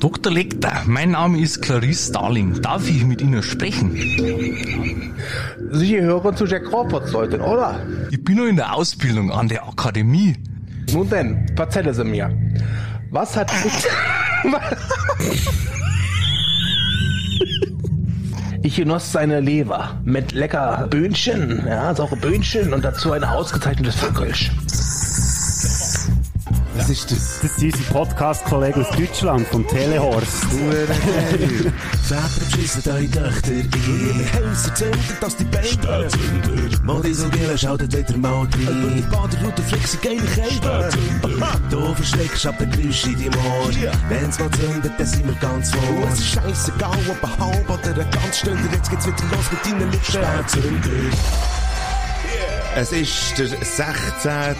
Dr. 0.00 0.32
Lecter, 0.32 0.82
mein 0.86 1.10
Name 1.10 1.38
ist 1.40 1.60
Clarice 1.60 2.10
Darling. 2.10 2.62
Darf 2.62 2.88
ich 2.88 3.04
mit 3.04 3.20
Ihnen 3.20 3.42
sprechen? 3.42 3.94
Sie 5.72 5.90
gehören 5.90 6.34
zu 6.34 6.46
Jack 6.46 6.64
Crawfords 6.64 7.12
Leuten, 7.12 7.42
oder? 7.42 7.80
Ich 8.10 8.24
bin 8.24 8.38
noch 8.38 8.46
in 8.46 8.56
der 8.56 8.74
Ausbildung 8.74 9.30
an 9.30 9.48
der 9.48 9.68
Akademie. 9.68 10.36
Nun 10.90 11.10
denn, 11.10 11.44
erzähle 11.54 11.92
Sie 11.92 12.04
mir. 12.04 12.34
Was 13.10 13.36
hat 13.36 13.52
Ich 18.62 18.76
genoss 18.76 19.12
seine 19.12 19.40
Leber 19.40 20.00
mit 20.04 20.32
lecker 20.32 20.86
Böhnchen, 20.88 21.62
ja, 21.66 21.94
saure 21.94 22.16
Böhnchen 22.16 22.72
und 22.72 22.82
dazu 22.84 23.12
ein 23.12 23.24
ausgezeichnetes 23.24 23.96
Fackelsch. 23.96 24.50
Das 26.80 26.88
ist 26.88 27.12
das. 27.12 27.40
Das 27.42 27.58
ist 27.58 27.74
unser 27.74 27.92
Podcast-Kollege 27.92 28.80
aus 28.80 28.96
Deutschland, 28.96 29.46
vom 29.48 29.68
Telehorst. 29.68 30.44
Väter 32.04 32.30
beschissen 32.38 32.90
eure 32.90 33.10
Töchter 33.10 33.52
in 33.52 33.70
ihre 33.70 34.32
Häuser, 34.32 34.74
zündet, 34.74 35.00
dass 35.20 35.36
die 35.36 35.44
Beine 35.44 36.08
Modi 36.82 37.12
so 37.12 37.28
Gille 37.28 37.58
schaltet 37.58 37.94
wieder 37.94 38.16
mal 38.16 38.32
rein. 38.32 38.48
Über 38.56 38.90
die 38.94 39.02
Baderoute 39.02 39.62
sie 39.84 39.98
geile 39.98 40.22
Kälte. 40.22 40.88
Du 41.68 41.94
verschreckst 41.94 42.46
ab 42.46 42.56
den 42.58 42.70
Geräusch 42.70 43.04
in 43.04 43.30
deinem 43.30 43.34
Ohr. 43.34 43.92
Wenn's 44.08 44.38
mal 44.38 44.50
zündet, 44.50 44.92
dann 44.96 45.06
sind 45.06 45.26
wir 45.26 45.34
ganz 45.34 45.72
vor. 45.72 46.08
Es 46.10 46.18
ist 46.18 46.28
scheissegal, 46.28 46.98
ob 47.10 47.22
ein 47.22 47.46
halb 47.46 47.68
oder 47.68 48.02
ein 48.02 48.10
ganz 48.10 48.38
Stunde. 48.38 48.62
Jetzt 48.72 48.88
geht's 48.88 49.06
wieder 49.06 49.16
los 49.32 49.50
mit 49.50 49.66
deinen 49.66 49.90
Lippen. 49.90 50.04
Spätzünder. 50.04 51.59
Es 52.76 52.92
ist 52.92 53.36
der 53.38 53.48
16. 53.48 54.54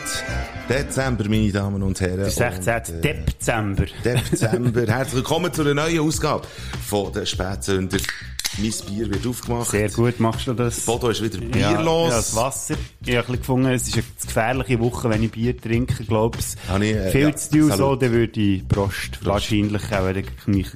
Dezember, 0.68 1.24
meine 1.28 1.52
Damen 1.52 1.82
und 1.82 2.00
Herren. 2.00 2.16
Der 2.18 2.30
16. 2.30 2.74
Und, 2.74 3.04
äh, 3.04 3.14
Dezember. 3.24 3.84
Dezember. 4.04 4.86
Herzlich 4.86 5.14
willkommen 5.14 5.52
zu 5.52 5.62
einer 5.62 5.74
neuen 5.74 6.00
Ausgabe 6.00 6.46
von 6.86 7.12
den 7.12 7.24
Spätzünder. 7.24 7.98
Mein 8.58 8.72
Bier 8.88 9.08
wird 9.10 9.26
aufgemacht. 9.26 9.70
Sehr 9.70 9.88
gut 9.90 10.18
machst 10.18 10.48
du 10.48 10.54
das. 10.54 10.80
Bodo 10.80 11.10
ist 11.10 11.22
wieder 11.22 11.38
Ja, 11.56 11.72
bierlos. 11.72 12.10
ja, 12.10 12.16
das 12.16 12.34
Wasser. 12.34 12.74
Ich 13.06 13.16
habe 13.16 13.18
ein 13.18 13.22
bisschen 13.26 13.38
gefunden, 13.38 13.70
es 13.70 13.86
ist 13.88 13.94
eine 13.94 14.04
gefährliche 14.26 14.80
Woche, 14.80 15.08
wenn 15.08 15.22
ich 15.22 15.30
Bier 15.30 15.56
trinke, 15.56 16.04
glaube 16.04 16.38
ich. 16.40 16.80
Äh, 16.82 17.10
Viel 17.12 17.20
ja, 17.20 17.36
zu 17.36 17.50
tun, 17.50 17.72
so, 17.76 17.94
dann 17.94 18.10
würde 18.10 18.40
ich 18.40 18.66
Prost, 18.66 19.24
wahrscheinlich 19.24 19.82
auch, 19.92 20.46
mich 20.46 20.66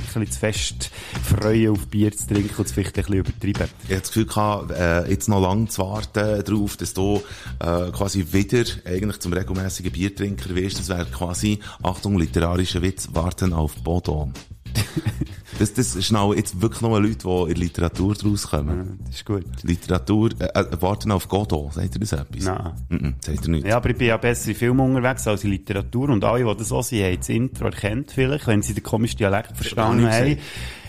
ein 0.00 0.04
bisschen 0.04 0.30
zu 0.30 0.38
fest 0.38 0.90
freuen, 1.22 1.72
auf 1.72 1.86
Bier 1.88 2.12
zu 2.12 2.26
trinken 2.26 2.54
und 2.56 2.66
es 2.66 2.72
vielleicht 2.72 2.98
ein 2.98 3.04
bisschen 3.04 3.18
übertreiben. 3.20 3.68
Ich 3.84 3.90
hatte 3.90 4.00
das 4.00 4.08
Gefühl 4.08 4.26
gehabt, 4.26 4.70
äh, 4.70 5.10
jetzt 5.10 5.28
noch 5.28 5.40
lange 5.40 5.68
zu 5.68 5.82
warten 5.82 6.44
darauf, 6.44 6.76
dass 6.76 6.94
du 6.94 7.22
äh, 7.60 7.90
quasi 7.90 8.26
wieder 8.32 8.64
eigentlich 8.84 9.18
zum 9.20 9.32
regelmäßigen 9.32 9.92
Biertrinker 9.92 10.54
wirst. 10.54 10.78
Das 10.78 10.88
wäre 10.88 11.06
quasi, 11.06 11.58
Achtung, 11.82 12.18
literarischer 12.18 12.82
Witz, 12.82 13.08
warten 13.12 13.52
auf 13.52 13.74
Bodo. 13.76 14.30
das, 15.58 15.74
das 15.74 16.04
schnallen 16.04 16.36
jetzt 16.36 16.60
wirklich 16.60 16.80
nur 16.80 17.00
Leute, 17.00 17.16
die 17.18 17.40
in 17.42 17.46
der 17.48 17.56
Literatur 17.56 18.14
draus 18.14 18.48
kommen. 18.48 18.98
Das 19.04 19.16
ist 19.16 19.24
gut. 19.24 19.44
Literatur, 19.62 20.30
äh, 20.38 20.46
äh, 20.58 20.82
warten 20.82 21.10
auf 21.12 21.28
Godot, 21.28 21.74
sagt 21.74 21.94
ihr 21.94 22.00
das 22.00 22.12
etwas? 22.12 22.44
Nein. 22.44 22.72
Mhm, 22.88 23.14
sagt 23.20 23.44
ihr 23.44 23.50
nicht. 23.50 23.66
Ja, 23.66 23.76
aber 23.76 23.90
ich 23.90 23.96
bin 23.96 24.08
ja 24.08 24.16
besser 24.16 24.48
in 24.48 24.54
Film 24.54 24.80
unterwegs 24.80 25.26
als 25.26 25.44
in 25.44 25.50
Literatur 25.50 26.08
und 26.10 26.24
alle, 26.24 26.44
die 26.44 26.58
das 26.58 26.72
auch 26.72 26.82
sind, 26.82 27.04
haben 27.04 27.16
das 27.16 27.28
Intro 27.28 27.64
erkannt 27.66 28.12
vielleicht, 28.12 28.46
wenn 28.46 28.62
sie 28.62 28.74
den 28.74 28.82
komischen 28.82 29.18
Dialekt 29.18 29.56
verstanden 29.56 30.10
haben. 30.10 30.38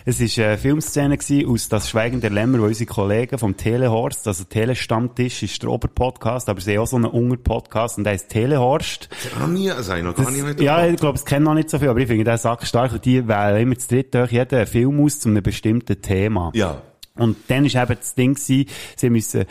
Es 0.06 0.20
war 0.20 0.46
eine 0.46 0.58
Filmszene 0.58 1.18
gewesen 1.18 1.50
aus 1.50 1.70
Das 1.70 1.90
Schweigen 1.90 2.20
der 2.20 2.30
Lämmer, 2.30 2.60
wo 2.60 2.66
unsere 2.66 2.86
Kollegen 2.86 3.38
vom 3.38 3.56
Telehorst, 3.56 4.28
also 4.28 4.44
Telestammtisch 4.44 5.44
ist 5.44 5.64
der 5.64 5.70
Oberpodcast, 5.70 6.50
aber 6.50 6.60
sie 6.60 6.74
haben 6.74 6.84
auch 6.84 6.88
so 6.88 6.98
einen 6.98 7.06
Unterpodcast 7.06 7.98
und 7.98 8.04
der 8.04 8.14
heißt 8.14 8.30
Telehorst. 8.30 9.08
Ah, 9.40 9.48
nie, 9.48 9.70
ich 9.70 10.04
noch 10.04 10.16
gar 10.16 10.30
nicht 10.30 10.60
Ja, 10.60 10.86
ich 10.86 10.98
glaube, 10.98 11.18
es 11.18 11.24
kennen 11.24 11.46
noch 11.46 11.54
nicht 11.54 11.70
so 11.70 11.80
viel, 11.80 11.88
aber 11.88 12.00
ich 12.00 12.08
finde 12.08 12.26
den 12.26 12.38
Sack 12.38 12.68
stark 12.68 12.92
und 12.92 13.06
die 13.06 13.28
wählen 13.28 13.62
immer 13.62 13.78
zu 13.78 13.88
dritt 13.88 14.14
durch 14.14 14.32
jeden 14.32 14.68
Film 14.68 15.00
aus 15.00 15.20
zu 15.20 15.30
einem 15.30 15.42
bestimmten 15.42 16.02
Thema. 16.02 16.52
Ja. 16.54 16.82
Und 17.16 17.38
dann 17.48 17.66
ist 17.66 17.76
eben 17.76 17.96
das 17.98 18.16
Ding 18.16 18.34
gewesen, 18.34 18.66
sie 18.98 19.10
müssen 19.10 19.46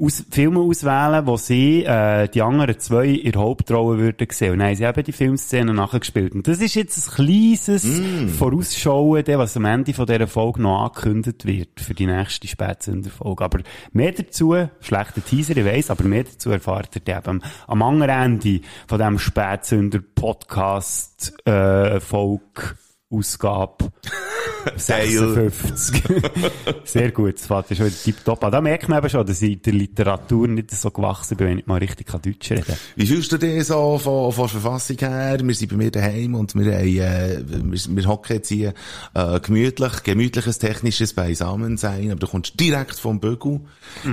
aus, 0.00 0.24
Filme 0.30 0.60
auswählen, 0.60 1.26
wo 1.26 1.36
sie 1.36 1.84
äh, 1.84 2.28
die 2.28 2.40
anderen 2.42 2.78
zwei 2.78 3.06
in 3.06 3.32
der 3.32 3.42
Hauptrolle 3.42 3.98
würden 3.98 4.28
sehen. 4.30 4.52
Und 4.52 4.60
dann 4.60 4.68
haben 4.68 4.76
sie 4.76 4.84
eben 4.84 5.02
die 5.04 5.12
Filmszenen 5.12 5.76
nachgespielt. 5.76 6.34
Und 6.34 6.48
das 6.48 6.60
ist 6.60 6.74
jetzt 6.74 6.96
ein 6.96 7.14
kleines 7.14 8.00
Vorausschauen, 8.38 9.24
der, 9.24 9.38
was 9.38 9.56
am 9.56 9.64
Ende 9.64 9.94
von 9.94 10.06
dieser 10.06 10.26
Folge 10.26 10.60
noch 10.62 10.84
angekündigt 10.84 11.44
wird 11.44 11.80
für 11.80 11.94
die 11.94 12.06
nächste 12.06 12.48
Spätsünderfolge. 12.48 13.44
Aber 13.44 13.60
mehr 13.92 14.12
dazu, 14.12 14.56
schlechter 14.80 15.24
Teaser, 15.24 15.56
ich 15.56 15.64
weiss, 15.64 15.90
aber 15.90 16.04
mehr 16.04 16.24
dazu 16.24 16.50
erfahrt 16.50 16.96
ihr 16.96 17.16
eben 17.16 17.42
am 17.66 17.82
anderen 17.82 18.10
Ende 18.10 18.60
von 18.86 18.98
diesem 18.98 19.18
Spätsünder-Podcast 19.18 21.46
äh, 21.46 22.00
Folge 22.00 22.76
Ausgabe 23.10 23.90
56. 24.76 26.02
Sehr 26.84 27.10
gut, 27.12 27.34
das 27.34 27.46
fällt 27.46 27.68
schon 27.68 27.86
wieder 27.86 27.96
tipptopp 27.96 28.44
an. 28.44 28.52
Da 28.52 28.60
merkt 28.60 28.88
man 28.88 28.98
eben 28.98 29.08
schon, 29.08 29.26
dass 29.26 29.42
ich 29.42 29.52
in 29.52 29.62
der 29.62 29.72
Literatur 29.72 30.48
nicht 30.48 30.70
so 30.70 30.90
gewachsen 30.90 31.36
bin, 31.36 31.46
wenn 31.48 31.58
ich 31.58 31.66
mal 31.66 31.78
richtig 31.78 32.10
Deutsch 32.10 32.50
reden 32.50 32.64
kann. 32.64 32.76
Wie 32.96 33.06
fühlst 33.06 33.32
du 33.32 33.38
dich 33.38 33.64
so 33.64 33.98
von, 33.98 34.32
von 34.32 34.44
der 34.44 34.60
Verfassung 34.60 34.96
her? 34.98 35.38
Wir 35.42 35.54
sind 35.54 35.70
bei 35.70 35.76
mir 35.76 35.90
daheim 35.90 36.34
und 36.34 36.54
wir, 36.54 36.74
haben, 36.74 36.86
äh, 36.86 37.42
wir, 37.46 37.96
wir 37.96 38.08
hocken 38.08 38.36
jetzt 38.36 38.48
hier 38.48 38.74
äh, 39.14 39.40
gemütlich, 39.40 40.02
gemütliches 40.02 40.58
technisches 40.58 41.14
Beisammensein, 41.14 42.10
aber 42.10 42.20
du 42.20 42.26
kommst 42.26 42.58
direkt 42.58 42.96
vom 42.96 43.20
Bügel. 43.20 43.60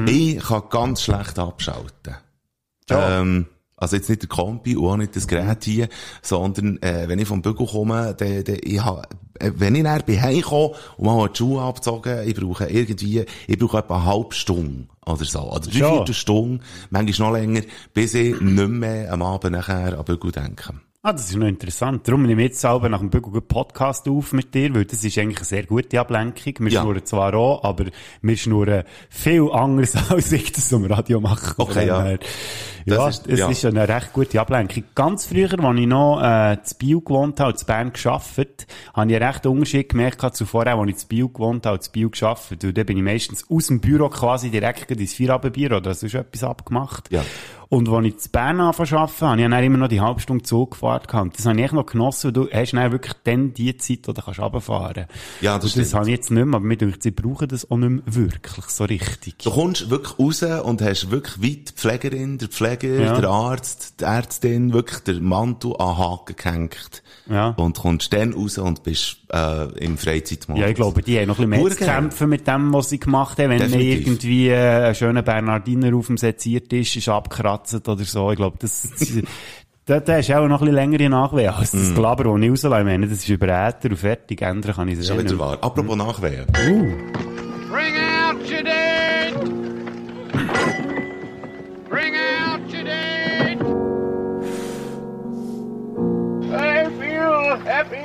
Ich 0.07 0.39
kann 0.39 0.63
ganz 0.69 1.03
schlecht 1.03 1.39
abschalten. 1.39 2.15
Ja. 2.89 3.21
Ähm, 3.21 3.47
also 3.77 3.95
jetzt 3.95 4.09
nicht 4.09 4.23
der 4.23 4.29
Kompi 4.29 4.75
und 4.75 4.85
auch 4.85 4.97
nicht 4.97 5.15
das 5.15 5.27
Gerät 5.27 5.63
hier, 5.63 5.87
sondern 6.21 6.81
äh, 6.81 7.07
wenn 7.07 7.19
ich 7.19 7.27
vom 7.27 7.41
Bügel 7.41 7.67
komme, 7.67 8.15
dann, 8.17 8.43
dann, 8.43 8.57
ich 8.61 8.83
hab, 8.83 9.13
äh, 9.39 9.51
wenn 9.55 9.75
ich 9.75 9.83
näher 9.83 10.01
bin 10.03 10.21
heimkomme 10.21 10.73
und 10.97 11.05
mal 11.05 11.29
die 11.29 11.37
Schuhe 11.37 11.61
abgezogen, 11.61 12.27
ich 12.27 12.35
brauche 12.35 12.65
irgendwie, 12.65 13.23
ich 13.47 13.59
brauche 13.59 13.77
etwa 13.77 13.97
eine 13.97 14.05
halbe 14.05 14.33
Stunde 14.33 14.87
oder 15.05 15.23
so, 15.23 15.41
oder 15.41 15.59
drei 15.59 15.77
Ja. 15.77 15.93
Viertel 15.93 16.15
Stunde, 16.15 16.63
manchmal 16.89 17.29
noch 17.29 17.37
länger, 17.37 17.61
bis 17.93 18.15
ich 18.15 18.41
nicht 18.41 18.69
mehr 18.69 19.13
am 19.13 19.21
Abend 19.21 19.53
nachher 19.53 19.97
an 19.97 20.05
Bügel 20.05 20.31
denke. 20.31 20.73
Ah, 21.09 21.13
das 21.13 21.29
ist 21.29 21.37
noch 21.37 21.47
interessant. 21.47 22.05
Darum 22.05 22.23
nehme 22.23 22.41
ich 22.41 22.49
jetzt 22.49 22.59
selber 22.59 22.89
nach 22.89 22.99
dem 22.99 23.09
Bügel 23.09 23.31
einen 23.31 23.47
Podcast 23.47 24.09
auf 24.09 24.33
mit 24.33 24.53
dir, 24.53 24.75
weil 24.75 24.83
das 24.83 25.05
ist 25.05 25.17
eigentlich 25.17 25.37
eine 25.37 25.45
sehr 25.45 25.63
gute 25.65 26.01
Ablenkung. 26.01 26.53
Wir 26.59 26.69
Ja. 26.69 26.81
schnurren 26.81 27.05
zwar 27.05 27.33
auch, 27.33 27.63
aber 27.63 27.85
wir 28.21 28.35
schnurren 28.35 28.83
viel 29.09 29.49
anders 29.53 29.95
als 30.11 30.33
ich 30.33 30.51
das 30.51 30.73
am 30.73 30.83
Radio 30.83 31.21
mache. 31.21 31.53
Okay, 31.59 31.87
ja. 31.87 32.03
her. 32.03 32.19
Das 32.85 32.97
Ja, 32.97 33.07
ist- 33.07 33.27
es 33.27 33.39
ja. 33.39 33.49
ist 33.49 33.63
eine 33.63 33.87
recht 33.87 34.11
gute 34.11 34.41
Ablenkung. 34.41 34.83
Ganz 34.95 35.25
früher, 35.27 35.57
als 35.57 35.79
ich 35.79 35.87
noch 35.87 36.21
äh, 36.21 36.57
zu 36.61 36.75
Bio 36.75 36.99
gewohnt 36.99 37.39
habe, 37.39 37.55
zu 37.55 37.65
Bern 37.65 37.93
gearbeitet, 37.93 38.67
habe 38.93 39.09
ich 39.09 39.15
einen 39.15 39.23
recht 39.23 39.45
Unterschied 39.45 39.87
gemerkt 39.89 40.17
gehabt 40.19 40.35
zu 40.35 40.45
vorher, 40.45 40.75
als 40.75 40.89
ich 40.89 40.97
zu 40.97 41.07
Bio 41.07 41.29
gewohnt 41.29 41.65
habe, 41.65 41.79
zu 41.79 41.89
Bio 41.89 42.09
gearbeitet. 42.09 42.65
Und 42.65 42.77
dann 42.77 42.85
bin 42.85 42.97
ich 42.97 43.03
meistens 43.03 43.45
aus 43.49 43.67
dem 43.67 43.79
Büro 43.79 44.09
quasi 44.09 44.49
direkt 44.49 44.91
ins 44.91 45.13
Feierabendbüro 45.13 45.77
oder 45.77 45.93
sonst 45.93 46.15
etwas 46.15 46.43
abgemacht. 46.43 47.09
Ja. 47.13 47.23
Und 47.69 47.89
als 47.89 48.05
ich 48.07 48.17
zu 48.17 48.29
Bern 48.29 48.59
angefangen 48.61 48.87
zu 48.89 48.97
arbeiten, 48.97 49.21
habe 49.27 49.41
ich 49.41 49.49
dann 49.49 49.63
immer 49.63 49.77
noch 49.77 49.87
die 49.89 49.99
halbe 50.01 50.19
Stunde 50.21 50.43
Zug 50.43 50.71
gefahren 50.71 51.03
gehabt. 51.07 51.37
Das 51.37 51.45
habe 51.45 51.57
ich 51.57 51.65
echt 51.65 51.73
noch 51.73 51.85
genossen, 51.85 52.27
weil 52.27 52.31
du 52.33 52.49
hast 52.51 52.71
dann 52.73 52.91
wirklich 52.91 53.13
dann 53.25 53.53
die 53.53 53.75
Zeit, 53.77 53.99
wo 54.05 54.13
du 54.13 54.21
kannst 54.21 54.39
runterfahren 54.39 54.93
kannst. 55.07 55.41
Ja, 55.41 55.55
das 55.55 55.63
das 55.63 55.71
stimmt. 55.71 55.93
habe 55.93 56.05
ich 56.05 56.15
jetzt 56.15 56.31
nicht 56.31 56.45
mehr, 56.45 56.55
aber 56.55 56.65
mir 56.65 56.77
denkt, 56.77 57.03
sie 57.03 57.11
brauchen 57.11 57.47
das 57.47 57.69
auch 57.69 57.77
nicht 57.77 57.89
mehr 57.89 58.01
wirklich 58.15 58.65
so 58.67 58.85
richtig. 58.85 59.39
Du 59.39 59.51
kommst 59.51 59.89
wirklich 59.89 60.17
raus 60.17 60.43
und 60.43 60.81
hast 60.81 61.11
wirklich 61.11 61.41
weit 61.41 61.69
die 61.69 61.73
Pflegerin, 61.75 62.37
der 62.37 62.47
Pfleger, 62.47 62.87
Ja. 63.01 63.19
der 63.19 63.29
Arzt, 63.29 63.99
die 63.99 64.05
Ärztin, 64.05 64.71
wirklich 64.73 64.99
der 64.99 65.15
Mantel 65.19 65.75
an 65.77 65.97
Haken 65.97 66.35
gehängt. 66.35 67.03
Ja. 67.29 67.49
Und 67.57 67.77
kommst 67.79 68.13
dann 68.13 68.31
raus 68.33 68.57
und 68.57 68.83
bist 68.83 69.17
äh, 69.33 69.65
im 69.83 69.97
Freizeitmodus. 69.97 70.61
Ja, 70.61 70.69
ich 70.69 70.75
glaube, 70.75 71.01
die 71.01 71.19
haben 71.19 71.27
noch 71.27 71.39
ein 71.39 71.49
bisschen 71.49 71.63
mehr 71.67 71.71
zu 71.77 71.83
kämpfen 71.83 72.29
mit 72.29 72.47
dem, 72.47 72.71
was 72.73 72.89
sie 72.89 72.99
gemacht 72.99 73.37
haben. 73.39 73.49
Wenn 73.49 73.73
irgendwie 73.73 74.47
äh, 74.47 74.87
ein 74.87 74.95
schöner 74.95 75.23
Bernardiner 75.23 75.93
auf 75.93 76.07
dem 76.07 76.15
Seziert-Tisch 76.17 76.95
ist 76.95 77.09
abgekratzt 77.57 77.87
oder 77.89 78.03
so. 78.05 78.31
Ich 78.31 78.37
glaube, 78.37 78.57
das, 78.59 78.87
da, 79.85 79.99
da 79.99 80.17
ist 80.17 80.31
auch 80.31 80.47
noch 80.47 80.55
ein 80.61 80.65
bisschen 80.67 80.75
längere 80.75 81.09
Nachwehen 81.09 81.49
als 81.53 81.71
das 81.71 81.93
Gelaber, 81.93 82.25
das 82.25 82.41
ich 82.41 82.49
rauslasse. 82.51 82.79
Ich 82.79 82.85
meine, 82.85 83.07
das 83.07 83.17
ist 83.19 83.29
über 83.29 83.47
Äther 83.47 83.89
und 83.89 83.97
fertig. 83.97 84.41
Ändern 84.41 84.73
kann 84.75 84.87
ich 84.87 84.99
es 84.99 85.07
Schon 85.07 85.17
eh 85.17 85.19
wieder 85.21 85.31
nicht. 85.31 85.39
wahr. 85.39 85.57
Apropos 85.61 85.95
Nachwehen. 85.95 86.45
Bring 87.69 87.95
out 87.95 88.39
your 88.49 88.63
dead! 88.63 89.33
Bring 91.89 92.13
out 92.15 92.61
your 92.73 92.83
dead! 92.83 93.59
I 96.49 96.85
feel 96.99 97.59
happy! 97.65 97.97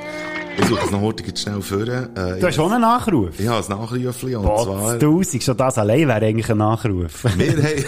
Ich 0.57 0.65
suche 0.67 0.85
es 0.85 0.91
noch 0.91 1.01
heute 1.01 1.23
schnell 1.35 1.61
vor. 1.61 1.79
Äh, 1.81 2.39
Du 2.39 2.47
hast 2.47 2.55
schon 2.55 2.71
einen 2.71 2.81
Nachruf. 2.81 3.39
ich 3.39 3.47
habe 3.47 3.63
ein 3.65 3.79
Nachrufchen 3.79 4.35
und 4.35 4.43
Boah, 4.45 4.63
zwar... 4.63 4.91
1000, 4.93 5.41
schon 5.43 5.57
das 5.57 5.77
allein 5.77 6.07
wäre 6.07 6.25
eigentlich 6.25 6.49
ein 6.51 6.57
Nachruf. 6.59 7.23
Wir 7.37 7.51
haben, 7.57 7.85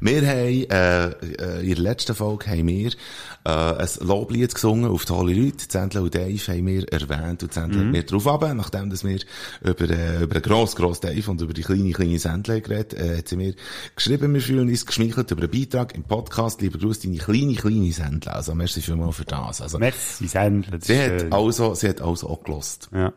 wir 0.00 0.26
haben 0.26 0.64
äh, 0.70 1.08
äh, 1.08 1.60
in 1.60 1.74
der 1.74 1.78
letzten 1.78 2.14
Folge 2.14 2.46
haben 2.50 2.66
wir 2.66 2.92
äh, 3.44 3.50
ein 3.50 3.88
Loblied 4.00 4.54
gesungen 4.54 4.90
auf 4.90 5.04
tolle 5.04 5.34
Leute. 5.34 5.68
Zendler 5.68 6.02
und 6.02 6.14
Dave 6.14 6.38
haben 6.48 6.66
wir 6.66 6.92
erwähnt 6.92 7.42
und 7.42 7.52
Zendler 7.52 7.80
hat 7.84 7.92
mir 7.92 8.02
drauf 8.02 8.26
ab, 8.26 8.50
nachdem 8.54 8.90
dass 8.90 9.04
wir 9.04 9.20
über, 9.62 9.90
äh, 9.90 10.22
über 10.22 10.40
den 10.40 10.42
gross, 10.42 10.74
gross 10.76 11.00
Dave 11.00 11.30
und 11.30 11.40
über 11.40 11.52
die 11.52 11.62
kleine, 11.62 11.92
kleine 11.92 12.18
Sendler 12.18 12.60
geredet, 12.60 12.94
äh, 12.94 13.18
hat 13.18 13.28
sie 13.28 13.36
mir 13.36 13.54
geschrieben, 13.94 14.32
wir 14.32 14.40
fühlen 14.40 14.68
uns 14.68 14.86
geschmeichelt 14.86 15.30
über 15.30 15.42
einen 15.42 15.50
Beitrag 15.50 15.94
im 15.94 16.04
Podcast. 16.04 16.60
Lieber 16.62 16.78
Gruß, 16.78 17.00
deine 17.00 17.18
kleine, 17.18 17.54
kleine 17.54 17.92
Sendler. 17.92 18.36
Also, 18.36 18.54
merci 18.54 18.80
vielmals 18.80 19.16
für 19.16 19.24
das. 19.24 19.60
Also, 19.60 19.78
Merci, 19.78 20.26
Sendler. 20.26 20.78
das 20.78 20.86
sie 20.86 20.94
ist 20.94 21.00
hat 21.02 21.20
schön. 21.20 21.32
also, 21.32 21.74
sie 21.74 21.88
hat 21.88 22.00
also 22.00 22.28
auch 22.28 22.42
gelost. 22.42 22.88
Ja. 22.92 23.12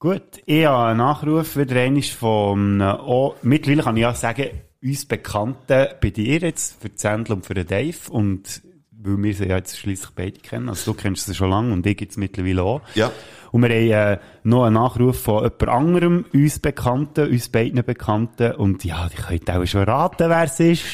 Gut, 0.00 0.22
ich 0.46 0.64
habe 0.64 0.90
einen 0.90 0.98
Nachruf 0.98 1.56
wieder 1.56 1.80
einmal 1.80 2.02
von, 2.02 2.80
einem 2.80 3.00
auch, 3.00 3.34
mittlerweile 3.42 3.82
kann 3.82 3.96
ich 3.96 4.02
ja 4.02 4.14
sagen, 4.14 4.46
uns 4.82 5.06
Bekannten 5.06 5.88
bei 6.00 6.10
dir 6.10 6.38
jetzt, 6.38 6.80
für 6.80 6.88
die 6.88 6.98
Sendler 6.98 7.36
und 7.36 7.46
für 7.46 7.54
den 7.54 7.66
Dave 7.66 8.10
und 8.10 8.62
weil 9.00 9.22
wir 9.22 9.34
sie 9.34 9.46
ja 9.46 9.56
jetzt 9.56 9.78
schliesslich 9.78 10.10
beide 10.14 10.40
kennen, 10.40 10.68
also 10.68 10.92
du 10.92 10.98
kennst 10.98 11.26
sie 11.26 11.34
schon 11.34 11.50
lange 11.50 11.72
und 11.72 11.86
ich 11.86 12.00
jetzt 12.00 12.18
mittlerweile 12.18 12.62
auch. 12.62 12.80
Ja. 12.94 13.12
Und 13.52 13.62
wir 13.62 13.70
haben 13.70 14.16
äh, 14.16 14.18
noch 14.42 14.64
einen 14.64 14.74
Nachruf 14.74 15.22
von 15.22 15.44
jemand 15.44 15.68
anderem, 15.68 16.24
uns 16.32 16.58
Bekannten, 16.58 17.30
uns 17.30 17.48
beiden 17.48 17.84
Bekannten 17.84 18.52
und 18.52 18.84
ja, 18.84 19.08
die 19.08 19.16
könnt 19.16 19.50
auch 19.50 19.64
schon 19.66 19.84
raten, 19.84 20.28
wer 20.28 20.42
es 20.44 20.60
ist. 20.60 20.84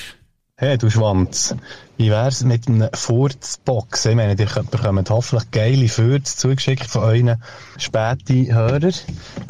Hey, 0.57 0.79
du 0.79 0.89
Schwanz. 0.89 1.53
Wie 1.97 2.11
wär's 2.11 2.45
mit 2.45 2.69
einem 2.69 2.89
Furzboxen? 2.95 4.13
Ich 4.13 4.17
meine, 4.17 4.37
ihr 4.41 4.47
bekommt 4.71 5.11
hoffentlich 5.11 5.51
geile 5.51 5.89
Furz 5.89 6.37
zugeschickt 6.37 6.87
von 6.87 7.03
euren 7.03 7.43
späten 7.77 8.55
Hörern. 8.55 8.95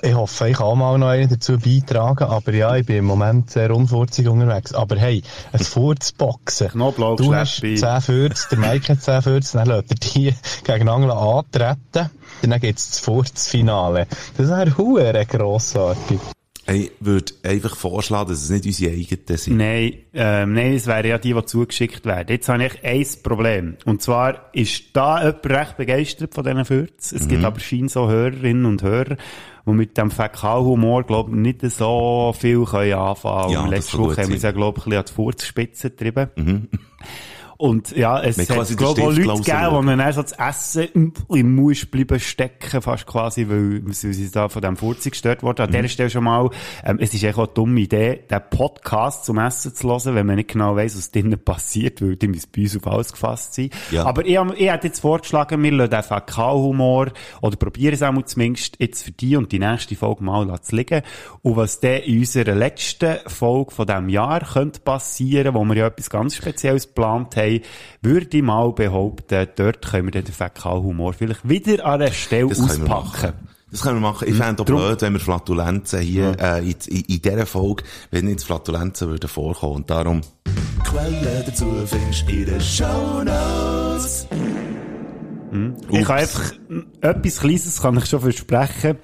Ich 0.01 0.15
hoffe, 0.15 0.49
ich 0.49 0.56
kann 0.56 0.67
auch 0.67 0.75
mal 0.77 0.97
noch 0.97 1.09
einen 1.09 1.29
dazu 1.29 1.59
beitragen, 1.59 2.25
aber 2.25 2.55
ja, 2.55 2.75
ich 2.77 2.87
bin 2.87 2.97
im 2.97 3.05
Moment 3.05 3.51
sehr 3.51 3.77
unfurzig 3.77 4.29
unterwegs. 4.29 4.73
Aber 4.73 4.97
hey, 4.97 5.23
ein 5.53 5.61
Furzboxen. 5.61 6.69
Knoblauch, 6.69 7.17
Du 7.17 7.35
hast 7.35 7.56
Schleppi. 7.56 7.77
10 7.77 8.01
Furz, 8.01 8.49
der 8.49 8.59
Mike 8.61 8.91
hat 8.95 9.03
10 9.03 9.21
Furz, 9.21 9.53
dann 9.53 9.69
lässt 9.69 9.91
er 9.91 9.97
die 9.97 10.35
gegeneinander 10.65 11.15
antreten. 11.19 12.11
Dann 12.41 12.61
gibt's 12.61 12.93
das 12.93 13.01
Furzfinale. 13.01 14.06
Das 14.39 14.49
wäre 14.49 14.79
hure 14.79 15.27
grossartig. 15.27 16.19
Ich 16.67 16.93
würde 17.01 17.33
einfach 17.43 17.77
vorschlagen, 17.77 18.31
dass 18.31 18.43
es 18.43 18.51
nicht 18.51 18.65
unsere 18.65 18.93
eigenen 18.93 19.37
sind. 19.37 19.57
Nein, 19.59 19.95
ähm, 20.15 20.55
nein, 20.55 20.73
es 20.75 20.87
wären 20.87 21.07
ja 21.07 21.19
die, 21.19 21.35
die 21.35 21.45
zugeschickt 21.45 22.07
werden. 22.07 22.29
Jetzt 22.31 22.49
habe 22.49 22.65
ich 22.65 22.83
ein 22.85 23.07
Problem. 23.23 23.77
Und 23.85 24.01
zwar 24.03 24.49
ist 24.55 24.85
da 24.95 25.19
jemand 25.19 25.47
recht 25.47 25.77
begeistert 25.77 26.35
von 26.35 26.45
diesen 26.45 26.65
Fürz. 26.65 27.13
Es 27.13 27.29
gibt 27.29 27.45
aber 27.45 27.61
scheinbar 27.61 27.89
so 27.91 28.09
Hörerinnen 28.09 28.65
und 28.65 28.83
Hörer, 28.83 29.17
die 29.67 29.71
mit 29.73 29.99
dem 29.99 30.11
Fäkalhumor, 30.11 31.05
glaube 31.05 31.31
ich, 31.33 31.37
nicht 31.37 31.61
so 31.71 32.35
viel 32.39 32.65
können 32.65 32.95
anfangen 32.95 33.53
Ja, 33.53 33.61
können. 33.61 33.71
das 33.71 33.81
Letzte 33.81 33.99
Woche 33.99 34.23
haben 34.23 34.29
wir 34.31 34.37
es 34.37 34.43
ja, 34.43 34.53
glaube 34.53 34.79
ich, 34.79 34.87
ein 34.87 34.91
bisschen 34.91 34.99
an 35.01 35.05
die 35.07 35.13
Furzspitze 35.13 35.91
getrieben. 35.91 36.69
Und 37.65 37.97
ja, 37.97 38.21
es 38.21 38.37
Mit 38.37 38.51
hat, 38.51 38.77
glaube 38.77 39.01
ich, 39.01 39.07
auch 39.07 39.13
Leute 39.15 39.43
gegeben, 39.43 39.87
die 39.89 39.97
dann 39.97 40.13
so 40.13 40.21
das 40.21 40.33
Essen 40.33 40.89
im- 40.93 41.13
im 41.31 41.55
Mund 41.55 41.91
bleiben 41.91 42.21
stecken, 42.21 42.83
fast 42.83 43.07
quasi, 43.07 43.49
weil, 43.49 43.83
weil 43.87 43.95
sie 43.95 44.31
da 44.31 44.51
von 44.51 44.61
dem 44.61 44.77
Furzen 44.77 45.11
gestört 45.13 45.43
wurden. 45.43 45.63
An 45.63 45.71
Mhm. 45.71 45.77
dieser 45.77 45.89
Stelle 45.89 46.11
schon 46.11 46.25
mal, 46.25 46.51
ähm, 46.85 46.99
es 47.01 47.15
ist 47.15 47.23
echt 47.25 47.39
auch 47.39 47.45
eine 47.45 47.55
dumme 47.55 47.81
Idee, 47.81 48.21
den 48.31 48.41
Podcast 48.51 49.25
zum 49.25 49.39
Essen 49.39 49.75
zu 49.75 49.89
hören, 49.89 50.15
wenn 50.15 50.27
man 50.27 50.37
nicht 50.37 50.51
genau 50.51 50.77
weiss, 50.77 50.95
was 50.95 51.11
drinnen 51.11 51.39
passiert, 51.43 52.03
weil 52.03 52.17
die 52.17 52.29
müssen 52.29 52.51
bei 52.55 52.61
uns 52.63 52.77
auf 52.77 52.87
alles 52.87 53.13
gefasst 53.13 53.55
sein. 53.55 53.71
Ja. 53.91 54.05
Aber 54.05 54.27
ich, 54.27 54.39
ich 54.57 54.71
hätte 54.71 54.89
jetzt 54.89 55.01
vorgeschlagen, 55.01 55.63
wir 55.63 55.73
lassen 55.73 55.91
den 55.91 56.03
Fäkalhumor, 56.03 57.13
oder 57.41 57.57
probieren 57.57 57.95
es 57.95 58.03
auch 58.03 58.13
mal 58.13 58.27
zumindest 58.27 58.77
jetzt 58.79 59.05
für 59.05 59.13
die 59.13 59.37
und 59.37 59.53
die 59.53 59.59
nächste 59.59 59.97
Folge 59.97 60.23
mal 60.23 60.61
zu 60.61 60.77
liegen. 60.77 61.01
Und 61.41 61.57
was 61.57 61.81
dann 61.81 62.03
in 62.03 62.19
unserer 62.19 62.55
letzten 62.55 63.17
Folge 63.27 63.71
von 63.71 63.87
diesem 63.87 64.11
Jahr 64.11 64.41
könnte 64.41 64.81
passieren, 64.81 65.55
wo 65.55 65.65
wir 65.65 65.77
ja 65.77 65.87
etwas 65.87 66.11
ganz 66.11 66.37
Spezielles 66.37 66.89
geplant 66.89 67.37
haben, 67.37 67.54
würde 68.03 68.37
ich 68.37 68.43
mal 68.43 68.73
behaupten, 68.73 69.49
dort 69.56 69.87
können 69.87 70.12
wir 70.12 70.23
den 70.23 70.33
Fäkalhumor 70.33 71.12
vielleicht 71.12 71.49
wieder 71.49 71.85
an 71.85 72.01
der 72.01 72.12
Stelle 72.12 72.49
Das 72.49 72.61
auspacken. 72.61 73.35
Das 73.71 73.83
können 73.83 73.97
wir 73.97 74.09
machen. 74.09 74.29
Ich 74.29 74.37
fände 74.37 74.62
auch 74.62 74.67
blöd, 74.67 75.03
wenn 75.03 75.15
wir 75.15 75.21
Flatulenzen 75.21 76.01
hier 76.01 76.37
äh, 76.39 76.61
in, 76.61 76.77
in, 76.87 77.01
in 77.01 77.23
dieser 77.23 77.45
Folge, 77.45 77.83
wenn 78.12 78.27
nicht 78.27 78.45
Flatulenzen 78.45 79.09
würden 79.09 79.29
vorkommen. 79.29 79.77
Und 79.77 79.91
darum, 79.91 80.21
Quellen 80.85 81.45
dazu 81.45 81.67
findest 81.85 82.29
du 82.29 82.33
in 82.33 82.47
den 82.47 82.61
Shownotes. 82.61 84.29
Ich 85.91 86.05
kann 86.05 86.19
einfach, 86.19 86.53
etwas 87.01 87.41
Kleines 87.41 87.81
kann 87.81 87.97
ich 87.97 88.06
schon 88.06 88.21
versprechen. 88.21 88.99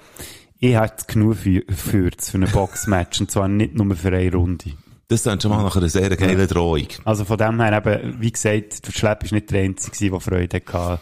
Ich 0.59 0.75
hätte 0.75 1.05
genug 1.07 1.37
für, 1.37 1.63
für, 1.67 2.11
für 2.17 2.37
ein 2.37 2.49
Boxmatch, 2.51 3.21
und 3.21 3.31
zwar 3.31 3.47
nicht 3.47 3.75
nur 3.75 3.95
für 3.95 4.09
eine 4.09 4.31
Runde. 4.31 4.71
Das 5.11 5.23
klingt 5.23 5.41
schon 5.41 5.51
mal 5.51 5.61
nach 5.61 5.75
einer 5.75 5.89
sehr 5.89 6.09
geilen 6.15 6.47
Drohung. 6.47 6.87
Also 7.03 7.25
von 7.25 7.37
dem 7.37 7.59
her 7.61 7.83
eben, 7.85 8.21
wie 8.21 8.31
gesagt, 8.31 8.87
der 8.87 8.91
Schlepp 8.93 9.23
ist 9.23 9.33
nicht 9.33 9.51
der 9.51 9.63
Einzige, 9.63 10.09
der 10.09 10.19
Freude 10.21 10.57
hatte 10.57 10.79
an 10.79 10.99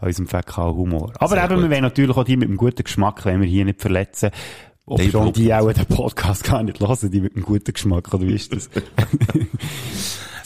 unserem 0.00 0.26
Fäkalhumor. 0.26 1.12
Aber 1.14 1.28
Sehr 1.28 1.44
eben, 1.44 1.54
gut. 1.54 1.62
wir 1.62 1.70
wollen 1.70 1.82
natürlich 1.82 2.16
auch 2.16 2.24
die 2.24 2.36
mit 2.36 2.48
einem 2.48 2.56
guten 2.56 2.82
Geschmack, 2.82 3.24
wenn 3.24 3.40
wir 3.40 3.46
hier 3.46 3.64
nicht 3.64 3.80
verletzen. 3.80 4.30
Ob 4.84 5.00
schon 5.00 5.32
die 5.32 5.54
auch 5.54 5.72
den 5.72 5.86
Podcast 5.86 6.42
gar 6.42 6.64
nicht 6.64 6.80
hören, 6.80 7.10
die 7.10 7.20
mit 7.20 7.36
einem 7.36 7.44
guten 7.44 7.72
Geschmack, 7.72 8.12
oder 8.12 8.26
wie 8.26 8.34
ist 8.34 8.52
das? 8.52 8.68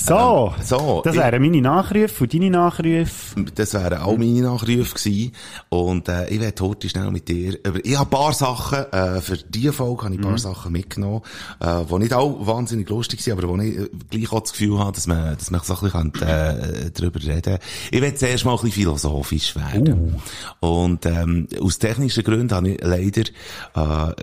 so, 0.07 0.53
Ähm, 0.57 0.63
so, 0.65 1.03
das 1.05 1.17
wären 1.17 1.43
meine 1.43 1.61
Nachrufe 1.61 2.25
und 2.25 2.33
deine 2.35 2.51
Nachrufe. 2.51 3.45
Das 3.55 3.75
wären 3.75 3.95
all 3.99 4.17
meine 4.19 4.43
Nachrufe 4.43 4.95
gewesen. 4.95 5.33
Und, 5.69 6.09
äh, 6.09 6.29
ich 6.29 6.41
werde 6.41 6.63
heute 6.65 6.89
schnell 6.89 7.11
mit 7.11 7.29
dir 7.29 7.59
über, 7.65 7.85
ich 7.85 7.99
habe 7.99 8.07
ein 8.07 8.11
paar 8.11 8.33
Sachen, 8.33 8.79
äh, 8.93 9.21
für 9.21 9.37
diese 9.37 9.73
Folge 9.73 10.05
habe 10.05 10.15
ich 10.15 10.21
ein 10.21 10.25
Mhm. 10.25 10.29
paar 10.29 10.39
Sachen 10.39 10.73
mitgenommen, 10.73 11.23
äh, 11.61 11.85
die 11.91 11.99
nicht 11.99 12.15
auch 12.15 12.47
wahnsinnig 12.47 12.89
lustig 12.89 13.21
sind, 13.21 13.39
aber 13.39 13.49
wo 13.49 13.57
ich 13.61 13.77
äh, 13.77 13.89
gleich 14.11 14.33
auch 14.33 14.41
das 14.41 14.53
Gefühl 14.53 14.79
habe, 14.79 14.93
dass 14.93 15.07
man, 15.07 15.37
dass 15.37 15.51
man 15.51 15.61
so 15.63 15.75
ein 15.75 16.11
bisschen, 16.13 16.29
äh, 16.29 16.91
drüber 16.93 17.21
reden 17.23 17.59
Ich 17.91 18.01
werde 18.01 18.17
zuerst 18.17 18.45
mal 18.45 18.53
ein 18.53 18.57
bisschen 18.57 18.73
philosophisch 18.73 19.57
werden. 19.57 20.19
Uh. 20.61 20.67
Und, 20.67 21.07
ähm, 21.07 21.49
aus 21.61 21.79
technischen 21.79 22.25
Gründen 22.25 22.55
habe 22.55 22.71
ich 22.71 22.81
leider, 22.83 23.23
äh, 23.23 24.15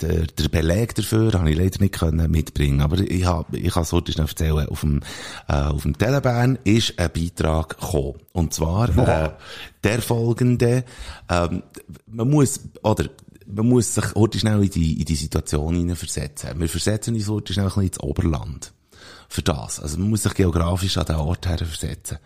der, 0.00 0.26
der 0.26 0.48
Beleg 0.50 0.94
dafür 0.94 1.32
habe 1.32 1.50
ich 1.50 1.56
leider 1.56 1.80
nicht 1.80 1.94
können 1.98 2.30
mitbringen. 2.30 2.80
Aber 2.80 2.98
ich 2.98 3.24
habe, 3.24 3.56
ich 3.56 3.72
kann 3.72 3.82
es 3.82 3.92
heute 3.92 4.12
schnell 4.12 4.26
erzählen. 4.26 4.68
Auf 4.68 4.80
dem, 4.80 5.00
äh, 5.48 5.54
auf 5.54 5.82
dem 5.82 5.96
Telebahn 5.96 6.58
ist 6.64 6.98
ein 6.98 7.10
Beitrag 7.12 7.80
gekommen. 7.80 8.14
Und 8.32 8.52
zwar, 8.52 8.88
äh, 8.96 9.30
der 9.82 10.02
folgende, 10.02 10.84
ähm, 11.30 11.62
man 12.06 12.30
muss, 12.30 12.60
oder, 12.82 13.08
man 13.46 13.68
muss 13.68 13.94
sich 13.94 14.14
heute 14.14 14.38
schnell 14.38 14.62
in 14.62 14.70
die, 14.70 15.00
in 15.00 15.04
die 15.04 15.14
Situation 15.14 15.74
hineinversetzen. 15.74 16.58
Wir 16.58 16.68
versetzen 16.68 17.14
uns 17.14 17.28
heute 17.28 17.52
schnell 17.52 17.66
ein 17.66 17.68
bisschen 17.68 17.84
ins 17.84 18.00
Oberland. 18.00 18.73
Für 19.34 19.42
das. 19.42 19.80
Also 19.80 19.98
man 19.98 20.10
muss 20.10 20.22
sich 20.22 20.32
geografisch 20.34 20.96
an 20.96 21.06
den 21.06 21.16
Ort 21.16 21.48
her 21.48 21.58
versetzen. 21.58 22.18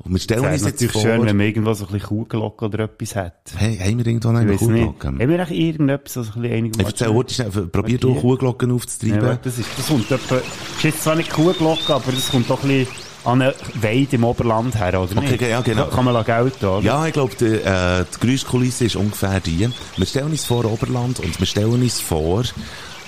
Und 0.00 0.10
wir 0.12 0.18
stellen 0.18 0.44
uns 0.44 0.64
jetzt 0.64 0.84
vor, 0.90 1.02
schön, 1.02 1.24
wenn 1.24 1.36
man 1.36 1.46
irgendwo 1.46 1.72
so 1.72 1.86
ein 1.86 1.92
bisschen 1.92 2.08
Kuhglocke 2.08 2.64
oder 2.64 2.80
etwas 2.80 3.14
hat. 3.14 3.34
hey, 3.54 3.76
haben 3.78 3.98
wir 3.98 4.06
irgendwo 4.08 4.32
noch 4.32 4.40
eine. 4.40 4.56
Kuhglocke? 4.56 5.06
Haben 5.06 5.18
wir 5.20 5.38
eigentlich 5.38 5.56
irgendetwas, 5.56 6.16
was 6.16 6.34
ein 6.34 6.42
bisschen 6.42 6.56
einigermaßen... 6.56 6.86
erzähl 6.90 7.14
heute 7.14 7.34
schnell, 7.34 7.50
probier 7.50 7.98
Hier. 8.02 8.12
Kuhglocken 8.16 8.70
Ja, 8.70 8.74
aufzutreiben. 8.74 9.22
warte, 9.22 9.40
das 9.44 9.58
ist, 9.58 9.68
das 9.76 9.86
kommt 9.86 10.10
etwa, 10.10 10.34
das 10.34 10.44
ist 10.78 10.82
jetzt 10.82 11.04
zwar 11.04 11.14
nicht 11.14 11.30
Kuhglocke, 11.30 11.94
aber 11.94 12.10
das 12.10 12.28
kommt 12.28 12.50
doch 12.50 12.60
ein 12.64 12.68
bisschen 12.68 12.88
an 13.24 13.40
eine 13.40 13.54
Weide 13.80 14.16
im 14.16 14.24
Oberland 14.24 14.74
her, 14.74 15.00
oder 15.00 15.12
Okay, 15.16 15.30
nicht? 15.30 15.40
ja, 15.42 15.60
genau. 15.60 15.86
Kann 15.86 16.06
man 16.06 16.24
gelten, 16.24 16.66
oder? 16.66 16.84
Ja, 16.84 17.06
ich 17.06 17.12
glaube, 17.12 17.36
die, 17.38 17.44
äh, 17.44 18.04
die 18.16 18.26
Geräuschkulisse 18.26 18.86
ist 18.86 18.96
ungefähr 18.96 19.38
die. 19.38 19.68
Wir 19.96 20.06
stellen 20.06 20.32
uns 20.32 20.44
vor 20.44 20.64
Oberland 20.64 21.20
und 21.20 21.38
wir 21.38 21.46
stellen 21.46 21.80
uns 21.82 22.00
vor 22.00 22.42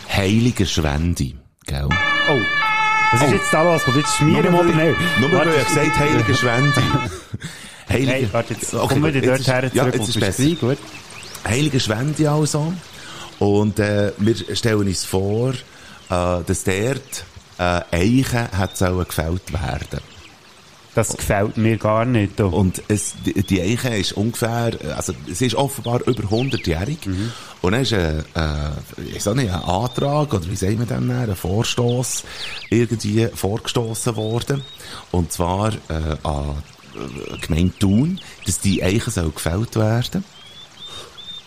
Heilige 0.08 0.66
Schwende. 0.66 1.32
Gell? 1.66 1.88
Oh. 1.88 2.59
Was 3.12 3.22
ist 3.22 3.32
jetzt 3.32 3.52
da 3.52 3.62
los? 3.62 3.82
Kommt 3.84 3.96
jetzt 3.96 4.16
Schmieren 4.16 4.54
oder 4.54 4.64
nicht? 4.64 4.98
Nur 5.20 5.32
weil 5.32 5.48
ich 5.48 5.66
gesagt 5.66 5.98
Heilige 5.98 6.34
Schwende. 6.34 6.72
Heilige... 7.88 8.10
Hey, 8.12 8.28
warte, 8.32 8.54
jetzt 8.54 8.72
Okay, 8.72 8.86
kommen 8.94 9.14
wir 9.14 9.20
dort 9.22 9.46
her 9.46 9.64
ist- 9.64 9.74
ja, 9.74 9.82
zurück, 9.82 9.94
jetzt 9.96 10.08
ist 10.10 10.20
besser. 10.20 10.42
gut. 10.60 10.78
Heilige 11.46 11.80
Schwende 11.80 12.30
also. 12.30 12.72
Und 13.40 13.78
äh, 13.80 14.12
wir 14.18 14.34
stellen 14.56 14.86
uns 14.86 15.04
vor, 15.04 15.50
äh, 15.52 15.54
dass 16.08 16.64
dort 16.64 17.24
äh, 17.58 17.80
Eichen 17.90 18.48
hat 18.56 18.76
gefällt 19.04 19.52
werden. 19.52 20.00
Das 20.94 21.16
gefällt 21.16 21.56
mir 21.56 21.76
gar 21.76 22.04
nicht. 22.04 22.38
du. 22.40 22.46
Und 22.46 22.82
es, 22.88 23.14
die, 23.24 23.60
Eiche 23.60 23.90
ist 23.90 24.12
ungefähr, 24.12 24.72
also 24.96 25.12
es 25.30 25.40
ist 25.40 25.54
offenbar 25.54 26.00
über 26.06 26.24
100-jährig. 26.24 26.98
Und 27.62 27.72
dann 27.72 27.82
ist 27.82 27.92
ein, 27.92 28.24
äh, 28.34 29.12
ich 29.14 29.22
sag 29.22 29.36
nicht, 29.36 29.52
ein 29.52 29.62
Antrag, 29.62 30.34
oder 30.34 30.50
wie 30.50 30.56
sagen 30.56 30.78
wir 30.78 30.86
dem, 30.86 31.10
ein 31.10 31.36
Vorstoß 31.36 32.24
irgendwie 32.70 33.28
vorgestoßen 33.32 34.16
worden. 34.16 34.62
Und 35.12 35.32
zwar 35.32 35.72
äh, 35.88 36.16
an 36.24 36.62
äh, 36.94 37.38
Gemeinde 37.38 37.78
Thun, 37.78 38.20
dass 38.46 38.60
die 38.60 38.82
Eiche 38.82 39.10
soll 39.10 39.30
gefällt 39.30 39.76
werden. 39.76 40.24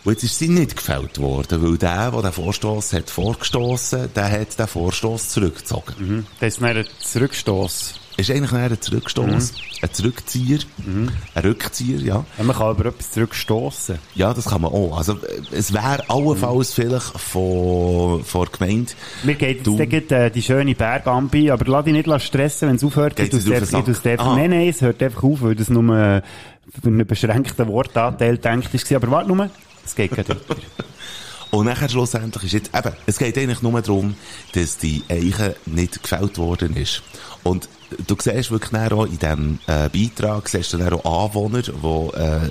Und 0.05 0.13
jetzt 0.13 0.23
ist 0.23 0.37
sie 0.37 0.49
nicht 0.49 0.75
gefällt 0.75 1.17
worden, 1.19 1.63
weil 1.63 1.77
der, 1.77 2.11
der 2.11 2.21
den 2.21 2.31
Vorstoß 2.33 2.93
hat 2.93 3.09
vorgestoßen, 3.09 4.09
der 4.13 4.31
hat 4.31 4.59
den 4.59 4.67
Vorstoß 4.67 5.29
zurückgezogen. 5.29 5.95
Das 6.39 6.55
ist 6.55 6.61
dann 6.61 6.77
ein 6.77 6.85
Zurückstoss. 6.99 7.99
Ist 8.17 8.29
eigentlich 8.29 8.51
ein 8.53 8.79
Zurückstoß, 8.81 9.53
ein 9.81 9.93
Zurückzieher, 9.93 10.59
ein 11.35 11.43
Rückzieher, 11.43 11.99
ja. 11.99 12.25
Ja, 12.37 12.43
man 12.43 12.55
kann 12.55 12.67
aber 12.67 12.85
etwas 12.87 13.11
zurückstossen. 13.11 13.97
Ja, 14.15 14.33
das 14.33 14.45
kann 14.45 14.61
man 14.61 14.71
auch. 14.71 14.97
Also, 14.97 15.17
es 15.51 15.73
wäre 15.73 16.07
allenfalls 16.09 16.73
vielleicht 16.73 17.19
von, 17.19 18.23
von 18.23 18.45
der 18.45 18.51
Gemeinde. 18.59 18.91
Mir 19.23 19.35
geht 19.35 19.65
Du- 19.65 19.77
jetzt 19.77 19.89
gleich, 19.89 20.11
äh, 20.11 20.29
die 20.29 20.41
schöne 20.41 20.75
Bergambi, 20.75 21.49
aber 21.51 21.65
lass 21.65 21.85
dich 21.85 21.93
nicht 21.93 22.21
stressen, 22.21 22.69
wenn 22.69 22.75
es 22.75 22.83
aufhört. 22.83 23.17
Tu's 23.17 23.45
dir 23.45 23.61
auf 23.61 24.01
den? 24.01 24.19
Ah. 24.19 24.35
Nein, 24.35 24.49
nein, 24.51 24.67
es 24.69 24.81
hört 24.81 25.01
einfach 25.01 25.23
auf, 25.23 25.41
weil 25.41 25.55
das 25.55 25.69
nur 25.69 25.83
äh, 25.97 26.21
für 26.81 26.87
einen 26.87 27.05
beschränkten 27.07 27.67
Wortanteil 27.67 28.37
denkt 28.37 28.73
ist. 28.73 28.91
Aber 28.93 29.09
warte 29.11 29.27
nur, 29.29 29.49
es 29.85 29.95
geht 29.95 30.11
gleich 30.11 30.29
weiter. 30.29 30.37
Und 31.53 31.67
nachher 31.67 31.87
schlussendlich 31.87 32.45
ist 32.45 32.53
jetzt, 32.53 32.71
eben, 32.75 32.95
es 33.05 33.19
geht 33.19 33.37
eigentlich 33.37 33.61
nur 33.61 33.79
darum, 33.79 34.15
dass 34.53 34.77
die 34.77 35.03
Eiche 35.07 35.55
nicht 35.67 36.01
gefällt 36.01 36.39
worden 36.39 36.75
ist. 36.75 37.03
Und 37.43 37.69
du 38.07 38.15
siehst 38.19 38.49
wirklich 38.49 38.91
auch 38.91 39.05
in 39.05 39.19
diesem 39.19 39.59
äh, 39.67 39.87
Beitrag, 39.89 40.49
siehst 40.49 40.73
du 40.73 40.77
dann 40.79 40.93
auch 40.93 41.25
Anwohner, 41.25 41.61
die 41.61 41.69
äh, 42.17 42.49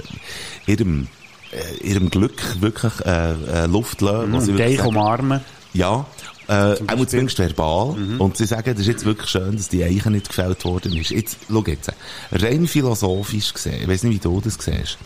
ihrem, 0.71 1.09
äh, 1.51 1.85
ihrem 1.85 2.11
Glück 2.11 2.61
wirklich 2.61 2.93
äh, 3.05 3.33
äh, 3.33 3.67
Luft 3.67 4.01
lassen. 4.03 4.41
sie 4.41 4.53
Und 4.53 4.59
sagen- 4.59 4.87
umarmen. 4.87 5.41
Ja, 5.75 6.07
äh, 6.47 6.53
auch 6.87 7.07
zumindest 7.07 7.39
verbal. 7.41 7.97
Und 8.19 8.37
sie 8.37 8.45
sagen, 8.47 8.71
das 8.73 8.83
ist 8.83 8.87
jetzt 8.87 9.05
wirklich 9.05 9.31
schön, 9.31 9.57
dass 9.57 9.69
die 9.69 9.83
Eiche 9.83 10.13
nicht 10.13 10.29
gefällt 10.29 10.65
worden 10.65 10.97
ist. 10.97 11.11
Jetzt, 11.11 11.39
schau 11.51 11.65
jetzt, 11.67 11.91
rein 12.31 12.69
philosophisch 12.69 13.53
gesehen, 13.53 13.81
ich 13.83 13.89
weiss 13.89 14.05
nicht, 14.05 14.15
wie 14.23 14.29
du 14.29 14.41
das 14.41 14.55
siehst, 14.61 14.97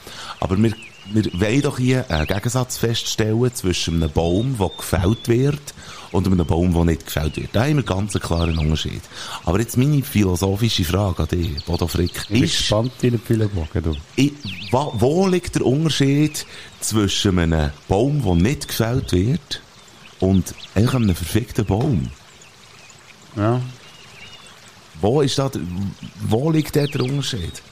aber 0.40 0.58
wir, 0.58 0.72
wir 1.12 1.24
wollen 1.40 1.62
doch 1.62 1.78
hier 1.78 2.10
einen 2.10 2.26
Gegensatz 2.26 2.78
feststellen 2.78 3.54
zwischen 3.54 4.02
einem 4.02 4.12
Baum, 4.12 4.56
der 4.58 4.70
gefällt 4.76 5.28
wird, 5.28 5.74
und 6.12 6.26
einem 6.26 6.46
Baum, 6.46 6.72
der 6.72 6.84
nicht 6.84 7.06
gefällt 7.06 7.36
wird. 7.36 7.50
Da 7.52 7.64
haben 7.64 7.76
wir 7.76 7.82
ganz 7.82 8.14
einen 8.14 8.22
klaren 8.22 8.58
Unterschied. 8.58 9.02
Aber 9.44 9.60
jetzt 9.60 9.76
meine 9.76 10.02
philosophische 10.02 10.84
Frage 10.84 11.22
an 11.22 11.28
dich, 11.28 11.64
Bodo 11.64 11.86
Frick, 11.86 12.12
Ich 12.22 12.28
bin 12.28 12.44
ist, 12.44 12.56
gespannt 12.58 12.92
du. 13.00 13.94
ich, 14.16 14.32
wa, 14.70 14.90
wo 14.94 15.26
liegt 15.26 15.54
der 15.56 15.66
Unterschied 15.66 16.46
zwischen 16.80 17.38
einem 17.38 17.70
Baum, 17.88 18.22
der 18.22 18.34
nicht 18.34 18.68
gefällt 18.68 19.12
wird, 19.12 19.60
und 20.20 20.54
eigentlich 20.74 20.94
einem 20.94 21.14
verfickten 21.14 21.66
Baum? 21.66 22.08
Ja. 23.36 23.60
Wo 25.00 25.20
ist 25.20 25.38
da, 25.38 25.50
wo 26.22 26.50
liegt 26.50 26.74
der 26.74 26.88
Unterschied? 27.00 27.62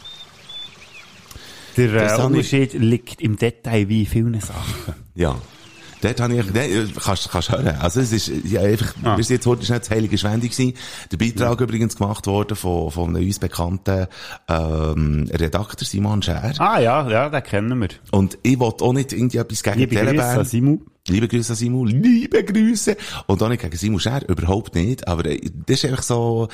Der 1.76 2.18
äh, 2.18 2.22
Unterschied 2.22 2.74
liegt 2.74 3.20
im 3.20 3.36
Detail 3.36 3.88
wie 3.88 4.00
in 4.00 4.06
vielen 4.06 4.40
Sachen. 4.40 4.94
Ja. 5.14 5.36
Dort 6.04 6.20
habe 6.20 6.36
ich, 6.36 6.52
nein, 6.52 6.92
kannst, 7.02 7.30
kannst 7.30 7.50
hören. 7.50 7.68
Also, 7.80 8.00
es 8.00 8.12
ist, 8.12 8.30
ja, 8.44 8.60
einfach, 8.60 8.94
Ah. 9.02 9.16
wir 9.16 9.24
sind 9.24 9.36
jetzt 9.36 9.46
heute 9.46 9.64
schnell 9.64 9.78
das 9.78 9.90
Heilige 9.90 10.18
Schwende 10.18 10.48
gewesen. 10.48 10.74
Der 11.10 11.16
Beitrag 11.16 11.60
übrigens 11.60 11.96
gemacht 11.96 12.26
worden 12.26 12.56
von, 12.56 12.90
von 12.90 13.16
einem 13.16 13.24
uns 13.26 13.38
bekannten, 13.38 14.06
ähm, 14.48 15.28
Redakteur 15.32 15.86
Simon 15.86 16.22
Scher. 16.22 16.52
Ah 16.58 16.78
ja, 16.80 17.08
ja, 17.08 17.28
den 17.28 17.42
kennen 17.42 17.80
wir. 17.80 17.88
Und 18.10 18.38
ich 18.42 18.58
wollte 18.58 18.84
auch 18.84 18.92
nicht 18.92 19.12
irgendwie 19.12 19.38
etwas 19.38 19.62
gegen 19.62 19.78
Liebe 19.78 19.94
Grüße 19.96 20.06
Telebahn. 20.06 20.38
an 20.38 20.44
Simu. 20.44 20.78
Liebe 21.06 21.28
Grüße 21.28 21.52
an 21.52 21.56
Simon, 21.56 21.86
liebe 21.86 22.42
Grüße. 22.44 22.96
Und 23.26 23.42
auch 23.42 23.48
nicht 23.50 23.60
gegen 23.62 23.76
Simon 23.76 24.00
Scher, 24.00 24.26
überhaupt 24.28 24.74
nicht. 24.74 25.06
Aber 25.06 25.26
äh, 25.26 25.38
das 25.66 25.84
ist 25.84 25.90
einfach 25.90 26.02
so, 26.02 26.48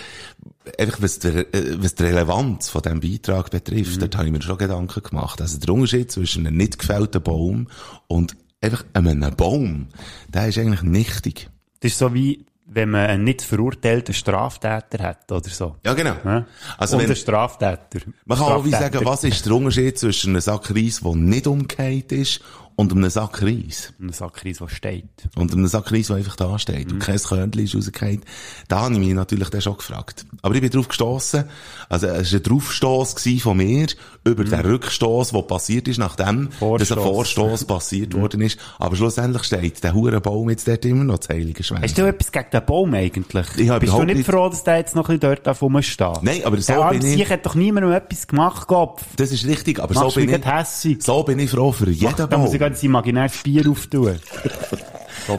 einfach 0.78 1.00
was, 1.02 1.21
der, 1.21 1.52
äh, 1.54 1.76
was 1.78 1.95
die 1.95 2.02
Relevanz 2.04 2.69
von 2.69 2.83
diesem 2.83 3.00
Beitrag 3.00 3.50
betrifft, 3.50 3.97
Mhm. 3.97 4.00
dort 4.00 4.16
habe 4.16 4.26
ich 4.26 4.33
mir 4.33 4.42
schon 4.42 4.59
Gedanken 4.59 5.02
gemacht. 5.02 5.40
Also 5.40 5.59
der 5.59 5.73
Unterschied 5.75 6.11
zwischen 6.11 6.47
einem 6.47 6.57
nicht 6.57 6.78
gefällten 6.78 7.23
Baum 7.23 7.69
und 8.09 8.37
einfach 8.61 8.85
einem 8.93 9.35
Baum, 9.37 9.88
der 10.29 10.49
ist 10.49 10.59
eigentlich 10.59 10.83
nichtig. 10.83 11.49
Das 11.81 11.93
ist 11.93 11.99
so 11.99 12.12
wie, 12.14 12.45
wenn 12.67 12.90
man 12.90 13.09
einen 13.09 13.25
nicht 13.25 13.43
verurteilten 13.43 14.14
Straftäter 14.14 15.02
hat, 15.02 15.31
oder 15.33 15.49
so. 15.49 15.76
Ja, 15.85 15.95
genau. 15.95 16.14
Ja? 16.25 16.47
Also 16.79 16.97
Und 16.97 17.02
wenn, 17.02 17.09
einen 17.09 17.17
Straftäter. 17.17 18.00
man 18.25 18.38
kann 18.38 18.52
auch 18.52 18.64
wie 18.64 18.71
sagen, 18.71 19.05
was 19.05 19.25
ist 19.25 19.45
der 19.45 19.55
Unterschied 19.55 19.99
zwischen 19.99 20.31
einem 20.31 20.40
Sack 20.40 20.71
Reis, 20.75 21.00
der 21.00 21.14
nicht 21.17 21.47
umgekehrt 21.47 22.12
ist, 22.12 22.40
und 22.77 22.93
einem 22.93 23.11
Sack 23.11 23.43
Reis? 23.43 23.93
Und 23.99 24.07
ein 24.09 24.12
Sackreis, 24.12 24.59
der 24.59 24.69
steht. 24.69 25.05
Und 25.37 25.53
einem 25.53 25.67
Sack 25.67 25.93
Reis, 25.93 26.07
der 26.09 26.17
einfach 26.17 26.37
da 26.37 26.59
steht. 26.59 26.87
Mhm. 26.89 26.95
Und 26.95 26.99
kein 27.00 27.19
Körnchen 27.19 27.65
ist 27.65 27.75
rausgefallen. 27.75 28.23
Da 28.69 28.81
habe 28.81 28.95
ich 28.95 29.00
mich 29.00 29.12
natürlich 29.15 29.49
dann 29.50 29.61
schon 29.61 29.77
gefragt. 29.77 30.25
Aber 30.43 30.55
ich 30.55 30.61
bin 30.61 30.71
drauf 30.71 30.89
gestossen. 30.89 31.45
Also, 31.89 32.07
es 32.07 32.33
war 32.33 32.41
ein 32.41 32.43
Draufstoss 32.43 33.15
von 33.43 33.57
mir 33.57 33.87
über 34.25 34.45
den 34.45 34.61
Rückstoss, 34.61 35.31
der 35.33 35.43
passiert 35.43 35.89
ist, 35.89 35.99
nachdem 35.99 36.49
dass 36.50 36.61
ein 36.61 36.99
Mhm. 36.99 37.03
Vorstoss. 37.03 37.05
Vorstoss 37.05 37.65
passiert 37.65 38.15
worden 38.15 38.41
ist. 38.41 38.59
Aber 38.79 38.97
schlussendlich 38.97 39.45
steht 39.45 39.83
der 39.85 39.95
hure 39.95 40.21
Baum 40.21 40.49
jetzt 40.50 40.67
dort 40.69 40.85
immer 40.85 41.05
noch 41.05 41.19
das 41.19 41.29
heilige 41.29 41.62
Schwert. 41.62 41.83
Hast 41.83 41.99
du 41.99 42.07
etwas 42.07 42.33
gegen 42.33 42.50
den 42.53 42.65
Baum 42.67 42.95
eigentlich? 42.95 43.47
Ich 43.57 43.69
Bist 43.79 43.93
du 43.93 44.03
nicht 44.05 44.17
nicht- 44.19 44.27
froh, 44.27 44.49
dass 44.49 44.65
der 44.65 44.79
jetzt 44.79 44.95
noch 44.95 45.09
ein 45.09 45.19
bisschen 45.19 45.35
dort 45.37 45.49
auf 45.49 45.62
rumsteht? 45.62 46.23
Nein, 46.23 46.43
aber 46.45 46.61
so 46.61 46.73
der 46.73 46.89
bin 46.91 47.03
ich- 47.05 47.15
Sieg 47.19 47.31
hat 47.31 47.45
doch 47.45 47.55
niemandem 47.55 47.93
etwas 47.93 48.27
gemacht, 48.27 48.67
Kopf. 48.67 49.03
Das 49.17 49.33
ist 49.33 49.47
richtig, 49.47 49.79
aber 49.81 49.95
Machst 49.95 50.15
so 50.15 50.21
bin 50.21 50.31
ich, 50.33 50.45
hässig. 50.47 51.03
so 51.03 51.23
bin 51.23 51.39
ich 51.39 51.50
froh 51.50 51.73
für 51.73 51.91
jeden 51.91 52.29
Baum. 52.29 52.47
Gerade 52.71 52.81
ein 52.81 52.85
imaginäres 52.87 53.43
Bier 53.43 53.69
auftun. 53.69 54.19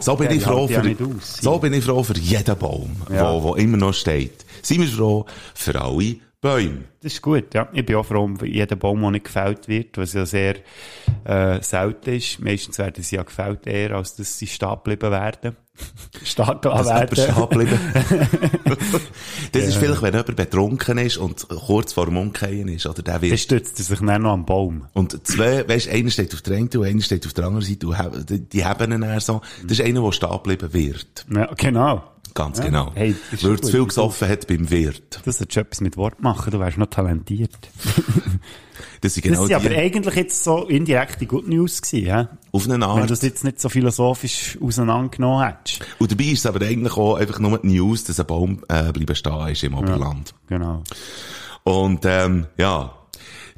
So 0.00 0.16
bin 0.16 0.28
Der 0.28 0.36
ich 0.36 0.42
froh 0.44 0.66
ja 0.68 0.80
für, 0.82 0.96
so 1.20 1.58
bin 1.58 1.72
ich 1.72 1.84
froh 1.84 2.02
für 2.02 2.16
jeden 2.16 2.56
Baum, 2.58 2.96
Ja. 3.12 3.32
wo, 3.34 3.42
wo 3.42 3.54
immer 3.56 3.76
noch 3.76 3.92
steht. 3.92 4.44
Sind 4.62 4.80
wir 4.80 4.88
froh 4.88 5.26
für 5.54 5.80
alle 5.80 6.16
Bäume. 6.42 6.86
Das 7.00 7.12
ist 7.12 7.22
gut, 7.22 7.54
ja. 7.54 7.68
Ich 7.72 7.86
bin 7.86 7.94
auch 7.94 8.04
froh 8.04 8.24
um 8.24 8.36
jeden 8.44 8.76
Baum, 8.76 9.00
der 9.00 9.12
nicht 9.12 9.26
gefällt 9.26 9.68
wird, 9.68 9.96
was 9.96 10.12
ja 10.12 10.26
sehr 10.26 10.56
äh, 11.24 11.62
selten 11.62 12.14
ist. 12.14 12.40
Meistens 12.40 12.78
werden 12.78 13.00
sie 13.04 13.14
ja 13.14 13.22
gefällt 13.22 13.64
eher, 13.64 13.92
als 13.92 14.16
dass 14.16 14.40
sie 14.40 14.48
stehen 14.48 14.70
geblieben 14.70 15.12
werden. 15.12 15.56
stehen 16.24 16.60
gelassen 16.60 16.88
jemand 16.88 17.16
stehen 17.16 17.36
werden. 17.36 17.48
bleiben. 17.48 17.80
das 19.52 19.62
ist 19.62 19.76
vielleicht, 19.76 20.02
wenn 20.02 20.14
jemand 20.14 20.36
betrunken 20.36 20.98
ist 20.98 21.16
und 21.16 21.46
kurz 21.48 21.92
vor 21.92 22.06
dem 22.06 22.16
Umkehren 22.16 22.66
ist, 22.66 22.86
oder 22.86 23.02
der 23.02 23.14
Dann 23.14 23.22
wird. 23.22 23.38
stützt 23.38 23.78
er 23.78 23.84
sich 23.84 24.00
dann 24.00 24.22
noch 24.22 24.32
am 24.32 24.44
Baum. 24.44 24.88
Und 24.94 25.24
zwei, 25.24 25.68
weisst, 25.68 25.88
einer 25.90 26.10
steht 26.10 26.34
auf 26.34 26.42
der 26.42 26.56
einen 26.56 26.68
und 26.68 26.84
einer 26.84 27.00
steht 27.02 27.24
auf 27.24 27.34
der 27.34 27.44
anderen 27.44 27.64
Seite 27.64 28.24
die, 28.28 28.40
die 28.40 28.64
haben 28.64 28.90
ihn 28.90 29.02
dann 29.02 29.20
so. 29.20 29.42
Das 29.62 29.78
ist 29.78 29.80
einer, 29.80 30.02
der 30.02 30.12
stehen 30.12 30.72
wird. 30.72 31.24
Ja, 31.32 31.54
genau. 31.54 32.02
Ganz 32.34 32.58
Ja. 32.58 32.64
genau. 32.64 32.90
Hey, 32.94 33.14
das 33.30 33.44
Weil 33.44 33.60
zu 33.60 33.70
viel 33.70 33.84
gesoffen 33.86 34.28
hat 34.28 34.46
beim 34.46 34.70
Wirt. 34.70 35.20
Das 35.24 35.40
hat 35.40 35.52
schon 35.52 35.62
etwas 35.64 35.80
mit 35.80 35.96
Wort 35.96 36.22
machen, 36.22 36.50
du 36.50 36.58
wärst 36.60 36.78
noch 36.78 36.86
talentiert. 36.86 37.56
Das 39.00 39.14
sind 39.14 39.24
Das 39.26 39.32
genau 39.32 39.46
sind 39.46 39.54
aber 39.56 39.76
eigentlich 39.76 40.14
jetzt 40.14 40.44
so 40.44 40.64
indirekte 40.66 41.26
Good 41.26 41.48
News 41.48 41.82
gewesen, 41.82 42.06
ja? 42.06 42.28
auf 42.52 42.64
eine 42.64 42.74
Wenn 42.74 42.82
Art. 42.84 43.02
du 43.02 43.06
das 43.06 43.22
jetzt 43.22 43.42
nicht 43.44 43.60
so 43.60 43.68
philosophisch 43.68 44.56
auseinandergenommen 44.60 45.44
hättest. 45.44 45.84
Und 45.98 46.10
dabei 46.12 46.24
ist 46.24 46.38
es 46.40 46.46
aber 46.46 46.64
eigentlich 46.64 46.96
auch 46.96 47.16
einfach 47.16 47.38
nur 47.40 47.58
die 47.58 47.66
News, 47.68 48.04
dass 48.04 48.20
ein 48.20 48.26
Baum 48.26 48.62
äh, 48.68 48.92
bleiben 48.92 49.14
stehen 49.16 49.48
ist 49.48 49.64
im 49.64 49.74
Oberland. 49.74 50.34
Genau. 50.48 50.82
Und 51.64 52.04
ähm, 52.06 52.46
ja, 52.56 52.92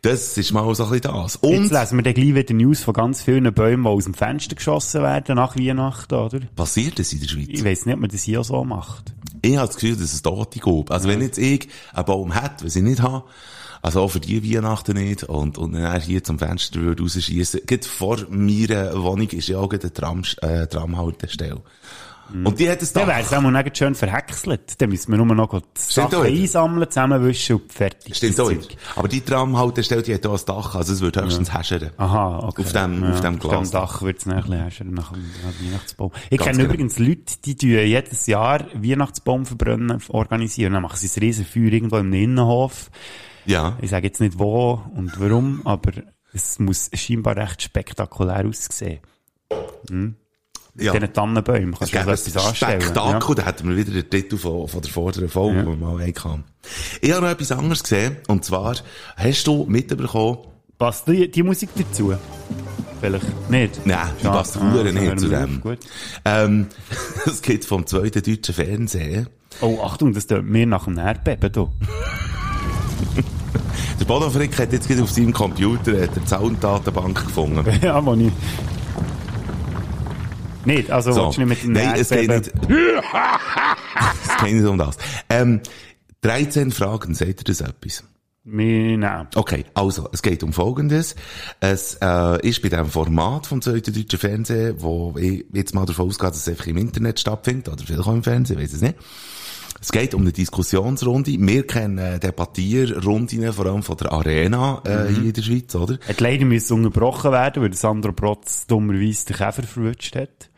das 0.05 0.37
ist 0.37 0.53
mal 0.53 0.63
so 0.75 0.85
ein 0.85 0.91
bisschen 0.91 1.15
das. 1.15 1.37
Und 1.37 1.51
Jetzt 1.51 1.73
lesen 1.73 1.97
wir 1.97 2.03
dann 2.03 2.15
gleich 2.15 2.35
wieder 2.35 2.55
News 2.55 2.83
von 2.83 2.93
ganz 2.93 3.23
vielen 3.23 3.53
Bäumen, 3.55 3.85
die 3.85 3.89
aus 3.89 4.05
dem 4.05 4.13
Fenster 4.13 4.55
geschossen 4.55 5.03
werden 5.03 5.37
nach 5.37 5.57
Weihnachten, 5.57 6.15
oder? 6.15 6.41
passiert 6.55 6.99
das 6.99 7.13
in 7.15 7.21
der 7.21 7.29
Schweiz? 7.29 7.49
Ich 7.49 7.65
weiss 7.65 7.87
nicht, 7.87 7.95
ob 7.95 8.01
man 8.01 8.11
das 8.11 8.23
hier 8.23 8.45
so 8.45 8.65
macht. 8.65 9.15
Ich 9.41 9.57
habe 9.57 9.67
das 9.67 9.77
Gefühl, 9.77 9.97
dass 9.97 10.13
es 10.13 10.21
Tote 10.21 10.59
gibt. 10.61 10.91
Also 10.91 11.09
wenn 11.09 11.23
jetzt 11.23 11.39
ich 11.39 11.69
einen 11.95 12.05
Baum 12.05 12.33
hätte, 12.33 12.67
was 12.67 12.77
ich 12.77 12.83
nicht 12.83 13.01
habe, 13.01 13.25
also 13.81 14.03
auch 14.03 14.09
für 14.09 14.21
die 14.21 14.55
Weihnachten 14.55 14.95
nicht, 14.97 15.25
und, 15.25 15.57
und 15.57 15.73
dann 15.73 16.01
hier 16.01 16.23
zum 16.23 16.39
Fenster 16.39 16.81
würde 16.81 17.03
rausschiessen, 17.03 17.61
gerade 17.67 17.87
vor 17.87 18.19
meiner 18.29 19.03
Wohnung 19.03 19.29
ist 19.31 19.49
ja 19.49 19.59
auch 19.59 19.73
eine 19.73 19.93
Tram, 19.93 20.23
äh, 20.43 20.67
Tramhaltestelle. 20.67 21.63
Und 22.33 22.59
die 22.59 22.69
hat 22.71 22.83
es 22.83 22.93
Dann 22.93 23.07
da. 23.07 23.15
wäre 23.15 23.21
es 23.21 23.33
auch 23.33 23.41
mal 23.41 23.63
nicht 23.63 23.77
schön 23.77 23.95
verhäckselt. 23.95 24.81
Dann 24.81 24.89
müssen 24.89 25.11
wir 25.13 25.19
nur 25.19 25.35
noch 25.35 25.49
die 25.61 25.61
Stimmt 25.91 26.11
Sachen 26.13 26.27
einsammeln, 26.27 26.91
zusammenwischen 26.91 27.57
und 27.57 27.73
fertig. 27.73 28.17
Stimmt 28.17 28.41
auch 28.41 28.49
Zeug. 28.49 28.77
Aber 28.97 29.09
die 29.09 29.21
Tramhaltestelle, 29.21 30.03
die 30.03 30.15
hat 30.15 30.27
auch 30.27 30.39
ein 30.39 30.45
Dach, 30.47 30.75
also 30.75 30.93
es 30.93 31.01
würde 31.01 31.23
höchstens 31.23 31.53
häschern. 31.53 31.91
Aha, 31.97 32.39
okay. 32.45 32.63
Auf 32.63 32.73
dem, 32.73 33.05
auf 33.05 33.21
dem 33.21 33.35
Auf 33.35 33.41
dem 33.41 33.51
Glas. 33.51 33.71
Dach 33.71 34.03
wird 34.03 34.19
es 34.19 34.27
herrschen, 34.27 34.95
nach 34.95 35.13
dem 35.13 35.23
nach 35.23 35.53
dem 35.53 35.67
Weihnachtsbaum. 35.69 36.11
Ich 36.31 36.39
Ganz 36.39 36.43
kenne 36.49 36.59
genau. 36.59 36.73
übrigens 36.73 36.99
Leute, 36.99 37.35
die 37.45 37.57
tun 37.57 37.69
jedes 37.71 38.27
Jahr 38.27 38.67
Weihnachtsbaum 38.75 39.47
verbrennen 39.47 40.03
organisieren. 40.09 40.73
Dann 40.73 40.83
machen 40.83 40.97
sie 40.97 41.09
ein 41.09 41.21
Riesenfeuer 41.23 41.73
irgendwo 41.73 41.99
im 41.99 42.13
Innenhof. 42.13 42.91
Ja. 43.47 43.77
Ich 43.83 43.91
sage 43.91 44.07
jetzt 44.07 44.21
nicht 44.21 44.39
wo 44.39 44.81
und 44.95 45.21
warum, 45.21 45.61
aber 45.67 45.93
es 46.33 46.59
muss 46.59 46.91
scheinbar 46.95 47.37
recht 47.37 47.63
spektakulär 47.63 48.47
aussehen. 48.47 49.01
Ja. 50.77 50.93
Diesen 50.93 51.13
Tannenbäumen 51.13 51.75
kannst 51.75 51.95
du 51.95 51.99
etwas 51.99 52.37
anstellen. 52.37 52.81
Spektakel, 52.81 53.35
da 53.35 53.47
hätten 53.47 53.69
wir 53.69 53.77
wieder 53.77 53.93
den 53.93 54.11
Titel 54.11 54.37
von, 54.37 54.67
von 54.69 54.81
der 54.81 54.91
vorderen 54.91 55.29
Folge, 55.29 55.57
Ja. 55.59 55.63
die 55.63 55.69
wir 55.69 55.77
mal 55.77 56.01
hatten. 56.05 56.45
Ich 57.01 57.13
habe 57.13 57.23
noch 57.23 57.31
etwas 57.31 57.53
anderes 57.53 57.83
gesehen, 57.83 58.17
und 58.29 58.45
zwar, 58.45 58.77
hast 59.17 59.47
du 59.47 59.65
mitbekommen, 59.69 60.39
Passt 60.77 61.07
die, 61.07 61.31
die 61.31 61.45
Musik 61.45 61.71
dazu? 61.77 62.15
Vielleicht 63.01 63.51
nicht? 63.51 63.87
Nein, 63.87 64.09
die 64.21 64.27
passt 64.27 64.57
dann 64.57 64.93
nicht 64.93 65.21
zu 65.21 65.29
dem. 65.29 65.61
Gut. 65.61 65.79
ähm, 66.25 66.67
es 67.27 67.41
gibt 67.43 67.65
vom 67.65 67.87
zweiten 67.87 68.23
deutschen 68.23 68.55
Fernsehen, 68.55 69.29
Oh, 69.61 69.81
Achtung, 69.83 70.13
das 70.13 70.27
tut 70.27 70.45
mir 70.45 70.67
nach 70.67 70.85
dem 70.85 70.99
Erdbeben, 70.99 71.53
du. 71.53 71.71
der 74.01 74.05
Bodo 74.05 74.29
Frick 74.31 74.59
hat 74.59 74.73
jetzt 74.73 74.91
auf 75.01 75.11
seinem 75.11 75.33
Computer 75.33 75.95
er 75.97 76.09
die 76.09 76.27
Sounddatenbank 76.27 77.25
gefunden. 77.27 77.65
ja, 77.83 78.05
wo 78.05 78.15
ich... 78.15 78.33
Nicht, 80.65 80.91
also 80.91 81.13
So. 81.13 81.25
willst 81.25 81.39
du 81.39 81.41
nicht 81.43 81.49
mit 81.49 81.63
dem 81.63 81.73
Nein, 81.73 82.01
es 82.01 82.09
geht 82.09 82.29
nicht. 82.29 82.53
es 84.25 84.45
geht 84.45 84.55
nicht 84.55 84.67
um 84.67 84.79
das. 84.79 84.97
Ähm, 85.29 85.61
13 86.23 86.71
Fragen, 86.71 87.15
seht 87.15 87.41
ihr 87.41 87.45
das 87.45 87.61
etwas? 87.61 88.05
Nehmen. 88.47 89.27
Okay, 89.35 89.65
also, 89.73 90.09
es 90.13 90.21
geht 90.21 90.43
um 90.43 90.53
Folgendes. 90.53 91.17
Es 91.61 91.99
äh, 92.03 92.47
ist 92.47 92.61
bei 92.61 92.69
diesem 92.69 92.89
Format 92.89 93.47
vom 93.47 93.63
zweiten 93.63 93.95
deutschen 93.95 94.19
Fernsehen, 94.19 94.77
wo 94.79 95.15
ich 95.19 95.47
jetzt 95.55 95.75
mal 95.75 95.87
davon 95.87 96.09
ausgehe, 96.09 96.29
dass 96.29 96.39
es 96.39 96.49
einfach 96.49 96.67
im 96.67 96.77
Internet 96.77 97.21
stattfindet, 97.21 97.69
oder 97.69 97.83
vielleicht 97.85 98.07
auch 98.07 98.13
im 98.13 98.23
Fernsehen, 98.23 98.61
weiß 98.61 98.75
es 98.75 98.83
nicht. 98.83 98.97
Es 99.81 99.93
geht 99.93 100.15
um 100.15 100.23
eine 100.23 100.33
Diskussionsrunde. 100.33 101.37
Wir 101.39 101.67
kennen 101.67 101.99
äh, 101.99 102.19
Debattierrunden 102.19 103.53
vor 103.53 103.67
allem 103.67 103.83
von 103.83 103.97
der 103.97 104.13
Arena 104.13 104.81
äh, 104.85 105.13
hier 105.13 105.25
in 105.25 105.33
der 105.33 105.43
Schweiz, 105.43 105.75
oder? 105.75 105.99
Hat 106.07 106.21
leider 106.21 106.45
müssen 106.45 106.75
unterbrochen 106.85 107.33
werden, 107.33 107.63
weil 107.63 107.75
Sandro 107.75 108.13
Protz 108.13 108.67
dummerweise 108.67 109.27
den 109.27 109.37
Käfer 109.37 109.63
verwünscht 109.63 110.17
hat. 110.17 110.49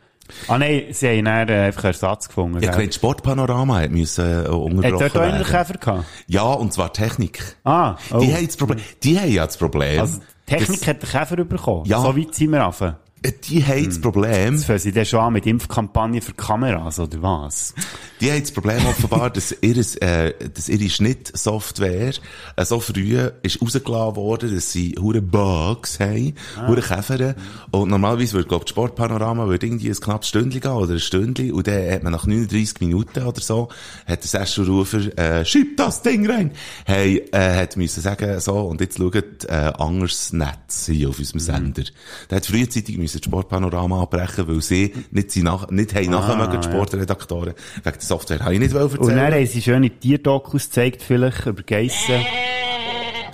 Ah 0.49 0.59
nein, 0.59 0.85
sie 0.90 1.09
haben 1.09 1.25
dann 1.25 1.49
äh, 1.49 1.52
einfach 1.66 1.85
einen 1.85 1.92
Ersatz 1.92 2.28
gefunden. 2.28 2.62
Ja, 2.62 2.71
gell? 2.71 2.80
wenn 2.80 2.92
Sportpanorama 2.92 3.80
hat 3.80 3.90
müssen 3.90 4.25
äh, 4.25 4.45
Hat 4.45 4.49
unterbrochen 4.50 4.99
dort 4.99 5.16
auch 5.16 5.21
einen. 5.21 5.45
Käfer 5.45 5.75
gehabt? 5.75 6.04
Ja, 6.26 6.42
und 6.42 6.73
zwar 6.73 6.92
Technik. 6.92 7.56
Ah, 7.64 7.97
oh. 8.12 8.18
Die 8.21 8.35
haben 8.35 8.47
das 8.47 8.56
Problem. 8.56 8.80
Die 9.02 9.18
haben 9.18 9.33
ja 9.33 9.47
das 9.47 9.56
Problem. 9.56 10.00
Also, 10.00 10.21
Technik 10.47 10.87
hat 10.87 11.02
den 11.02 11.09
Käfer 11.09 11.37
bekommen. 11.45 11.85
Ja. 11.87 12.00
So 12.00 12.16
weit 12.16 12.35
sind 12.35 12.50
wir 12.50 12.61
raffen. 12.61 12.95
Äh, 13.26 13.33
die 13.49 13.64
haben 13.64 13.85
das 13.85 14.00
Problem. 14.00 14.54
Jetzt 14.54 14.64
fangen 14.64 14.78
sie 14.78 14.92
dann 14.92 15.04
schon 15.04 15.21
an 15.21 15.33
mit 15.33 15.47
Impfkampagnen 15.47 16.23
für 16.23 16.33
Kameras, 16.33 16.99
oder 16.99 17.21
was? 17.23 17.75
Die 18.21 18.30
haben 18.30 18.40
das 18.40 18.52
Problem 18.52 18.87
offenbar, 18.87 19.30
dass, 19.33 19.54
ihres, 19.61 19.97
äh, 19.97 20.33
dass 20.54 20.68
ihre 20.68 20.88
Schnittsoftware 20.88 22.14
äh, 22.56 22.64
so 22.64 22.80
früh 22.80 23.18
ist 23.42 23.61
rausgelassen 23.61 24.16
worden, 24.16 24.54
dass 24.54 24.73
sie 24.73 24.95
hure 24.99 25.21
Bugs 25.21 26.00
haben, 26.00 26.35
hure 26.66 26.80
Käfer. 26.80 27.35
Und 27.71 27.90
normalerweise 27.90 28.35
würde, 28.35 28.49
glaub, 28.49 28.64
das 28.64 28.71
Sportpanorama 28.71 29.47
würde 29.47 29.66
irgendwie 29.66 29.88
ein 29.88 29.95
knappes 29.95 30.28
Stündchen 30.28 30.61
gehen 30.61 30.71
oder 30.71 30.92
ein 30.92 31.00
Stündchen 31.00 31.52
und 31.52 31.66
dann 31.66 31.90
hat 31.90 32.02
man 32.02 32.12
nach 32.12 32.26
39 32.26 32.80
Minuten 32.80 33.23
oder 33.23 33.40
so, 33.40 33.68
hat 34.06 34.23
der 34.23 34.28
Sessionrufer, 34.28 35.16
äh, 35.18 35.45
schieb 35.45 35.76
das 35.76 36.02
Ding 36.02 36.28
rein, 36.30 36.52
hey, 36.85 37.25
äh, 37.33 37.56
hat 37.56 37.76
müssen 37.76 38.00
sagen, 38.00 38.38
so, 38.40 38.61
und 38.61 38.80
jetzt 38.80 38.99
schaut, 38.99 39.45
äh, 39.45 39.73
anderes 39.78 40.33
Netz 40.33 40.87
hier 40.87 41.09
auf 41.09 41.18
unserem 41.18 41.40
Sender. 41.40 41.85
Der 42.30 42.37
hat 42.37 42.47
frühzeitig 42.47 42.97
müssen 42.99 43.15
das 43.18 43.25
Sportpanorama 43.26 44.02
abbrechen, 44.02 44.49
weil 44.49 44.61
sie 44.62 44.92
nicht, 45.11 45.30
sie 45.30 45.42
nach, 45.42 45.68
nicht 45.70 45.94
haben 45.94 46.11
nachher 46.11 46.37
mögen, 46.37 46.61
die. 46.61 46.68
Sportredaktoren, 46.68 47.54
wegen 47.82 47.96
der 47.99 48.00
Software 48.06 48.40
habe 48.40 48.54
ich 48.54 48.61
nicht 48.61 48.75
wollen 48.75 48.85
Und 48.85 49.08
dann 49.08 49.18
erzählen. 49.18 49.35
haben 49.35 49.46
sie 49.46 49.62
schöne 49.62 49.90
Tierdokus 49.90 50.64
gezeigt, 50.66 51.02
vielleicht, 51.02 51.46
über 51.46 51.62
Geissen. 51.62 52.25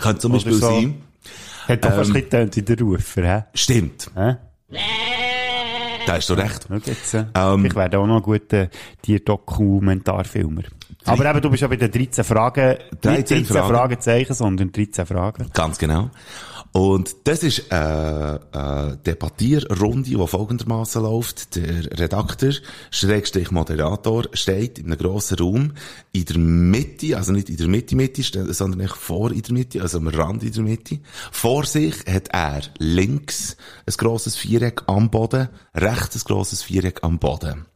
Könnte 0.01 0.21
zum 0.21 0.33
Beispiel 0.33 0.53
so. 0.55 0.67
sein. 0.71 0.95
Hat 1.69 1.85
doch 1.85 1.91
fast 1.95 2.09
Ähm. 2.11 2.15
bisschen 2.15 2.31
getönt 2.31 2.57
wie 2.57 2.62
der 2.62 2.79
Rufer, 2.81 3.23
hä? 3.23 3.45
Stimmt. 3.55 4.11
hä? 4.17 4.37
Da 6.07 6.15
hast 6.15 6.29
du 6.31 6.35
recht. 6.35 6.67
Äh, 6.71 7.25
Ähm. 7.37 7.65
ich 7.65 7.75
werde 7.77 7.99
auch 8.01 8.07
noch 8.07 8.17
ein 8.17 8.23
guter 8.23 8.69
Tierdokumentarfilmer. 9.03 10.62
Aber 11.05 11.31
eben, 11.31 11.41
du 11.41 11.51
bist 11.51 11.62
ja 11.62 11.69
bei 11.69 11.77
den 11.77 11.91
13 11.91 12.25
Fragen, 12.25 12.77
13 13.01 13.12
nicht 13.12 13.31
13 13.31 13.45
Fragen. 13.47 13.69
Fragezeichen, 13.75 14.35
sondern 14.35 14.73
13 14.73 15.07
Fragen. 15.07 15.47
Ganz 15.53 15.79
genau. 15.79 16.11
Und 16.73 17.17
das 17.25 17.43
ist 17.43 17.71
äh, 17.71 17.75
eine 17.75 18.99
Debattierrunde, 19.05 20.09
die 20.09 20.26
folgendermaßen 20.26 21.02
läuft. 21.02 21.55
Der 21.55 21.85
Redakteur, 21.99 22.55
Schrägstrich 22.91 23.50
Moderator, 23.50 24.25
steht 24.33 24.79
in 24.79 24.87
einem 24.87 24.99
grossen 24.99 25.38
Raum 25.38 25.73
in 26.12 26.25
der 26.25 26.38
Mitte, 26.38 27.17
also 27.19 27.33
nicht 27.33 27.50
in 27.50 27.59
der 27.59 27.69
Mitte, 27.69 27.95
Mitte, 27.95 28.23
sondern 28.55 28.88
vor 28.88 29.33
in 29.33 29.43
der 29.43 29.52
Mitte, 29.52 29.83
also 29.83 29.99
am 29.99 30.09
Rand 30.09 30.45
in 30.45 30.52
der 30.52 30.62
Mitte. 30.62 31.00
Vor 31.31 31.67
sich 31.67 31.95
hat 32.07 32.29
er 32.29 32.62
links 32.79 33.59
ein 33.87 33.95
grosses 33.99 34.37
Viereck 34.37 34.83
am 34.87 35.11
Boden, 35.11 35.50
rechts 35.75 36.17
ein 36.17 36.23
grosses 36.25 36.62
Viereck 36.62 37.00
am 37.02 37.19
Boden. 37.19 37.67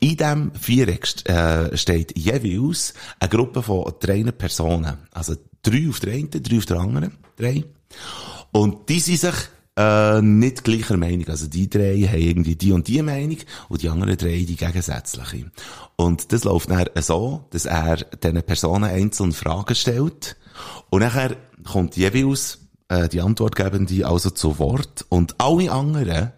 In 0.00 0.16
diesem 0.16 0.52
Viereck 0.54 1.28
äh, 1.28 1.76
steht 1.76 2.16
jeweils 2.16 2.94
eine 3.20 3.28
Gruppe 3.28 3.62
von 3.62 3.92
drei 4.00 4.22
Personen. 4.24 4.98
Also 5.12 5.36
drei 5.62 5.88
auf 5.88 6.00
der 6.00 6.14
einen, 6.14 6.30
drei 6.30 6.58
auf 6.58 6.66
der 6.66 6.78
anderen, 6.78 7.12
drei. 7.36 7.64
Und 8.52 8.88
die 8.88 9.00
sind 9.00 9.20
sich 9.20 9.34
äh, 9.76 10.20
nicht 10.20 10.64
gleicher 10.64 10.96
Meinung. 10.96 11.28
Also 11.28 11.46
die 11.46 11.70
drei 11.70 12.00
haben 12.02 12.20
irgendwie 12.20 12.56
die 12.56 12.72
und 12.72 12.88
die 12.88 13.02
Meinung 13.02 13.38
und 13.68 13.82
die 13.82 13.88
anderen 13.88 14.16
drei 14.16 14.44
die 14.44 14.56
gegensätzliche. 14.56 15.50
Und 15.96 16.32
das 16.32 16.44
läuft 16.44 16.70
dann 16.70 16.88
so, 16.96 17.44
dass 17.50 17.66
er 17.66 17.96
diesen 17.96 18.42
Personen 18.42 18.90
einzelne 18.90 19.32
Fragen 19.32 19.74
stellt 19.74 20.36
und 20.90 21.00
nachher 21.00 21.36
kommt 21.64 21.96
jeweils 21.96 22.58
äh, 22.88 23.08
die 23.08 23.20
Antwortgebende 23.20 24.06
also 24.06 24.30
zu 24.30 24.58
Wort 24.58 25.06
und 25.08 25.34
alle 25.38 25.70
anderen 25.70 26.32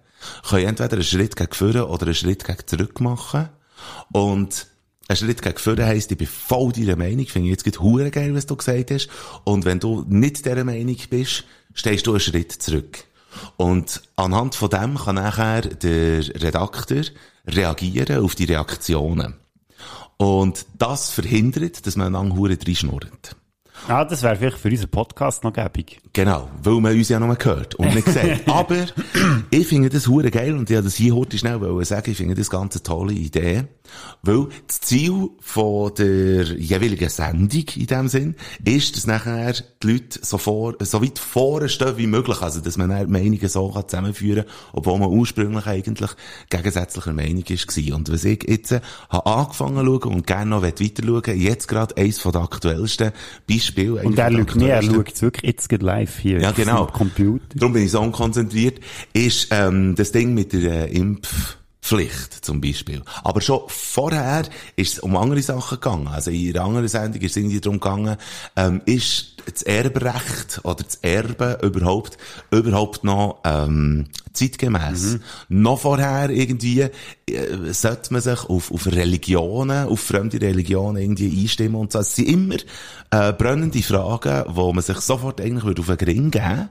können 0.49 0.67
entweder 0.67 0.95
einen 0.95 1.03
Schritt 1.03 1.37
gegen 1.37 1.53
vorne 1.53 1.87
oder 1.87 2.07
einen 2.07 2.15
Schritt 2.15 2.45
gegen 2.45 2.67
zurück 2.67 3.01
machen 3.01 3.49
und 4.13 4.67
ein 5.09 5.17
Schritt 5.17 5.43
gegen 5.43 5.59
vorne 5.59 5.87
heisst, 5.87 6.13
ich 6.13 6.19
bin 6.19 6.29
voll 6.29 6.73
deiner 6.73 6.97
Meinung, 6.97 7.27
finde 7.27 7.49
ich 7.49 7.53
jetzt 7.53 7.65
gerade 7.65 7.81
hure 7.81 8.11
geil, 8.11 8.35
was 8.35 8.47
du 8.47 8.55
gesagt 8.55 8.93
hast. 8.93 9.09
Und 9.45 9.65
wenn 9.65 9.81
du 9.81 10.05
nicht 10.09 10.47
dieser 10.47 10.63
Meinung 10.63 10.97
bist, 11.11 11.45
stehst 11.75 12.07
du 12.07 12.13
einen 12.13 12.21
Schritt 12.21 12.53
zurück. 12.53 13.05
Und 13.57 14.03
anhand 14.17 14.55
von 14.55 14.71
dem 14.71 14.97
kann 14.97 15.17
nachher 15.17 15.63
der 15.63 16.21
Redakteur 16.43 17.05
reagieren 17.47 18.25
auf 18.25 18.35
die 18.35 18.45
Reaktionen. 18.45 19.35
Und 20.17 20.67
das 20.79 21.11
verhindert, 21.11 21.87
dass 21.87 21.97
man 21.97 22.15
einander 22.15 22.37
hure 22.37 22.57
reinschnurrt. 22.65 23.37
Ja, 23.89 24.05
das 24.05 24.23
wäre 24.23 24.37
vielleicht 24.37 24.59
für 24.59 24.69
unseren 24.69 24.91
Podcast 24.91 25.45
noch 25.45 25.53
gäbig. 25.53 26.01
Genau, 26.13 26.49
weil 26.63 26.81
man 26.81 26.97
uns 26.97 27.09
ja 27.09 27.21
nur 27.21 27.35
gehört 27.37 27.77
und 27.77 27.95
nicht 27.95 28.09
sieht. 28.09 28.43
Aber 28.49 28.87
ich 29.51 29.67
finde 29.67 29.89
das 29.89 30.09
hure 30.09 30.31
geil 30.31 30.57
und 30.57 30.69
ich 30.69 30.77
wollte 30.77 30.85
das 30.85 30.97
hier 30.97 31.15
heute 31.15 31.39
schnell 31.39 31.61
wollen 31.61 31.85
sagen, 31.85 32.11
ich 32.11 32.17
finde 32.17 32.35
das 32.35 32.51
ganz 32.51 32.75
eine 32.77 32.83
tolle 32.83 33.13
Idee, 33.13 33.65
weil 34.23 34.49
das 34.67 34.81
Ziel 34.81 35.31
von 35.41 35.95
der 35.95 36.45
jeweiligen 36.45 37.09
Sendung 37.09 37.65
in 37.75 37.87
dem 37.87 38.09
Sinn 38.09 38.35
ist, 38.65 38.97
dass 38.97 39.07
nachher 39.07 39.55
die 39.83 39.93
Leute 39.93 40.21
so, 40.23 40.39
vor, 40.39 40.75
so 40.81 41.03
weit 41.03 41.19
vorne 41.19 41.69
stehen 41.69 41.97
wie 41.97 42.07
möglich, 42.07 42.43
also 42.43 42.61
dass 42.61 42.77
man 42.77 42.91
dann 42.91 43.11
Meinungen 43.11 43.49
so 43.49 43.71
kann 43.71 43.89
zusammenführen 43.89 44.45
kann, 44.45 44.53
obwohl 44.73 44.99
man 44.99 45.11
ursprünglich 45.11 45.67
eigentlich 45.67 46.11
gegensätzlicher 46.51 47.13
Meinung 47.13 47.45
war. 47.49 47.97
Und 47.97 48.13
was 48.13 48.25
ich 48.25 48.45
jetzt 48.49 48.73
äh, 48.73 48.81
habe 49.09 49.27
angefangen 49.27 49.85
zu 49.85 50.01
schauen 50.01 50.15
und 50.15 50.27
gerne 50.27 50.51
noch 50.51 50.63
weiter 50.63 51.03
schauen, 51.05 51.41
jetzt 51.41 51.69
gerade 51.69 51.97
eins 51.97 52.19
von 52.19 52.33
den 52.33 52.43
aktuellsten 52.43 53.13
Beispielen. 53.49 53.70
Und 54.05 54.19
er 54.19 54.31
schaut 54.31 54.57
nicht, 54.57 54.69
er 54.69 54.83
schaut 54.83 55.09
jetzt 55.09 55.23
wirklich 55.23 55.51
jetzt 55.51 55.69
gerade 55.69 55.85
live 55.85 56.19
hier. 56.19 56.41
ja, 56.41 56.53
genau. 56.53 56.87
Computer. 56.87 57.45
Darum 57.55 57.73
bin 57.73 57.85
ich 57.85 57.91
so 57.91 58.01
unkonzentriert. 58.01 58.81
Ist 59.13 59.49
ähm, 59.51 59.95
das 59.97 60.13
Ding 60.13 60.35
mit 60.35 60.53
der 60.53 60.91
äh, 60.91 60.97
Impfpflicht 60.97 62.45
zum 62.45 62.61
Beispiel. 62.61 63.03
Aber 63.23 63.41
schon 63.41 63.61
vorher 63.69 64.43
ist 64.77 64.95
es 64.95 64.99
um 65.01 65.17
andere 65.17 65.43
Sachen 65.43 65.77
gegangen. 65.77 66.09
Also 66.09 66.31
in 66.31 66.55
einer 66.57 66.65
anderen 66.65 66.89
Sendung 66.89 67.21
ist 67.23 67.33
es 67.33 67.37
irgendwie 67.37 67.61
darum 67.61 67.81
gegangen, 67.81 68.17
ähm, 68.57 68.81
ist 68.87 69.30
das 69.47 69.63
Erbrecht 69.63 70.61
oder 70.65 70.83
das 70.85 70.97
Erben 70.97 71.61
überhaupt 71.63 72.19
überhaupt 72.51 73.05
noch 73.05 73.41
ähm, 73.45 74.07
zeitgemäß? 74.33 75.19
Noch 75.49 75.81
vorher 75.81 76.31
irgendwie 76.31 76.81
äh, 76.81 76.91
sollte 77.73 78.13
man 78.13 78.23
sich 78.23 78.45
auf, 78.45 78.71
auf 78.71 78.87
Religionen, 78.87 79.89
auf 79.89 80.01
fremde 80.01 80.41
Religionen 80.41 81.03
irgendwie 81.03 81.43
einstimmen 81.43 81.77
und 81.77 81.93
so. 81.93 82.01
Es 82.01 82.17
sind 82.17 82.29
immer 82.29 82.57
äh, 83.11 83.33
brennende 83.33 83.83
Fragen, 83.83 84.45
wo 84.49 84.73
man 84.73 84.83
sich 84.83 84.99
sofort 84.99 85.41
eigentlich 85.41 85.65
würde 85.65 85.81
auf 85.81 85.89
den 85.89 85.99
Gring 85.99 86.31
geben. 86.31 86.69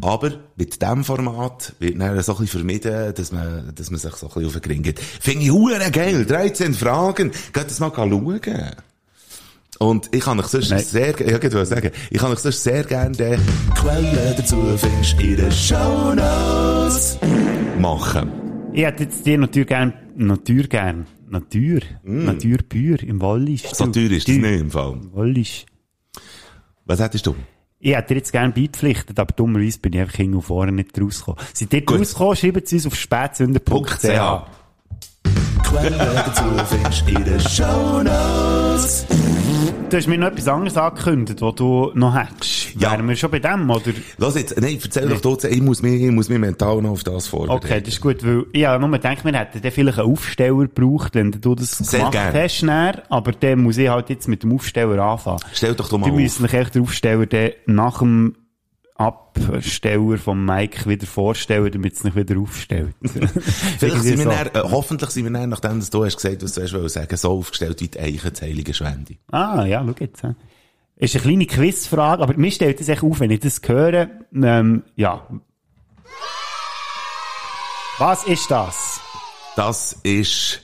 Aber 0.00 0.32
mit 0.56 0.80
diesem 0.80 1.04
Format 1.04 1.74
wird 1.78 2.00
dann 2.00 2.20
so 2.22 2.32
ein 2.32 2.38
bisschen 2.38 2.58
vermieden, 2.58 3.14
dass 3.14 3.32
man, 3.32 3.72
dass 3.74 3.90
man 3.90 4.00
sich 4.00 4.14
so 4.14 4.26
ein 4.26 4.32
bisschen 4.32 4.46
auf 4.46 4.52
den 4.52 4.62
Gring 4.62 4.82
geht. 4.82 4.98
Finde 4.98 5.44
ich 5.44 5.92
geil. 5.92 6.26
13 6.26 6.74
Fragen. 6.74 7.30
Geht 7.52 7.70
das 7.70 7.80
mal 7.80 7.92
schauen. 7.94 8.74
Und 9.84 10.08
ich 10.12 10.20
kann 10.20 10.40
euch 10.40 10.46
sonst 10.46 10.70
Nein. 10.70 10.82
sehr, 10.82 11.14
ja, 11.20 11.36
ich 11.36 11.68
sagen, 11.68 11.90
ich 12.08 12.18
kann 12.18 12.32
euch 12.32 12.38
sonst 12.38 12.62
sehr 12.62 12.84
gerne 12.84 13.14
den 13.14 13.38
Quellen 13.74 14.34
dazu 14.34 14.56
findest 14.78 15.20
in 15.20 15.36
den 15.36 15.52
Shownotes. 15.52 17.18
machen. 17.78 18.32
Ich 18.72 18.82
hätte 18.82 19.02
jetzt 19.02 19.26
dir 19.26 19.36
natürlich 19.36 19.68
gern, 19.68 19.92
Natur 20.16 20.62
gern. 20.64 21.06
Natur. 21.28 21.80
Naturbühr 22.02 23.02
im 23.02 23.20
Wallisch. 23.20 23.64
Mm. 23.64 23.74
So 23.74 23.86
teuer 23.88 24.10
ist 24.10 24.26
das 24.26 24.36
nicht 24.36 24.60
im 24.60 24.70
Fall. 24.70 25.00
Wallisch. 25.12 25.66
Was 26.86 27.00
hättest 27.00 27.26
du? 27.26 27.34
Ich 27.78 27.94
hätte 27.94 28.14
dir 28.14 28.20
jetzt 28.20 28.32
gerne 28.32 28.54
beipflichtet, 28.54 29.18
aber 29.18 29.34
dummerweise 29.34 29.80
bin 29.80 29.92
ich 29.92 30.00
einfach 30.00 30.16
hinten 30.16 30.36
und 30.36 30.42
vorne 30.42 30.72
nicht 30.72 30.98
rausgekommen. 30.98 31.44
Seid 31.52 31.74
ihr 31.74 31.82
rausgekommen, 31.86 32.36
schreibt 32.36 32.66
es 32.66 32.72
uns 32.72 32.86
auf 32.86 32.94
spätsünder.ch. 32.94 34.00
.ch. 34.00 34.08
Quellen 35.62 35.98
dazu 35.98 36.44
findest 36.70 37.08
in 37.08 37.24
den 37.24 37.40
Shownotes. 37.40 39.06
Du 39.94 39.98
hast 39.98 40.08
mir 40.08 40.18
noch 40.18 40.26
etwas 40.26 40.48
anderes 40.48 40.76
angekündigt, 40.76 41.40
was 41.40 41.54
du 41.54 41.92
noch 41.94 42.16
hättest. 42.16 42.74
Ja. 42.74 42.90
Wären 42.90 43.08
wir 43.08 43.14
schon 43.14 43.30
bei 43.30 43.38
dem, 43.38 43.70
oder? 43.70 43.92
Los 44.18 44.34
jetzt, 44.34 44.60
nein, 44.60 44.76
erzähl 44.82 45.08
doch 45.08 45.20
du, 45.20 45.46
ich 45.46 45.62
muss 45.62 45.82
mich, 45.82 46.02
ich 46.02 46.10
muss 46.10 46.28
mich 46.28 46.40
mental 46.40 46.82
noch 46.82 46.90
auf 46.90 47.04
das 47.04 47.28
vorbereiten. 47.28 47.64
Okay, 47.64 47.80
das 47.80 47.94
ist 47.94 48.00
gut, 48.00 48.26
weil 48.26 48.44
ich 48.50 48.66
habe 48.66 48.80
nur 48.84 48.90
gedacht, 48.90 49.24
wir 49.24 49.32
hätten 49.32 49.62
dann 49.62 49.70
vielleicht 49.70 50.00
einen 50.00 50.10
Aufsteller 50.10 50.66
gebraucht, 50.66 51.14
wenn 51.14 51.30
du 51.30 51.54
das 51.54 51.78
Sehr 51.78 52.00
gemacht 52.00 52.12
gern. 52.12 52.34
hast, 52.34 52.62
dann, 52.62 53.02
aber 53.08 53.30
dann 53.30 53.62
muss 53.62 53.76
ich 53.78 53.88
halt 53.88 54.10
jetzt 54.10 54.26
mit 54.26 54.42
dem 54.42 54.52
Aufsteller 54.52 55.00
anfangen. 55.00 55.38
Stell 55.52 55.76
doch 55.76 55.88
doch 55.88 55.96
mal 55.96 56.06
Wir 56.06 56.12
auf. 56.12 56.18
müssen 56.18 56.44
euch 56.44 56.54
echt 56.54 56.74
den 56.74 56.82
Aufsteller 56.82 57.26
dann 57.26 57.50
nach 57.66 58.00
dem 58.00 58.34
Absteller 58.96 60.18
vom 60.18 60.44
Mike 60.44 60.88
wieder 60.88 61.06
vorstellen, 61.06 61.72
damit 61.72 61.94
es 61.94 62.04
nicht 62.04 62.14
wieder 62.14 62.38
aufstellt. 62.38 62.94
Vielleicht 63.78 64.02
sind 64.02 64.18
wir 64.18 64.24
so. 64.24 64.30
dann, 64.30 64.46
äh, 64.48 64.68
hoffentlich 64.70 65.10
sind 65.10 65.24
wir 65.24 65.32
dann, 65.32 65.48
nachdem 65.48 65.80
du 65.80 66.04
hast 66.04 66.16
gesagt, 66.16 66.42
was 66.44 66.52
du 66.54 66.62
hast 66.62 66.92
sagen, 66.92 67.16
so 67.16 67.32
aufgestellt 67.32 67.80
wie 67.80 67.88
die 67.88 67.98
Eichen 67.98 68.30
des 68.30 68.42
Heiligen 68.42 68.72
Schwendi. 68.72 69.18
Ah, 69.32 69.64
ja, 69.64 69.84
schau 69.84 69.94
jetzt. 69.98 70.22
hä. 70.22 70.34
Ist 70.96 71.16
eine 71.16 71.22
kleine 71.24 71.46
Quizfrage, 71.46 72.22
aber 72.22 72.36
mir 72.36 72.52
stellt 72.52 72.78
das 72.78 72.88
echt 72.88 73.02
auf, 73.02 73.18
wenn 73.18 73.32
ich 73.32 73.40
das 73.40 73.60
höre. 73.66 74.10
Ähm, 74.32 74.84
ja. 74.94 75.26
Was 77.98 78.24
ist 78.24 78.48
das? 78.50 79.00
Das 79.56 79.98
ist, 80.04 80.62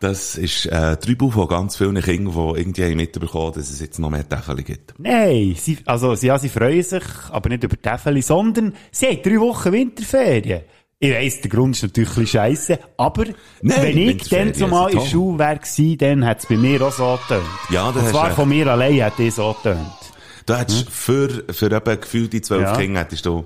das 0.00 0.36
ist, 0.36 0.66
äh, 0.66 0.96
drei 0.96 1.14
Buch 1.14 1.32
von 1.32 1.48
ganz 1.48 1.76
vielen 1.76 2.00
Kindern, 2.00 2.32
die 2.32 2.60
irgendwie 2.60 2.84
haben 2.84 2.96
mitbekommen, 2.96 3.52
dass 3.54 3.68
es 3.68 3.80
jetzt 3.80 3.98
noch 3.98 4.10
mehr 4.10 4.28
Täfel 4.28 4.62
gibt. 4.62 4.94
Nein, 4.98 5.56
sie, 5.58 5.78
also, 5.86 6.14
sie, 6.14 6.28
ja, 6.28 6.38
sie 6.38 6.48
freuen 6.48 6.82
sich, 6.82 7.02
aber 7.30 7.48
nicht 7.48 7.64
über 7.64 7.76
die 7.76 7.82
Täfeli, 7.82 8.22
sondern 8.22 8.74
sie 8.92 9.06
haben 9.06 9.22
drei 9.22 9.40
Wochen 9.40 9.72
Winterferien. 9.72 10.62
Ich 11.00 11.12
weiss, 11.12 11.40
der 11.40 11.50
Grund 11.50 11.76
ist 11.76 11.82
natürlich 11.82 12.10
ein 12.10 12.22
bisschen 12.22 12.40
scheisse, 12.40 12.78
aber 12.96 13.26
Nein, 13.62 13.82
wenn 13.82 13.98
ich 13.98 14.28
dann 14.28 14.52
zumal 14.52 14.90
in 14.90 14.98
der. 14.98 15.06
Schule 15.06 15.36
gewesen, 15.36 15.98
dann 15.98 16.26
hat 16.26 16.40
es 16.40 16.46
bei 16.46 16.56
mir 16.56 16.82
auch 16.82 16.92
so 16.92 17.18
getönt. 17.28 17.46
Ja, 17.70 17.92
da 17.92 18.00
Und 18.00 18.08
zwar 18.08 18.30
von 18.32 18.48
mir 18.48 18.66
allein 18.66 19.04
hat 19.04 19.18
es 19.20 19.36
so 19.36 19.52
getönt. 19.52 19.86
Du 20.46 20.56
hättest 20.56 20.90
für, 20.90 21.44
für 21.50 21.70
eben 21.70 22.00
gefühlt 22.00 22.32
die 22.32 22.40
zwölf 22.40 22.62
Ja. 22.62 22.72
Hm? 22.72 22.80
Kinder 22.80 23.00
hättest 23.00 23.26
du, 23.26 23.44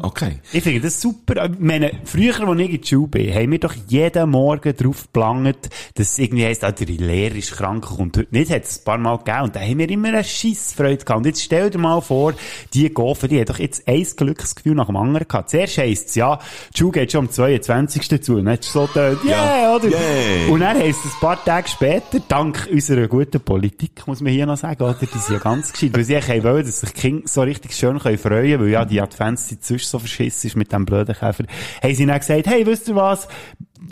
okay. 0.00 0.38
Ich 0.52 0.62
finde 0.62 0.80
das 0.80 1.00
super. 1.00 1.46
Ich 1.46 1.58
meine, 1.58 1.92
früher, 2.04 2.40
als 2.48 2.60
ich 2.60 2.70
in 2.70 2.80
der 2.80 2.86
Schule 2.86 3.08
bin, 3.08 3.34
haben 3.34 3.50
wir 3.50 3.58
doch 3.58 3.74
jeden 3.88 4.30
Morgen 4.30 4.76
drauf 4.76 5.02
geplangt, 5.04 5.68
dass 5.94 6.12
es 6.12 6.18
irgendwie 6.18 6.44
heisst, 6.44 6.64
ah, 6.64 6.72
der 6.72 6.86
Lehrer 6.86 7.34
ist 7.34 7.52
krank 7.52 7.90
und 7.98 8.16
heute 8.16 8.28
nicht. 8.34 8.50
Hat 8.50 8.64
es 8.64 8.78
ein 8.80 8.84
paar 8.84 8.98
Mal 8.98 9.18
gegeben. 9.18 9.42
Und 9.42 9.56
da 9.56 9.60
haben 9.60 9.78
wir 9.78 9.90
immer 9.90 10.08
eine 10.08 10.24
Scheissfreude 10.24 11.04
gehabt. 11.04 11.18
Und 11.18 11.26
jetzt 11.26 11.42
stell 11.42 11.70
dir 11.70 11.78
mal 11.78 12.00
vor, 12.00 12.34
die 12.74 12.92
Gofen, 12.92 13.28
die 13.28 13.38
haben 13.38 13.46
doch 13.46 13.58
jetzt 13.58 13.86
ein 13.88 14.06
Glücksgefühl 14.16 14.74
nach 14.74 14.86
dem 14.86 14.96
anderen 14.96 15.26
gehabt. 15.26 15.50
Zuerst 15.50 15.78
heisst 15.78 16.08
es, 16.10 16.14
ja, 16.14 16.38
die 16.74 16.78
Schule 16.78 16.92
geht 16.92 17.12
schon 17.12 17.26
am 17.26 17.30
22. 17.30 18.22
zu. 18.22 18.36
Und 18.36 18.44
dann 18.44 18.54
hat 18.54 18.64
es 18.64 18.72
so 18.72 18.86
gedacht, 18.86 19.24
yeah, 19.24 19.62
Ja. 19.62 19.76
oder? 19.76 19.88
Yeah. 19.88 20.50
Und 20.50 20.60
dann 20.60 20.76
heisst 20.78 21.04
es 21.04 21.12
ein 21.14 21.20
paar 21.20 21.44
Tage 21.44 21.68
später, 21.68 22.20
dank 22.28 22.68
unserer 22.70 23.08
guten 23.08 23.40
Politik, 23.40 24.06
muss 24.06 24.20
man 24.20 24.32
hier 24.32 24.46
noch 24.46 24.56
sagen, 24.56 24.82
oder? 24.82 24.94
Die 24.94 25.06
sind 25.06 25.34
ja 25.34 25.38
ganz 25.38 25.72
gescheit. 25.72 25.90
Weil 25.94 26.04
sie 26.04 26.44
wollen, 26.44 26.64
dass 26.64 26.80
sich 26.80 26.90
die 26.92 27.00
Kinder 27.00 27.22
so 27.26 27.42
richtig 27.42 27.74
schön 27.74 27.98
können 27.98 28.18
freuen 28.18 28.60
weil 28.60 28.68
ja 28.68 28.84
die 28.84 29.00
Adventszeit 29.00 29.64
sonst 29.72 29.90
so 29.90 29.98
verschissen 29.98 30.48
ist 30.48 30.56
mit 30.56 30.72
dem 30.72 30.84
blöden 30.84 31.14
Käfer. 31.14 31.44
Haben 31.82 31.94
sie 31.94 32.06
dann 32.06 32.18
gesagt, 32.18 32.46
hey, 32.46 32.66
wisst 32.66 32.88
ihr 32.88 32.96
was? 32.96 33.28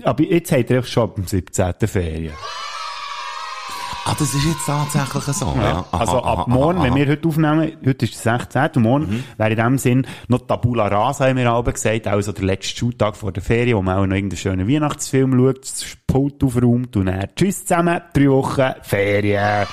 Aber 0.04 0.22
jetzt 0.22 0.52
habt 0.52 0.70
ihr 0.70 0.76
einfach 0.76 0.88
schon 0.88 1.14
dem 1.14 1.26
17. 1.26 1.74
Ferien. 1.86 2.34
Ah, 4.06 4.14
das 4.18 4.34
ist 4.34 4.44
jetzt 4.44 4.66
tatsächlich 4.66 5.24
so, 5.36 5.54
ja. 5.56 5.84
Aha, 5.90 5.98
also 5.98 6.22
ab 6.22 6.38
aha, 6.38 6.44
morgen, 6.48 6.78
aha, 6.78 6.86
wenn 6.86 6.94
wir 6.94 7.06
heute 7.06 7.28
aufnehmen, 7.28 7.72
heute 7.84 8.06
ist 8.06 8.24
der 8.24 8.38
16. 8.38 8.70
und 8.76 8.82
morgen 8.82 9.24
wäre 9.36 9.50
in 9.50 9.56
dem 9.56 9.78
Sinn 9.78 10.06
noch 10.28 10.46
Tabula 10.46 10.88
Rasa, 10.88 11.26
haben 11.28 11.36
wir 11.36 11.52
alle 11.52 11.72
gesagt, 11.72 12.06
also 12.06 12.32
der 12.32 12.44
letzte 12.44 12.76
Schultag 12.76 13.16
vor 13.16 13.30
der 13.30 13.42
Ferien, 13.42 13.76
wo 13.76 13.82
man 13.82 13.98
auch 13.98 14.06
noch 14.06 14.16
irgendeinen 14.16 14.38
schönen 14.38 14.68
Weihnachtsfilm 14.68 15.32
schaut, 15.38 15.62
das 15.62 15.84
Pult 16.06 16.42
aufräumt 16.42 16.96
und 16.96 17.06
dann 17.06 17.28
tschüss 17.36 17.66
zusammen, 17.66 18.00
drei 18.12 18.30
Wochen 18.30 18.72
Ferien. 18.82 19.66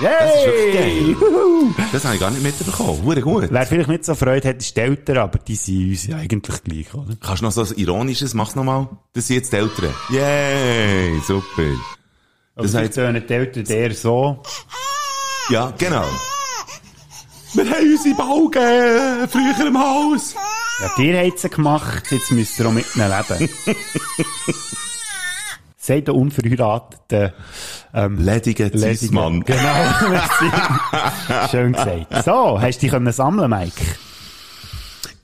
Yay! 0.00 0.10
Das 0.18 0.34
ist 0.34 0.46
wirklich 0.46 1.18
geil. 1.18 1.86
Das 1.92 2.04
habe 2.04 2.14
ich 2.14 2.20
gar 2.20 2.30
nicht 2.30 2.42
mitbekommen. 2.42 3.02
Hure 3.02 3.20
gut. 3.20 3.48
Wer 3.50 3.66
vielleicht 3.66 3.88
nicht 3.88 4.04
so 4.04 4.14
Freude 4.14 4.48
hat, 4.48 4.56
ist 4.56 4.74
die 4.74 4.80
Eltern, 4.80 5.18
aber 5.18 5.38
die 5.38 5.56
sind 5.56 5.90
uns 5.90 6.06
ja 6.06 6.16
eigentlich 6.16 6.64
gleich, 6.64 6.94
oder? 6.94 7.16
Kannst 7.20 7.42
du 7.42 7.46
noch 7.46 7.52
so 7.52 7.62
ein 7.62 7.72
ironisches, 7.76 8.32
mach's 8.32 8.54
nochmal. 8.54 8.88
Das 9.12 9.26
sind 9.26 9.36
jetzt 9.36 9.52
die 9.52 9.56
Eltern. 9.56 9.90
Yay, 10.10 11.20
super. 11.26 11.62
Das 12.54 12.74
heißt, 12.74 12.96
hören 12.96 13.22
die 13.26 13.32
Eltern 13.32 13.64
eher 13.66 13.94
so. 13.94 14.42
Ja, 15.48 15.72
genau. 15.78 16.04
Wir 17.54 17.64
haben 17.64 17.92
unsere 17.92 18.14
Balgen 18.14 19.28
früher 19.28 19.66
im 19.66 19.78
Haus. 19.78 20.34
Ja, 20.80 20.90
dir 20.96 21.26
hat 21.26 21.38
sie 21.38 21.48
gemacht, 21.48 22.04
jetzt 22.10 22.30
müsst 22.30 22.58
ihr 22.60 22.66
auch 22.66 22.72
mit 22.72 22.86
ihnen 22.94 23.10
leben. 23.10 23.50
Sei 25.76 26.00
der 26.02 26.14
unverheiratete, 26.14 27.34
ähm, 27.94 28.18
Ledige 28.18 28.64
Ledige. 28.64 28.96
Zismann. 28.96 29.42
Genau. 29.42 29.58
Schön 31.50 31.72
gesagt. 31.72 32.24
So, 32.24 32.60
hast 32.60 32.82
du 32.82 32.88
dich 32.88 33.14
sammeln, 33.14 33.50
Mike? 33.50 33.82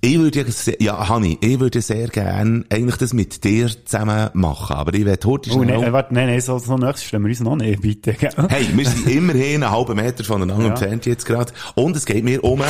Ich 0.08 0.20
würde 0.20 0.38
ja, 0.38 0.44
sehr, 0.52 0.76
ja, 0.80 1.08
Hanni, 1.08 1.36
ich 1.40 1.58
würde 1.58 1.82
sehr 1.82 2.06
gern 2.06 2.64
eigentlich 2.72 2.96
das 2.96 3.12
mit 3.12 3.42
dir 3.42 3.68
zusammen 3.84 4.30
machen, 4.34 4.76
aber 4.76 4.94
ich 4.94 5.04
werde 5.04 5.26
heute 5.26 5.50
Oh, 5.50 5.54
schnell... 5.64 5.80
nein, 5.80 5.92
warte, 5.92 6.14
nein, 6.14 6.28
nein, 6.28 6.40
so, 6.40 6.58
so 6.58 6.76
nächstes 6.78 7.02
stellen 7.08 7.24
wir 7.24 7.30
uns 7.30 7.40
noch 7.40 7.56
nicht, 7.56 7.80
bitte. 7.80 8.12
gell? 8.12 8.30
Hey, 8.48 8.68
wir 8.72 8.86
sind 8.86 9.04
immerhin 9.10 9.64
einen 9.64 9.72
halben 9.72 9.96
Meter 9.96 10.22
voneinander 10.22 10.62
Ja. 10.62 10.70
entfernt 10.70 11.06
jetzt 11.06 11.26
gerade. 11.26 11.52
Und 11.74 11.96
es 11.96 12.06
geht 12.06 12.22
mir 12.22 12.44
um... 12.44 12.60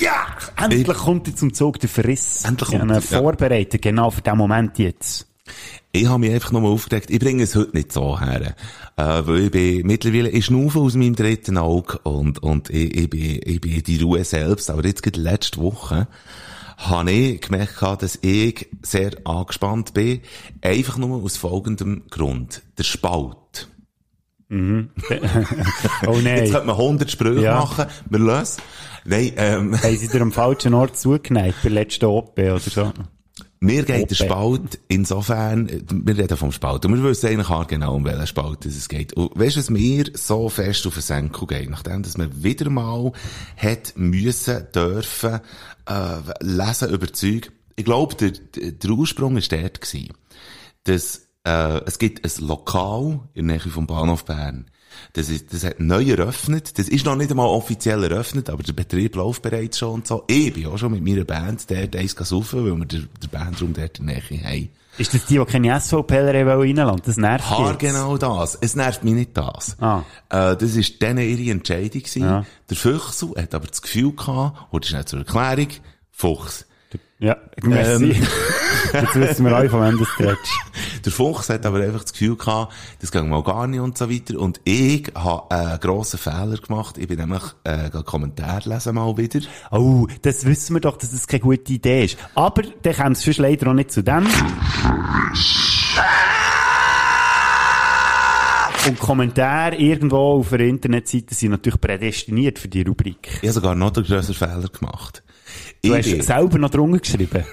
Ja! 0.00 0.26
Endlich 0.56 0.96
kommt 0.98 1.26
jetzt 1.26 1.40
zum 1.40 1.52
Zug 1.52 1.80
der 1.80 1.88
Verriss. 1.88 2.44
Endlich 2.44 2.68
Ich 2.72 2.78
kommt 2.78 2.90
ihn 2.90 2.94
er, 2.94 3.02
ja. 3.02 3.20
vorbereitet, 3.20 3.82
genau 3.82 4.10
für 4.10 4.22
den 4.22 4.36
Moment 4.38 4.78
jetzt. 4.78 5.27
Ich 5.92 6.06
habe 6.06 6.18
mich 6.20 6.32
einfach 6.32 6.52
nochmal 6.52 6.70
aufgeregt. 6.72 7.10
Ich 7.10 7.18
bringe 7.18 7.42
es 7.42 7.54
heute 7.56 7.76
nicht 7.76 7.92
so 7.92 8.20
her. 8.20 8.54
Äh, 8.96 9.02
weil 9.26 9.44
ich 9.44 9.50
bin 9.50 9.86
mittlerweile, 9.86 10.28
ich 10.30 10.44
schnaufe 10.46 10.78
aus 10.80 10.94
meinem 10.94 11.14
dritten 11.16 11.56
Auge 11.56 11.98
und, 12.00 12.42
und 12.42 12.70
ich, 12.70 12.94
ich, 12.96 13.10
bin, 13.10 13.40
ich 13.44 13.60
bin 13.60 13.82
die 13.82 13.98
Ruhe 14.02 14.24
selbst. 14.24 14.70
Aber 14.70 14.84
jetzt 14.84 15.02
gerade 15.02 15.20
letzte 15.20 15.60
Woche 15.60 16.08
habe 16.76 17.10
ich 17.10 17.40
gemerkt, 17.40 17.82
dass 17.82 18.18
ich 18.22 18.68
sehr 18.82 19.12
angespannt 19.24 19.94
bin. 19.94 20.20
Einfach 20.60 20.98
nur 20.98 21.22
aus 21.22 21.36
folgendem 21.36 22.04
Grund. 22.10 22.62
Der 22.76 22.84
Spalt. 22.84 23.68
Oh 24.50 26.18
nein. 26.22 26.38
Jetzt 26.38 26.52
könnte 26.52 26.66
man 26.66 26.76
100 26.76 27.10
Sprüche 27.10 27.42
Ja. 27.42 27.56
machen. 27.56 27.86
Wir 28.08 28.18
lösen. 28.18 28.62
Nein, 29.04 29.32
ähm, 29.36 29.82
Haben 29.82 29.96
sie 29.96 30.08
dir 30.08 30.20
am 30.22 30.32
falschen 30.32 30.74
Ort 30.74 30.96
zugeneigt, 30.98 31.56
bei 31.62 31.68
der 31.70 31.82
letzten 31.82 32.06
OP 32.06 32.38
oder 32.38 32.58
so? 32.58 32.92
Mir 33.60 33.82
geht 33.82 33.88
der 33.88 34.02
Ope. 34.02 34.14
Spalt 34.14 34.78
insofern, 34.88 35.68
äh, 35.68 35.82
wir 35.88 36.16
reden 36.16 36.36
vom 36.36 36.52
Spalt, 36.52 36.84
und 36.84 36.94
wir 36.94 37.02
wissen 37.02 37.28
eigentlich 37.28 37.50
auch 37.50 37.66
genau, 37.66 37.94
um 37.96 38.04
welchen 38.04 38.26
Spalt 38.26 38.64
es 38.66 38.88
geht. 38.88 39.12
Und 39.14 39.36
weißt 39.38 39.56
du, 39.56 39.60
was 39.60 39.70
mir 39.70 40.04
so 40.14 40.48
fest 40.48 40.86
auf 40.86 40.94
den 40.94 41.02
Senkel 41.02 41.46
geht, 41.46 41.70
nachdem, 41.70 42.02
dass 42.02 42.16
man 42.16 42.42
wieder 42.42 42.70
mal 42.70 43.12
hat 43.56 43.94
müssen, 43.96 44.66
dürfen, 44.74 45.40
äh, 45.86 46.16
lesen 46.40 46.90
über 46.90 47.12
Zeug. 47.12 47.50
Ich 47.76 47.84
glaube, 47.84 48.14
der, 48.14 48.30
der 48.30 48.72
der 48.72 48.90
Ursprung 48.90 49.34
war 49.34 49.42
dort 49.42 49.80
gewesen, 49.80 50.12
dass, 50.84 51.28
äh, 51.44 51.80
es 51.84 51.98
gibt 51.98 52.24
ein 52.24 52.46
Lokal 52.46 53.20
in 53.34 53.48
der 53.48 53.58
Nähe 53.58 53.72
vom 53.72 53.86
Bahnhof 53.86 54.24
Bern. 54.24 54.70
Das 55.14 55.28
ist, 55.28 55.52
das 55.52 55.64
hat 55.64 55.80
neu 55.80 56.04
eröffnet. 56.04 56.78
Das 56.78 56.88
ist 56.88 57.04
noch 57.06 57.16
nicht 57.16 57.30
einmal 57.30 57.46
offiziell 57.46 58.02
eröffnet, 58.04 58.50
aber 58.50 58.62
der 58.62 58.72
Betrieb 58.72 59.16
läuft 59.16 59.42
bereits 59.42 59.78
schon 59.78 59.94
und 59.94 60.06
so. 60.06 60.24
Ich 60.26 60.52
bin 60.52 60.66
auch 60.66 60.78
schon 60.78 60.92
mit 60.92 61.04
meiner 61.04 61.24
Band 61.24 61.70
dort 61.70 61.96
eins 61.96 62.12
saufen, 62.12 62.64
weil 62.64 62.76
wir 62.76 62.84
den, 62.86 63.08
den 63.22 63.30
Bandraum 63.30 63.72
dort 63.72 63.98
in 63.98 64.06
der 64.06 64.16
Nähe 64.30 64.44
haben. 64.44 64.68
Ist 64.98 65.14
das 65.14 65.26
die, 65.26 65.38
die 65.38 65.44
keine 65.44 65.80
SVPler 65.80 66.34
reinlassen 66.58 67.02
Das 67.06 67.16
nervt 67.16 67.48
Haar 67.48 67.70
jetzt. 67.70 67.78
genau 67.78 68.16
das. 68.16 68.58
Es 68.60 68.74
nervt 68.74 69.04
mich 69.04 69.14
nicht 69.14 69.36
das. 69.36 69.76
Ah. 69.80 70.02
Äh, 70.28 70.56
das 70.56 70.74
ist 70.74 71.00
denen 71.00 71.18
ihre 71.18 71.52
Entscheidung 71.52 72.02
gewesen. 72.02 72.22
Ja. 72.22 72.44
Der 72.68 72.76
Füchsel 72.76 73.30
hat 73.36 73.54
aber 73.54 73.68
das 73.68 73.80
Gefühl 73.80 74.12
gehabt, 74.12 74.72
und 74.72 74.84
das 74.84 74.90
ist 74.90 74.96
nicht 74.96 75.08
zur 75.08 75.20
Erklärung, 75.20 75.68
Fuchs. 76.10 76.66
Ja, 77.18 77.36
merci. 77.62 78.12
Ähm. 78.12 78.26
Jetzt 78.92 79.14
wissen 79.16 79.44
wir 79.44 79.56
alle, 79.56 79.68
von 79.68 79.82
wem 79.82 79.98
das 79.98 80.08
redest. 80.18 80.52
Der 81.04 81.12
Fuchs 81.12 81.48
hat 81.48 81.64
aber 81.66 81.80
einfach 81.80 82.02
das 82.02 82.12
Gefühl 82.12 82.36
gehabt, 82.36 82.72
das 83.00 83.10
ging 83.10 83.28
mal 83.28 83.42
gar 83.42 83.66
nicht 83.66 83.80
und 83.80 83.96
so 83.98 84.10
weiter. 84.10 84.38
Und 84.38 84.60
ich 84.64 85.10
habe 85.14 85.50
einen 85.50 85.80
grossen 85.80 86.18
Fehler 86.18 86.56
gemacht. 86.56 86.98
Ich 86.98 87.08
bin 87.08 87.18
nämlich 87.18 87.42
äh, 87.64 87.90
Kommentar 88.04 88.62
lesen 88.64 88.94
mal 88.94 89.16
wieder. 89.16 89.40
Oh, 89.70 90.06
das 90.22 90.44
wissen 90.44 90.74
wir 90.74 90.80
doch, 90.80 90.96
dass 90.96 91.10
das 91.10 91.26
keine 91.26 91.40
gute 91.40 91.72
Idee 91.72 92.04
ist. 92.04 92.18
Aber 92.34 92.62
dann 92.82 92.94
kommt 92.94 93.16
es 93.16 93.22
sonst 93.22 93.38
leider 93.38 93.68
auch 93.68 93.74
nicht 93.74 93.92
zu 93.92 94.02
dem. 94.02 94.26
Und 98.86 98.98
Kommentare 98.98 99.76
irgendwo 99.76 100.38
auf 100.38 100.50
der 100.50 100.60
Internetseite 100.60 101.34
sind 101.34 101.50
natürlich 101.50 101.80
prädestiniert 101.80 102.58
für 102.58 102.68
die 102.68 102.82
Rubrik. 102.82 103.28
Ich 103.42 103.48
habe 103.48 103.52
sogar 103.52 103.74
noch 103.74 103.94
einen 103.94 104.04
grösseren 104.04 104.34
Fehler 104.34 104.68
gemacht. 104.68 105.22
Du 105.82 105.88
Ich 105.94 105.98
hast 105.98 106.10
bin- 106.10 106.22
selber 106.22 106.58
noch 106.58 106.70
drunter 106.70 106.98
geschrieben. 106.98 107.44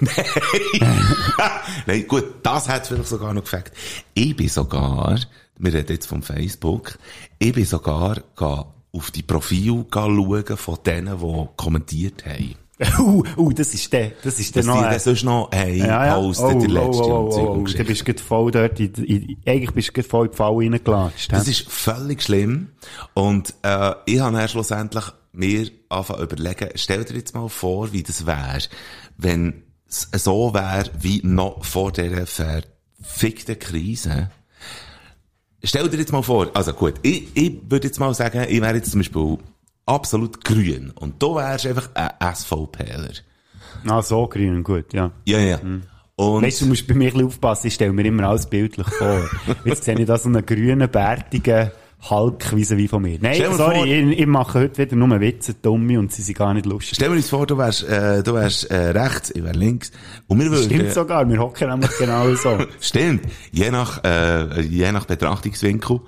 Nein, 1.86 2.06
gut, 2.08 2.24
das 2.42 2.68
hat 2.68 2.86
vielleicht 2.86 3.08
sogar 3.08 3.32
noch 3.34 3.42
gefällt. 3.44 3.72
Ich 4.14 4.34
bin 4.36 4.48
sogar, 4.48 5.18
wir 5.58 5.72
reden 5.72 5.92
jetzt 5.92 6.06
vom 6.06 6.22
Facebook, 6.22 6.98
ich 7.38 7.52
bin 7.52 7.64
sogar 7.64 8.22
ga 8.34 8.66
auf 8.92 9.10
die 9.10 9.22
Profile 9.22 9.84
schauen 9.92 10.56
von 10.56 10.78
denen, 10.84 11.18
die 11.18 11.48
kommentiert 11.56 12.24
haben. 12.24 12.54
uh, 12.98 13.22
uh, 13.38 13.52
das 13.52 13.72
ist 13.72 13.90
der, 13.90 14.12
das 14.22 14.38
ist 14.38 14.54
der 14.54 14.62
die 14.62 14.68
noch... 14.68 14.82
dann 14.82 14.92
äh, 14.92 14.98
sonst 14.98 15.22
noch 15.24 15.50
haben 15.50 15.74
ja, 15.74 16.06
ja. 16.06 16.16
gepostet, 16.16 16.56
Oh, 16.56 16.60
der 16.60 16.68
letzte 16.68 17.02
oh, 17.04 17.06
oh, 17.06 17.30
oh, 17.32 17.56
oh, 17.60 17.64
Du 17.64 17.84
bist 17.84 18.04
gerade 18.04 18.18
voll 18.22 18.50
dort, 18.50 18.78
in, 18.78 18.92
in, 18.92 19.36
eigentlich 19.46 19.70
bist 19.72 19.88
du 19.88 19.92
gerade 19.92 20.08
voll 20.08 20.26
in 20.26 20.32
die 20.32 20.36
Falle 20.36 20.56
reingelatscht. 20.58 21.32
Das 21.32 21.48
ist 21.48 21.70
völlig 21.70 22.22
schlimm. 22.22 22.68
Und 23.14 23.54
äh, 23.62 23.94
ich 24.04 24.20
habe 24.20 24.36
dann 24.36 24.48
schlussendlich 24.48 25.04
mir 25.36 25.70
angefangen 25.88 26.28
zu 26.28 26.34
überlegen, 26.34 26.70
stell 26.74 27.04
dir 27.04 27.14
jetzt 27.16 27.34
mal 27.34 27.48
vor, 27.48 27.92
wie 27.92 28.02
das 28.02 28.26
wäre, 28.26 28.58
wenn 29.16 29.62
es 29.88 30.08
so 30.12 30.52
wäre, 30.54 30.90
wie 30.98 31.20
noch 31.22 31.64
vor 31.64 31.92
dieser 31.92 32.26
verfickten 32.26 33.58
Krise. 33.58 34.30
stell 35.62 35.88
dir 35.88 35.98
jetzt 35.98 36.12
mal 36.12 36.22
vor, 36.22 36.50
also 36.54 36.72
gut, 36.72 36.94
ich, 37.02 37.28
ich 37.34 37.60
würde 37.68 37.88
jetzt 37.88 38.00
mal 38.00 38.12
sagen, 38.14 38.46
ich 38.48 38.60
wäre 38.60 38.76
jetzt 38.76 38.90
zum 38.90 39.00
Beispiel 39.00 39.38
absolut 39.84 40.44
grün 40.44 40.90
und 40.90 41.22
du 41.22 41.36
wärst 41.36 41.66
einfach 41.66 41.90
ein 41.94 42.34
SVPler. 42.34 43.10
Ah, 43.86 44.02
so 44.02 44.26
grün, 44.26 44.64
gut, 44.64 44.92
ja. 44.92 45.12
Ja, 45.24 45.38
ja. 45.38 45.60
Und 46.16 46.42
Weißt 46.42 46.62
du, 46.62 46.64
du 46.64 46.70
musst 46.70 46.86
bei 46.86 46.94
mir 46.94 47.08
ein 47.08 47.12
bisschen 47.12 47.26
aufpassen, 47.26 47.66
ich 47.66 47.74
stelle 47.74 47.92
mir 47.92 48.06
immer 48.06 48.24
alles 48.24 48.46
bildlich 48.46 48.86
vor. 48.86 49.28
Jetzt 49.64 49.84
sehe 49.84 49.98
ich 49.98 50.06
da 50.06 50.16
so 50.16 50.28
einen 50.28 50.44
grünen, 50.44 50.90
bärtigen 50.90 51.70
Hulk 52.10 52.54
wie 52.56 52.88
von 52.88 53.02
mir. 53.02 53.18
Nein, 53.20 53.36
sorry, 53.56 53.74
vor- 53.76 53.86
ich, 53.86 54.18
ich 54.20 54.26
mache 54.26 54.60
heute 54.60 54.78
wieder 54.82 54.96
nur 54.96 55.20
Witze, 55.20 55.54
dumme, 55.54 55.98
und 55.98 56.12
sie 56.12 56.22
sind 56.22 56.38
gar 56.38 56.54
nicht 56.54 56.66
lustig. 56.66 56.96
stell 56.96 57.08
dir 57.10 57.16
uns 57.16 57.28
vor, 57.28 57.46
du 57.46 57.58
wärst, 57.58 57.84
äh, 57.88 58.22
du 58.22 58.34
wärst 58.34 58.70
äh, 58.70 58.90
rechts, 58.90 59.30
ich 59.34 59.42
wäre 59.42 59.56
links. 59.56 59.90
Und 60.26 60.40
wir 60.40 60.50
würden, 60.50 60.64
Stimmt 60.64 60.92
sogar, 60.92 61.28
wir 61.28 61.38
hocken 61.38 61.68
nämlich 61.68 61.90
genau 61.98 62.34
so. 62.34 62.58
Stimmt. 62.80 63.22
Je 63.52 63.70
nach, 63.70 64.02
äh, 64.04 64.60
je 64.62 64.90
nach 64.92 65.04
Betrachtungswinkel. 65.06 66.00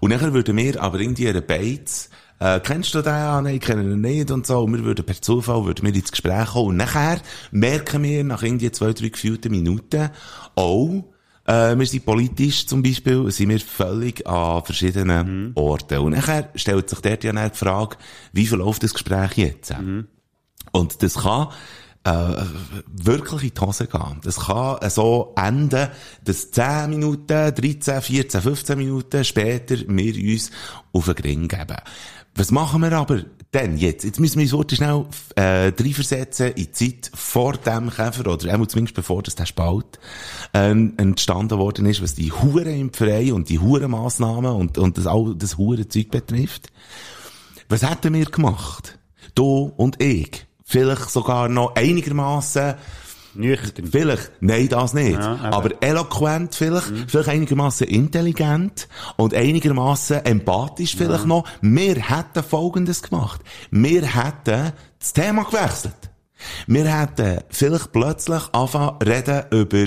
Und 0.00 0.10
nachher 0.10 0.32
würden 0.32 0.56
wir 0.56 0.82
aber 0.82 1.00
irgendwie 1.00 1.28
eine 1.28 1.42
Beiz, 1.42 2.08
äh, 2.40 2.58
kennst 2.60 2.92
du 2.94 3.02
den? 3.02 3.12
Ah, 3.12 3.40
nein, 3.40 3.54
ich 3.56 3.60
kenne 3.60 3.82
ihn 3.82 4.00
nicht 4.00 4.30
und 4.30 4.46
so. 4.46 4.60
Und 4.64 4.72
wir 4.74 4.84
würden 4.84 5.04
per 5.06 5.20
Zufall, 5.20 5.64
würden 5.64 5.86
wir 5.86 5.94
ins 5.94 6.10
Gespräch 6.10 6.46
kommen. 6.48 6.70
Und 6.70 6.76
nachher 6.78 7.20
merken 7.52 8.02
wir 8.02 8.24
nach 8.24 8.42
irgendwie 8.42 8.72
zwei, 8.72 8.92
drei 8.92 9.08
gefühlten 9.10 9.50
Minuten, 9.52 10.10
oh, 10.56 11.04
äh, 11.46 11.76
wir 11.76 11.86
sind 11.86 12.04
politisch 12.04 12.66
zum 12.66 12.82
Beispiel, 12.82 13.30
sind 13.30 13.48
wir 13.48 13.60
völlig 13.60 14.26
an 14.26 14.64
verschiedenen 14.64 15.52
Orten. 15.54 15.98
Und 15.98 16.12
nachher 16.12 16.50
stellt 16.54 16.88
sich 16.88 17.00
dort 17.00 17.24
ja 17.24 17.32
dann 17.32 17.50
die 17.50 17.58
Frage, 17.58 17.96
wie 18.32 18.46
verläuft 18.46 18.82
das 18.82 18.94
Gespräch 18.94 19.36
jetzt? 19.36 19.74
Und 20.72 21.02
das 21.02 21.14
kann 21.14 21.48
äh, 22.04 22.44
wirklich 22.86 23.42
in 23.44 23.54
die 23.54 23.60
Hose 23.60 23.86
gehen. 23.86 24.20
Das 24.24 24.40
kann 24.40 24.78
so 24.90 25.34
enden, 25.36 25.88
dass 26.24 26.50
10 26.50 26.90
Minuten, 26.90 27.54
13, 27.54 28.02
14, 28.02 28.40
15 28.40 28.78
Minuten 28.78 29.24
später 29.24 29.76
wir 29.86 30.32
uns 30.32 30.50
auf 30.92 31.04
den 31.06 31.14
Ring 31.16 31.48
geben. 31.48 31.76
Was 32.34 32.50
machen 32.50 32.80
wir 32.80 32.92
aber 32.92 33.24
denn 33.52 33.76
jetzt? 33.76 34.04
Jetzt 34.04 34.18
müssen 34.18 34.38
wir 34.38 34.44
uns 34.44 34.52
wirklich 34.52 34.78
schnell 34.78 35.04
äh, 35.36 35.72
reinversetzen 35.78 36.48
in 36.48 36.54
die 36.54 36.72
Zeit 36.72 37.10
vor 37.14 37.52
dem 37.54 37.90
Käfer, 37.90 38.26
oder 38.26 38.32
auch 38.32 38.66
zumindest 38.66 38.94
bevor 38.94 39.22
das 39.22 39.34
der 39.34 39.44
Spalt 39.46 39.98
ähm, 40.54 40.94
entstanden 40.96 41.58
worden 41.58 41.84
ist, 41.86 42.02
was 42.02 42.14
die 42.14 42.32
Huren 42.32 42.80
im 42.80 42.92
Verein 42.92 43.32
und 43.32 43.50
die 43.50 43.58
Hurenmaßnahmen 43.58 44.52
und, 44.52 44.78
und 44.78 44.96
das, 44.96 45.06
all 45.06 45.34
das 45.36 45.58
Hurenzeug 45.58 46.10
betrifft. 46.10 46.72
Was 47.68 47.88
hätten 47.88 48.14
wir 48.14 48.24
gemacht? 48.24 48.98
Du 49.34 49.72
und 49.76 50.02
ich. 50.02 50.46
Vielleicht 50.64 51.10
sogar 51.10 51.48
noch 51.48 51.74
einigermaßen 51.74 52.74
Nüchtern. 53.34 53.86
Vielleicht, 53.86 54.30
nein, 54.40 54.68
das 54.68 54.94
nicht. 54.94 55.18
Ja, 55.18 55.38
aber 55.42 55.70
eloquent 55.82 56.54
vielleicht, 56.54 56.92
vielleicht 57.06 57.28
einigermaßen 57.28 57.86
intelligent 57.86 58.88
und 59.16 59.34
einigermaßen 59.34 60.24
empathisch 60.24 60.96
vielleicht 60.96 61.26
noch. 61.26 61.44
Wir 61.60 61.96
hätten 61.96 62.42
Folgendes 62.42 63.02
gemacht. 63.02 63.40
Wir 63.70 64.02
hätten 64.02 64.72
das 64.98 65.12
Thema 65.12 65.44
gewechselt. 65.44 65.94
Wir 66.66 67.00
hätten 67.00 67.40
vielleicht 67.50 67.92
plötzlich 67.92 68.42
anfangen 68.52 68.96
reden 69.02 69.44
über 69.50 69.86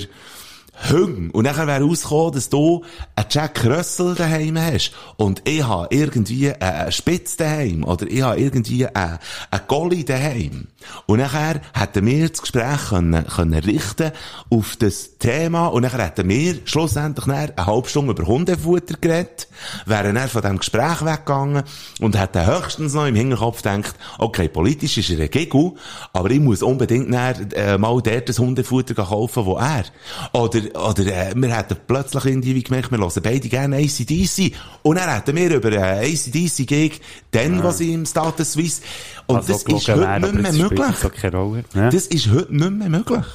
Hüng. 0.90 1.32
Und 1.32 1.46
nachher 1.46 1.68
wäre 1.68 1.84
rausgekommen, 1.84 2.34
dass 2.34 2.50
du 2.50 2.84
einen 3.16 3.28
Jack 3.30 3.66
Russell 3.66 4.14
daheim 4.16 4.60
hast. 4.60 4.92
Und 5.18 5.42
ich 5.48 5.64
habe 5.64 5.88
irgendwie 5.96 6.52
einen 6.52 6.92
Spitz 6.92 7.38
daheim. 7.38 7.84
Oder 7.84 8.08
ich 8.08 8.22
habe 8.22 8.40
irgendwie 8.40 8.86
einen, 8.88 9.20
einen 9.52 9.68
Golli 9.68 10.04
daheim. 10.04 10.68
Und 11.06 11.20
nachher 11.20 11.62
hätten 11.74 12.06
wir 12.06 12.30
das 12.30 12.42
Gespräch 12.42 12.90
können, 12.90 13.26
können 13.28 13.60
richten 13.60 14.12
auf 14.50 14.76
das 14.78 15.18
Thema. 15.20 15.68
Und 15.68 15.84
nachher 15.84 16.06
hätten 16.06 16.28
wir 16.30 16.60
schlussendlich 16.66 17.26
nachher 17.26 17.54
eine 17.56 17.66
halbe 17.66 17.90
Stunde 17.90 18.14
über 18.14 18.26
Hundefutter 18.26 18.96
geredet. 19.00 19.48
Wären 19.86 20.16
dann 20.16 20.30
von 20.30 20.42
diesem 20.42 20.58
Gespräch 20.58 21.06
weggegangen. 21.06 21.64
Und 22.00 22.20
hätten 22.20 22.46
höchstens 22.46 22.94
noch 22.94 23.06
im 23.06 23.16
Hinterkopf 23.16 23.62
gedacht, 23.62 23.96
okay, 24.18 24.48
politisch 24.48 24.98
ist 24.98 25.10
er 25.12 25.20
ein 25.20 25.30
Gegel, 25.30 25.74
aber 26.14 26.32
ich 26.32 26.40
muss 26.40 26.62
unbedingt 26.62 27.10
nachher, 27.10 27.36
äh, 27.56 27.78
mal 27.78 28.02
dort 28.02 28.30
das 28.30 28.40
Hundefutter 28.40 28.96
kaufen, 28.96 29.46
wo 29.46 29.58
er. 29.58 29.86
Oder, 30.34 30.60
oder, 30.90 31.06
äh, 31.06 31.34
wir 31.36 31.56
hätten 31.56 31.78
plötzlich 31.88 32.26
irgendwie 32.26 32.64
gemerkt, 32.64 32.92
wir 32.92 33.00
hören 33.00 33.22
beide 33.24 33.48
gerne 33.50 33.78
ACDC. 33.78 34.54
Und 34.82 34.98
dann 34.98 35.14
hätten 35.14 35.36
wir 35.36 35.56
über 35.56 35.70
einen 35.70 36.04
ACDC-Gig, 36.04 37.02
dann, 37.32 37.64
was 37.64 37.80
im 37.80 38.06
Status 38.06 38.54
Suisse. 38.54 38.82
Und 39.28 39.38
Also 39.38 39.54
das 39.54 39.64
ist 39.64 39.88
heute 39.90 40.02
wäre, 40.02 40.20
nicht 40.20 40.42
mehr 40.42 40.54
möglich. 40.54 41.34
Rolle. 41.34 41.64
Ja. 41.74 41.90
Das 41.90 42.08
ist 42.08 42.30
heute 42.32 42.56
nicht 42.56 42.72
mehr 42.72 42.90
möglich. 42.90 43.26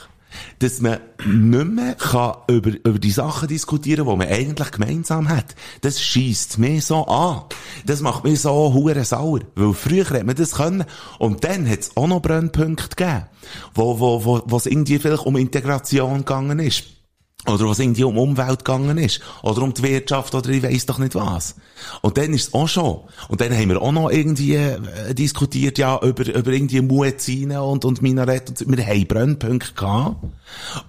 Dass 0.61 0.81
man 0.81 1.01
nicht 1.27 1.69
mehr 1.69 1.95
kann 1.97 2.35
über, 2.49 2.71
über 2.71 2.99
die 3.01 3.11
Sachen 3.11 3.49
diskutieren 3.49 4.07
die 4.07 4.17
man 4.17 4.29
eigentlich 4.29 4.71
gemeinsam 4.71 5.29
hat. 5.29 5.57
Das 5.81 6.01
schießt 6.01 6.59
mir 6.59 6.81
so 6.81 7.05
an. 7.07 7.43
Das 7.85 8.01
macht 8.01 8.23
mir 8.23 8.37
so 8.37 8.73
hure 8.73 9.05
sauer. 9.05 9.41
Weil 9.57 9.75
früher 9.75 10.05
hätte 10.05 10.25
man 10.25 10.37
das 10.37 10.53
können. 10.53 10.85
Und 11.19 11.43
dann 11.43 11.69
hat 11.69 11.81
es 11.81 11.97
auch 11.97 12.07
noch 12.07 12.23
Brennpunkte 12.23 12.95
gegeben. 12.95 13.27
Wo, 13.75 13.99
wo, 13.99 14.25
wo, 14.25 14.43
wo 14.47 14.57
es 14.57 14.67
irgendwie 14.67 15.01
vielleicht 15.01 15.27
um 15.27 15.37
Integration 15.37 16.19
gegangen 16.19 16.61
ist. 16.61 16.85
Oder 17.47 17.67
was 17.67 17.79
irgendwie 17.79 18.05
um 18.05 18.19
Umwelt 18.19 18.65
gegangen 18.65 18.99
ist. 18.99 19.21
Oder 19.43 19.63
um 19.63 19.73
die 19.73 19.83
Wirtschaft 19.83 20.35
oder 20.35 20.51
ich 20.51 20.63
weiss 20.63 20.87
doch 20.87 20.99
nicht 20.99 21.15
was. 21.15 21.55
Und 22.03 22.19
dann 22.19 22.35
ist 22.35 22.49
es 22.49 22.55
auch 22.55 22.69
schon. 22.69 23.01
Und 23.29 23.41
dann 23.41 23.57
haben 23.57 23.71
wir 23.71 23.81
auch 23.81 23.93
noch 23.93 24.11
irgendwie 24.11 24.57
äh, 24.57 25.15
diskutiert, 25.15 25.79
ja, 25.79 25.99
über, 26.03 26.27
über 26.27 26.53
irgendwie 26.53 26.83
Muezzine 26.83 27.63
und, 27.63 27.85
und 27.85 28.03
Minarett 28.03 28.51
und. 28.51 28.77
Wir 28.77 28.87
haben 28.87 29.07
Brennpunkte 29.07 29.73
gehabt. 29.73 30.25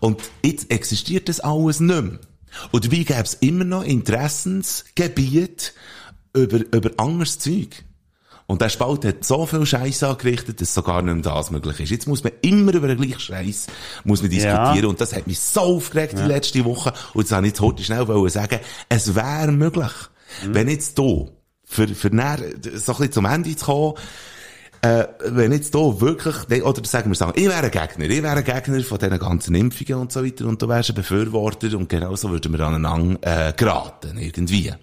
Und 0.02 0.22
jetzt 0.44 0.70
existiert 0.72 1.30
das 1.30 1.40
alles 1.40 1.80
nicht 1.80 2.02
mehr. 2.02 2.20
Und 2.72 2.92
wie 2.92 3.06
gäbe 3.06 3.22
es 3.22 3.36
immer 3.36 3.64
noch 3.64 3.84
Interessensgebiete 3.84 5.72
über, 6.34 6.60
über 6.76 6.92
anderes 6.98 7.40
Zeug? 7.40 7.86
Und 8.52 8.60
der 8.60 8.68
Spalt 8.68 9.06
hat 9.06 9.24
so 9.24 9.46
viel 9.46 9.66
Scheiß 9.66 10.04
angerichtet, 10.04 10.60
dass 10.60 10.74
sogar 10.74 11.02
nicht 11.02 11.14
mehr 11.14 11.24
das 11.24 11.52
möglich 11.52 11.80
ist. 11.80 11.90
Jetzt 11.90 12.06
muss 12.06 12.22
man 12.22 12.34
immer 12.42 12.74
über 12.74 12.90
den 12.90 12.98
gleichen 12.98 13.22
Scheiß 13.22 13.68
muss 14.04 14.22
man 14.22 14.30
diskutieren. 14.30 14.84
Ja. 14.84 14.88
Und 14.88 15.00
das 15.00 15.16
hat 15.16 15.26
mich 15.26 15.40
so 15.40 15.62
aufgeregt 15.62 16.16
die 16.18 16.24
letzte 16.24 16.66
Woche. 16.66 16.92
Und 17.14 17.22
jetzt 17.22 17.32
habe 17.32 17.48
ich 17.48 17.54
jetzt 17.54 17.62
heute 17.62 17.82
schnell 17.82 18.30
sagen, 18.30 18.60
es 18.90 19.16
wäre 19.16 19.54
möglich, 19.54 19.94
wenn 20.48 20.68
jetzt 20.68 20.98
du, 20.98 21.30
für, 21.64 21.88
für 21.88 22.10
näher, 22.10 22.40
so 22.40 22.92
ein 22.92 22.98
bisschen 22.98 23.12
zum 23.14 23.24
Ende 23.24 23.56
zu 23.56 23.66
kommen, 23.66 23.94
äh, 24.82 25.06
wenn 25.28 25.54
jetzt 25.54 25.74
da 25.74 26.02
wirklich, 26.02 26.62
oder 26.62 26.84
sagen 26.84 27.10
wir 27.10 27.16
sagen, 27.16 27.32
ich 27.38 27.48
wäre 27.48 27.64
ein 27.64 27.72
Gegner, 27.72 28.10
ich 28.10 28.22
wäre 28.22 28.36
ein 28.36 28.44
Gegner 28.44 28.84
von 28.84 28.98
diesen 28.98 29.18
ganzen 29.18 29.56
Impfungen 29.56 30.02
und 30.02 30.12
so 30.12 30.26
weiter, 30.26 30.46
und 30.46 30.62
du 30.62 30.68
wärst 30.68 30.90
ein 30.90 30.96
Befürworter, 30.96 31.78
und 31.78 31.88
genauso 31.88 32.30
würden 32.30 32.52
wir 32.52 32.60
aneinander, 32.68 33.18
äh, 33.22 33.54
geraten, 33.54 34.18
irgendwie. 34.18 34.74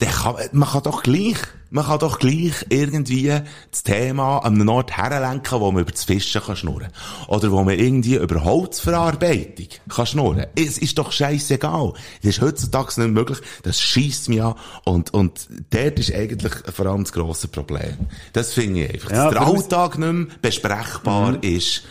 Der 0.00 0.10
kann, 0.10 0.36
man 0.52 0.68
kann 0.68 0.82
doch 0.82 1.02
gleich, 1.02 1.38
man 1.70 1.86
kann 1.86 1.98
doch 1.98 2.18
gleich 2.18 2.66
irgendwie 2.68 3.32
das 3.70 3.82
Thema 3.82 4.40
an 4.40 4.54
einem 4.54 4.68
Ort 4.68 4.94
herlenken, 4.94 5.58
wo 5.58 5.72
man 5.72 5.82
über 5.82 5.90
das 5.90 6.04
Fischen 6.04 6.42
kann 6.42 6.54
schnurren. 6.54 6.88
Oder 7.28 7.50
wo 7.50 7.64
man 7.64 7.78
irgendwie 7.78 8.16
über 8.16 8.44
Holzverarbeitung 8.44 9.68
kann 9.88 10.06
schnurren. 10.06 10.46
Es 10.54 10.76
ist 10.76 10.98
doch 10.98 11.12
scheißegal. 11.12 11.94
Das 12.22 12.28
ist 12.28 12.42
heutzutage 12.42 13.00
nicht 13.00 13.14
möglich. 13.14 13.38
Das 13.62 13.80
schießt 13.80 14.28
mich 14.28 14.42
an. 14.42 14.56
Und, 14.84 15.14
und 15.14 15.48
dort 15.70 15.98
ist 15.98 16.12
eigentlich 16.12 16.52
vor 16.74 16.84
allem 16.84 17.04
das 17.04 17.12
grosse 17.14 17.48
Problem. 17.48 17.96
Das 18.34 18.52
finde 18.52 18.84
ich 18.84 18.94
einfach. 18.94 19.10
Ja, 19.12 19.30
dass 19.30 19.32
der 19.32 19.46
Alltag 19.46 19.98
nicht 19.98 20.12
mehr 20.12 20.26
besprechbar 20.42 21.42
ist 21.42 21.84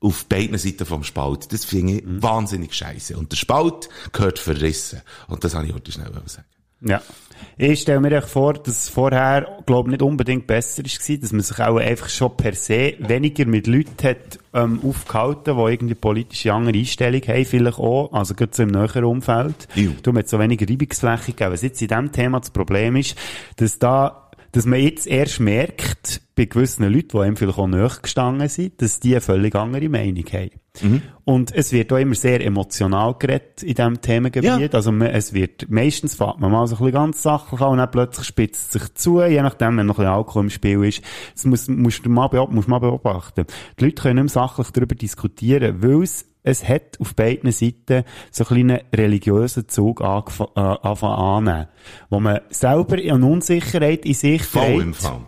auf 0.00 0.24
beiden 0.24 0.56
Seiten 0.56 0.86
vom 0.86 1.04
Spalt. 1.04 1.52
Das 1.52 1.66
finde 1.66 1.94
ich 1.94 2.02
wahnsinnig 2.06 2.72
scheiße. 2.72 3.14
Und 3.14 3.32
der 3.32 3.36
Spalt 3.36 3.90
gehört 4.12 4.38
verrissen. 4.38 5.02
Und 5.28 5.44
das 5.44 5.54
habe 5.54 5.66
ich 5.66 5.74
heute 5.74 5.92
schnell 5.92 6.12
sagen. 6.24 6.46
Ja. 6.80 7.00
Ich 7.58 7.82
stelle 7.82 8.00
mir 8.00 8.12
echt 8.12 8.28
vor, 8.28 8.54
dass 8.54 8.84
es 8.84 8.88
vorher, 8.88 9.62
glaube 9.66 9.90
nicht 9.90 10.02
unbedingt 10.02 10.46
besser 10.46 10.82
war, 10.82 11.16
dass 11.16 11.32
man 11.32 11.40
sich 11.40 11.58
auch 11.58 11.76
einfach 11.76 12.08
schon 12.08 12.36
per 12.36 12.54
se 12.54 12.94
weniger 12.98 13.46
mit 13.46 13.66
Leuten 13.66 13.96
hat, 14.02 14.38
ähm, 14.52 14.80
aufgehalten, 14.82 15.56
die 15.56 15.72
irgendwie 15.72 15.94
politische 15.94 16.52
andere 16.52 16.76
Einstellung 16.76 17.22
haben, 17.22 17.44
vielleicht 17.44 17.78
auch, 17.78 18.12
also 18.12 18.34
gerade 18.34 18.54
so 18.54 18.62
im 18.62 18.70
näheren 18.70 19.04
Umfeld. 19.04 19.68
Du 20.02 20.14
hat 20.14 20.28
so 20.28 20.38
weniger 20.38 20.68
Reibungsfläche 20.68 21.32
gegeben. 21.32 21.52
Was 21.52 21.62
jetzt 21.62 21.80
in 21.80 21.88
diesem 21.88 22.12
Thema 22.12 22.40
das 22.40 22.50
Problem 22.50 22.96
ist, 22.96 23.16
dass 23.56 23.78
da 23.78 24.25
dass 24.52 24.66
man 24.66 24.80
jetzt 24.80 25.06
erst 25.06 25.40
merkt, 25.40 26.22
bei 26.36 26.44
gewissen 26.44 26.84
Leuten, 26.92 27.08
die 27.12 27.18
einem 27.18 27.36
vielleicht 27.36 27.58
auch 27.58 27.66
näher 27.66 27.90
gestanden 28.02 28.48
sind, 28.48 28.80
dass 28.82 29.00
die 29.00 29.12
eine 29.12 29.22
völlig 29.22 29.54
andere 29.54 29.88
Meinung 29.88 30.24
haben. 30.32 30.50
Und 31.24 31.54
es 31.54 31.72
wird 31.72 31.90
auch 31.92 31.96
immer 31.96 32.14
sehr 32.14 32.44
emotional 32.44 33.14
geredet 33.18 33.62
in 33.62 33.74
diesem 33.74 34.00
Themengebiet. 34.02 34.74
Also 34.74 34.92
man, 34.92 35.08
es 35.08 35.32
wird, 35.32 35.70
meistens 35.70 36.14
fährt 36.14 36.38
man 36.38 36.52
mal 36.52 36.66
so 36.66 36.74
ein 36.74 36.78
bisschen 36.78 36.92
ganz 36.92 37.22
sachlich 37.22 37.60
an 37.62 37.72
und 37.72 37.78
dann 37.78 37.90
plötzlich 37.90 38.26
spitzt 38.26 38.74
es 38.76 38.82
sich 38.82 38.94
zu, 38.94 39.22
je 39.22 39.40
nachdem, 39.40 39.78
wenn 39.78 39.86
noch 39.86 39.98
ein 39.98 40.04
bisschen 40.04 40.14
Alkohol 40.14 40.42
im 40.44 40.50
Spiel 40.50 40.84
ist. 40.84 41.00
Das 41.34 41.46
muss, 41.46 41.68
musst 41.68 42.04
du 42.04 42.10
mal, 42.10 42.28
beob 42.28 42.52
musst 42.52 42.68
du 42.68 42.70
mal 42.70 42.80
beobachten. 42.80 43.46
Die 43.80 43.84
Leute 43.84 44.02
können 44.02 44.24
nicht 44.24 44.34
mehr 44.34 44.42
sachlich 44.42 44.70
darüber 44.72 44.94
diskutieren, 44.94 45.82
weil 45.82 46.02
es 46.02 46.26
es 46.46 46.66
hat 46.66 46.98
auf 47.00 47.14
beiden 47.14 47.50
Seiten 47.50 48.04
so 48.30 48.44
einen 48.44 48.68
kleinen 48.68 48.80
religiösen 48.94 49.68
Zug 49.68 50.00
äh, 50.00 50.04
angefangen 50.04 51.48
annehmen, 51.48 51.68
wo 52.08 52.20
man 52.20 52.40
selber 52.50 52.96
eine 52.96 53.26
Unsicherheit 53.26 54.06
in 54.06 54.14
sich 54.14 54.42
Voll 54.42 54.62
trägt. 54.62 54.82
im 54.82 54.94
Fall. 54.94 55.20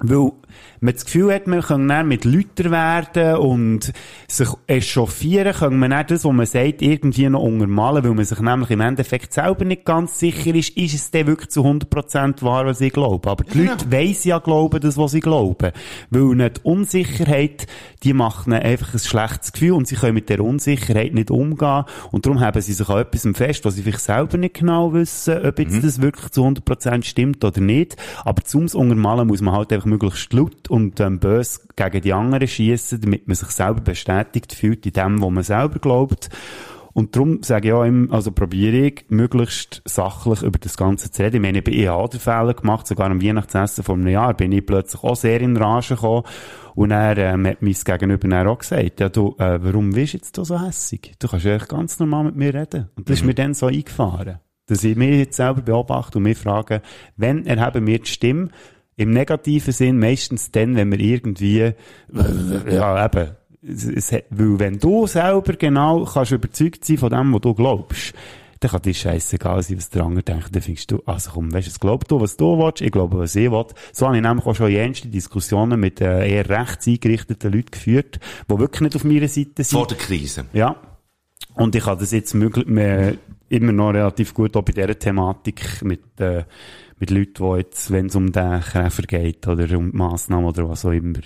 Weil 0.00 0.32
man 0.80 0.94
das 0.94 1.04
Gefühl 1.04 1.34
hat, 1.34 1.46
man 1.46 1.62
kann 1.62 1.88
dann 1.88 2.08
mit 2.08 2.24
Lüter 2.24 2.70
werden 2.70 3.36
und 3.36 3.92
sich 4.28 4.48
echauffieren, 4.66 5.52
kann 5.52 5.78
man 5.78 5.90
dann 5.90 6.06
das, 6.06 6.24
was 6.24 6.32
man 6.32 6.46
sagt, 6.46 6.82
irgendwie 6.82 7.28
noch 7.28 7.42
untermalen, 7.42 8.04
weil 8.04 8.14
man 8.14 8.24
sich 8.24 8.40
nämlich 8.40 8.70
im 8.70 8.80
Endeffekt 8.80 9.32
selber 9.32 9.64
nicht 9.64 9.84
ganz 9.84 10.18
sicher 10.18 10.54
ist, 10.54 10.76
ist 10.76 10.94
es 10.94 11.10
denn 11.10 11.26
wirklich 11.26 11.50
zu 11.50 11.62
100% 11.62 12.42
wahr, 12.42 12.66
was 12.66 12.80
ich 12.80 12.92
glaube. 12.92 13.28
Aber 13.30 13.44
die 13.44 13.64
Leute 13.64 13.90
weiss 13.90 14.24
ja 14.24 14.38
glauben, 14.38 14.80
das, 14.80 14.96
was 14.96 15.12
sie 15.12 15.20
glauben. 15.20 15.72
Weil 16.10 16.36
nicht 16.36 16.64
Unsicherheit, 16.64 17.66
die 18.02 18.12
macht 18.12 18.46
ihnen 18.46 18.60
einfach 18.60 18.94
ein 18.94 19.00
schlechtes 19.00 19.52
Gefühl 19.52 19.72
und 19.72 19.88
sie 19.88 19.96
können 19.96 20.14
mit 20.14 20.28
der 20.28 20.40
Unsicherheit 20.40 21.14
nicht 21.14 21.30
umgehen 21.30 21.84
und 22.12 22.26
darum 22.26 22.40
haben 22.40 22.60
sie 22.60 22.72
sich 22.72 22.88
an 22.88 22.98
etwas 22.98 23.26
fest, 23.34 23.64
was 23.64 23.74
sie 23.74 23.82
vielleicht 23.82 24.00
selber 24.00 24.38
nicht 24.38 24.54
genau 24.54 24.92
wissen, 24.92 25.44
ob 25.44 25.58
jetzt 25.58 25.82
das 25.82 26.00
wirklich 26.00 26.30
zu 26.30 26.44
100% 26.44 27.04
stimmt 27.04 27.44
oder 27.44 27.60
nicht. 27.60 27.96
Aber 28.24 28.42
zum 28.42 28.66
Untermalen 28.66 29.26
muss 29.26 29.40
man 29.40 29.54
halt 29.54 29.72
einfach 29.72 29.86
möglichst 29.86 30.32
laut 30.32 30.47
und 30.68 31.00
ähm, 31.00 31.18
bös 31.18 31.66
gegen 31.76 32.00
die 32.00 32.12
anderen 32.12 32.48
schießen, 32.48 33.00
damit 33.00 33.26
man 33.28 33.34
sich 33.34 33.48
selber 33.48 33.80
bestätigt 33.80 34.52
fühlt 34.52 34.86
in 34.86 34.92
dem, 34.92 35.20
wo 35.20 35.30
man 35.30 35.44
selber 35.44 35.78
glaubt. 35.78 36.30
Und 36.98 37.14
darum 37.14 37.44
sage 37.44 37.68
ich 37.68 37.74
auch 37.74 37.84
immer, 37.84 38.12
also 38.12 38.32
probiere 38.32 38.86
ich, 38.86 39.04
möglichst 39.08 39.82
sachlich 39.84 40.42
über 40.42 40.58
das 40.58 40.76
Ganze 40.76 41.12
zu 41.12 41.22
reden. 41.22 41.36
Ich 41.36 41.42
meine, 41.42 41.58
ich 41.58 41.88
habe 41.88 42.16
EH 42.16 42.18
Fehler 42.18 42.54
gemacht, 42.54 42.88
sogar 42.88 43.08
am 43.08 43.22
Weihnachtsessen 43.22 43.84
vor 43.84 43.94
einem 43.94 44.08
Jahr 44.08 44.34
bin 44.34 44.50
ich 44.50 44.66
plötzlich 44.66 45.04
auch 45.04 45.14
sehr 45.14 45.40
in 45.40 45.56
Rage 45.56 45.94
gekommen. 45.94 46.24
Und 46.74 46.90
er 46.90 47.16
ähm, 47.16 47.46
hat 47.46 47.62
mein 47.62 47.72
Gegenüber 47.72 48.28
dann 48.28 48.48
auch 48.48 48.58
gesagt, 48.58 48.98
ja 48.98 49.08
du, 49.08 49.36
äh, 49.38 49.62
warum 49.62 49.90
bist 49.90 50.14
du 50.14 50.16
jetzt 50.18 50.34
so 50.34 50.60
hässig? 50.60 51.14
Du 51.20 51.28
kannst 51.28 51.46
eigentlich 51.46 51.68
ganz 51.68 52.00
normal 52.00 52.24
mit 52.24 52.36
mir 52.36 52.52
reden. 52.52 52.88
Und 52.96 53.08
das 53.08 53.20
ist 53.20 53.24
mir 53.24 53.34
dann 53.34 53.54
so 53.54 53.66
eingefahren. 53.66 54.38
Dass 54.66 54.82
ich 54.82 54.96
mich 54.96 55.18
jetzt 55.18 55.36
selber 55.36 55.62
beobachte 55.62 56.18
und 56.18 56.24
mich 56.24 56.38
frage, 56.38 56.82
wenn 57.16 57.46
erheben 57.46 57.86
wir 57.86 58.00
die 58.00 58.10
Stimme, 58.10 58.48
im 58.98 59.12
negativen 59.12 59.72
Sinn 59.72 59.98
meistens 59.98 60.50
dann, 60.50 60.74
wenn 60.74 60.90
wir 60.90 60.98
irgendwie, 60.98 61.72
ja 62.68 63.04
eben, 63.04 63.30
es, 63.62 63.84
es, 63.84 64.12
weil 64.30 64.58
wenn 64.58 64.78
du 64.78 65.06
selber 65.06 65.52
genau 65.54 66.04
kannst 66.04 66.32
überzeugt 66.32 66.84
sein 66.84 66.98
von 66.98 67.10
dem, 67.10 67.32
was 67.32 67.40
du 67.40 67.54
glaubst, 67.54 68.12
dann 68.58 68.72
kann 68.72 68.82
dir 68.82 68.92
scheißegal 68.94 69.62
sein, 69.62 69.76
was 69.76 69.90
der 69.90 70.02
andere 70.02 70.24
denkt. 70.24 70.52
Dann 70.52 70.62
findest 70.62 70.90
du, 70.90 71.00
also 71.06 71.30
komm, 71.30 71.52
weißt 71.52 71.68
du, 71.68 71.70
es 71.70 71.78
glaubst 71.78 72.10
du, 72.10 72.20
was 72.20 72.36
du 72.36 72.58
willst, 72.58 72.80
ich 72.80 72.90
glaube, 72.90 73.18
was 73.18 73.36
ich 73.36 73.48
will. 73.52 73.66
So 73.92 74.06
habe 74.06 74.16
ich 74.16 74.22
nämlich 74.22 74.46
auch 74.46 74.54
schon 74.54 74.70
jenste 74.72 75.06
Diskussionen 75.06 75.78
mit 75.78 76.00
äh, 76.00 76.28
eher 76.28 76.48
rechts 76.48 76.88
eingerichteten 76.88 77.52
Leuten 77.52 77.70
geführt, 77.70 78.18
die 78.50 78.58
wirklich 78.58 78.80
nicht 78.80 78.96
auf 78.96 79.04
meiner 79.04 79.28
Seite 79.28 79.62
sind. 79.62 79.78
Vor 79.78 79.86
der 79.86 79.96
Krise. 79.96 80.46
Ja. 80.52 80.74
Und 81.54 81.76
ich 81.76 81.86
habe 81.86 82.00
das 82.00 82.10
jetzt 82.10 82.34
möglich, 82.34 82.66
mehr, 82.66 83.14
immer 83.48 83.72
noch 83.72 83.90
relativ 83.90 84.34
gut 84.34 84.56
auch 84.56 84.62
bei 84.62 84.72
dieser 84.72 84.98
Thematik 84.98 85.82
mit, 85.82 86.20
äh, 86.20 86.42
mit 86.98 87.10
Leuten, 87.10 87.34
die 87.34 87.58
jetzt, 87.58 87.90
wenn 87.90 88.06
es 88.06 88.16
um 88.16 88.32
den 88.32 88.60
Käfer 88.60 89.02
geht 89.02 89.46
oder 89.46 89.76
um 89.76 89.90
Massnahmen 89.94 90.46
oder 90.46 90.68
was 90.68 90.84
auch 90.84 90.92
immer. 90.92 91.20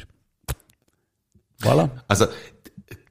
Voilà. 1.61 1.91
Also, 2.09 2.27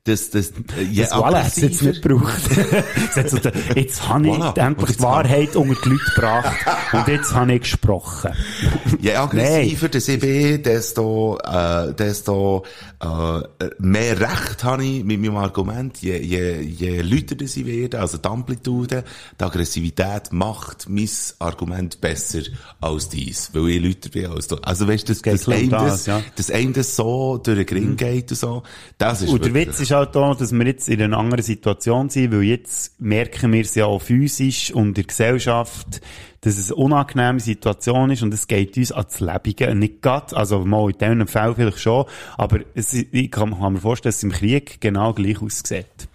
das, 0.03 0.31
das, 0.31 0.49
äh, 0.49 0.81
je 0.89 1.03
Das 1.03 1.11
voilà 1.13 1.43
hat 1.43 1.47
es 1.47 1.55
jetzt 1.57 1.81
nicht 1.83 2.01
gebraucht. 2.01 2.41
Es 3.11 3.15
hat 3.17 3.29
so 3.29 3.37
der- 3.37 3.53
jetzt 3.75 4.07
habe 4.07 4.27
ich 4.27 4.33
Voilà. 4.33 4.57
Endlich 4.57 4.89
jetzt 4.89 4.99
die 4.99 5.03
Wahrheit 5.03 5.55
unter 5.55 5.75
die 5.83 5.89
Leute 5.89 6.03
gebracht 6.15 6.55
und 6.93 7.07
jetzt 7.07 7.33
habe 7.33 7.53
ich 7.53 7.61
gesprochen. 7.61 8.31
Je 8.99 9.15
aggressiver 9.15 9.89
das 9.89 10.07
ich 10.07 10.19
bin, 10.19 10.61
desto, 10.63 11.37
äh, 11.43 11.93
desto 11.93 12.63
äh, 12.99 13.41
mehr 13.79 14.19
Recht 14.19 14.63
habe 14.63 14.83
ich 14.85 15.03
mit 15.03 15.19
meinem 15.21 15.37
Argument. 15.37 15.97
Je, 16.01 16.17
je, 16.19 16.61
je 16.61 17.01
lauter 17.01 17.35
das 17.35 17.55
ich 17.57 17.65
werde, 17.65 17.99
also 17.99 18.17
die 18.17 18.27
Amplitude, 18.29 19.03
die 19.39 19.43
Aggressivität 19.43 20.31
macht 20.31 20.87
mein 20.89 21.09
Argument 21.39 21.99
besser 22.01 22.41
als 22.79 23.09
dies, 23.09 23.49
weil 23.53 23.69
ich 23.69 23.83
lauter 23.83 24.09
bin 24.09 24.27
als 24.27 24.47
du. 24.47 24.55
Also 24.57 24.87
weißt 24.87 25.09
du, 25.09 25.13
das, 25.13 25.21
das, 25.21 25.47
einem 25.47 25.69
das, 25.69 25.83
das, 25.91 26.05
ja. 26.07 26.21
das 26.35 26.49
einem 26.51 26.73
das 26.73 26.95
so 26.95 27.37
durch 27.37 27.57
den 27.57 27.65
Gring 27.65 27.95
geht 27.97 28.31
und 28.31 28.37
so, 28.37 28.63
das 28.97 29.21
ist 29.21 29.29
Und 29.29 29.43
der 29.45 29.53
wirklich- 29.53 29.67
Witz 29.75 29.79
ist 29.81 29.90
halt 29.91 30.15
auch, 30.15 30.35
dass 30.35 30.51
wir 30.51 30.65
jetzt 30.65 30.89
in 30.89 31.01
einer 31.01 31.17
anderen 31.17 31.43
Situation 31.43 32.09
sind, 32.09 32.31
weil 32.31 32.43
jetzt 32.43 32.99
merken 32.99 33.53
wir 33.53 33.61
es 33.61 33.75
ja 33.75 33.85
auch 33.85 34.01
physisch 34.01 34.71
und 34.71 34.89
in 34.89 34.93
der 34.93 35.03
Gesellschaft, 35.05 36.01
dass 36.41 36.57
es 36.57 36.71
eine 36.71 36.83
unangenehme 36.83 37.39
Situation 37.39 38.09
ist 38.09 38.23
und 38.23 38.33
es 38.33 38.47
geht 38.47 38.77
uns 38.77 38.91
ans 38.91 39.19
Lebige 39.19 39.73
nicht 39.75 40.01
grad, 40.01 40.33
also 40.33 40.65
mal 40.65 40.89
in 40.89 40.97
diesem 40.97 41.27
Fall 41.27 41.53
vielleicht 41.55 41.79
schon, 41.79 42.05
aber 42.37 42.59
es, 42.73 42.93
ich 42.93 43.31
kann 43.31 43.49
mir 43.49 43.79
vorstellen, 43.79 44.09
dass 44.09 44.17
es 44.17 44.23
im 44.23 44.31
Krieg 44.31 44.81
genau 44.81 45.13
gleich 45.13 45.41
aussieht. 45.41 46.07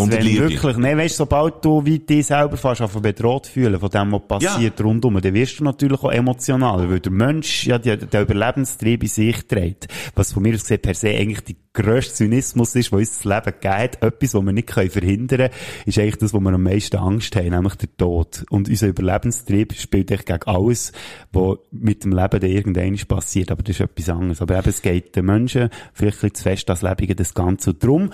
Und 0.00 0.12
wenn 0.12 0.22
Liebe. 0.22 0.50
wirklich, 0.50 0.76
ne, 0.76 0.96
weißt, 0.96 1.16
sobald 1.16 1.64
du 1.64 1.84
wie 1.84 1.98
dich 1.98 2.26
selber 2.26 2.56
fast 2.56 2.82
auf 2.82 3.00
bedroht 3.00 3.46
fühlen 3.46 3.78
von 3.78 3.90
dem, 3.90 4.12
was 4.12 4.22
passiert 4.26 4.80
rundum, 4.82 5.20
dann 5.20 5.34
wirst 5.34 5.60
du 5.60 5.64
natürlich 5.64 6.02
auch 6.02 6.12
emotional, 6.12 6.88
weil 6.88 7.00
der 7.00 7.12
Mensch 7.12 7.66
ja 7.66 7.78
die, 7.78 7.96
der 7.96 8.22
Überlebenstrieb 8.22 9.02
in 9.02 9.08
sich 9.08 9.46
trägt. 9.46 9.88
Was 10.14 10.32
von 10.32 10.42
mir 10.42 10.54
aus 10.54 10.62
gesehen 10.62 10.80
per 10.80 10.94
se 10.94 11.08
eigentlich 11.08 11.40
der 11.44 11.54
grösste 11.74 12.14
Zynismus 12.14 12.74
ist, 12.76 12.92
was 12.92 13.00
uns 13.00 13.18
das 13.18 13.24
Leben 13.24 13.58
geht. 13.60 14.02
Etwas, 14.02 14.34
was 14.34 14.42
wir 14.42 14.52
nicht 14.52 14.68
können 14.68 14.90
verhindern 14.90 15.38
können, 15.38 15.50
ist 15.86 15.98
eigentlich 15.98 16.16
das, 16.16 16.32
wo 16.32 16.40
wir 16.40 16.52
am 16.52 16.62
meisten 16.62 16.96
Angst 16.96 17.36
haben, 17.36 17.50
nämlich 17.50 17.74
der 17.74 17.96
Tod. 17.96 18.44
Und 18.48 18.68
unser 18.68 18.86
Überlebenstrieb 18.86 19.74
spielt 19.74 20.10
echt 20.10 20.26
gegen 20.26 20.42
alles, 20.44 20.92
was 21.32 21.58
mit 21.72 22.04
dem 22.04 22.12
Leben 22.12 22.40
dann 22.40 22.50
irgendwann 22.50 22.96
passiert. 23.08 23.50
Aber 23.50 23.62
das 23.62 23.76
ist 23.76 23.80
etwas 23.80 24.08
anderes. 24.08 24.40
Aber 24.40 24.56
eben, 24.56 24.68
es 24.68 24.82
geht 24.82 25.16
den 25.16 25.26
Menschen 25.26 25.68
vielleicht 25.92 26.18
ein 26.18 26.30
bisschen 26.30 26.34
zu 26.34 26.42
fest 26.44 26.68
das 26.68 26.82
Lebige, 26.82 27.14
das 27.16 27.34
Ganze. 27.34 27.70
Und 27.70 27.82
darum, 27.82 28.10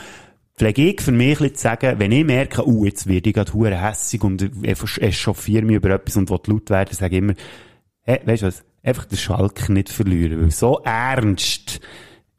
pflege 0.57 0.91
ich 0.91 1.01
für 1.01 1.13
mich 1.13 1.39
zu 1.39 1.51
sagen, 1.55 1.99
wenn 1.99 2.13
ich 2.13 2.25
merke, 2.25 2.67
uh, 2.67 2.85
jetzt 2.85 3.07
werde 3.07 3.31
ich 3.31 3.35
gerade 3.35 3.53
hure 3.53 3.81
hässig 3.81 4.23
und 4.23 4.43
ich 4.43 5.03
echauffiere 5.03 5.65
mich 5.65 5.77
über 5.77 5.91
etwas 5.91 6.17
und 6.17 6.31
will 6.31 6.41
laut 6.47 6.71
werden, 6.71 6.95
sage 6.95 7.17
ich 7.17 7.23
immer, 7.23 7.35
hey, 8.03 8.21
weißt 8.25 8.43
du 8.43 8.47
was, 8.47 8.65
einfach 8.83 9.05
den 9.07 9.19
Schalk 9.19 9.69
nicht 9.69 9.89
verlieren, 9.89 10.41
weil 10.41 10.51
so 10.51 10.81
ernst 10.85 11.81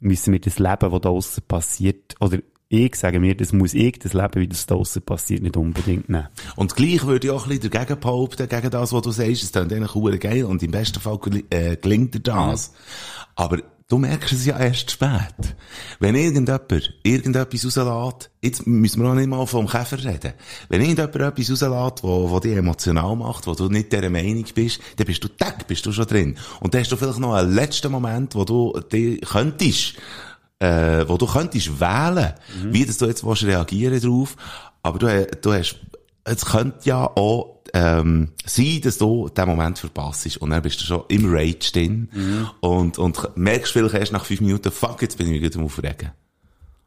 müssen 0.00 0.32
wir 0.32 0.40
das 0.40 0.58
Leben, 0.58 0.92
was 0.92 1.00
da 1.00 1.08
draussen 1.08 1.44
passiert, 1.46 2.14
oder 2.20 2.38
ich 2.74 2.94
sage 2.94 3.20
mir, 3.20 3.36
das 3.36 3.52
muss 3.52 3.74
ich, 3.74 3.98
das 3.98 4.14
Leben, 4.14 4.36
wie 4.36 4.48
das 4.48 4.64
da 4.64 4.76
draussen 4.76 5.02
passiert, 5.02 5.42
nicht 5.42 5.58
unbedingt 5.58 6.08
nehmen. 6.08 6.28
Und 6.56 6.74
gleich 6.74 7.04
würde 7.04 7.26
ich 7.26 7.30
auch 7.30 7.44
ein 7.44 7.50
bisschen 7.50 7.70
dagegen 7.70 8.00
behaupten, 8.00 8.48
gegen 8.48 8.70
das, 8.70 8.94
was 8.94 9.02
du 9.02 9.10
sagst. 9.10 9.42
Es 9.42 9.52
klingt 9.52 9.72
eigentlich 9.74 10.20
geil 10.20 10.44
und 10.44 10.62
im 10.62 10.70
besten 10.70 10.98
Fall 10.98 11.18
äh, 11.50 11.76
gelingt 11.76 12.14
dir 12.14 12.20
das. 12.20 12.72
Aber 13.34 13.58
du 13.92 13.98
merkst 13.98 14.32
es 14.32 14.46
ja 14.46 14.58
erst 14.58 14.90
spät. 14.90 15.54
Wenn 16.00 16.14
irgendjemand 16.14 16.94
irgendetwas 17.02 17.76
rauslässt, 17.76 18.30
jetzt 18.40 18.66
müssen 18.66 19.02
wir 19.02 19.10
auch 19.10 19.14
nicht 19.14 19.28
mal 19.28 19.46
vom 19.46 19.68
Käfer 19.68 20.02
reden. 20.02 20.32
Wenn 20.70 20.80
irgendjemand 20.80 21.14
etwas 21.14 21.50
rauslässt, 21.50 22.02
wo, 22.02 22.30
wo 22.30 22.40
dich 22.40 22.56
emotional 22.56 23.14
macht, 23.16 23.46
wo 23.46 23.54
du 23.54 23.68
nicht 23.68 23.92
dieser 23.92 24.08
Meinung 24.08 24.46
bist, 24.54 24.80
dann 24.96 25.06
bist 25.06 25.22
du 25.22 25.28
tack, 25.28 25.66
bist 25.66 25.84
du 25.84 25.92
schon 25.92 26.06
drin. 26.06 26.38
Und 26.60 26.72
dann 26.72 26.80
hast 26.80 26.90
du 26.90 26.96
vielleicht 26.96 27.18
noch 27.18 27.34
einen 27.34 27.54
letzten 27.54 27.92
Moment, 27.92 28.34
wo 28.34 28.46
du 28.46 28.80
dich 28.90 29.20
könntest, 29.20 29.96
äh, 30.58 31.04
wo 31.06 31.18
du 31.18 31.26
könntest 31.26 31.78
wählen, 31.78 32.32
wie 32.70 32.86
das 32.86 32.96
du 32.96 33.04
jetzt 33.04 33.26
willst 33.26 33.44
reagieren 33.44 34.00
drauf. 34.00 34.36
Aber 34.82 34.98
du, 35.00 35.06
äh, 35.06 35.26
du 35.42 35.52
hast, 35.52 35.76
es 36.24 36.46
könnte 36.46 36.78
ja 36.84 37.04
auch, 37.04 37.61
ähm, 37.74 38.28
sein, 38.44 38.80
dass 38.82 38.98
du 38.98 39.28
den 39.28 39.46
Moment 39.46 39.78
verpasst 39.78 40.36
und 40.38 40.50
dann 40.50 40.62
bist 40.62 40.80
du 40.80 40.84
schon 40.84 41.04
im 41.08 41.32
Rage 41.32 41.72
drin 41.72 42.08
und, 42.60 42.98
und 42.98 43.36
merkst 43.36 43.72
vielleicht 43.72 43.94
erst 43.94 44.12
nach 44.12 44.24
fünf 44.24 44.40
Minuten, 44.40 44.70
fuck, 44.70 45.00
jetzt 45.02 45.18
bin 45.18 45.32
ich 45.32 45.42
wieder 45.42 45.58
am 45.58 45.64
Aufregen. 45.64 46.10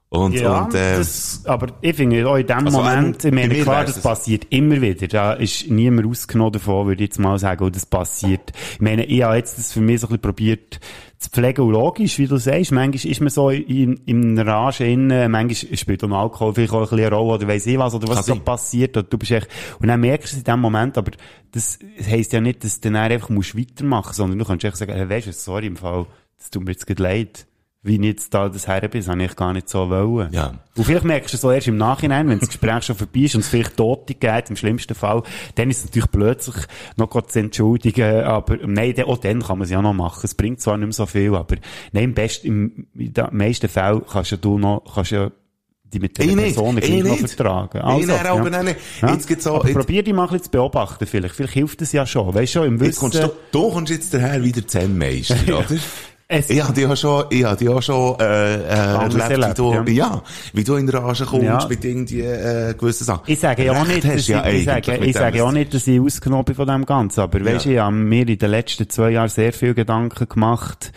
Und, 0.10 0.34
Ja, 0.36 0.62
und, 0.64 0.74
äh, 0.76 0.98
das, 0.98 1.42
aber 1.46 1.68
ich 1.82 1.96
finde 1.96 2.28
auch 2.30 2.36
in 2.36 2.48
dem 2.48 2.68
Also, 2.68 2.78
Moment, 2.78 3.26
ähm, 3.26 3.38
ich 3.38 3.48
meine, 3.50 3.62
klar, 3.64 3.84
das 3.84 3.96
das. 3.96 4.04
passiert 4.04 4.46
immer 4.50 4.80
wieder. 4.80 5.08
Da 5.08 5.34
ist 5.34 5.70
niemand 5.70 6.08
ausgenommen 6.08 6.54
davon, 6.54 6.88
würde 6.88 7.04
ich 7.04 7.10
jetzt 7.10 7.20
mal 7.20 7.38
sagen, 7.40 7.66
und 7.66 7.76
das 7.76 7.86
passiert. 7.86 8.54
Ich 8.74 8.82
meine, 8.82 9.06
ich 9.06 9.24
habe 9.24 9.36
jetzt 9.36 9.58
das 9.58 9.74
für 9.74 9.82
mich 9.82 10.00
so 10.00 10.08
ein 10.08 10.10
bisschen 10.10 10.22
probiert 10.22 10.80
zu 11.18 11.30
pflegen 11.30 11.62
und 11.66 11.72
logisch, 11.72 12.20
wie 12.20 12.28
du 12.28 12.38
sagst. 12.38 12.72
Manchmal 12.72 13.12
ist 13.12 13.22
man 13.22 13.30
so 13.30 13.50
in, 13.50 13.98
in 14.06 14.38
einer 14.38 14.52
Rage 14.52 14.86
innen, 14.86 15.32
manchmal 15.32 15.78
spielt 15.78 16.04
auch 16.04 16.12
Alkohol 16.12 16.54
vielleicht 16.54 16.74
auch 16.74 16.80
ein 16.80 16.84
bisschen 16.84 17.00
eine 17.00 17.16
Rolle, 17.16 17.34
oder 17.36 17.48
weiss 17.48 17.66
ich 17.66 17.78
was, 17.78 17.96
oder 17.96 18.08
was 18.08 18.18
Kann 18.18 18.24
so 18.26 18.34
sein. 18.34 18.44
passiert, 18.44 18.98
oder 18.98 19.08
du 19.08 19.18
bist 19.18 19.32
echt, 19.32 19.48
und 19.80 19.88
dann 19.88 20.02
merkst 20.02 20.34
du 20.34 20.36
es 20.36 20.40
in 20.40 20.44
dem 20.44 20.60
Moment, 20.60 20.98
aber 20.98 21.12
das 21.52 21.80
heisst 22.06 22.34
ja 22.34 22.42
nicht, 22.42 22.64
dass 22.64 22.80
du 22.80 22.92
dann 22.92 22.98
einfach 22.98 23.30
musst 23.30 23.58
weitermachen 23.58 24.08
musst, 24.08 24.18
sondern 24.18 24.40
du 24.40 24.46
kannst 24.46 24.66
echt 24.66 24.78
sagen, 24.78 24.94
hey, 24.94 25.10
weisst 25.10 25.28
du, 25.28 25.32
sorry 25.32 25.68
im 25.68 25.78
Fall, 25.78 26.06
das 26.38 26.50
tut 26.50 26.64
mir 26.64 26.72
jetzt 26.72 27.00
leid. 27.00 27.48
Wie 27.88 27.96
ich 27.98 28.02
jetzt 28.02 28.34
da 28.34 28.50
das 28.50 28.68
her 28.68 28.82
bin, 28.88 29.00
das 29.02 29.08
habe 29.10 29.24
ich 29.24 29.36
gar 29.36 29.54
nicht 29.54 29.70
so 29.70 29.90
wollen. 29.90 30.34
Ja. 30.34 30.56
Und 30.76 30.84
vielleicht 30.84 31.06
merkst 31.06 31.32
du 31.34 31.38
es 31.38 31.42
so 31.42 31.52
erst 31.52 31.68
im 31.68 31.78
Nachhinein, 31.78 32.28
wenn 32.28 32.40
das 32.40 32.50
Gespräch 32.50 32.84
schon 32.84 32.96
vorbei 32.96 33.20
ist 33.22 33.36
und 33.36 33.42
es 33.42 33.48
vielleicht 33.48 33.78
Tote 33.78 34.16
geht, 34.16 34.50
im 34.50 34.56
schlimmsten 34.56 34.96
Fall, 34.96 35.22
dann 35.54 35.70
ist 35.70 35.78
es 35.78 35.86
natürlich 35.86 36.10
plötzlich 36.12 36.56
noch 36.98 37.10
Gott 37.12 37.32
zu 37.32 37.40
entschuldigen, 37.40 38.24
aber 38.24 38.58
nein, 38.66 38.94
dann- 38.96 39.06
auch 39.06 39.18
dann 39.20 39.42
kann 39.44 39.60
man 39.60 39.66
es 39.66 39.72
ja 39.72 39.82
noch 39.82 39.94
machen. 39.94 40.22
Es 40.24 40.34
bringt 40.34 40.60
zwar 40.62 40.78
nicht 40.78 40.88
mehr 40.88 40.94
so 40.94 41.06
viel, 41.06 41.36
aber 41.36 41.56
nein, 41.92 42.04
im 42.06 42.14
besten, 42.16 42.48
im, 42.48 42.88
in 42.96 43.14
den 43.14 43.28
meisten 43.32 43.70
Fällen 43.70 44.02
kannst 44.12 44.32
ja 44.32 44.38
du 44.38 44.58
noch, 44.58 44.82
kannst 44.94 45.12
ja 45.12 45.30
die 45.94 46.00
mit 46.00 46.18
der 46.18 46.26
Person 46.26 46.78
ich 46.80 46.84
gleich 46.86 47.04
noch 47.04 47.18
vertragen. 47.20 48.00
Ich 48.02 48.08
dann 48.08 48.26
aber 48.26 48.58
auch 48.60 48.64
nicht. 48.64 48.78
Jetzt 49.02 49.28
gibt's 49.28 49.46
auch- 49.46 49.60
aber 49.60 49.68
jetzt- 49.70 49.78
probier 49.78 50.02
dich 50.04 50.14
mal 50.14 50.24
ein 50.24 50.30
bisschen 50.30 50.46
zu 50.46 50.50
beobachten 50.52 51.06
vielleicht. 51.06 51.36
Vielleicht 51.36 51.54
hilft 51.54 51.82
es 51.84 51.92
ja 51.92 52.06
schon. 52.08 52.34
Weißt 52.34 52.56
du 52.56 52.60
schon, 52.60 52.68
im 52.68 52.84
jetzt 52.84 53.00
kommst 53.00 53.18
Wissen. 53.20 53.30
du, 53.52 53.60
du 53.60 53.70
kommst 53.72 53.92
jetzt 53.92 54.12
daher 54.14 54.44
wieder 54.44 54.66
Zen-Meister, 54.68 55.36
oder? 55.48 55.66
Es- 56.28 56.50
ich 56.50 56.60
habe 56.64 56.74
die 56.74 56.88
auch 56.88 56.98
schon, 56.98 57.26
ich 57.30 57.44
habe 57.44 57.56
die 57.56 57.70
auch 57.70 57.82
schon, 57.84 58.20
äh, 58.20 58.56
äh, 58.56 58.68
erlebt, 58.68 59.20
erlebt, 59.30 59.50
wie 59.50 59.54
du, 59.54 59.74
ja. 59.74 59.84
ja. 60.08 60.24
wie 60.54 60.64
du 60.64 60.76
in 60.76 60.90
Rage 60.90 61.26
kommst 61.26 61.46
Ja. 61.46 61.68
mit 61.70 61.86
irgendwie, 61.86 62.22
äh, 62.22 62.74
gewissen 62.74 63.04
Sachen. 63.04 63.22
Ich 63.28 63.40
sage 63.40 63.64
ja 63.66 63.74
auch 63.80 63.86
nicht, 63.86 64.04
dass 64.04 64.26
du 64.26 64.32
ja 64.32 64.48
ich, 64.48 64.60
ich, 64.60 64.66
sage, 64.66 64.98
ich 65.06 65.14
sage 65.16 65.38
ja 65.38 65.44
auch 65.44 65.52
nicht, 65.52 65.74
dass 65.76 65.86
ich 65.86 66.00
ausgenommen 66.00 66.46
bin 66.46 66.56
von 66.56 66.68
dem 66.68 66.86
Ganzen. 66.86 67.20
Aber 67.22 67.46
weisst 67.46 67.66
du, 67.66 67.70
ich 67.74 67.78
habe 67.80 67.96
mir 67.96 68.28
in 68.28 68.38
den 68.40 68.50
letzten 68.50 68.90
zwei 68.90 69.12
Jahren 69.12 69.30
sehr 69.30 69.54
viel 69.54 69.76
Gedanken 69.76 70.28
gemacht 70.28 70.92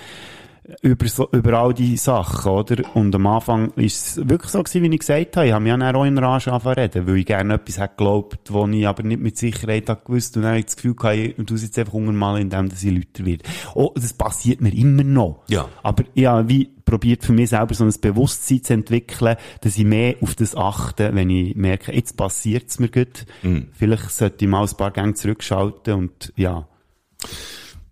über, 0.82 1.08
so, 1.08 1.28
über 1.32 1.54
all 1.54 1.72
die 1.72 1.96
Sachen, 1.96 2.52
oder? 2.52 2.76
Und 2.94 3.14
am 3.14 3.26
Anfang 3.26 3.72
ist 3.76 4.18
es 4.18 4.28
wirklich 4.28 4.50
so 4.50 4.62
gewesen, 4.62 4.82
wie 4.82 4.94
ich 4.94 5.00
gesagt 5.00 5.36
habe. 5.36 5.46
Ich 5.46 5.52
habe 5.52 5.62
mich 5.64 5.70
ja 5.70 5.94
auch 5.94 6.04
in 6.04 6.18
Rage 6.18 6.52
angefangen 6.52 6.78
reden, 6.78 7.06
weil 7.06 7.16
ich 7.16 7.26
gerne 7.26 7.54
etwas 7.54 7.78
hätte 7.78 7.94
geglaubt, 7.96 8.52
wo 8.52 8.66
ich 8.66 8.86
aber 8.86 9.02
nicht 9.02 9.20
mit 9.20 9.38
Sicherheit 9.38 9.88
habe 9.88 10.02
gewusst. 10.04 10.36
Und 10.36 10.42
dann 10.42 10.50
habe 10.50 10.60
ich 10.60 10.66
das 10.66 10.76
Gefühl 10.76 10.94
gehabt, 10.94 11.16
ich 11.16 11.46
tu 11.46 11.54
es 11.54 11.62
jetzt 11.62 11.78
einfach 11.78 11.94
mal 11.94 12.38
indem 12.38 12.68
dass 12.68 12.82
ich 12.82 12.94
lauter 12.94 13.24
werde. 13.24 13.44
Oh, 13.74 13.92
das 13.94 14.12
passiert 14.12 14.60
mir 14.60 14.74
immer 14.74 15.04
noch. 15.04 15.42
Ja. 15.48 15.68
Aber 15.82 16.04
habe 16.16 16.48
wie 16.48 16.66
probiert 16.84 17.24
für 17.24 17.32
mich 17.32 17.50
selber 17.50 17.74
so 17.74 17.84
ein 17.84 17.94
Bewusstsein 18.00 18.62
zu 18.62 18.72
entwickeln, 18.72 19.36
dass 19.60 19.76
ich 19.76 19.84
mehr 19.84 20.16
auf 20.22 20.34
das 20.34 20.54
achte, 20.54 21.14
wenn 21.14 21.30
ich 21.30 21.54
merke, 21.54 21.92
jetzt 21.92 22.16
passiert 22.16 22.68
es 22.68 22.78
mir 22.78 22.88
gut. 22.88 23.26
Mhm. 23.42 23.68
Vielleicht 23.72 24.10
sollte 24.10 24.44
ich 24.44 24.50
mal 24.50 24.66
ein 24.66 24.76
paar 24.76 24.90
Gänge 24.90 25.14
zurückschalten 25.14 25.94
und 25.94 26.32
ja. 26.36 26.66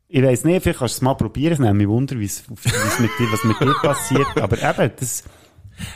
Ich 0.08 0.22
weiss 0.22 0.44
nicht, 0.44 0.62
vielleicht 0.62 0.78
kannst 0.78 0.94
du 0.94 0.98
es 0.98 1.02
mal 1.02 1.14
probieren, 1.14 1.54
es 1.54 1.58
nimmt 1.58 1.78
mich 1.78 1.88
Wunder, 1.88 2.18
wie's, 2.18 2.44
wie's 2.48 2.98
mit 3.00 3.10
dir, 3.18 3.32
was 3.32 3.42
mit 3.44 3.60
dir 3.60 3.74
passiert. 3.82 4.40
Aber 4.40 4.56
eben, 4.56 4.92
das, 5.00 5.24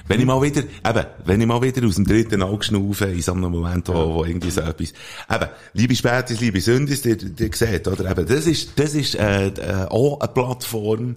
Wenn 0.07 0.21
ich 0.21 0.27
mal 0.27 0.43
wieder, 0.43 0.63
eben, 0.63 1.07
wenn 1.25 1.41
ich 1.41 1.47
mal 1.47 1.63
wieder 1.63 1.87
aus 1.87 1.95
dem 1.95 2.05
dritten 2.07 2.43
Auge 2.43 2.65
schnaufe, 2.65 3.07
in 3.07 3.23
so 3.23 3.33
einem 3.33 3.51
Moment, 3.51 3.89
wo, 3.89 4.15
wo 4.15 4.25
irgendwie 4.25 4.51
so 4.51 4.61
etwas, 4.61 4.93
eben, 5.31 5.49
liebe 5.73 5.95
Spätis, 5.95 6.41
liebe 6.41 6.61
Sündis, 6.61 7.03
die, 7.03 7.17
die 7.17 7.51
seht, 7.55 7.87
oder? 7.89 8.11
Eben, 8.11 8.27
das 8.27 8.47
ist, 8.47 8.79
das 8.79 8.95
ist, 8.95 9.15
äh, 9.15 9.49
äh, 9.49 9.87
auch 9.89 10.21
eine 10.21 10.29
Plattform, 10.33 11.17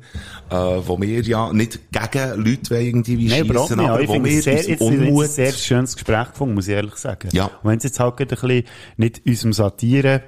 äh, 0.49 0.55
wo 0.55 0.99
wir 1.01 1.21
ja 1.21 1.51
nicht 1.51 1.79
gegen 1.91 2.43
Leute 2.43 2.75
irgendwie 2.75 3.27
nein, 3.27 3.45
überhaupt 3.45 3.69
schiessen, 3.69 3.85
aber 3.85 4.01
Ich 4.01 4.09
wo 4.09 4.23
wir 4.23 4.41
sehr, 4.41 4.63
jetzt, 4.63 4.81
Unmut, 4.81 5.27
sehr 5.27 5.51
schönes 5.51 5.95
Gespräch 5.95 6.29
gefunden, 6.29 6.55
muss 6.55 6.67
ich 6.67 6.73
ehrlich 6.73 6.95
sagen. 6.95 7.29
Ja. 7.33 7.45
Und 7.45 7.69
wenn 7.69 7.77
es 7.77 7.83
jetzt 7.83 7.99
halt 7.99 8.19
ein 8.19 8.27
bisschen 8.27 8.63
nicht 8.97 9.21
unserem 9.25 9.53
Satire, 9.53 10.23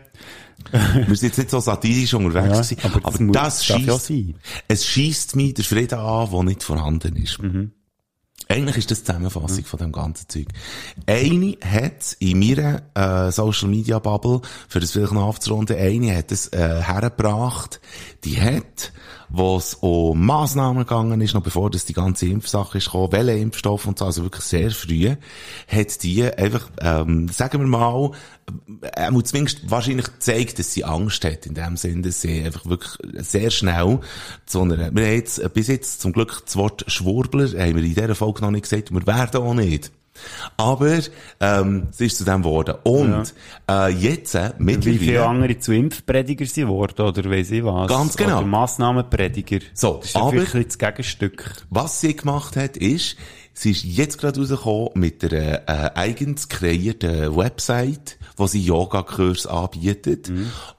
wir 0.71 1.15
sind 1.15 1.29
jetzt 1.29 1.37
nicht 1.37 1.49
so 1.49 1.59
satirisch 1.59 2.13
unterwegs 2.13 2.47
Ja, 2.47 2.61
gewesen, 2.61 2.77
aber 2.83 3.07
aber, 3.07 3.31
das 3.33 3.57
das 3.59 3.67
ja 3.67 3.79
schießt, 3.79 4.05
sein. 4.05 4.35
es 4.67 4.85
schießt 4.85 5.35
mich 5.35 5.53
der 5.53 5.65
Frieden 5.65 5.99
an, 5.99 6.29
der 6.31 6.43
nicht 6.43 6.63
vorhanden 6.63 7.15
ist. 7.17 7.41
Mhm. 7.41 7.71
Eigentlich 8.47 8.77
ist 8.77 8.91
das 8.91 8.99
die 8.99 9.05
Zusammenfassung 9.05 9.65
von 9.65 9.79
dem 9.79 9.91
ganzen 9.91 10.29
Zeug. 10.29 10.47
Eine 11.07 11.57
hat 11.65 12.15
in 12.19 12.39
meiner 12.39 12.83
äh, 12.93 13.31
Social 13.31 13.69
Media 13.69 13.97
Bubble, 13.97 14.41
für 14.67 14.79
das 14.79 14.91
vielleicht 14.91 15.13
noch 15.13 15.23
aufzurunden, 15.23 15.75
eine 15.77 16.15
hat 16.15 16.31
es 16.31 16.49
äh, 16.53 16.81
hergebracht, 16.83 17.81
die 18.23 18.39
hat, 18.39 18.91
wo 19.29 19.57
es 19.57 19.73
um 19.73 20.23
Massnahmen 20.23 20.83
gegangen 20.83 21.21
ist, 21.21 21.33
noch 21.33 21.41
bevor 21.41 21.71
das 21.71 21.85
die 21.85 21.93
ganze 21.93 22.27
Impfsache 22.27 22.77
ist 22.77 22.85
gekommen, 22.85 23.11
welche 23.13 23.31
Impfstoff 23.39 23.87
und 23.87 23.97
so, 23.97 24.05
also 24.05 24.21
wirklich 24.21 24.45
sehr 24.45 24.69
früh, 24.69 25.15
hat 25.67 26.03
die 26.03 26.23
einfach, 26.23 26.69
ähm, 26.81 27.27
sagen 27.29 27.59
wir 27.61 27.67
mal, 27.67 28.11
er 28.93 29.11
muss 29.11 29.25
zumindest 29.25 29.69
wahrscheinlich 29.69 30.05
gezeigt, 30.05 30.59
dass 30.59 30.73
sie 30.73 30.83
Angst 30.85 31.25
hat, 31.25 31.45
in 31.45 31.55
dem 31.55 31.77
Sinne, 31.77 32.03
dass 32.03 32.21
sie 32.21 32.43
einfach 32.43 32.65
wirklich 32.65 32.91
sehr 33.25 33.49
schnell 33.49 33.99
zu 34.45 34.61
einer, 34.61 34.77
wir 34.77 34.85
haben 35.05 35.13
jetzt, 35.13 35.39
äh, 35.39 35.49
bis 35.51 35.67
jetzt 35.67 36.01
zum 36.01 36.13
Glück 36.13 36.43
das 36.45 36.55
Wort 36.55 36.83
Schwurbler, 36.87 37.47
haben 37.47 37.75
wir 37.75 37.83
in 37.83 37.95
dieser 37.95 38.15
Folge 38.15 38.41
noch 38.41 38.51
nicht 38.51 38.63
gesagt, 38.63 38.91
wir 38.91 39.05
werden 39.07 39.41
auch 39.41 39.53
nicht. 39.53 39.91
Aber, 40.55 40.99
ähm, 41.41 41.87
es 41.91 41.99
ist 41.99 42.17
zu 42.19 42.23
dem 42.23 42.41
geworden. 42.41 42.75
Und, 42.83 43.33
äh, 43.69 43.89
jetzt, 43.91 44.35
äh, 44.35 44.53
wie 44.59 44.75
viele 44.75 44.95
mittlerweile, 44.95 45.25
andere 45.27 45.59
zu 45.59 45.73
Impfprediger 45.73 46.45
sind 46.45 46.69
worden, 46.69 47.05
oder 47.05 47.29
weiss 47.29 47.51
ich 47.51 47.63
was. 47.65 47.89
Ganz 47.89 48.15
genau. 48.15 48.37
Oder 48.37 48.45
Massnahmenprediger. 48.47 49.59
So, 49.73 49.95
das 49.97 50.05
ist 50.05 50.15
ja 50.15 50.21
aber- 50.21 50.33
wirklich 50.33 50.67
das 50.67 50.77
Gegenstück. 50.77 51.51
was 51.69 51.99
sie 51.99 52.15
gemacht 52.15 52.55
hat, 52.55 52.77
ist, 52.77 53.17
sie 53.55 53.71
ist 53.71 53.83
jetzt 53.83 54.19
gerade 54.19 54.39
rausgekommen 54.39 54.89
mit 54.95 55.23
einer, 55.23 55.67
äh, 55.67 55.91
eigens 55.95 56.49
kreierten 56.49 57.35
Website, 57.35 58.17
wo 58.35 58.47
sie 58.47 58.61
Yoga-Kurs 58.61 59.47
anbietet, 59.47 60.29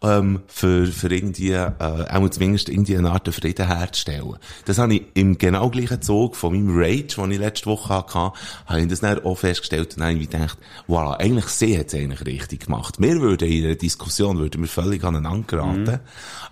ähm, 0.02 0.42
für, 0.46 0.86
für 0.86 1.12
irgendwie, 1.12 1.52
äh, 1.52 1.72
auch 1.78 2.28
zumindest 2.28 2.68
irgendwie 2.68 2.96
eine 2.96 3.10
Art 3.10 3.26
Frieden 3.34 3.66
herzustellen. 3.66 4.36
Das 4.66 4.78
habe 4.78 4.96
ich 4.96 5.02
im 5.14 5.38
genau 5.38 5.70
gleichen 5.70 6.02
Zug 6.02 6.36
von 6.36 6.52
meinem 6.52 6.76
Rage, 6.76 7.16
den 7.16 7.30
ich 7.32 7.38
letzte 7.38 7.66
Woche 7.66 7.94
hatte, 7.94 8.32
habe 8.66 8.80
ich 8.82 8.88
das 8.88 9.00
dann 9.00 9.24
auch 9.24 9.38
festgestellt 9.38 9.94
und 9.94 10.00
dann 10.00 10.10
habe 10.10 10.18
ich 10.18 10.30
gedacht, 10.30 10.58
voilà, 10.86 11.16
eigentlich 11.16 11.46
sie 11.46 11.78
hat 11.78 11.88
es 11.88 11.94
eigentlich 11.94 12.26
richtig 12.26 12.66
gemacht. 12.66 12.96
Wir 12.98 13.20
würden 13.20 13.48
in 13.48 13.64
einer 13.64 13.74
Diskussion, 13.74 14.38
würden 14.38 14.60
wir 14.60 14.68
völlig 14.68 15.02
aneinander 15.02 15.46
geraten, 15.46 16.00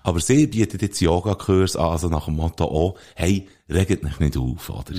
aber 0.03 0.21
sie 0.21 0.47
bietet 0.47 0.81
jetzt 0.81 1.01
Yoga-Kurs 1.01 1.77
an, 1.77 1.91
also 1.91 2.09
nach 2.09 2.25
dem 2.25 2.37
Motto 2.37 2.65
auch, 2.65 2.97
hey, 3.15 3.47
regt 3.69 4.03
mich 4.03 4.19
nicht 4.21 4.39
auf, 4.39 4.71
oder? 4.71 4.95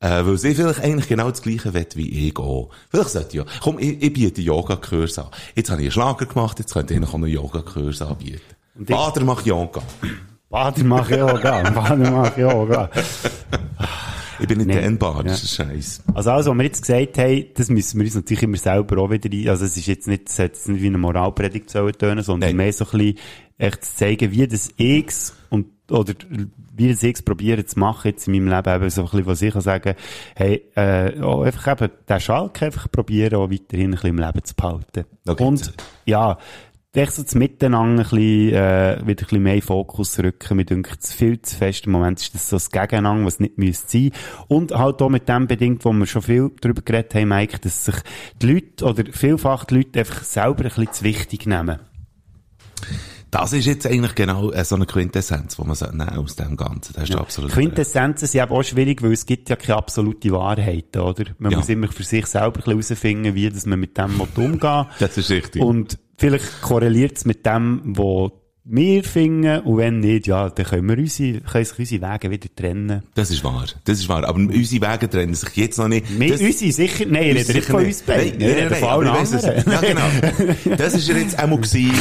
Äh, 0.00 0.26
weil 0.26 0.36
sie 0.36 0.54
vielleicht 0.54 0.80
eigentlich 0.80 1.08
genau 1.08 1.30
das 1.30 1.40
Gleiche 1.42 1.72
will 1.72 1.86
wie 1.94 2.28
ich 2.28 2.36
auch. 2.38 2.68
Vielleicht 2.90 3.08
sollte 3.10 3.28
ich 3.28 3.34
ja, 3.34 3.44
komm, 3.62 3.78
ich, 3.78 4.02
ich 4.02 4.12
biete 4.12 4.42
Yoga-Kurs 4.42 5.18
an. 5.18 5.28
Jetzt 5.54 5.70
habe 5.70 5.80
ich 5.80 5.86
einen 5.86 5.92
Schlager 5.92 6.26
gemacht, 6.26 6.58
jetzt 6.58 6.72
könnte 6.74 6.92
ich 6.94 7.00
noch 7.00 7.14
einen 7.14 7.26
Yoga-Kurs 7.28 8.02
anbieten. 8.02 8.40
ich- 8.78 8.86
Bader 8.86 9.24
macht 9.24 9.46
Yoga. 9.46 9.80
Bader 10.50 10.84
mache 10.84 11.16
Yoga, 11.18 11.70
Bader 11.70 12.10
mache 12.10 12.40
Yoga. 12.40 12.90
Ich 14.38 14.46
bin 14.46 14.58
nicht 14.58 14.66
Nee. 14.66 14.74
der 14.74 14.82
N-Bar, 14.84 15.16
Ja. 15.18 15.22
das 15.30 15.42
ist 15.44 15.54
scheiß. 15.54 16.02
Also 16.12 16.30
alles, 16.30 16.46
was 16.46 16.54
wir 16.54 16.64
jetzt 16.64 16.82
gesagt 16.82 17.16
haben, 17.18 17.46
das 17.54 17.70
müssen 17.70 17.98
wir 17.98 18.04
uns 18.04 18.14
natürlich 18.16 18.42
immer 18.42 18.58
selber 18.58 18.98
auch 18.98 19.10
wieder 19.10 19.30
ein, 19.32 19.48
also 19.48 19.64
es 19.64 19.78
ist 19.78 19.86
jetzt 19.86 20.06
nicht, 20.08 20.28
es 20.28 20.36
jetzt 20.36 20.68
nicht 20.68 20.82
wie 20.82 20.88
eine 20.88 20.98
Moralpredigt 20.98 21.70
sollen 21.70 21.94
tönen, 21.94 22.22
sondern 22.22 22.50
Nein. 22.50 22.56
mehr 22.58 22.72
so 22.72 22.84
ein 22.84 22.90
bisschen 22.98 23.18
echt 23.56 23.82
zu 23.84 23.96
zeigen, 23.96 24.30
wie 24.32 24.46
das 24.46 24.68
X 24.76 25.32
und, 25.48 25.68
oder 25.90 26.12
wie 26.76 26.88
das 26.88 27.02
X 27.02 27.22
probieren 27.22 27.66
zu 27.66 27.78
machen 27.78 28.08
jetzt 28.08 28.26
in 28.28 28.34
meinem 28.34 28.48
Leben, 28.54 28.74
eben 28.74 28.90
so 28.90 29.02
ein 29.02 29.04
bisschen, 29.06 29.26
was 29.26 29.42
ich 29.42 29.52
kann 29.52 29.62
sagen, 29.62 29.94
hey, 30.34 30.62
äh, 30.74 31.20
auch 31.20 31.42
einfach 31.42 31.72
eben, 31.72 31.92
den 32.08 32.20
Schalk 32.20 32.62
einfach 32.62 32.90
probieren, 32.90 33.36
auch 33.36 33.50
weiterhin 33.50 33.86
ein 33.86 33.90
bisschen 33.92 34.10
im 34.10 34.18
Leben 34.18 34.44
zu 34.44 34.54
behalten. 34.54 35.04
Okay. 35.26 35.42
Und, 35.44 35.72
ja, 36.04 36.38
echt 36.96 37.12
so 37.12 37.22
das 37.22 37.34
Miteinander 37.34 38.02
ein 38.02 38.08
bisschen, 38.08 38.54
äh, 38.54 39.00
wieder 39.00 39.08
ein 39.08 39.16
bisschen 39.16 39.42
mehr 39.42 39.62
Fokus 39.62 40.18
rücken. 40.18 40.56
Mir 40.56 40.64
denkt 40.64 40.98
es 41.02 41.12
viel 41.12 41.40
zu 41.42 41.56
fest. 41.56 41.86
Im 41.86 41.92
Moment 41.92 42.20
ist 42.20 42.34
das 42.34 42.48
so 42.48 42.56
das 42.56 42.70
Gegeneinander, 42.70 43.26
was 43.26 43.40
nicht 43.40 43.58
müsste 43.58 43.88
sein. 43.88 44.10
Und 44.48 44.72
halt 44.72 45.02
auch 45.02 45.08
mit 45.08 45.28
dem 45.28 45.46
bedingt, 45.46 45.84
wo 45.84 45.92
wir 45.92 46.06
schon 46.06 46.22
viel 46.22 46.50
drüber 46.60 46.82
geredet 46.82 47.14
haben, 47.14 47.28
Mike, 47.28 47.58
dass 47.60 47.84
sich 47.84 47.96
die 48.40 48.52
Leute, 48.52 48.84
oder 48.84 49.04
vielfach 49.12 49.64
die 49.64 49.76
Leute 49.76 49.98
einfach 50.00 50.22
selber 50.24 50.64
ein 50.64 50.68
bisschen 50.70 50.92
zu 50.92 51.04
wichtig 51.04 51.46
nehmen. 51.46 51.80
Das 53.38 53.52
ist 53.52 53.66
jetzt 53.66 53.86
eigentlich 53.86 54.14
genau 54.14 54.50
äh, 54.50 54.64
so 54.64 54.74
eine 54.76 54.86
Quintessenz, 54.86 55.56
die 55.56 55.62
man 55.64 55.74
so 55.74 55.86
nehmen 55.86 56.08
aus 56.10 56.36
dem 56.36 56.56
Ganzen. 56.56 56.92
Das 56.94 57.02
hast 57.02 57.14
du 57.14 57.18
absolut. 57.18 57.52
Quintessenzen 57.52 58.26
sind 58.28 58.42
eben 58.42 58.52
auch 58.52 58.62
schwierig, 58.62 59.02
weil 59.02 59.12
es 59.12 59.26
gibt 59.26 59.48
ja 59.50 59.56
keine 59.56 59.76
absolute 59.78 60.30
Wahrheit, 60.32 60.96
oder? 60.96 61.24
Man 61.38 61.52
Ja. 61.52 61.58
muss 61.58 61.68
immer 61.68 61.88
für 61.88 62.02
sich 62.02 62.26
selber 62.26 62.60
herausfinden, 62.64 63.34
wie 63.34 63.48
dass 63.50 63.66
man 63.66 63.78
mit 63.80 63.96
dem 63.98 64.20
umgehen. 64.20 64.86
Das 64.98 65.16
ist 65.18 65.30
richtig. 65.30 65.62
Und 65.62 65.98
vielleicht 66.18 66.62
korreliert 66.62 67.16
es 67.18 67.24
mit 67.24 67.44
dem, 67.44 67.82
was 67.84 68.30
wir 68.68 69.04
finden, 69.04 69.60
und 69.60 69.76
wenn 69.78 70.00
nicht, 70.00 70.26
ja, 70.26 70.50
dann 70.50 70.66
können 70.66 70.88
wir 70.88 70.98
unsere, 70.98 71.40
können 71.40 71.64
sich 71.64 71.78
unsere 71.78 72.12
Wege 72.12 72.30
wieder 72.30 72.48
trennen. 72.56 73.02
Das 73.14 73.30
ist 73.30 73.44
wahr. 73.44 73.64
Das 73.84 73.98
ist 73.98 74.08
wahr. 74.08 74.24
Aber 74.24 74.38
unsere 74.38 74.92
Wege 74.92 75.08
trennen 75.08 75.34
sich 75.34 75.54
jetzt 75.56 75.78
noch 75.78 75.88
nicht. 75.88 76.18
Wir, 76.18 76.32
Das- 76.32 76.40
unsere 76.40 76.72
sicher, 76.72 77.04
nein, 77.06 77.36
ich 77.36 77.36
rede 77.48 77.52
nicht 77.54 77.66
von 77.68 77.84
uns 77.84 78.02
beiden. 78.02 78.40
Ich 78.40 78.46
rede 78.46 78.74
von 78.74 78.88
allen 78.88 79.08
anderen. 79.08 79.64
Ja, 79.72 79.80
genau. 79.80 80.76
Das 80.76 80.94
ist 80.94 81.08
ja 81.08 81.16
jetzt 81.16 81.38
einmal 81.38 81.58
gewesen. 81.60 81.94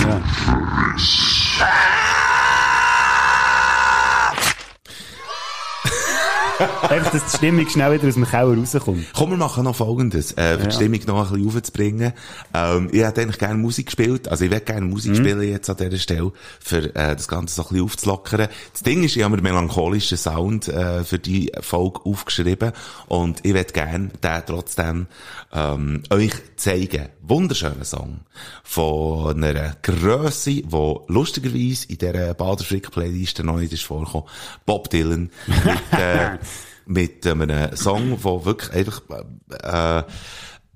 Einfach, 6.57 7.11
dass 7.11 7.31
die 7.31 7.37
Stimmung 7.37 7.67
schnell 7.67 7.93
wieder 7.93 8.07
aus 8.07 8.13
dem 8.13 8.25
Keller 8.25 8.57
rauskommt. 8.57 9.05
Komm, 9.13 9.31
wir 9.31 9.37
machen 9.37 9.63
noch 9.65 9.75
Folgendes, 9.75 10.31
äh, 10.37 10.57
für 10.57 10.67
die 10.67 10.75
Stimmung 10.75 11.01
noch 11.07 11.31
ein 11.31 11.41
bisschen 11.41 11.57
aufzubringen. 11.57 12.13
Ähm, 12.53 12.89
ich 12.91 13.01
hätte 13.03 13.21
eigentlich 13.21 13.39
gerne 13.39 13.55
Musik 13.55 13.87
gespielt, 13.87 14.27
also 14.29 14.45
ich 14.45 14.51
würde 14.51 14.63
gerne 14.65 14.85
Musik 14.85 15.11
Mhm. 15.11 15.15
spielen 15.17 15.41
jetzt 15.41 15.69
an 15.69 15.77
dieser 15.77 15.97
Stelle, 15.97 16.31
für 16.59 16.95
äh, 16.95 17.15
das 17.15 17.27
Ganze 17.27 17.55
so 17.55 17.63
ein 17.63 17.67
bisschen 17.69 17.83
aufzulockern. 17.85 18.47
Das 18.71 18.83
Ding 18.83 19.03
ist, 19.03 19.17
ich 19.17 19.23
habe 19.23 19.35
mir 19.35 19.41
melancholischen 19.41 20.17
Sound 20.17 20.67
äh, 20.69 21.03
für 21.03 21.19
die 21.19 21.51
Folge 21.59 21.99
aufgeschrieben 22.05 22.71
und 23.07 23.39
ich 23.43 23.53
würde 23.53 23.73
gerne 23.73 24.09
den 24.23 24.43
trotzdem 24.45 25.07
ähm, 25.53 26.03
euch 26.09 26.33
zeigen. 26.55 27.09
Wunderschöner 27.27 27.83
Song 27.85 28.19
von 28.63 29.43
einer 29.43 29.75
Grösse, 29.81 30.51
die 30.51 30.95
lustigerweise 31.07 31.87
in 31.87 31.97
dieser 31.97 32.33
Baderfrick-Playlist 32.35 33.43
noch 33.43 33.57
nicht 33.57 33.73
ist 33.73 33.83
vorgekommen. 33.83 34.27
Bob 34.65 34.89
Dylan 34.91 35.31
mit, 35.47 35.99
äh, 35.99 36.37
mit 36.85 37.25
einem 37.25 37.75
Song, 37.75 38.19
der 38.23 38.45
wirklich 38.45 38.71
einfach, 38.71 39.01
äh, 39.49 40.03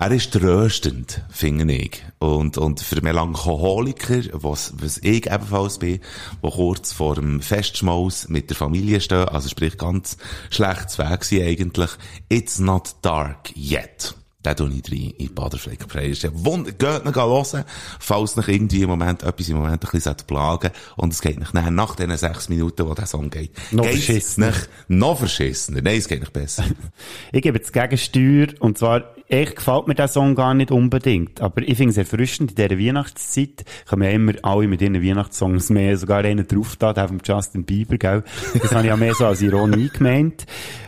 er 0.02 0.12
ist 0.12 0.32
tröstend, 0.32 1.24
finde 1.30 1.74
ich. 1.74 2.02
Und, 2.20 2.58
und 2.58 2.80
für 2.80 3.02
Melancholiker, 3.02 4.22
was, 4.32 4.74
was 4.78 4.98
ich 5.00 5.28
ebenfalls 5.30 5.80
bin, 5.80 6.00
wo 6.42 6.52
kurz 6.52 6.94
vor 6.94 7.16
dem 7.16 7.42
Festschmaus 7.42 8.30
mit 8.30 8.50
der 8.50 8.56
Familie 8.56 9.02
stehen, 9.02 9.28
also 9.28 9.50
sprich 9.50 9.78
ganz 9.78 10.18
schlechtes 10.50 11.00
Weg 11.00 11.26
sind 11.26 11.44
eigentlich, 11.44 11.92
it's 12.30 12.60
not 12.60 12.96
dark 13.02 13.56
yet. 13.58 14.16
Den 14.46 14.56
tue 14.56 14.70
ich 14.72 14.90
rein 14.92 15.14
in 15.18 15.34
Baderfleck 15.36 15.86
Playlist. 15.90 16.24
Ja, 16.24 16.30
wund- 16.30 16.72
Geht 16.78 17.04
nicht 17.06 17.16
hören, 17.16 17.66
falls 18.00 18.38
noch 18.38 18.48
irgendwie 18.48 18.84
im 18.84 18.90
Moment 18.90 19.22
etwas 19.24 19.50
im 19.50 19.58
Moment 19.58 19.84
ein 19.84 19.92
bisschen 19.92 20.16
plagen 20.28 20.72
Und 20.96 21.12
es 21.12 21.22
geht 21.22 21.40
nicht 21.40 21.54
nach 21.54 21.96
diesen 21.96 22.16
sechs 22.16 22.48
Minuten, 22.48 22.88
wo 22.88 22.94
der 22.94 23.06
Song 23.06 23.30
geht. 23.30 23.52
Noch 23.74 23.84
verschissener. 23.86 24.48
nicht 24.52 24.70
Noch 24.88 25.20
verschissener. 25.20 25.82
Nein, 25.82 25.98
es 25.98 26.08
geht 26.08 26.22
nicht 26.22 26.32
besser. 26.34 26.64
Ich 27.34 27.42
gebe 27.42 27.58
jetzt 27.58 27.74
Gegensteuer, 27.74 28.48
und 28.60 28.78
zwar, 28.78 29.04
echt 29.30 29.56
gefällt 29.56 29.88
mir 29.88 29.96
der 29.96 30.08
Song 30.08 30.36
gar 30.36 30.54
nicht 30.54 30.72
unbedingt, 30.72 31.40
aber 31.42 31.62
ich 31.62 31.78
finde 31.78 31.92
es 31.92 31.98
erfrischend, 31.98 32.52
in 32.52 32.56
dieser 32.56 32.80
Weihnachtszeit 32.80 33.64
kommen 33.88 34.04
ja 34.04 34.10
immer 34.10 34.34
alle 34.42 34.68
mit 34.68 34.82
ihren 34.82 35.02
Weihnachtssongs 35.04 35.70
mehr, 35.70 35.96
sogar 35.98 36.24
einen 36.26 36.48
drauf 36.48 36.76
da, 36.78 36.92
der 36.94 37.08
von 37.08 37.20
Justin 37.24 37.64
Bieber, 37.64 37.98
gell? 37.98 38.24
Das 38.62 38.72
habe 38.72 38.82
ich 38.82 38.88
ja 38.88 38.98
mehr 38.98 39.14
so 39.14 39.26
als 39.28 39.42
Ironie 39.42 39.90
gemeint. 39.94 40.46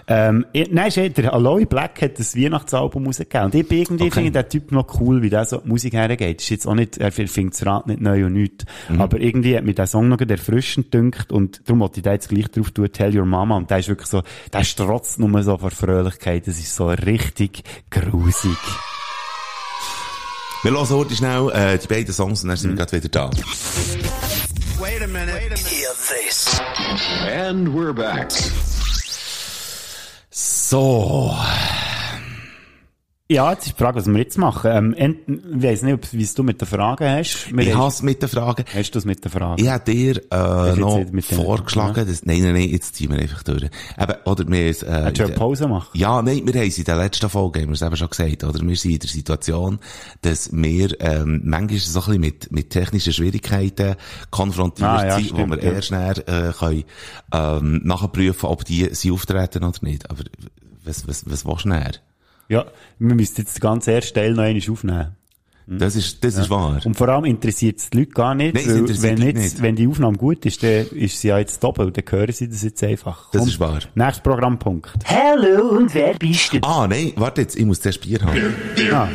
Ähm, 0.08 0.46
ich, 0.52 0.70
nein, 0.72 0.88
ist 0.90 0.98
der 1.18 1.34
Aloy 1.34 1.66
Black 1.66 2.02
hat 2.02 2.20
das 2.20 2.36
Weihnachtsalbum 2.36 3.06
rausgegeben, 3.06 3.46
und 3.46 3.56
ich 3.56 3.68
bin 3.68 3.78
irgendwie, 3.80 4.04
Okay. 4.06 4.12
finde 4.24 4.44
den 4.44 4.50
Typ 4.50 4.72
noch 4.72 5.00
cool, 5.00 5.22
wie 5.22 5.30
der 5.30 5.46
so 5.46 5.58
die 5.60 5.70
Musik 5.70 5.94
hergeht. 5.94 6.42
Ist 6.42 6.50
jetzt 6.50 6.68
auch 6.68 6.74
nicht, 6.76 6.98
er 6.98 7.12
findet 7.12 7.54
das 7.54 7.66
Rad 7.66 7.88
nicht 7.88 8.02
neu 8.02 8.26
und 8.26 8.34
nichts. 8.34 8.66
Aber 8.98 9.20
irgendwie 9.20 9.56
hat 9.56 9.64
mir 9.64 9.74
der 9.76 9.88
Song 9.88 10.10
noch 10.10 10.20
erfrischend 10.20 10.94
dünkt, 10.94 11.32
und 11.32 11.62
darum 11.66 11.80
wollte 11.82 12.00
ich 12.00 12.04
da 12.04 12.12
jetzt 12.14 12.28
gleich 12.30 12.48
drauf 12.50 12.72
tun, 12.72 12.90
Tell 12.92 13.18
Your 13.18 13.26
Mama, 13.26 13.56
und 13.56 13.70
der 13.70 13.78
ist 13.80 13.88
wirklich 13.88 14.08
so, 14.08 14.22
der 14.52 14.64
strotzt 14.64 15.20
nur 15.20 15.44
so 15.44 15.58
vor 15.58 15.72
Fröhlichkeit, 15.72 16.48
das 16.48 16.58
ist 16.60 16.76
so 16.76 16.88
richtig 16.90 17.64
grusig. 18.32 18.58
Wir 20.64 20.72
hören 20.72 20.90
heute 20.90 21.16
schnell 21.16 21.50
äh, 21.52 21.78
die 21.78 21.88
beiden 21.88 22.14
Songs 22.14 22.44
und 22.44 22.50
dann 22.50 22.58
sind 22.58 22.72
wir 22.72 22.78
gerade 22.78 22.92
wieder 22.92 23.10
da. 23.10 23.32
And 27.28 27.68
we're 27.70 27.94
back. 27.94 28.32
So. 30.30 31.36
Ja, 33.32 33.50
jetzt 33.52 33.66
ist 33.66 33.78
die 33.80 33.82
Frage, 33.82 33.96
was 33.98 34.08
wir 34.08 34.18
jetzt 34.18 34.38
machen. 34.38 34.70
Ähm, 34.74 34.94
ent- 34.94 35.20
ich 35.26 35.64
weiss 35.64 35.84
nicht, 35.84 36.12
wie 36.12 36.22
es 36.22 36.34
du 36.34 36.44
mit 36.44 36.60
den 36.60 36.68
Fragen 36.68 37.08
hast. 37.08 37.48
Wir 37.56 37.66
Ich 37.66 37.74
haben- 37.74 37.84
hasse 37.86 38.04
mit 38.04 38.22
den 38.22 38.28
Fragen. 38.28 38.66
Hast 38.74 38.92
du 38.92 39.00
es 39.00 39.06
mit 39.06 39.24
den 39.24 39.32
Fragen? 39.32 39.64
Ich 39.64 39.70
habe 39.70 39.86
dir 39.90 40.18
äh, 40.30 40.76
noch 40.76 40.98
den- 40.98 41.22
vorgeschlagen, 41.22 42.06
dass, 42.06 42.26
nein, 42.26 42.42
nein, 42.42 42.54
nein, 42.56 42.68
jetzt 42.68 42.96
ziehen 42.96 43.10
wir 43.10 43.20
einfach 43.20 43.42
durch. 43.44 43.64
Eben, 43.64 44.14
oder 44.26 44.46
wir, 44.50 44.60
äh, 44.60 44.72
Willst 45.06 45.20
du 45.22 45.24
eine 45.24 45.34
Pause 45.34 45.68
machen? 45.70 45.90
Ja, 45.98 46.22
nein, 46.22 46.42
wir 46.46 46.54
haben 46.60 46.68
es 46.68 46.78
in 46.78 46.84
der 46.84 46.98
letzten 46.98 47.30
Folge, 47.30 47.62
haben 47.62 47.70
wir 47.70 47.74
es 47.76 47.82
eben 47.82 47.96
schon 47.96 48.10
gesagt, 48.10 48.44
oder? 48.44 48.60
Wir 48.68 48.76
sind 48.76 48.92
in 48.92 49.00
der 49.00 49.10
Situation, 49.10 49.80
dass 50.24 50.50
wir, 50.52 51.00
ähm, 51.00 51.40
manchmal 51.46 51.80
so 51.80 52.00
ein 52.00 52.06
bisschen 52.06 52.20
mit, 52.22 52.52
mit 52.52 52.70
technischen 52.70 53.14
Schwierigkeiten 53.14 53.96
konfrontiert 54.30 54.90
Ah, 54.90 55.06
ja, 55.06 55.16
sind, 55.16 55.32
wo 55.32 55.36
stimmt, 55.38 55.56
wir 55.56 55.64
ja. 55.64 55.72
erst 55.72 55.92
näher, 55.92 56.18
äh, 56.28 56.52
können, 56.52 56.84
ähm, 57.32 57.82
nachprüfen, 57.86 58.50
ob 58.50 58.66
die 58.66 58.90
sie 58.92 59.10
auftreten 59.12 59.64
oder 59.64 59.80
nicht. 59.84 60.10
Aber, 60.10 60.24
was, 60.84 61.08
was, 61.08 61.24
was 61.30 61.46
willst 61.46 61.64
du 61.64 61.70
näher? 61.70 61.92
Ja, 62.52 62.66
wir 63.00 63.16
müssen 63.16 63.36
jetzt 63.38 63.56
den 63.56 63.62
ganzen 63.62 63.92
ersten 63.92 64.14
Teil 64.14 64.34
noch 64.34 64.44
einmal 64.44 64.70
aufnehmen. 64.70 65.16
Das 65.74 65.96
ist, 65.96 66.22
das 66.22 66.36
ist 66.36 66.50
wahr. 66.50 66.82
Und 66.84 66.98
vor 66.98 67.08
allem 67.08 67.24
interessiert 67.24 67.80
es 67.80 67.90
die 67.90 68.00
Leute 68.00 68.12
gar 68.12 68.36
nicht, 68.36 68.56
Nein, 68.56 68.66
weil 68.68 69.02
wenn, 69.02 69.22
jetzt, 69.22 69.36
nicht. 69.36 69.62
wenn 69.62 69.78
die 69.78 69.88
Aufnahme 69.88 70.18
gut 70.18 70.46
ist, 70.46 70.62
dann 70.64 70.86
ist 70.88 71.22
sie 71.22 71.30
ja 71.30 71.40
jetzt 71.40 71.64
doppelt, 71.64 71.96
dann 71.96 72.04
hören 72.10 72.34
sie 72.34 72.50
das 72.50 72.62
jetzt 72.64 72.84
einfach. 72.84 73.32
Das 73.32 73.48
ist 73.48 73.58
wahr. 73.58 73.80
Nächster 73.96 74.22
Programmpunkt. 74.22 75.06
Hallo 75.06 75.70
und 75.70 75.94
wer 75.96 76.16
bist 76.16 76.52
du? 76.52 76.60
Ah, 76.64 76.88
nein, 76.90 77.14
warte 77.16 77.42
jetzt, 77.42 77.56
ich 77.56 77.66
muss 77.66 77.80
zuerst 77.80 78.02
Bier 78.02 78.20
haben. 78.22 78.54
Ah. 78.92 79.08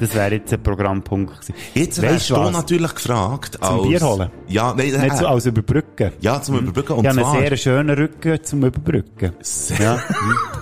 Das 0.00 0.14
wäre 0.14 0.34
jetzt 0.34 0.52
ein 0.54 0.62
Programmpunkt 0.62 1.34
gewesen. 1.34 1.54
Jetzt 1.74 2.00
wärst 2.00 2.30
du 2.30 2.34
du 2.36 2.40
was? 2.40 2.52
natürlich 2.52 2.94
gefragt, 2.94 3.62
als... 3.62 3.82
Bier 3.82 4.00
holen? 4.00 4.30
Ja, 4.48 4.72
nein, 4.74 4.92
nein, 4.92 5.02
Nicht 5.02 5.18
so 5.18 5.26
als 5.26 5.44
Überbrücken. 5.44 6.12
Ja, 6.20 6.40
zum 6.40 6.58
Überbrücken. 6.58 6.94
Und 6.94 7.04
Ich 7.04 7.10
habe 7.10 7.20
zwar, 7.20 7.32
einen 7.34 7.48
sehr 7.48 7.56
schönen 7.58 7.90
Rücken 7.90 8.42
zum 8.42 8.64
Überbrücken. 8.64 9.32
Ja. 9.78 10.02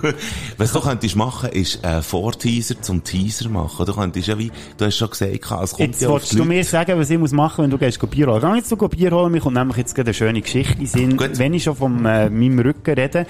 was 0.57 0.73
du 0.73 0.81
könntest 0.81 1.15
machen, 1.15 1.51
ist 1.51 1.83
äh, 1.85 2.01
Vorteaser 2.01 2.81
zum 2.81 3.01
Teaser 3.01 3.28
machen. 3.49 3.85
Du 3.85 3.93
könntest 3.93 4.27
ja 4.27 4.37
wie, 4.37 4.51
du 4.77 4.85
hast 4.85 4.97
schon 4.97 5.09
gesagt, 5.09 5.33
es 5.33 5.71
kommt 5.71 5.79
Jetzt 5.79 6.01
ja 6.01 6.09
wolltest 6.09 6.37
du 6.37 6.45
mir 6.45 6.63
sagen, 6.63 6.97
was 6.99 7.09
ich 7.09 7.17
muss 7.17 7.31
machen, 7.31 7.63
wenn 7.63 7.71
du 7.71 7.77
gehst 7.77 7.99
Bier 8.09 8.27
holen. 8.27 8.41
Geh 8.41 8.57
jetzt 8.57 8.71
du 8.71 8.77
go 8.77 8.87
Bier 8.87 9.11
holen, 9.11 9.31
mir 9.31 9.41
kommt 9.41 9.55
nämlich 9.55 9.77
jetzt 9.77 9.95
gerade 9.95 10.09
eine 10.09 10.13
schöne 10.13 10.41
Geschichte 10.41 10.73
in 10.73 10.79
den 10.79 10.87
Sinn. 10.87 11.17
Gut. 11.17 11.37
Wenn 11.37 11.53
ich 11.53 11.63
schon 11.63 11.75
von 11.75 12.05
äh, 12.05 12.29
meinem 12.29 12.59
Rücken 12.59 12.93
rede, 12.93 13.25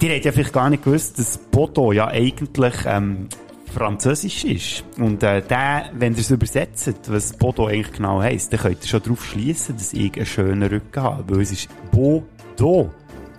die 0.00 0.10
habt 0.10 0.24
ja 0.24 0.32
vielleicht 0.32 0.52
gar 0.52 0.70
nicht 0.70 0.84
gewusst, 0.84 1.18
dass 1.18 1.38
Bodo 1.38 1.92
ja 1.92 2.08
eigentlich 2.08 2.74
ähm, 2.86 3.28
Französisch 3.72 4.44
ist. 4.44 4.84
Und 4.98 5.22
äh, 5.22 5.42
der, 5.42 5.90
wenn 5.94 6.12
ihr 6.12 6.20
es 6.20 6.30
übersetzt, 6.30 6.92
was 7.08 7.32
Bodo 7.32 7.66
eigentlich 7.66 7.92
genau 7.92 8.20
heisst, 8.20 8.52
dann 8.52 8.60
könnt 8.60 8.82
ihr 8.82 8.88
schon 8.88 9.02
darauf 9.02 9.24
schließen, 9.24 9.76
dass 9.76 9.92
ich 9.92 10.14
einen 10.16 10.26
schönen 10.26 10.62
Rücken 10.68 11.02
habe. 11.02 11.34
Weil 11.34 11.42
es 11.42 11.52
ist 11.52 11.68
Bodo. 11.90 12.90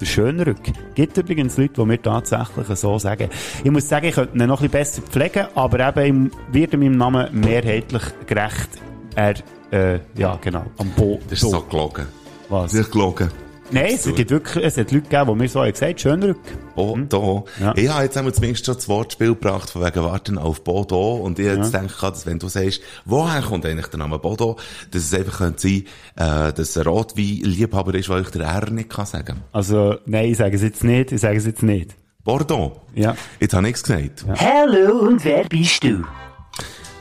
Der 0.03 0.07
schöne 0.09 0.45
Rücken. 0.45 0.73
Gibt 0.95 1.17
übrigens 1.17 1.55
Leute, 1.55 1.75
die 1.75 1.85
mir 1.85 2.01
tatsächlich 2.01 2.67
so 2.77 2.99
sagen. 2.99 3.29
Ich 3.63 3.71
muss 3.71 3.87
sagen, 3.87 4.07
ich 4.07 4.15
könnte 4.15 4.37
ihn 4.37 4.47
noch 4.47 4.59
ein 4.59 4.69
bisschen 4.69 5.01
besser 5.01 5.01
pflegen, 5.03 5.47
aber 5.55 5.95
eben, 6.03 6.29
werde 6.51 6.75
meinem 6.75 6.97
Namen 6.97 7.29
mehrheitlich 7.31 8.03
gerecht. 8.27 8.67
Er, 9.15 9.35
äh, 9.71 9.99
ja, 10.17 10.37
genau, 10.41 10.65
am 10.77 10.89
Bodo. 10.89 11.21
Das 11.29 11.41
ist 11.41 11.49
so 11.49 11.61
gelogen. 11.61 12.05
Was? 12.49 12.71
Das 12.71 12.81
ist 12.81 12.91
gelogen. 12.91 13.31
Nein, 13.73 13.95
es 13.95 14.03
gibt 14.15 14.29
wirklich, 14.29 14.63
es 14.63 14.77
hat 14.77 14.91
Leute 14.91 15.09
gegeben, 15.09 15.31
die 15.31 15.35
mir 15.35 15.49
so 15.49 15.61
haben 15.61 15.71
gesagt, 15.71 15.99
schöner. 15.99 16.35
Oh, 16.75 16.95
da. 17.09 17.43
Ja. 17.59 17.73
Ich 17.75 17.89
habe 17.89 18.03
jetzt 18.03 18.15
einmal 18.17 18.33
zumindest 18.33 18.65
schon 18.65 18.75
das 18.75 18.87
Wortspiel 18.87 19.29
gebracht, 19.29 19.69
von 19.69 19.83
wegen 19.83 20.03
Warten 20.03 20.37
auf 20.37 20.63
Bodo. 20.63 21.15
Und 21.15 21.39
ich 21.39 21.45
jetzt 21.47 21.73
denke, 21.73 21.93
dass 21.99 22.25
wenn 22.25 22.37
du 22.37 22.47
sagst, 22.47 22.81
woher 23.05 23.41
kommt 23.41 23.65
eigentlich 23.65 23.87
der 23.87 23.99
Name 23.99 24.19
Bodo, 24.19 24.57
dass 24.91 25.03
es 25.03 25.13
einfach 25.13 25.39
könnte 25.39 25.61
sein, 25.61 25.85
äh, 26.15 26.53
dass 26.53 26.77
ein 26.77 26.83
Rotwein-Liebhaber 26.83 27.95
ist, 27.95 28.09
weil 28.09 28.21
ich 28.21 28.29
der 28.29 28.43
R 28.43 28.69
nicht 28.69 28.89
kann 28.89 29.05
sagen. 29.07 29.41
Also, 29.51 29.95
nein, 30.05 30.29
ich 30.31 30.37
sage 30.37 30.55
es 30.55 30.61
jetzt 30.61 30.83
nicht, 30.83 31.11
ich 31.11 31.21
sage 31.21 31.37
es 31.37 31.45
jetzt 31.45 31.63
nicht. 31.63 31.95
Bordeaux. 32.23 32.79
Ja. 32.93 33.15
Jetzt 33.39 33.53
habe 33.53 33.63
ich 33.67 33.73
nichts 33.73 33.83
gesagt. 33.83 34.25
Hallo 34.39 34.99
und 34.99 35.25
wer 35.25 35.43
bist 35.45 35.83
du? 35.83 36.03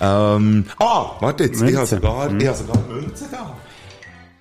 Ähm, 0.01 0.65
ah, 0.81 1.13
warte 1.21 1.45
jetzt, 1.45 1.63
ich 1.63 1.77
habe 1.77 1.77
Münze. 1.77 1.95
sogar, 1.97 2.37
ich 2.37 2.47
habe 2.49 2.57
sogar 2.57 2.83
Münze 2.89 3.29
da. 3.31 3.57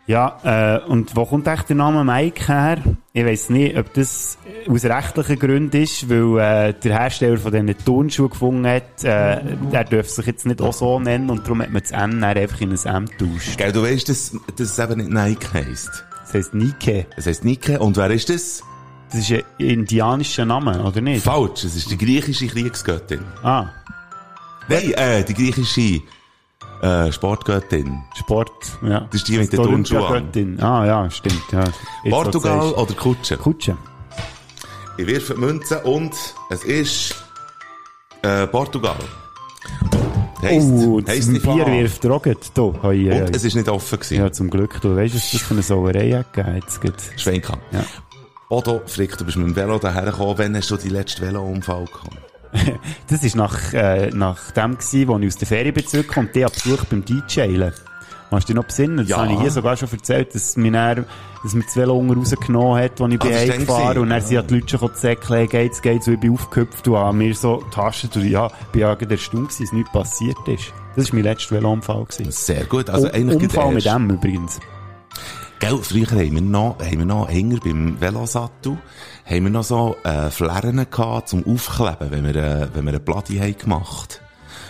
Ja, 0.07 0.39
äh, 0.43 0.89
und 0.89 1.15
wo 1.15 1.25
kommt 1.25 1.47
echt 1.47 1.69
der 1.69 1.75
Name 1.75 2.03
Mike 2.03 2.47
her? 2.47 2.77
Ich 3.13 3.23
weiss 3.23 3.49
nicht, 3.49 3.77
ob 3.77 3.93
das 3.93 4.37
aus 4.67 4.83
rechtlichen 4.83 5.39
Gründen 5.39 5.83
ist, 5.83 6.09
weil 6.09 6.39
äh, 6.39 6.73
der 6.73 6.99
Hersteller 6.99 7.37
von 7.37 7.51
diesen 7.51 7.85
Turnschuhen 7.85 8.29
gefunden 8.29 8.67
hat, 8.67 9.03
äh, 9.03 9.41
der 9.71 9.83
dürfte 9.83 10.13
sich 10.13 10.25
jetzt 10.25 10.45
nicht 10.45 10.61
auch 10.61 10.73
so 10.73 10.99
nennen 10.99 11.29
und 11.29 11.43
darum 11.45 11.61
hat 11.61 11.71
man 11.71 11.81
das 11.81 11.91
N 11.91 12.19
dann 12.19 12.23
einfach 12.23 12.59
in 12.61 12.71
ein 12.71 12.85
M 12.85 13.05
getauscht. 13.05 13.57
Gell, 13.57 13.71
du 13.71 13.83
weißt, 13.83 14.09
dass, 14.09 14.35
dass 14.57 14.71
es 14.71 14.79
eben 14.79 14.97
nicht 14.97 15.11
Nike 15.11 15.53
heisst. 15.53 16.03
Das 16.21 16.33
heisst 16.33 16.53
Nike. 16.53 17.05
Es 17.15 17.25
heisst 17.27 17.45
Nike. 17.45 17.77
Und 17.77 17.95
wer 17.95 18.09
ist 18.09 18.29
das? 18.29 18.63
Das 19.11 19.19
ist 19.21 19.31
ein 19.31 19.43
indianischer 19.57 20.45
Name, 20.45 20.83
oder 20.83 21.01
nicht? 21.01 21.23
Falsch, 21.23 21.63
es 21.65 21.75
ist 21.75 21.91
die 21.91 21.97
griechische 21.97 22.47
Kriegsgöttin. 22.47 23.21
Ah, 23.43 23.67
Nein, 24.67 24.93
äh, 24.93 25.23
die 25.23 25.33
griechische 25.33 26.01
äh, 26.81 27.11
Sportgöttin. 27.11 28.03
Sport, 28.15 28.51
ja. 28.81 29.01
Das 29.11 29.21
ist 29.21 29.27
die 29.27 29.37
mit 29.37 29.53
den 29.53 29.63
Turnschuhen. 29.63 30.59
Ah, 30.61 30.85
ja, 30.85 31.09
stimmt, 31.09 31.43
ja. 31.51 31.63
Jetzt, 32.03 32.11
Portugal 32.11 32.71
oder 32.71 32.93
Kutsche? 32.93 33.37
Kutsche. 33.37 33.77
Ich 34.97 35.07
wirfe 35.07 35.33
die 35.35 35.39
Münze 35.39 35.79
und 35.81 36.13
es 36.49 36.63
ist 36.63 37.15
äh, 38.23 38.45
Portugal. 38.47 38.97
Heisst, 40.41 40.67
Oh, 40.71 40.99
das 41.01 41.15
heisst 41.15 41.29
nicht 41.29 41.43
Bier 41.43 41.67
wirft 41.67 42.03
Rocket. 42.05 42.51
Da, 42.55 42.61
hoi, 42.61 42.75
hoi, 42.81 43.21
Und 43.21 43.35
es 43.35 43.43
ist 43.43 43.55
nicht 43.55 43.69
offen 43.69 43.99
gewesen. 43.99 44.17
Ja, 44.17 44.31
zum 44.31 44.49
Glück. 44.49 44.81
Du 44.81 44.95
weißt, 44.95 45.13
was 45.13 45.31
das 45.31 45.41
für 45.41 45.53
eine 45.53 45.61
Sauerei 45.63 46.25
gegeben. 46.33 46.55
Jetzt 46.55 46.81
gehabt. 46.81 47.61
Ja. 47.71 47.83
Odo, 48.49 48.81
Frick, 48.85 49.17
du 49.17 49.23
bist 49.25 49.37
mit 49.37 49.47
dem 49.47 49.55
Velo 49.55 49.77
daher 49.77 50.03
gekommen. 50.05 50.33
Wann 50.37 50.57
hast 50.57 50.71
du 50.71 50.77
die 50.77 50.89
letzte 50.89 51.21
Velo-Unfall 51.21 51.85
gehabt? 51.85 52.30
Das 53.09 53.23
war 53.23 53.47
nach, 53.47 53.73
äh, 53.73 54.09
nach 54.11 54.51
dem, 54.51 54.77
gewesen, 54.77 55.07
wo 55.07 55.17
ich 55.19 55.27
aus 55.27 55.37
der 55.37 55.47
Ferien 55.47 55.73
bin 55.73 55.85
zurückgekommen 55.87 56.27
und 56.27 56.35
die 56.35 56.45
hab 56.45 56.53
Besuch 56.53 56.83
beim 56.85 57.03
DJlen. 57.05 57.73
Kannst 58.29 58.47
du 58.47 58.53
dich 58.53 58.55
noch 58.55 58.65
besinnen? 58.65 58.97
Das 58.97 59.09
Ja. 59.09 59.17
habe 59.17 59.33
ich 59.33 59.39
hier 59.41 59.51
sogar 59.51 59.75
schon 59.75 59.89
erzählt, 59.91 60.33
dass 60.33 60.55
mir 60.55 60.71
dann, 60.71 61.05
dass 61.43 61.53
mir 61.53 61.65
Velo 61.73 61.97
unten 61.97 62.17
rausgenommen 62.17 62.81
hat, 62.81 63.01
als 63.01 63.13
ich 63.13 63.21
Ah, 63.21 63.25
bin 63.25 63.67
dann 63.67 63.97
und 63.97 64.21
sind 64.21 64.31
ja 64.31 64.41
die 64.41 64.53
Leute 64.55 64.69
schon 64.69 64.79
gekommen, 64.79 64.95
«Säckle, 64.95 65.47
geht's, 65.47 65.81
geht's?» 65.81 66.07
und 66.07 66.13
ich 66.13 66.19
bin 66.21 66.33
aufgehüpft 66.33 66.87
und 66.87 66.95
habe 66.95 67.17
mir 67.17 67.35
so 67.35 67.61
Taschen 67.71 68.09
und 68.15 68.23
ja, 68.29 68.49
bin 68.71 68.81
ja 68.81 68.93
gerade 68.95 69.13
erstaunt 69.15 69.49
gewesen, 69.49 69.63
dass 69.65 69.73
nichts 69.73 69.91
passiert 69.91 70.37
ist. 70.47 70.73
Das 70.95 71.07
war 71.09 71.15
mein 71.15 71.23
letzter 71.25 71.55
Velounfall. 71.55 72.05
gewesen. 72.05 72.31
Sehr 72.31 72.63
gut. 72.65 72.89
Also 72.89 73.07
Um- 73.07 73.13
eigentlich 73.13 73.43
Unfall 73.43 73.73
mit 73.73 73.85
dem 73.85 74.09
übrigens. 74.11 74.59
Gell, 75.59 75.77
früher 75.81 76.07
haben 76.09 76.31
wir 76.33 76.41
noch, 76.41 76.77
haben 76.79 76.97
wir 76.99 77.05
noch 77.05 77.29
Hänger 77.29 77.59
beim 77.63 77.99
Velosattel, 77.99 78.77
haben 79.25 79.43
wir 79.43 79.49
noch 79.49 79.63
so, 79.63 79.95
äh, 80.03 80.29
Flären 80.29 80.85
gehabt 80.89 81.29
zum 81.29 81.45
Aufkleben, 81.45 82.11
wenn 82.11 82.23
wir, 82.25 82.35
äh, 82.35 82.67
wenn 82.73 82.85
wir 82.85 82.89
eine 82.89 82.99
Platte 82.99 83.39
haben 83.39 83.57
gemacht. 83.57 84.21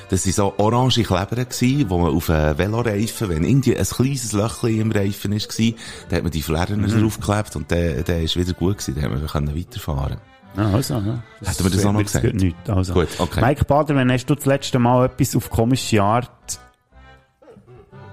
Das 0.09 0.25
waren 0.25 0.33
so 0.33 0.53
orange 0.57 1.03
Kleber 1.03 1.45
wo 1.87 1.97
man 1.97 2.13
auf 2.13 2.29
einen 2.29 2.57
Veloreifen, 2.57 3.29
wenn 3.29 3.45
irgendwie 3.45 3.77
ein 3.77 3.85
kleines 3.85 4.33
Löchchen 4.33 4.81
im 4.81 4.91
Reifen 4.91 5.31
ist, 5.31 5.57
war, 5.57 5.73
dann 6.09 6.17
hat 6.17 6.23
man 6.23 6.31
die 6.31 6.41
Flären 6.41 6.81
Mhm. 6.81 7.01
draufgeklebt 7.01 7.55
und 7.55 7.71
der, 7.71 8.03
der 8.03 8.21
ist 8.21 8.35
wieder 8.35 8.53
gut 8.53 8.79
gewesen, 8.79 8.95
dann 8.95 9.05
haben 9.05 9.21
wir 9.21 9.27
können 9.27 9.55
weiterfahren. 9.57 10.17
Ja, 10.57 10.69
also, 10.69 10.95
ja. 10.95 11.23
Hätten 11.45 11.63
wir 11.63 11.71
das 11.71 11.85
auch 11.85 11.93
noch 11.93 12.03
gut 12.03 12.33
Nicht. 12.33 12.69
Also. 12.69 12.93
Gut, 12.93 13.07
okay. 13.19 13.39
Mike 13.41 13.63
Bader, 13.63 13.95
wenn 13.95 14.11
hast 14.11 14.25
du 14.25 14.35
das 14.35 14.45
letzte 14.45 14.79
Mal 14.79 15.05
etwas 15.05 15.33
auf 15.33 15.49
komische 15.49 16.03
Art 16.03 16.59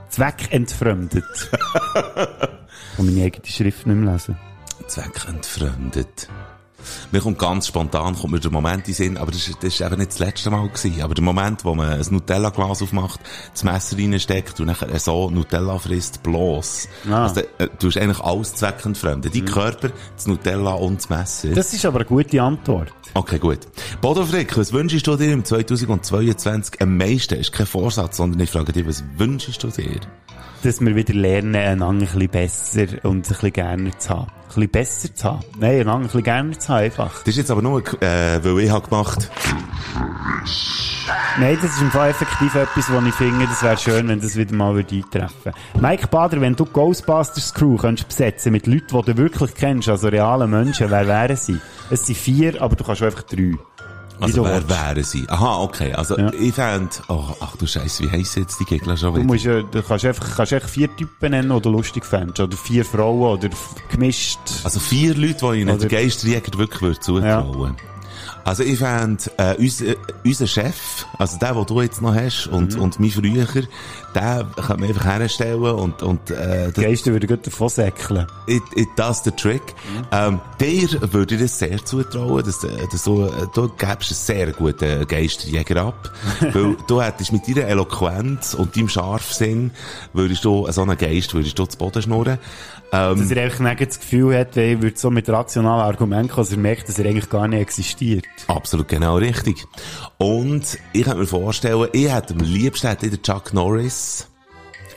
zweckentfremdet? 0.09 1.24
Und 2.97 3.07
meine 3.07 3.24
eigene 3.26 3.47
Schrift 3.47 3.86
nicht 3.89 3.97
mehr 3.97 4.12
lesen. 4.12 4.39
Zweckentfremdet. 4.87 6.29
Mir 7.11 7.20
kommt 7.20 7.39
ganz 7.39 7.66
spontan, 7.66 8.14
kommt 8.14 8.33
mir 8.33 8.41
der 8.41 8.51
Moment 8.51 8.87
in 8.87 8.93
den 8.93 8.95
Sinn, 8.95 9.16
aber 9.16 9.33
das 9.33 9.49
ist, 9.49 9.57
das 9.57 9.74
ist 9.74 9.81
eben 9.81 9.99
nicht 9.99 10.12
das 10.12 10.18
letzte 10.20 10.51
Mal 10.51 10.68
gewesen. 10.68 11.03
Aber 11.03 11.14
der 11.14 11.24
Moment, 11.24 11.64
wo 11.64 11.74
man 11.74 11.89
ein 11.89 12.07
Nutella-Glas 12.09 12.83
aufmacht, 12.83 13.20
das 13.53 13.64
Messer 13.64 13.97
reinsteckt 13.99 14.61
und 14.61 14.66
nachher 14.66 14.99
so 14.99 15.31
Nutella 15.31 15.79
frisst, 15.79 16.22
bloß. 16.22 16.89
Ah. 17.11 17.24
Also, 17.24 17.41
äh, 17.41 17.68
du 17.79 17.89
hast 17.89 17.97
eigentlich 17.97 18.20
alles 18.20 18.55
zweckentfremden. 18.55 19.33
Dein 19.33 19.45
Körper, 19.45 19.91
das 20.14 20.26
Nutella 20.26 20.74
und 20.74 20.99
das 20.99 21.11
Messer. 21.11 21.49
Das 21.49 21.72
ist 21.72 21.85
aber 21.85 22.01
eine 22.01 22.09
gute 22.09 22.41
Antwort. 22.41 22.93
Okay, 23.14 23.39
gut. 23.39 23.61
Bodo 24.01 24.24
Frick, 24.24 24.57
was 24.57 24.72
wünschst 24.72 25.07
du 25.07 25.16
dir 25.16 25.33
im 25.33 25.45
2022 25.45 26.81
am 26.81 26.97
meisten? 26.97 27.35
Ist 27.35 27.53
kein 27.53 27.66
Vorsatz, 27.66 28.18
sondern 28.18 28.41
ich 28.41 28.51
frage 28.51 28.72
dich, 28.72 28.87
was 28.87 29.03
wünschst 29.16 29.62
du 29.62 29.68
dir? 29.68 30.01
Dass 30.62 30.80
wir 30.80 30.94
wieder 30.96 31.14
lernen, 31.14 31.54
einander 31.54 32.06
ein 32.06 32.12
bisschen 32.12 32.28
besser 32.28 33.04
und 33.04 33.16
ein 33.18 33.22
bisschen 33.22 33.52
gerne 33.52 33.96
zu 33.96 34.11
haben. 34.11 34.26
Ein 34.26 34.48
bisschen 34.48 34.70
besser 34.70 35.14
zu 35.14 35.24
haben. 35.24 35.44
Nein, 35.59 35.80
einander 35.80 35.94
ein 35.94 36.02
bisschen 36.02 36.22
gerne 36.24 36.59
zu 36.59 36.68
haben, 36.68 36.84
einfach. 36.84 37.18
Das 37.20 37.28
ist 37.28 37.36
jetzt 37.36 37.50
aber 37.50 37.62
nur, 37.62 37.80
äh, 38.02 38.42
weil 38.42 38.59
ich 38.61 38.70
habe 38.70 38.88
gemacht. 38.88 39.30
Nein, 41.38 41.56
das 41.62 41.72
ist 41.72 41.80
im 41.80 41.90
Fall 41.90 42.11
effektiv 42.11 42.54
etwas, 42.54 42.92
wo 42.92 42.98
ich 43.06 43.14
finde, 43.14 43.46
das 43.46 43.62
wäre 43.62 43.76
schön, 43.76 44.09
wenn 44.09 44.20
das 44.20 44.36
wieder 44.36 44.54
mal 44.54 44.74
würde 44.74 44.96
eintreffen 44.96 45.52
Mike 45.80 46.09
Bader, 46.09 46.40
wenn 46.40 46.56
du 46.56 46.64
Ghostbusters 46.64 47.54
Crew 47.54 47.76
könntest 47.76 48.09
besetzen 48.09 48.52
mit 48.52 48.66
Leuten, 48.66 48.88
die 48.88 49.12
du 49.12 49.16
wirklich 49.16 49.54
kennst, 49.54 49.88
also 49.88 50.09
realen 50.09 50.50
Menschen, 50.50 50.90
wer 50.90 51.06
wären 51.06 51.36
sie? 51.36 51.59
Es 51.90 52.06
sind 52.06 52.16
vier, 52.18 52.61
aber 52.61 52.74
du 52.74 52.84
kannst 52.84 53.02
einfach 53.02 53.22
drei. 53.22 53.54
Also, 54.20 54.42
du 54.42 54.48
wer 54.48 54.68
wären 54.68 55.04
sie? 55.04 55.28
Aha, 55.28 55.58
okay. 55.62 55.92
Also, 55.94 56.18
Ja. 56.18 56.32
ich 56.32 56.54
fände, 56.54 56.88
oh, 57.08 57.24
ach 57.40 57.56
du 57.56 57.66
Scheiße, 57.66 58.04
wie 58.04 58.10
heissen 58.10 58.40
jetzt 58.42 58.58
die 58.60 58.64
Gegner 58.64 58.96
schon 58.96 59.10
Du, 59.14 59.20
wieder? 59.20 59.26
musst, 59.26 59.44
ja- 59.44 59.62
du 59.62 59.82
kannst 59.82 60.04
einfach, 60.04 60.36
kannst 60.36 60.52
einfach 60.52 60.68
vier 60.68 60.94
Typen 60.96 61.30
nennen, 61.30 61.52
die 61.54 61.60
du 61.62 61.70
lustig 61.70 62.04
fändest. 62.04 62.40
Oder 62.40 62.56
vier 62.56 62.84
Frauen, 62.84 63.38
oder 63.38 63.48
gemischt. 63.90 64.38
Also, 64.64 64.80
vier 64.80 65.14
Leute, 65.14 65.34
die 65.52 65.60
ich 65.60 65.64
Oder- 65.68 65.76
den 65.78 65.88
Geisterjäger 65.88 66.58
wirklich 66.58 66.82
würde 66.82 67.00
zutrauen. 67.00 67.76
Also, 68.44 68.62
ich 68.62 68.78
fände, 68.78 69.22
äh, 69.36 69.54
unser, 69.58 69.94
unser 70.24 70.46
Chef, 70.46 71.06
also 71.18 71.38
der, 71.38 71.52
den 71.54 71.66
du 71.66 71.80
jetzt 71.82 72.00
noch 72.00 72.14
hast, 72.14 72.46
und, 72.46 72.74
Mhm. 72.76 72.80
und 72.80 72.98
mein 73.00 73.10
früher, 73.10 73.46
den 74.14 74.52
kann 74.54 74.80
man 74.80 74.88
einfach 74.88 75.04
herstellen 75.04 75.62
und, 75.62 76.02
und, 76.02 76.30
äh, 76.30 76.72
Die 76.72 76.82
Geister 76.82 77.12
würden 77.12 77.28
gut 77.28 77.46
davon 77.46 77.68
säckeln. 77.68 78.26
It, 78.46 78.62
it 78.74 78.88
does 78.96 79.22
the 79.22 79.30
trick. 79.30 79.74
Ähm, 80.12 80.40
dir 80.61 80.88
würde 81.12 81.34
ich 81.34 81.42
das 81.42 81.59
sehr 81.59 81.84
zutrauen, 81.84 82.44
dass, 82.44 82.64
äh, 82.64 82.68
dass 82.90 83.04
du, 83.04 83.24
äh, 83.24 83.30
du 83.54 83.68
gäbst 83.68 84.11
einen 84.11 84.18
sehr 84.18 84.52
guten 84.52 85.06
Geisterjäger 85.06 85.82
ab. 85.82 86.11
weil 86.40 86.76
du 86.86 87.02
hättest 87.02 87.32
mit 87.32 87.46
deiner 87.48 87.68
Eloquenz 87.68 88.54
und 88.54 88.76
deinem 88.76 88.88
Scharfsinn, 88.88 89.70
würdest 90.12 90.44
du, 90.44 90.66
äh, 90.66 90.72
so 90.72 90.82
einen 90.82 90.96
Geist, 90.96 91.34
würdest 91.34 91.59
du 91.59 91.66
zu 91.66 91.78
Boden 91.78 92.02
schnurren. 92.02 92.38
Ähm, 92.90 93.18
Dass 93.18 93.30
er 93.30 93.44
einfach 93.44 93.61
nicht 93.61 93.80
das 93.80 94.00
Gefühl 94.00 94.38
hat, 94.38 94.56
er 94.56 94.80
würde 94.80 94.96
so 94.96 95.11
mit 95.11 95.28
rationalen 95.28 95.82
Argumenten 95.82 96.28
kommen, 96.28 96.46
dass 96.46 96.52
er 96.52 96.59
merkt, 96.59 96.88
dass 96.88 96.98
er 96.98 97.04
eigentlich 97.04 97.28
gar 97.28 97.46
nicht 97.46 97.61
existiert. 97.61 98.24
Absolut 98.46 98.88
genau 98.88 99.16
richtig. 99.16 99.66
Und 100.16 100.78
ich 100.94 101.04
kann 101.04 101.18
mir 101.18 101.26
vorstellen, 101.26 101.88
ich 101.92 102.11
hätte 102.11 102.32
am 102.32 102.40
liebsten 102.40 102.88
hätte 102.88 103.06
ich 103.06 103.12
den 103.12 103.22
Chuck 103.22 103.52
Norris 103.52 103.97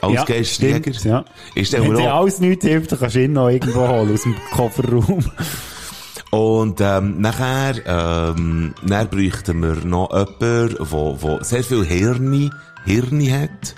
als 0.01 0.13
Ja, 0.13 0.23
Geisterjäger. 0.25 0.93
stimmt, 0.93 1.03
ja. 1.03 1.63
Stelle 1.63 1.83
Wenn 1.83 1.95
dir 1.95 2.13
alles 2.13 2.39
nichts 2.39 2.65
hilft, 2.65 2.91
dann 2.91 2.99
kannst 2.99 3.15
du 3.15 3.23
ihn 3.23 3.33
noch 3.33 3.49
irgendwo 3.49 3.87
holen 3.87 4.13
aus 4.13 4.23
dem 4.23 4.35
Kofferraum. 4.51 5.25
Und 6.31 6.79
ähm, 6.79 7.19
nachher, 7.19 7.75
ähm, 7.85 8.73
dann 8.85 9.09
bräuchten 9.09 9.61
wir 9.61 9.75
noch 9.85 10.09
jemanden, 10.11 10.77
wo, 10.79 11.17
wo 11.21 11.43
sehr 11.43 11.63
viel 11.63 11.85
Hirni, 11.85 12.49
Hirni 12.85 13.27
hat. 13.27 13.75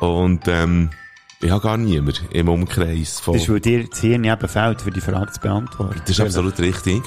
Und 0.00 0.48
ähm, 0.48 0.90
ich 1.40 1.50
habe 1.50 1.62
gar 1.62 1.76
niemand 1.76 2.22
im 2.30 2.48
Umkreis 2.48 3.20
von... 3.20 3.34
Das 3.34 3.44
ist, 3.44 3.48
weil 3.48 3.60
dir 3.60 3.86
das 3.88 4.00
Hirn 4.00 4.24
eben 4.24 4.48
fehlt, 4.48 4.82
für 4.82 4.90
die 4.90 5.00
Frage 5.00 5.30
zu 5.32 5.40
beantworten. 5.40 6.00
Das 6.00 6.10
ist 6.10 6.20
absolut 6.20 6.58
richtig. 6.58 7.02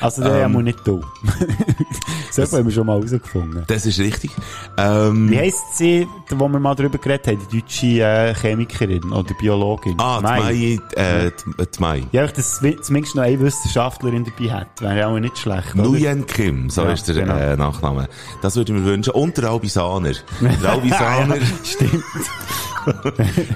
Also, 0.00 0.22
der 0.22 0.44
Ähm. 0.44 0.54
ähm, 0.56 0.64
nicht 0.64 0.86
du. 0.86 1.00
das 2.36 2.52
haben 2.52 2.64
wir 2.66 2.72
schon 2.72 2.86
mal 2.86 2.96
herausgefunden. 2.96 3.64
Das 3.66 3.86
ist 3.86 3.98
richtig. 3.98 4.30
Ähm, 4.76 5.30
Wie 5.30 5.38
heisst 5.38 5.76
sie, 5.78 6.06
wo 6.30 6.48
wir 6.48 6.58
mal 6.58 6.74
drüber 6.74 6.98
geredet 6.98 7.26
haben, 7.28 7.38
die 7.50 7.60
deutsche 7.60 7.86
äh, 8.02 8.34
Chemikerin 8.34 9.12
oder 9.12 9.32
Biologin? 9.34 9.94
ah, 9.98 10.18
die 10.18 10.22
Mai, 10.24 10.78
äh, 10.96 11.30
die, 11.30 11.66
die 11.66 11.80
Mai. 11.80 12.02
Ja, 12.12 12.26
dass 12.26 12.62
es 12.62 12.82
zumindest 12.86 13.14
noch 13.16 13.22
eine 13.22 13.40
Wissenschaftlerin 13.40 14.24
dabei 14.24 14.52
hat. 14.52 14.80
Wäre 14.80 14.98
ja 14.98 15.08
auch 15.08 15.18
nicht 15.18 15.38
schlecht? 15.38 15.74
Nguyen 15.74 16.26
Kim, 16.26 16.68
so 16.68 16.82
Ja, 16.82 16.92
ist 16.92 17.08
der 17.08 17.14
genau. 17.14 17.36
äh, 17.36 17.56
Nachname. 17.56 18.08
Das 18.42 18.56
würde 18.56 18.72
ich 18.72 18.78
mir 18.78 18.84
wünschen. 18.84 19.10
Und 19.12 19.36
der 19.38 19.50
Albisaner. 19.50 20.12
Der 20.40 20.70
Albisaner, 20.70 21.36
Ja, 21.36 21.42
stimmt. 21.64 22.04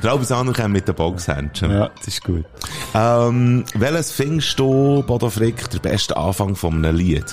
Der 0.03 0.11
Albisaner 0.11 0.53
kommt 0.53 0.73
mit 0.73 0.87
den 0.89 0.95
Boxhändchen. 0.95 1.71
Ja, 1.71 1.91
das 1.97 2.09
ist 2.09 2.25
gut. 2.25 2.45
Ähm, 2.95 3.65
welches 3.75 4.13
findest 4.13 4.59
du, 4.59 5.03
Bodo 5.07 5.31
Frick, 5.31 5.69
der 5.71 5.79
beste 5.79 6.17
Anfang 6.17 6.57
von 6.57 6.75
einem 6.75 6.97
Lied? 6.97 7.25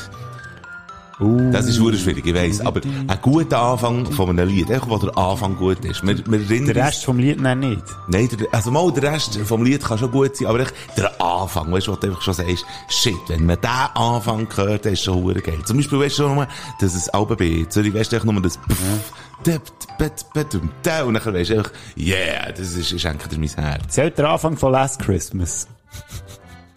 Uh, 1.19 1.51
Das 1.51 1.67
ist 1.67 1.79
wirklich 1.79 2.01
schwierig, 2.01 2.25
ich 2.25 2.33
weiss. 2.33 2.59
Aber 2.61 2.81
ein 2.83 3.19
guter 3.21 3.59
Anfang 3.59 4.11
von 4.11 4.29
einem 4.29 4.47
Lied, 4.47 4.71
einfach 4.71 4.89
wo 4.89 4.97
der 4.97 5.17
Anfang 5.17 5.55
gut 5.55 5.85
ist. 5.85 6.05
Wir, 6.05 6.17
wir 6.25 6.73
der 6.73 6.87
Rest 6.87 7.05
vom 7.05 7.19
Lied 7.19 7.39
nein, 7.39 7.59
nicht. 7.59 7.83
Nein, 8.07 8.27
der, 8.29 8.47
also 8.51 8.71
mal, 8.71 8.91
der 8.91 9.13
Rest 9.13 9.37
vom 9.45 9.63
Lied 9.63 9.83
kann 9.83 9.97
schon 9.97 10.11
gut 10.11 10.35
sein, 10.35 10.47
aber 10.47 10.61
echt 10.61 10.73
der 10.97 11.21
Anfang, 11.21 11.71
weißt 11.71 11.87
du, 11.87 11.91
wo 11.91 11.95
du 11.95 12.07
einfach 12.07 12.21
schon 12.21 12.33
sagst, 12.33 12.65
shit, 12.89 13.13
wenn 13.27 13.45
man 13.45 13.57
den 13.61 13.69
Anfang 13.69 14.47
hört, 14.55 14.85
dann 14.85 14.93
ist 14.93 15.03
schon 15.03 15.15
hure 15.15 15.41
geil. 15.41 15.59
Zum 15.65 15.77
Beispiel, 15.77 15.99
weißt 15.99 16.17
du 16.19 16.23
schon 16.23 16.35
nur, 16.35 16.47
dass 16.81 16.95
es 16.95 17.09
Alben 17.09 17.37
bei 17.37 17.65
Zürich, 17.69 17.93
weißt 17.93 18.11
du 18.11 18.15
echt 18.15 18.25
nur 18.25 18.41
das 18.41 18.57
Pff, 18.57 19.13
und 21.05 21.13
dann 21.13 21.33
weisst 21.33 21.49
du 21.51 21.57
einfach, 21.57 21.71
yeah, 21.97 22.51
das 22.51 22.73
ist, 22.75 22.99
schenkt 22.99 23.31
dir 23.31 23.37
mein 23.39 23.49
Herz. 23.49 23.83
Zählt 23.89 24.17
der 24.17 24.29
Anfang 24.29 24.57
von 24.57 24.71
Last 24.71 25.01
Christmas? 25.01 25.67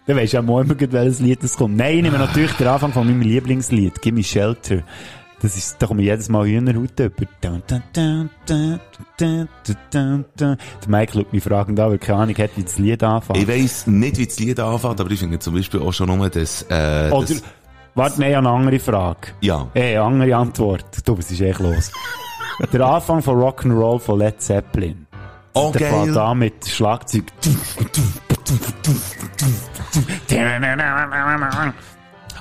Dann 0.05 0.15
weisst 0.17 0.33
du 0.33 0.37
ja 0.37 0.41
mal 0.41 0.63
immer, 0.63 0.75
welches 0.79 1.19
Lied 1.19 1.43
das 1.43 1.57
kommt. 1.57 1.75
Nein, 1.77 1.97
ich 1.97 2.03
nehme 2.03 2.17
natürlich 2.17 2.53
den 2.53 2.67
Anfang 2.67 2.93
von 2.93 3.05
meinem 3.07 3.21
Lieblingslied, 3.21 4.01
Gimme 4.01 4.23
Shelter. 4.23 4.83
Das 5.41 5.55
ist, 5.55 5.75
da 5.79 5.85
komme 5.85 6.01
ich 6.01 6.07
jedes 6.07 6.29
Mal 6.29 6.47
Hühnerhaut 6.47 6.99
über. 6.99 7.25
Der 9.19 10.57
Mike 10.87 11.13
schaut 11.13 11.33
mich 11.33 11.43
fragend 11.43 11.79
an, 11.79 11.91
weil 11.91 11.97
keine 11.99 12.19
Ahnung 12.19 12.35
hat, 12.37 12.51
wie 12.55 12.63
das 12.63 12.79
Lied 12.79 13.03
anfängt. 13.03 13.37
Ich 13.39 13.47
weiss 13.47 13.85
nicht, 13.85 14.17
wie 14.17 14.25
das 14.25 14.39
Lied 14.39 14.59
anfängt, 14.59 14.99
aber 14.99 15.11
ich 15.11 15.19
finde 15.19 15.37
zum 15.37 15.53
Beispiel 15.53 15.79
auch 15.79 15.93
schon 15.93 16.07
nur 16.07 16.29
das, 16.29 16.63
äh, 16.69 17.11
Oder, 17.11 17.27
das, 17.27 17.43
warte, 17.93 18.19
nein, 18.19 18.33
eine 18.33 18.49
andere 18.49 18.79
Frage. 18.79 19.27
ja. 19.41 19.67
Eh, 19.75 19.97
andere 19.97 20.35
Antwort. 20.35 20.85
Du, 21.05 21.17
was 21.17 21.29
ist 21.29 21.41
echt 21.41 21.59
los? 21.59 21.91
Der 22.73 22.81
Anfang 22.81 23.21
von 23.21 23.39
Rock'n'Roll 23.39 23.99
von 23.99 24.19
Led 24.19 24.41
Zeppelin. 24.41 25.05
Oh, 25.53 25.71
Der 25.71 25.89
geil. 25.89 26.17
an 26.17 26.39
mit 26.39 26.67
Schlagzeug. 26.67 27.23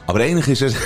Aber 0.06 0.20
eigentlich 0.20 0.60
ist 0.60 0.74
er... 0.74 0.80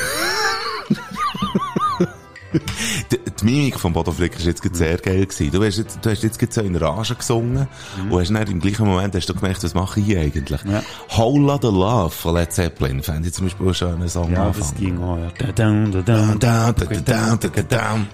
die, 3.13 3.19
die 3.19 3.45
Mimik 3.45 3.79
von 3.79 3.93
Bodo 3.93 4.11
Flick 4.13 4.37
ist 4.37 4.47
jetzt 4.47 4.75
sehr 4.75 4.99
geil 4.99 5.27
gewesen. 5.27 5.51
Du 5.51 5.65
hast 5.65 5.79
jetzt, 5.79 5.99
du 6.05 6.11
hast 6.11 6.23
jetzt 6.23 6.53
so 6.53 6.61
in 6.61 6.77
Rage 6.77 7.15
gesungen 7.15 7.69
und 8.11 8.21
hast 8.21 8.31
dann 8.31 8.47
im 8.49 8.61
gleichen 8.61 8.87
Moment 8.87 9.15
hast 9.15 9.27
du 9.29 9.35
gemerkt, 9.35 9.63
was 9.63 9.75
mache 9.75 10.01
ich 10.01 10.07
hier 10.07 10.21
eigentlich? 10.21 10.61
Ja. 10.65 10.83
Whole 11.17 11.47
Lotta 11.47 11.69
Love 11.69 12.11
von 12.11 12.35
Led 12.35 12.53
Zeppelin 12.53 13.03
fände 13.03 13.29
ich 13.29 13.35
zum 13.35 13.47
Beispiel 13.47 13.89
einen 13.89 14.09
Song 14.09 14.33
Ja, 14.33 14.47
das 14.49 14.71
anfangen. 14.71 14.79
ging 14.79 15.03
auch, 15.03 15.17
ja. 15.19 15.31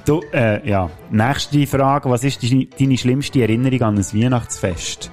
Du, 0.04 0.20
äh, 0.32 0.68
ja. 0.68 0.90
Nächste 1.10 1.66
Frage. 1.66 2.10
Was 2.10 2.24
ist 2.24 2.42
die, 2.42 2.68
deine 2.68 2.98
schlimmste 2.98 3.40
Erinnerung 3.40 3.82
an 3.82 3.96
ein 3.96 4.04
Weihnachtsfest? 4.04 5.10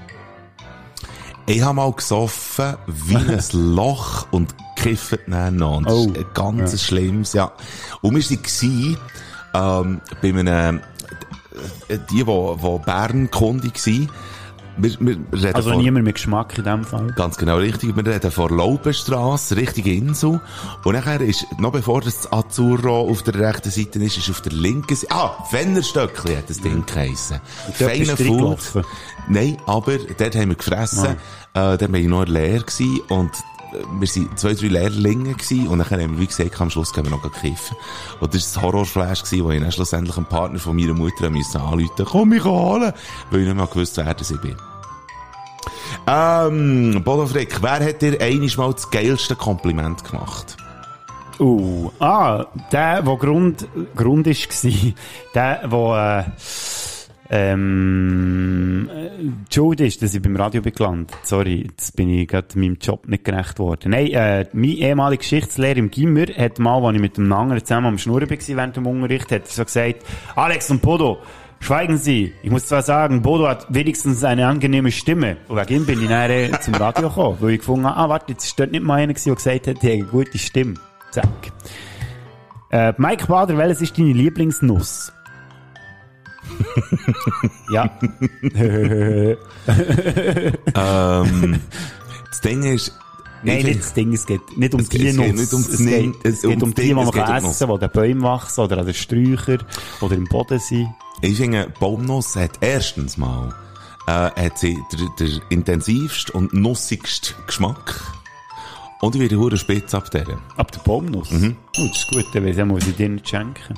Ich 1.46 1.62
habe 1.62 1.76
mal 1.76 1.92
gesoffen 1.92 2.76
wie 2.88 3.18
ein 3.18 3.44
Loch 3.52 4.28
und 4.32 4.56
dann 5.28 5.56
noch. 5.58 5.78
Und 5.78 5.86
das 5.88 5.94
Oh. 5.94 6.06
ist 6.10 6.18
ein 6.18 6.26
ganz 6.34 6.84
schlimmes, 6.84 7.34
ja. 7.34 7.52
Und 8.02 8.16
wir 8.16 8.24
waren, 8.24 8.98
ähm, 9.56 10.02
bei 10.22 10.30
einem, 10.30 10.82
äh, 11.88 11.98
die, 12.12 12.26
wo, 12.26 12.58
wo 12.60 12.80
Bern 12.80 13.30
Kunde 13.32 13.68
waren, 13.68 14.10
wir, 14.76 15.00
wir 15.00 15.18
reden 15.32 15.54
Also 15.56 15.70
von, 15.70 15.80
niemand 15.80 16.04
mit 16.04 16.16
Geschmack 16.16 16.58
in 16.58 16.64
dem 16.64 16.84
Fall. 16.84 17.14
Ganz 17.16 17.38
genau 17.38 17.58
richtig. 17.58 17.96
Wir 17.96 18.06
reden 18.08 18.32
von 18.32 18.58
Laupenstrasse, 18.58 19.56
Richtung 19.56 19.86
Insel. 19.86 20.42
Und 20.84 20.94
nachher 20.96 21.22
ist, 21.22 21.46
noch 21.60 21.72
bevor 21.72 22.02
das 22.02 22.32
Azzurro 22.34 23.08
auf 23.08 23.22
der 23.22 23.36
rechten 23.36 23.70
Seite 23.70 24.00
ist, 24.00 24.18
ist 24.18 24.32
auf 24.32 24.42
der 24.42 24.52
linken 24.54 24.96
Seite, 24.96 25.14
ah, 25.14 25.44
Fennerstöckli 25.52 26.36
hat 26.36 26.50
das 26.50 26.60
Ding 26.60 26.84
geheissen. 26.88 27.40
Feiner 27.74 28.18
Food. 28.18 28.58
Nein, 29.30 29.58
aber 29.68 30.00
dort 30.18 30.36
haben 30.36 30.50
wir 30.50 30.56
gefressen. 30.56 31.06
Äh, 31.54 31.78
dort 31.78 31.92
war 31.92 32.00
ich 32.00 32.08
noch 32.08 32.26
leer 32.26 32.62
gewesen 32.62 33.00
und 33.10 33.30
wir 33.74 34.08
waren 34.08 34.38
zwei, 34.38 34.54
drei 34.54 34.68
Lehrlinge 34.68 35.34
gewesen 35.34 35.68
und 35.68 35.80
dann 35.80 35.90
haben 35.90 36.12
wir, 36.16 36.20
wie 36.20 36.28
gesagt, 36.28 36.60
am 36.62 36.70
Schluss 36.70 36.94
gehen 36.94 37.04
wir 37.06 37.12
noch 37.12 37.22
kiffen. 37.32 37.78
Und 38.20 38.34
das 38.34 38.56
war 38.56 38.62
das 38.62 38.62
Horrorflash 38.62 39.24
gewesen, 39.24 39.46
wo 39.46 39.52
ich 39.52 39.62
dann 39.62 39.72
schlussendlich 39.72 40.18
einen 40.18 40.26
Partner 40.26 40.60
von 40.60 40.76
meiner 40.76 40.94
Mutter 40.94 41.30
müssen 41.30 41.62
anrufen 41.62 42.06
komm 42.06 42.30
mich 42.30 42.44
holen, 42.44 42.94
weil 43.32 43.40
ich 43.40 43.48
nicht 43.48 43.56
mehr 43.56 43.68
gewusst, 43.68 43.98
wer 43.98 44.14
das 44.14 44.32
ich 44.32 44.42
bin. 44.42 44.56
Ähm, 46.08 47.02
Bodo 47.04 47.26
Frick, 47.28 47.62
wer 47.62 47.86
hat 47.86 48.02
dir 48.02 48.20
einiges 48.20 48.58
mal 48.58 48.74
das 48.74 48.90
geilste 48.90 49.36
Kompliment 49.36 50.04
gemacht? 50.04 50.58
Uh, 51.40 51.92
ah, 52.00 52.46
der, 52.72 53.02
der 53.02 53.16
Grund, 53.18 53.68
Grund 53.96 54.28
ist 54.28 54.50
gsi, 54.50 54.94
der, 55.34 55.68
der, 55.68 56.26
äh, 56.28 56.32
Ähm, 57.36 58.88
äh, 58.94 59.76
die 59.76 59.88
ist, 59.88 60.04
dass 60.04 60.14
ich 60.14 60.22
beim 60.22 60.36
Radio 60.36 60.62
bin 60.62 60.72
gelandet. 60.72 61.18
Sorry, 61.24 61.66
jetzt 61.68 61.96
bin 61.96 62.08
ich 62.10 62.28
gerade 62.28 62.60
meinem 62.60 62.78
Job 62.80 63.08
nicht 63.08 63.26
gerecht 63.26 63.58
worden. 63.58 63.90
Nein, 63.90 64.12
äh, 64.12 64.46
mein 64.54 64.70
ehemaliger 64.70 65.22
Geschichtslehrer 65.22 65.78
im 65.78 65.90
Gimmer 65.90 66.28
hat 66.38 66.60
mal, 66.60 66.86
als 66.86 66.94
ich 66.94 67.02
mit 67.02 67.18
dem 67.18 67.34
anderen 67.34 67.66
zusammen 67.66 67.88
am 67.88 67.98
Schnurren 67.98 68.30
war 68.30 68.38
während 68.38 68.76
dem 68.76 68.86
Unterricht, 68.86 69.32
hat 69.32 69.46
er 69.46 69.48
so 69.48 69.66
gesagt, 69.66 70.04
Alex 70.36 70.70
und 70.70 70.84
Bodo, 70.84 71.18
schweigen 71.60 71.98
Sie. 71.98 72.34
Ich 72.44 72.52
muss 72.52 72.68
zwar 72.68 72.84
sagen, 72.84 73.24
Bodo 73.24 73.48
hat 73.48 73.66
wenigstens 73.74 74.24
eine 74.24 74.46
angenehme 74.46 74.92
Stimme. 74.92 75.38
Und 75.48 75.58
wegen 75.58 75.74
ihm 75.74 75.86
bin 75.88 76.04
ich 76.04 76.10
nachher 76.10 76.62
zum 76.62 76.76
Radio 76.76 77.10
gekommen, 77.10 77.38
weil 77.40 77.54
ich 77.54 77.60
gefunden 77.62 77.88
habe, 77.88 77.98
ah, 77.98 78.10
warte, 78.10 78.34
jetzt 78.34 78.46
ist 78.46 78.60
dort 78.60 78.72
nicht 78.72 78.84
mal 78.84 79.00
einer 79.00 79.14
der 79.14 79.34
gesagt 79.34 79.68
hat, 79.68 79.68
er 79.68 79.74
hat 79.74 79.84
eine 79.84 80.04
gute 80.04 80.38
Stimme. 80.38 80.76
Zack. 81.10 81.28
Äh, 82.70 82.94
Mike 82.98 83.26
Bader, 83.26 83.58
welches 83.58 83.82
ist 83.82 83.98
deine 83.98 84.14
Lieblingsnuss? 84.14 85.12
Ja. 87.72 87.90
ähm, 90.76 91.60
das 92.30 92.42
Ding 92.42 92.64
ist, 92.64 92.94
Nein, 93.46 93.58
ich 93.60 93.66
nicht 93.66 93.80
das 93.82 93.94
Ding, 93.94 94.14
es 94.14 94.26
geht 94.26 94.58
nicht 94.58 94.74
um 94.74 94.80
Es 94.80 94.90
die 94.90 94.98
geht- 95.00 95.08
es 95.10 95.18
geht 95.18 95.28
Nuss. 95.36 95.40
nicht 95.42 95.54
um 95.54 95.60
es 95.62 95.78
geht, 95.78 96.16
es- 96.26 96.42
geht 96.42 96.56
um 96.56 96.64
um 96.64 96.74
das 96.74 96.86
die, 96.86 96.94
man 96.94 97.06
es 97.08 97.12
geht 97.12 97.22
um 97.22 97.28
kann 97.28 97.42
die 97.44 97.48
essen, 97.50 97.72
an 97.72 97.80
den 97.80 97.90
Bäumen 97.92 98.22
wachsen 98.24 98.62
oder 98.62 98.78
an 98.78 98.86
den 98.86 98.94
Sträuchern 98.96 99.64
oder 100.02 100.16
im 100.16 100.24
Boden 100.26 100.60
sind. 100.60 100.90
Ich 101.22 101.38
finde, 101.38 101.68
Baumnuss 101.80 102.36
hat 102.38 102.52
erstens 102.62 103.18
mal, 103.18 103.54
äh, 104.08 104.12
hat 104.12 104.58
sie 104.60 104.78
der, 104.92 105.28
der 105.28 105.42
intensivste 105.50 106.32
und 106.34 106.54
nussigste 106.54 107.34
Geschmack. 107.46 108.00
Und 109.02 109.16
ich 109.16 109.22
werde 109.22 109.38
hure 109.38 109.58
spitz 109.58 109.94
ab 109.94 110.10
der. 110.12 110.26
Ab 110.56 110.72
der 110.72 110.80
Baumnuss. 110.80 111.30
Mhm. 111.32 111.58
Oh, 111.78 111.88
das 111.88 111.98
ist 111.98 112.08
gut, 112.08 112.26
dann 112.34 112.46
weiss 112.46 112.58
ich, 112.58 112.64
muss 112.66 112.88
ich 112.88 112.96
dir 112.96 113.10
nicht 113.10 113.28
schenken. 113.28 113.74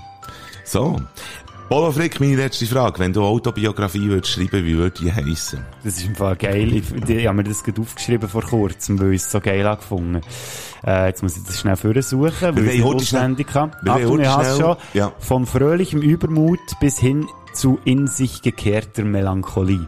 So. 0.64 1.02
Polo 1.68 1.92
Frick, 1.92 2.20
meine 2.20 2.36
letzte 2.36 2.68
Frage. 2.68 3.00
Wenn 3.00 3.12
du 3.12 3.24
Autobiografie 3.24 4.08
würdest 4.08 4.34
schreiben, 4.34 4.64
wie 4.64 4.78
würde 4.78 5.00
die 5.02 5.12
heissen? 5.12 5.66
Das 5.84 5.98
ist 5.98 6.06
im 6.06 6.16
Fall 6.16 6.36
geil. 6.36 6.72
Ich, 6.74 7.10
ich 7.10 7.26
habe 7.26 7.38
mir 7.38 7.44
das 7.44 7.64
gerade 7.64 7.82
aufgeschrieben 7.82 8.30
vor 8.30 8.44
kurzem, 8.44 9.00
weil 9.00 9.14
ich 9.14 9.24
es 9.24 9.32
so 9.32 9.42
geil 9.42 9.66
angefunden 9.66 10.22
äh, 10.86 11.08
Jetzt 11.08 11.24
muss 11.24 11.36
ich 11.38 11.44
das 11.44 11.60
schnell 11.60 11.76
vorsuchen, 11.76 12.56
weil 12.56 12.68
ich 12.68 12.80
es 12.80 12.86
auswendig 12.86 13.48
habe. 13.56 13.76
Achtung, 13.84 14.20
ich 14.20 14.28
habe 14.28 14.62
schon. 14.62 14.76
ja. 14.94 15.12
Von 15.18 15.48
fröhlichem 15.48 16.02
Übermut 16.02 16.60
bis 16.80 17.00
hin 17.00 17.28
zu 17.54 17.80
in 17.84 18.06
sich 18.06 18.44
gekehrter 18.44 19.04
Melancholie. 19.04 19.88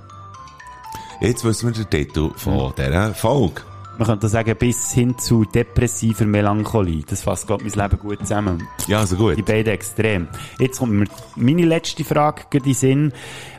Jetzt 1.22 1.44
wissen 1.46 1.68
wir 1.68 1.74
den 1.84 1.90
Titel 1.90 2.32
von 2.36 2.74
dieser 2.76 3.14
Folge. 3.14 3.62
Man 3.98 4.06
könnte 4.08 4.28
sagen, 4.28 4.56
bis 4.58 4.92
hin 4.92 5.18
zu 5.18 5.44
depressiver 5.46 6.26
Melancholie. 6.26 7.04
Das 7.08 7.24
fasst, 7.24 7.48
glaube 7.48 7.66
ich, 7.68 7.76
mein 7.76 7.90
Leben 7.90 8.00
gut 8.00 8.20
zusammen. 8.20 8.68
Ja, 8.88 9.00
also 9.00 9.16
gut. 9.16 9.38
Die 9.38 9.42
beiden 9.42 9.74
extrem. 9.74 10.28
Jetzt 10.60 10.78
kommt 10.80 10.94
mir 10.94 11.08
meine 11.36 11.66
letzte 11.66 12.04
Frage 12.04 12.44
in 12.54 12.64
den 12.64 12.74
Sinn. 12.76 13.14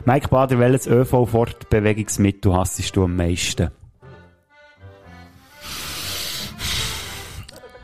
Mike 0.05 0.29
Bader, 0.29 0.57
welches 0.59 0.87
ÖV-Fortbewegungsmittel 0.87 2.53
hassest 2.53 2.95
du 2.95 3.03
am 3.03 3.17
meisten? 3.17 3.69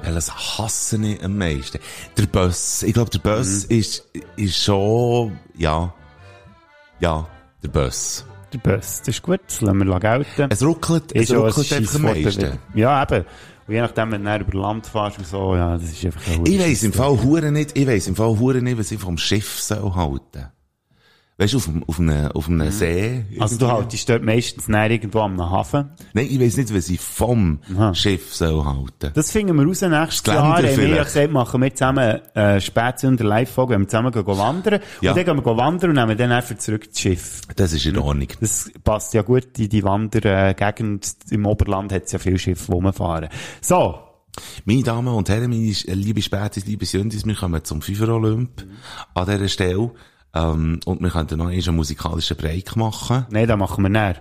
Welches 0.01 0.33
hasse 0.57 0.97
ich 1.03 1.23
am 1.23 1.37
meisten? 1.37 1.79
Der 2.17 2.25
Bus. 2.27 2.83
Ich 2.83 2.93
glaube, 2.93 3.09
der 3.09 3.19
Bus 3.19 3.67
Mhm. 3.69 3.75
ist, 3.77 4.03
ist 4.37 4.63
schon, 4.63 5.37
ja, 5.57 5.93
ja, 6.99 7.27
der 7.63 7.67
Bus. 7.69 8.23
Der 8.63 8.77
Bus. 8.77 8.99
Das 8.99 9.07
ist 9.09 9.21
gut, 9.21 9.41
das 9.47 9.61
lassen 9.61 9.85
wir 9.85 9.99
gelten. 9.99 10.47
Es 10.49 10.63
ruckelt, 10.63 11.11
es 11.13 11.23
Ist 11.23 11.31
auch 11.31 11.43
ein 11.43 11.51
ruckelt 11.51 11.73
einfach 11.73 11.95
am 11.95 12.01
meisten. 12.01 12.59
Ja, 12.73 13.03
eben. 13.03 13.25
Und 13.67 13.73
je 13.73 13.81
nachdem, 13.81 14.11
wenn 14.11 14.23
du 14.23 14.37
über 14.37 14.59
Land 14.59 14.85
fährst 14.85 15.17
und 15.17 15.27
so, 15.27 15.55
ja, 15.55 15.77
das 15.77 15.91
ist 15.91 16.05
einfach 16.05 16.27
ein 16.27 16.45
Ich 16.45 16.59
weiss 16.59 16.83
im 16.83 16.93
Fall 16.93 17.21
hure 17.23 17.51
nicht, 17.51 17.75
ich 17.75 17.87
weiss 17.87 18.07
im 18.07 18.15
Fall 18.15 18.37
hure 18.37 18.61
nicht, 18.61 18.77
was 18.77 18.91
ich 18.91 18.99
vom 18.99 19.17
Schiff 19.17 19.59
soll 19.59 19.95
halten. 19.95 20.51
Weißt 21.37 21.51
du, 21.53 21.57
auf, 21.57 21.65
dem- 21.65 21.83
auf 21.83 21.99
einem, 21.99 22.31
auf 22.31 22.47
einem 22.47 22.71
See. 22.71 23.25
Also 23.41 23.57
du 23.57 23.67
haltest 23.69 24.07
dort 24.07 24.23
meistens 24.23 24.69
näher 24.69 24.89
irgendwo 24.91 25.19
am 25.19 25.37
Hafen. 25.41 25.89
Nein, 26.13 26.27
ich 26.29 26.39
weiss 26.39 26.55
nicht, 26.55 26.73
was 26.73 26.87
ich 26.87 27.01
vom 27.01 27.59
Aha. 27.75 27.93
Schiff 27.93 28.33
soll 28.33 28.63
halten. 28.63 29.11
Das 29.13 29.31
finden 29.33 29.57
wir 29.57 29.65
raus 29.65 29.81
nächstes 29.81 30.33
Jahr. 30.33 30.55
Haben 30.57 30.63
wir 30.63 31.03
gesagt, 31.03 31.31
machen 31.33 31.61
wir 31.61 31.75
zusammen 31.75 32.21
äh, 32.35 32.61
Spätsünder 32.61 33.25
Live-Folge, 33.25 33.73
wenn 33.73 33.81
wir 33.81 33.87
zusammen 33.89 34.13
gehen, 34.13 34.25
wandern. 34.25 34.79
Ja. 35.01 35.11
Und 35.11 35.17
dann 35.17 35.25
gehen 35.25 35.45
wir 35.45 35.57
wandern 35.57 35.89
und 35.89 35.95
nehmen 35.97 36.17
dann 36.17 36.31
einfach 36.31 36.57
zurück 36.57 36.87
das 36.89 36.99
Schiff. 37.01 37.41
Das 37.57 37.73
ist 37.73 37.85
in 37.85 37.97
Ordnung. 37.97 38.29
Das 38.39 38.71
passt 38.85 39.13
ja 39.13 39.21
gut 39.21 39.59
in 39.59 39.67
die 39.67 39.83
Wandergegend. 39.83 41.15
Im 41.31 41.45
Oberland 41.45 41.91
hat 41.91 42.03
es 42.05 42.13
ja 42.13 42.19
viele 42.19 42.39
Schiffe, 42.39 42.71
die 42.81 42.93
fahren. 42.93 43.27
So. 43.59 43.99
Meine 44.65 44.83
Damen 44.83 45.13
und 45.13 45.27
Herren, 45.29 45.49
meine 45.49 45.73
liebe 45.95 46.21
Spätis, 46.21 46.65
liebe 46.65 46.85
Sündis, 46.85 47.25
wir 47.25 47.35
kommen 47.35 47.63
zum 47.63 47.81
Fünfer 47.81 48.09
Olymp 48.09 48.65
an 49.13 49.25
dieser 49.25 49.47
Stelle. 49.47 49.91
Ähm, 50.35 50.79
und 50.85 51.01
wir 51.01 51.09
könnten 51.09 51.37
noch 51.37 51.47
einen 51.47 51.75
musikalischen 51.75 52.35
Break 52.37 52.75
machen. 52.75 53.25
Nein, 53.29 53.47
das 53.47 53.57
machen 53.57 53.83
wir 53.83 53.89
näher. 53.89 54.15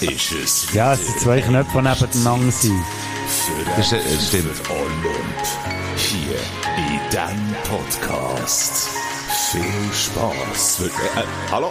Ist 0.00 0.32
es 0.32 0.72
Ja, 0.74 0.92
es 0.92 1.06
sind 1.06 1.20
zwei 1.20 1.40
Knöpfe, 1.40 1.78
die 1.78 1.88
nebeneinander 1.88 2.52
sind. 2.52 2.82
Das, 3.76 3.88
stimmt. 3.88 4.70
Olymp 4.70 5.44
hier 5.96 6.36
in 6.76 7.00
deinem 7.10 7.54
Podcast. 7.64 8.88
Viel 9.54 9.92
Spaß. 9.92 10.80
Äh, 10.80 11.22
hallo? 11.52 11.70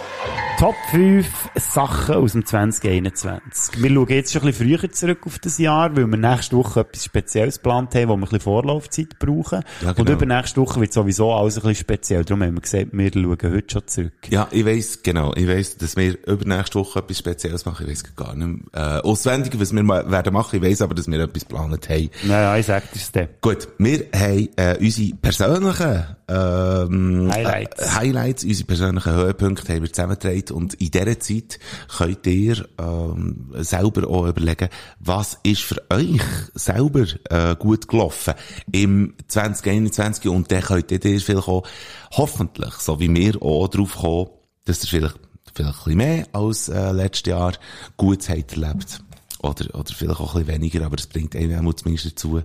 Top 0.58 0.74
5 0.90 1.26
Sachen 1.56 2.14
aus 2.14 2.32
dem 2.32 2.46
2021. 2.46 3.82
Wir 3.82 3.90
schauen 3.90 4.08
jetzt 4.08 4.32
schon 4.32 4.42
ein 4.42 4.46
bisschen 4.46 4.78
früher 4.78 4.90
zurück 4.90 5.18
auf 5.26 5.38
das 5.38 5.58
Jahr, 5.58 5.94
weil 5.94 6.06
wir 6.06 6.16
nächste 6.16 6.56
Woche 6.56 6.80
etwas 6.80 7.04
Spezielles 7.04 7.56
geplant 7.56 7.94
haben, 7.94 8.08
wo 8.08 8.12
wir 8.12 8.14
ein 8.14 8.20
bisschen 8.20 8.40
Vorlaufzeit 8.40 9.18
brauchen. 9.18 9.64
Ja, 9.82 9.92
genau. 9.92 10.00
Und 10.00 10.08
übernächste 10.08 10.62
Woche 10.62 10.80
wird 10.80 10.94
sowieso 10.94 11.34
alles 11.34 11.56
ein 11.56 11.62
bisschen 11.62 11.82
speziell. 11.82 12.24
Darum 12.24 12.42
haben 12.42 12.54
wir 12.54 12.62
gesagt, 12.62 12.86
wir 12.92 13.12
schauen 13.12 13.52
heute 13.52 13.72
schon 13.72 13.86
zurück. 13.86 14.12
Ja, 14.30 14.48
ich 14.50 14.64
weiss, 14.64 15.02
genau, 15.02 15.34
ich 15.34 15.46
weiss, 15.46 15.76
dass 15.76 15.96
wir 15.96 16.16
übernächste 16.26 16.78
Woche 16.78 17.00
etwas 17.00 17.18
Spezielles 17.18 17.66
machen. 17.66 17.84
Ich 17.86 17.90
weiss 17.90 18.16
gar 18.16 18.34
nicht 18.34 18.60
äh, 18.72 18.78
auswendig, 18.78 19.60
was 19.60 19.74
wir 19.74 19.82
mal 19.82 20.10
werden 20.10 20.32
machen. 20.32 20.56
Ich 20.56 20.62
weiss 20.62 20.80
aber, 20.80 20.94
dass 20.94 21.08
wir 21.08 21.20
etwas 21.20 21.46
geplant 21.46 21.88
haben. 21.90 22.10
Naja, 22.22 22.56
ich 22.56 22.64
sag 22.64 22.90
dir's 22.92 23.12
dann. 23.12 23.28
Gut, 23.42 23.68
wir 23.76 24.06
haben 24.14 24.48
äh, 24.56 24.78
unsere 24.80 25.16
persönlichen 25.16 26.16
ähm, 26.28 27.30
Highlights. 27.30 27.73
Highlights, 27.80 28.44
unsere 28.44 28.66
persönlichen 28.66 29.12
Höhepunkte 29.12 29.72
haben 29.72 29.82
wir 29.82 29.92
zusammengetragen 29.92 30.54
und 30.54 30.74
in 30.74 30.90
dieser 30.90 31.20
Zeit 31.20 31.58
könnt 31.96 32.26
ihr 32.26 32.68
ähm, 32.78 33.52
selber 33.58 34.08
auch 34.08 34.26
überlegen, 34.26 34.68
was 34.98 35.38
ist 35.42 35.62
für 35.62 35.82
euch 35.90 36.20
selber 36.54 37.06
äh, 37.30 37.56
gut 37.56 37.88
gelaufen 37.88 38.34
im 38.72 39.14
2021 39.28 40.28
und 40.28 40.50
dann 40.50 40.62
könnt 40.62 40.90
ihr 40.90 41.00
vielleicht 41.00 41.48
auch 41.48 41.66
hoffentlich, 42.12 42.74
so 42.74 43.00
wie 43.00 43.14
wir 43.14 43.40
auch 43.42 43.68
drauf 43.68 43.96
kommen, 43.96 44.28
dass 44.64 44.84
ihr 44.84 44.88
vielleicht, 44.88 45.18
vielleicht 45.54 45.78
ein 45.78 45.84
bisschen 45.84 45.96
mehr 45.96 46.26
als 46.32 46.68
äh, 46.68 46.92
letztes 46.92 47.30
Jahr 47.30 47.52
Gutes 47.96 48.28
habt 48.28 48.52
erlebt. 48.52 49.02
Oder, 49.40 49.74
oder 49.74 49.92
vielleicht 49.94 50.20
auch 50.20 50.34
ein 50.34 50.44
bisschen 50.44 50.62
weniger, 50.62 50.86
aber 50.86 50.96
es 50.96 51.06
bringt 51.06 51.36
einem 51.36 51.76
zumindest 51.76 52.06
dazu, 52.06 52.36
ein 52.36 52.44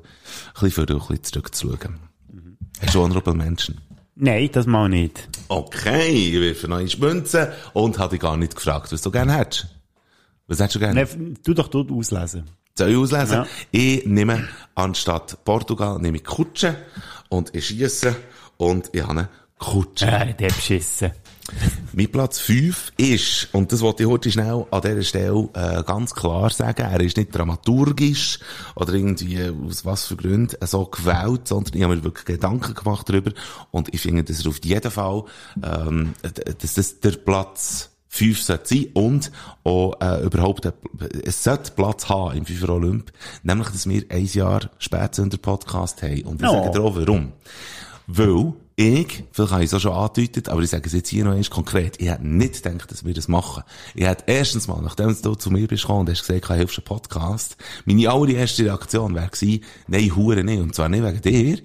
bisschen 0.60 0.84
und 0.84 0.92
ein 0.92 0.98
bisschen 0.98 1.24
zurückzuschauen. 1.24 2.00
Hast 2.82 2.96
du 2.96 3.02
Honorable 3.02 3.34
Menschen? 3.34 3.89
Nein, 4.22 4.50
das 4.52 4.66
mal 4.66 4.90
nicht. 4.90 5.30
Okay, 5.48 6.10
ich 6.10 6.34
wirf 6.34 6.68
neue 6.68 6.90
Münzen 7.00 7.48
und 7.72 7.98
habe 7.98 8.12
dich 8.12 8.20
gar 8.20 8.36
nicht 8.36 8.54
gefragt, 8.54 8.92
was 8.92 9.02
du 9.02 9.12
gerne 9.12 9.34
hättest. 9.38 9.68
Was 10.48 10.60
hättest 10.60 10.76
du 10.76 10.80
gerne? 10.80 11.06
Nein, 11.06 11.38
tu 11.42 11.54
doch 11.54 11.70
dort 11.70 11.90
auslesen. 11.90 12.44
Soll 12.78 12.90
ich 12.90 12.98
auslesen? 12.98 13.34
Ja. 13.34 13.48
Ich 13.72 14.06
nehme 14.06 14.50
anstatt 14.76 15.38
Portugal 15.46 16.00
nehme 16.00 16.18
ich 16.18 16.26
Kutsche 16.26 16.76
und 17.30 17.56
ich 17.56 17.68
schiesse 17.68 18.14
und 18.58 18.90
ich 18.92 19.02
habe 19.02 19.12
eine 19.12 19.30
Kutsche. 19.58 20.08
Äh, 20.08 20.34
der 20.34 20.48
beschissen. 20.48 21.12
Mein 21.94 22.12
Platz 22.12 22.40
5 22.40 22.94
ist, 22.98 23.50
und 23.52 23.72
das 23.72 23.82
wollte 23.82 24.04
ich 24.04 24.10
heute 24.10 24.32
schnell 24.32 24.66
an 24.72 24.82
dieser 24.82 25.02
Stelle 25.04 25.50
äh, 25.54 25.84
ganz 25.84 26.14
klar 26.14 26.50
sagen, 26.50 26.84
er 26.84 27.00
ist 27.02 27.18
nicht 27.18 27.36
dramaturgisch 27.36 28.40
oder 28.76 28.94
irgendwie 28.94 29.36
äh, 29.36 29.54
aus 29.68 29.86
was 29.86 30.06
für 30.06 30.16
Gründen 30.16 30.56
so 30.66 30.86
gewählt, 30.86 31.48
sondern 31.48 31.76
ich 31.76 31.84
habe 31.84 31.96
mir 31.96 32.04
wirklich 32.04 32.26
Gedanken 32.26 32.74
gemacht 32.76 33.10
darüber 33.10 33.32
und 33.72 33.94
ich 33.94 34.02
finde, 34.02 34.24
dass 34.24 34.44
er 34.44 34.50
auf 34.50 34.60
jeden 34.64 34.92
Fall, 34.92 35.24
ähm, 35.64 36.14
dass 36.62 36.76
das 36.76 37.00
der 37.00 37.12
Platz 37.12 37.90
5 38.12 38.42
sollte 38.42 38.68
sein 38.76 38.86
und 38.94 39.32
auch 39.64 39.94
äh, 40.02 40.24
überhaupt, 40.24 40.66
ein- 40.68 40.74
es 41.24 41.44
sollte 41.44 41.72
Platz 41.72 42.08
haben 42.10 42.38
im 42.38 42.46
FIFA 42.46 42.74
Olymp, 42.74 43.12
nämlich, 43.44 43.68
dass 43.70 43.88
wir 43.88 44.04
ein 44.10 44.26
Jahr 44.26 44.70
Spätsünder 44.80 45.38
Podcast 45.38 46.02
haben 46.02 46.22
und 46.24 46.42
ich 46.42 46.48
Oh. 46.48 46.52
sage 46.64 46.72
dir 46.72 46.82
auch 46.82 46.96
warum. 46.96 47.34
Weil 48.12 48.54
ich, 48.76 49.24
vielleicht 49.32 49.52
habe 49.52 49.64
ich 49.64 49.68
es 49.68 49.74
auch 49.76 49.82
schon 49.82 49.94
angedeutet, 49.94 50.50
aber 50.50 50.64
ich 50.64 50.72
sage 50.72 50.88
es 50.88 50.94
jetzt 50.94 51.10
hier 51.10 51.26
noch 51.26 51.32
einmal 51.32 51.48
konkret, 51.48 52.02
ich 52.02 52.10
hätte 52.10 52.28
nicht 52.28 52.64
gedacht, 52.64 52.90
dass 52.90 53.06
wir 53.06 53.14
das 53.14 53.28
machen. 53.28 53.62
Ich 53.94 54.08
hätte 54.08 54.24
erstens 54.26 54.68
mal, 54.68 54.82
nachdem 54.82 55.16
du 55.22 55.36
zu 55.36 55.52
mir 55.52 55.68
bist 55.68 55.84
gekommen 55.84 56.00
und 56.00 56.10
hast 56.10 56.26
gesagt, 56.26 56.50
ich 56.50 56.56
hilfst 56.56 56.80
einen 56.80 56.86
Podcast, 56.86 57.56
meine 57.86 58.10
allererste 58.10 58.66
Reaktion 58.66 59.14
wäre 59.14 59.28
gewesen, 59.28 59.64
nein, 59.88 60.16
hure 60.16 60.44
nicht, 60.44 60.60
und 60.60 60.74
zwar 60.74 60.90
nicht 60.90 61.04
wegen 61.04 61.22
dir, 61.22 61.60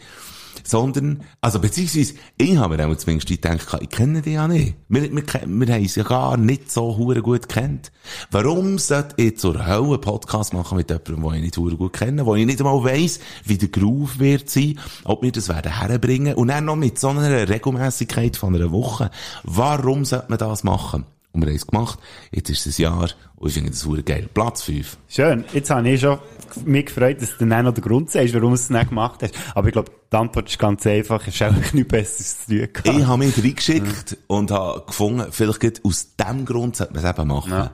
Sondern, 0.66 1.22
also 1.40 1.60
beziehungsweise, 1.60 2.14
ich 2.38 2.56
habe 2.56 2.76
mir 2.76 2.88
auch 2.88 2.96
zumindest 2.96 3.28
gedacht, 3.28 3.78
ich 3.80 3.88
kenne 3.90 4.22
die 4.22 4.32
ja 4.32 4.48
nicht. 4.48 4.74
Wir, 4.88 5.02
wir, 5.02 5.22
wir 5.46 5.74
haben 5.74 5.86
sie 5.86 6.00
ja 6.00 6.06
gar 6.06 6.36
nicht 6.36 6.72
so 6.72 6.96
hure 6.96 7.20
gut 7.20 7.48
kennt. 7.48 7.92
Warum 8.30 8.78
sollte 8.78 9.14
ich 9.22 9.38
zur 9.38 9.66
Hölle 9.66 9.84
einen 9.84 10.00
Podcast 10.00 10.54
machen 10.54 10.78
mit 10.78 10.88
jemandem, 10.88 11.22
den 11.22 11.34
ich 11.34 11.42
nicht 11.42 11.56
hure 11.58 11.76
gut 11.76 11.92
kenne, 11.92 12.24
wo 12.24 12.34
ich 12.34 12.46
nicht 12.46 12.60
einmal 12.60 12.82
weiss, 12.82 13.20
wie 13.44 13.58
der 13.58 13.68
Groove 13.68 14.18
wird 14.18 14.48
sein, 14.48 14.78
ob 15.04 15.22
wir 15.22 15.32
das 15.32 15.48
werden 15.48 15.78
herbringen 15.78 16.34
und 16.34 16.48
dann 16.48 16.64
noch 16.64 16.76
mit 16.76 16.98
so 16.98 17.08
einer 17.08 17.48
Regelmäßigkeit 17.48 18.36
von 18.36 18.54
einer 18.54 18.72
Woche. 18.72 19.10
Warum 19.42 20.04
sollte 20.04 20.26
man 20.28 20.38
das 20.38 20.64
machen? 20.64 21.04
Und 21.32 21.42
wir 21.42 21.48
haben 21.48 21.56
es 21.56 21.66
gemacht. 21.66 21.98
Jetzt 22.30 22.48
ist 22.48 22.66
es 22.66 22.78
ein 22.78 22.82
Jahr 22.82 23.10
und 23.36 23.48
ich 23.48 23.54
finde 23.54 23.70
das 23.70 23.84
hure 23.84 24.02
geil. 24.02 24.28
Platz 24.32 24.62
5. 24.62 24.96
Schön. 25.08 25.44
Jetzt 25.52 25.70
habe 25.70 25.88
ich 25.88 26.00
schon 26.00 26.18
mich 26.64 26.86
gefreut, 26.86 27.20
dass 27.20 27.36
du 27.36 27.46
dann 27.46 27.64
noch 27.64 27.74
den 27.74 27.82
Grund 27.82 28.10
sagst, 28.10 28.32
warum 28.34 28.50
du 28.50 28.54
es 28.54 28.70
nicht 28.70 28.88
gemacht 28.88 29.22
hast. 29.22 29.34
Aber 29.54 29.66
ich 29.66 29.72
glaube, 29.72 29.90
die 30.12 30.16
Antwort 30.16 30.48
ist 30.48 30.58
ganz 30.58 30.86
einfach. 30.86 31.26
Es 31.26 31.34
ist 31.34 31.42
eigentlich 31.42 31.74
nichts 31.74 31.88
Besseres 31.88 32.46
zu 32.46 32.46
tun 32.46 32.68
gehabt. 32.72 32.98
Ich 32.98 33.06
habe 33.06 33.18
mich 33.18 33.36
reingeschickt 33.36 34.16
und 34.28 34.50
habe 34.52 34.84
gefunden, 34.86 35.26
vielleicht 35.30 35.60
gerade 35.60 35.80
aus 35.82 36.14
dem 36.16 36.44
Grund 36.44 36.76
sollte 36.76 36.94
man 36.94 37.04
es 37.04 37.10
eben 37.10 37.28
machen. 37.28 37.50
Ja. 37.50 37.70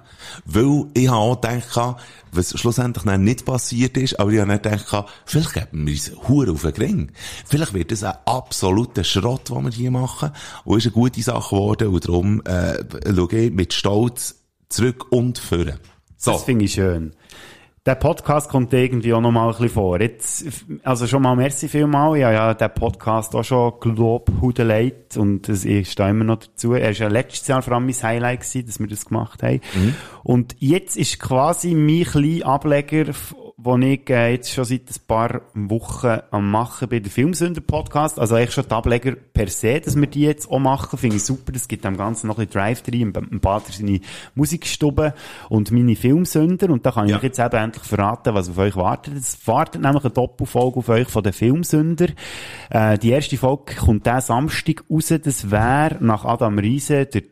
Weil 0.46 0.86
ich 0.94 1.08
habe 1.08 1.18
auch 1.18 1.40
gedacht, 1.40 1.96
was 2.32 2.58
schlussendlich 2.58 3.04
dann 3.04 3.24
nicht 3.24 3.44
passiert 3.44 3.96
ist, 3.96 4.18
aber 4.18 4.30
ich 4.30 4.40
habe 4.40 4.52
nicht 4.52 4.62
gedacht, 4.62 5.06
vielleicht 5.26 5.52
geben 5.52 5.86
wir 5.86 5.92
uns 5.92 6.12
Hure 6.28 6.52
auf 6.52 6.62
den 6.62 6.72
Ring. 6.72 7.12
Vielleicht 7.44 7.74
wird 7.74 7.92
das 7.92 8.04
ein 8.04 8.14
absoluter 8.24 9.04
Schrott, 9.04 9.50
den 9.50 9.64
wir 9.64 9.70
hier 9.70 9.90
machen. 9.90 10.30
Und 10.64 10.78
ist 10.78 10.86
eine 10.86 10.92
gute 10.92 11.22
Sache 11.22 11.54
geworden 11.54 11.88
und 11.88 12.08
darum 12.08 12.42
äh, 12.44 12.82
schaue 13.14 13.36
ich 13.36 13.52
mit 13.52 13.74
Stolz 13.74 14.39
zurück 14.71 15.07
und 15.11 15.39
führen. 15.39 15.79
So. 16.16 16.33
Das 16.33 16.45
finde 16.45 16.64
ich 16.64 16.73
schön. 16.73 17.12
Der 17.87 17.95
Podcast 17.95 18.51
kommt 18.51 18.75
irgendwie 18.75 19.14
auch 19.14 19.23
noch 19.23 19.31
mal 19.31 19.47
ein 19.47 19.53
bisschen 19.53 19.71
vor. 19.71 20.01
Jetzt, 20.01 20.45
also 20.83 21.07
schon 21.07 21.23
mal 21.23 21.35
merci 21.35 21.66
vielmal. 21.66 22.16
Ich 22.18 22.25
habe 22.25 22.35
ja 22.35 22.55
den 22.55 22.75
Podcast 22.75 23.35
auch 23.35 23.43
schon 23.43 23.73
gelobhudeleit 23.81 25.16
und 25.16 25.49
es 25.49 25.64
ist 25.64 25.99
da 25.99 26.11
immer 26.11 26.25
noch 26.25 26.41
dazu. 26.41 26.75
Er 26.75 26.91
ist 26.91 26.99
ja 26.99 27.09
letztes 27.09 27.49
Jahr 27.49 27.62
vor 27.62 27.73
allem 27.73 27.87
mein 27.87 27.95
Highlight 27.95 28.41
gewesen, 28.41 28.66
dass 28.66 28.81
wir 28.81 28.87
das 28.87 29.07
gemacht 29.07 29.43
haben. 29.43 29.61
Und 30.23 30.57
jetzt 30.59 30.99
ist 30.99 31.18
quasi 31.18 31.75
mein 31.75 32.05
kleiner 32.05 32.47
Ableger, 32.47 33.14
wo 33.62 33.76
ich 33.78 34.08
äh, 34.11 34.32
jetzt 34.32 34.52
schon 34.52 34.64
seit 34.64 34.82
ein 34.88 35.06
paar 35.06 35.42
Wochen 35.54 36.18
am 36.30 36.50
machen 36.50 36.88
bin, 36.88 37.02
der 37.02 37.12
Filmsünder-Podcast. 37.12 38.18
Also 38.18 38.34
eigentlich 38.34 38.52
schon 38.52 38.64
die 38.64 38.74
Ableger 38.74 39.12
per 39.12 39.48
se, 39.48 39.80
dass 39.80 39.96
wir 39.96 40.06
die 40.06 40.22
jetzt 40.22 40.50
auch 40.50 40.58
machen, 40.58 40.98
finde 40.98 41.16
ich 41.16 41.24
super. 41.24 41.52
Das 41.52 41.68
gibt 41.68 41.84
dem 41.84 41.96
Ganzen 41.96 42.28
noch 42.28 42.38
ein 42.38 42.46
bisschen 42.46 42.61
Drive 42.62 42.82
drin, 42.82 43.12
im, 43.14 43.40
Bader 43.40 43.64
seine 43.70 44.00
Musikstube 44.34 45.14
und 45.48 45.70
meine 45.70 45.96
Filmsünder. 45.96 46.70
Und 46.70 46.86
da 46.86 46.92
kann 46.92 47.04
ich 47.06 47.11
Ja. 47.11 47.16
euch 47.18 47.24
jetzt 47.24 47.38
eben 47.38 47.56
endlich 47.56 47.84
verraten, 47.84 48.34
was 48.34 48.48
auf 48.48 48.58
euch 48.58 48.76
wartet. 48.76 49.14
Es 49.16 49.46
wartet 49.46 49.82
nämlich 49.82 50.04
eine 50.04 50.12
Doppelfolge 50.12 50.78
auf 50.78 50.88
euch 50.88 51.08
von 51.08 51.22
den 51.22 51.32
Filmsünder. 51.32 52.08
Äh, 52.70 52.98
die 52.98 53.11
erste 53.11 53.36
Folge 53.36 53.74
kommt 53.74 54.06
diesen 54.06 54.20
Samstag 54.20 54.84
raus. 54.90 55.08
Das 55.22 55.50
wäre 55.50 55.96
nach 56.00 56.24
Adam 56.24 56.58
Riese 56.58 57.06
der 57.06 57.22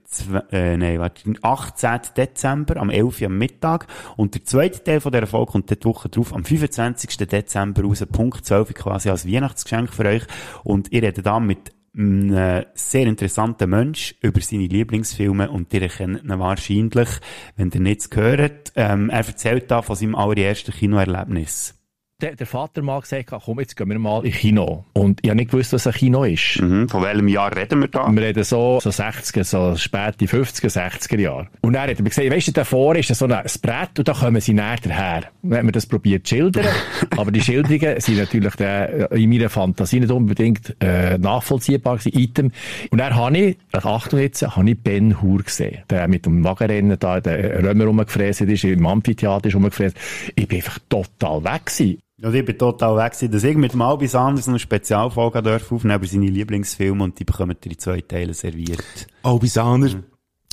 äh, 0.50 0.76
nein, 0.76 0.98
warte, 0.98 1.24
den 1.24 1.38
18. 1.42 2.00
Dezember, 2.16 2.76
am 2.76 2.90
11. 2.90 3.20
Uhr 3.20 3.26
am 3.26 3.38
Mittag. 3.38 3.86
Und 4.16 4.34
der 4.34 4.44
zweite 4.44 4.82
Teil 4.82 5.00
von 5.00 5.12
dieser 5.12 5.26
Folge 5.26 5.52
kommt 5.52 5.70
die 5.70 5.84
Woche 5.84 6.08
drauf, 6.08 6.34
am 6.34 6.44
25. 6.44 7.16
Dezember 7.28 7.82
raus, 7.82 8.04
Punkt 8.10 8.44
12, 8.44 8.74
quasi 8.74 9.10
als 9.10 9.26
Weihnachtsgeschenk 9.26 9.92
für 9.92 10.06
euch. 10.06 10.22
Und 10.64 10.92
ihr 10.92 11.02
redet 11.02 11.26
da 11.26 11.40
mit 11.40 11.72
einem 11.96 12.64
sehr 12.74 13.06
interessanten 13.06 13.70
Mensch 13.70 14.14
über 14.20 14.40
seine 14.40 14.66
Lieblingsfilme 14.66 15.50
und 15.50 15.72
ihr 15.74 15.88
kennt 15.88 16.22
ihn 16.22 16.38
wahrscheinlich, 16.38 17.08
wenn 17.56 17.70
ihr 17.70 17.80
nichts 17.80 18.10
gehört. 18.10 18.72
Ähm, 18.76 19.10
er 19.10 19.26
erzählt 19.26 19.70
da 19.70 19.82
von 19.82 19.96
seinem 19.96 20.14
allerersten 20.14 20.72
Kinoerlebnis. 20.72 21.77
Der, 22.20 22.34
der 22.34 22.48
Vater 22.48 22.82
mal 22.82 23.00
gesagt, 23.00 23.30
komm, 23.30 23.60
jetzt 23.60 23.76
gehen 23.76 23.88
wir 23.88 23.98
mal 24.00 24.26
ins 24.26 24.38
Kino. 24.38 24.84
Und 24.92 25.20
ich 25.22 25.30
habe 25.30 25.36
nicht 25.36 25.52
gewusst, 25.52 25.72
was 25.72 25.86
ein 25.86 25.92
Kino 25.92 26.24
ist. 26.24 26.60
Mhm. 26.60 26.88
Von 26.88 27.04
welchem 27.04 27.28
Jahr 27.28 27.54
reden 27.54 27.78
wir 27.78 27.86
da? 27.86 28.10
Wir 28.10 28.22
reden 28.22 28.42
so, 28.42 28.80
so 28.82 28.90
60er, 28.90 29.44
so 29.44 29.76
späte 29.76 30.24
50er, 30.24 30.66
60er 30.66 31.20
Jahre. 31.20 31.46
Und 31.60 31.74
dann 31.74 31.88
hat 31.88 31.96
mir 32.00 32.08
gesagt, 32.08 32.28
weisst 32.28 32.48
du, 32.48 32.52
davor 32.52 32.96
ist 32.96 33.14
so 33.14 33.26
ein 33.26 33.40
Brett 33.62 34.00
und 34.00 34.08
da 34.08 34.14
kommen 34.14 34.40
sie 34.40 34.52
näher 34.52 34.78
daher. 34.82 35.26
Dann 35.44 35.58
hat 35.58 35.62
man 35.62 35.70
das 35.70 35.86
probiert 35.86 36.26
zu 36.26 36.34
schildern. 36.34 36.66
aber 37.16 37.30
die 37.30 37.40
Schilderungen 37.40 38.00
sind 38.00 38.18
natürlich 38.18 38.56
der, 38.56 39.12
in 39.12 39.30
meiner 39.30 39.48
Fantasie 39.48 40.00
nicht 40.00 40.10
unbedingt 40.10 40.74
äh, 40.80 41.18
nachvollziehbar 41.18 41.98
gewesen. 41.98 42.18
Item. 42.18 42.50
Und 42.90 42.98
dann 42.98 43.14
habe 43.14 43.38
ich, 43.38 43.58
ach, 43.70 43.86
Achtung 43.86 44.18
jetzt, 44.18 44.42
habe 44.42 44.68
ich 44.68 44.82
Ben 44.82 45.22
Hur 45.22 45.44
gesehen. 45.44 45.84
Der 45.88 46.08
mit 46.08 46.26
dem 46.26 46.42
Wagenrennen 46.42 46.98
da, 46.98 47.20
der 47.20 47.62
Römer 47.62 47.84
rumgefräst 47.84 48.40
ist, 48.40 48.64
im 48.64 48.86
Amphitheater 48.86 49.46
ist 49.46 49.54
rumgefräst. 49.54 49.96
Ich 50.34 50.48
bin 50.48 50.56
einfach 50.56 50.80
total 50.88 51.44
weg 51.44 51.66
gewesen. 51.66 52.02
Und 52.20 52.34
ich 52.34 52.44
bin 52.44 52.58
total 52.58 52.96
weg 52.96 53.12
gewesen, 53.12 53.30
dass 53.30 53.44
ich 53.44 53.56
mit 53.56 53.72
dem 53.72 53.82
Albis 53.82 54.14
Anders 54.16 54.48
eine 54.48 54.58
Spezialfolge 54.58 55.40
darf 55.40 55.70
aufnehmen 55.70 55.98
über 55.98 56.06
seine 56.06 56.26
Lieblingsfilme 56.26 57.04
und 57.04 57.18
die 57.18 57.24
bekommen 57.24 57.56
ihr 57.64 57.70
in 57.70 57.78
zwei 57.78 58.00
Teilen 58.00 58.34
serviert. 58.34 59.06
Albisaner, 59.22 60.02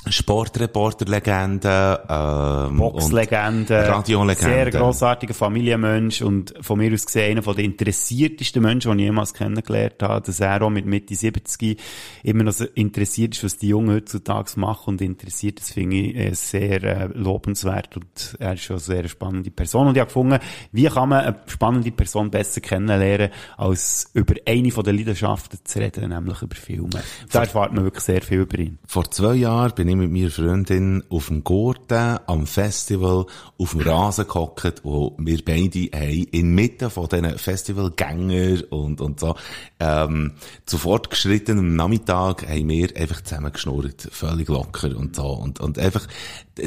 Sportreporter-Legende, 0.07 2.03
ähm, 2.09 2.77
Boxlegende, 2.77 3.87
Radiolegende. 3.87 4.49
sehr 4.49 4.71
grossartiger 4.71 5.33
Familienmensch 5.33 6.21
und 6.21 6.53
von 6.61 6.77
mir 6.77 6.93
aus 6.93 7.05
gesehen 7.05 7.31
einer 7.31 7.43
von 7.43 7.55
den 7.55 7.65
interessiertesten 7.65 8.61
Menschen, 8.61 8.97
die 8.97 9.03
ich 9.03 9.07
jemals 9.07 9.33
kennengelernt 9.33 10.01
habe, 10.01 10.25
dass 10.25 10.39
er 10.39 10.61
auch 10.61 10.69
mit 10.69 10.85
Mitte 10.85 11.15
70 11.15 11.81
immer 12.23 12.43
noch 12.43 12.53
so 12.53 12.65
interessiert 12.75 13.35
ist, 13.35 13.43
was 13.43 13.57
die 13.57 13.69
Jungen 13.69 13.95
heutzutage 13.95 14.59
machen 14.59 14.91
und 14.91 15.01
interessiert, 15.01 15.59
das 15.59 15.71
finde 15.71 15.95
ich 15.95 16.15
äh, 16.15 16.33
sehr 16.33 16.83
äh, 16.83 17.05
lobenswert 17.13 17.95
und 17.95 18.35
er 18.39 18.53
ist 18.53 18.63
schon 18.63 18.75
eine 18.75 18.81
sehr 18.81 19.07
spannende 19.07 19.51
Person 19.51 19.87
und 19.87 19.95
ich 19.95 20.01
habe 20.01 20.09
gefunden, 20.09 20.39
wie 20.71 20.85
kann 20.85 21.09
man 21.09 21.25
eine 21.25 21.39
spannende 21.47 21.91
Person 21.91 22.29
besser 22.29 22.61
kennenlernen, 22.61 23.31
als 23.57 24.09
über 24.13 24.35
eine 24.45 24.71
von 24.71 24.83
den 24.83 24.97
Leidenschaften 24.97 25.59
zu 25.63 25.79
reden, 25.79 26.09
nämlich 26.09 26.41
über 26.41 26.55
Filme. 26.55 27.01
Da 27.31 27.41
erfahrt 27.41 27.73
man 27.73 27.83
wirklich 27.83 28.03
sehr 28.03 28.21
viel 28.21 28.41
über 28.41 28.59
ihn. 28.59 28.77
Vor 28.85 29.09
zwei 29.11 29.35
Jahren 29.35 29.73
bin 29.73 29.87
ich 29.87 29.94
mit 29.95 30.11
meiner 30.11 30.29
Freundin 30.29 31.03
auf 31.09 31.27
dem 31.27 31.43
Gurten, 31.43 32.19
am 32.27 32.47
Festival, 32.47 33.25
auf 33.57 33.71
dem 33.71 33.81
Rasen 33.81 34.27
gehockt, 34.27 34.81
wo 34.83 35.15
wir 35.17 35.43
beide 35.43 35.89
haben 35.93 36.27
inmitten 36.31 36.89
von 36.89 37.07
diesen 37.07 37.37
Festivalgängern 37.37 38.61
und, 38.69 39.01
und 39.01 39.19
so, 39.19 39.35
ähm, 39.79 40.33
zu 40.65 40.77
fortgeschrittenem 40.77 41.75
Nachmittag 41.75 42.47
haben 42.47 42.69
wir 42.69 42.95
einfach 42.97 43.21
zusammengeschnurrt, 43.21 44.07
völlig 44.11 44.47
locker 44.47 44.95
und 44.95 45.15
so, 45.15 45.27
und, 45.27 45.59
und 45.59 45.79
einfach 45.79 46.07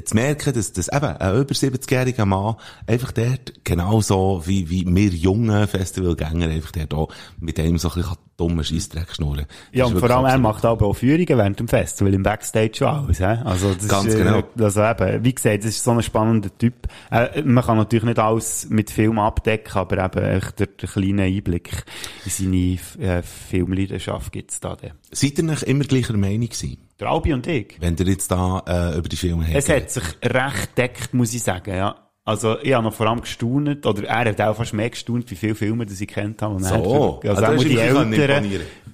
zu 0.04 0.14
merken, 0.14 0.52
dass, 0.52 0.72
dass 0.72 0.88
eben 0.88 1.06
ein 1.06 1.36
über 1.36 1.54
70-jähriger 1.54 2.26
Mann 2.26 2.56
einfach 2.86 3.12
dort 3.12 3.64
genauso 3.64 4.42
wie, 4.46 4.68
wie 4.70 4.84
wir 4.86 5.10
jungen 5.10 5.66
Festivalgänger 5.66 6.48
einfach 6.48 6.72
dort 6.72 6.94
auch 6.94 7.08
mit 7.40 7.58
einem 7.58 7.78
so 7.78 7.88
ein 7.88 7.94
bisschen 7.94 8.16
dummen 8.38 8.64
Scheissdreck 8.64 9.14
schnurren. 9.14 9.46
Ja, 9.72 9.84
und 9.84 9.98
vor 9.98 10.10
allem, 10.10 10.24
er 10.24 10.38
macht 10.38 10.64
aber 10.64 10.86
auch 10.86 10.94
Führungen 10.94 11.26
während 11.26 11.58
dem 11.58 11.68
Festival 11.68 12.14
im 12.14 12.22
Backstage 12.22 12.72
schon 12.76 12.88
alles, 12.88 13.20
hä? 13.20 13.38
Also, 13.44 13.74
das 13.74 13.88
Ganz 13.88 14.06
ist, 14.06 14.14
äh, 14.14 14.18
genau. 14.18 14.42
Also 14.58 14.82
eben, 14.82 15.24
wie 15.24 15.34
gesagt, 15.34 15.64
das 15.64 15.70
ist 15.70 15.84
so 15.84 15.90
ein 15.90 16.02
spannender 16.02 16.56
Typ. 16.56 16.86
Äh, 17.10 17.42
man 17.42 17.64
kann 17.64 17.76
natürlich 17.76 18.04
nicht 18.04 18.18
alles 18.18 18.68
mit 18.70 18.90
Film 18.90 19.18
abdecken, 19.18 19.76
aber 19.76 20.04
eben, 20.04 20.24
echt 20.24 20.60
der, 20.60 20.68
der 20.68 20.88
kleine 20.88 21.24
Einblick 21.24 21.84
in 22.24 22.30
seine, 22.30 22.78
äh, 22.98 23.22
Filmleidenschaft 23.22 24.32
gibt's 24.32 24.60
da 24.60 24.76
dann. 24.76 24.92
Seid 25.10 25.38
ihr 25.38 25.44
nicht 25.44 25.64
immer 25.64 25.84
gleicher 25.84 26.16
Meinung 26.16 26.48
gewesen? 26.48 26.78
Der 27.00 27.08
Albi 27.08 27.32
und 27.32 27.46
ich. 27.46 27.76
Wenn 27.80 27.96
ihr 27.96 28.06
jetzt 28.06 28.30
da 28.30 28.62
äh, 28.66 28.98
über 28.98 29.08
die 29.08 29.16
Filme 29.16 29.46
Es 29.52 29.68
hat 29.68 29.90
sich 29.90 30.04
recht 30.24 30.78
deckt, 30.78 31.12
muss 31.14 31.34
ich 31.34 31.42
sagen, 31.42 31.74
ja. 31.74 32.07
Also, 32.28 32.58
ich 32.62 32.72
habe 32.74 32.84
noch 32.84 32.92
vor 32.94 33.06
allem 33.06 33.20
gestaunt, 33.22 33.86
oder 33.86 34.04
er 34.06 34.24
hat 34.30 34.40
auch 34.40 34.54
fast 34.56 34.74
mehr 34.74 34.90
gestaunt, 34.90 35.30
wie 35.30 35.34
viele 35.34 35.54
Filme, 35.54 35.86
die 35.86 35.94
ich 36.02 36.08
kennt 36.08 36.42
habe. 36.42 36.58
So. 36.62 36.74
hat- 36.74 37.30
Also, 37.30 37.42
Ah, 37.42 37.48
auch 37.54 37.62
die 37.70 37.76
Älteren, 38.22 38.42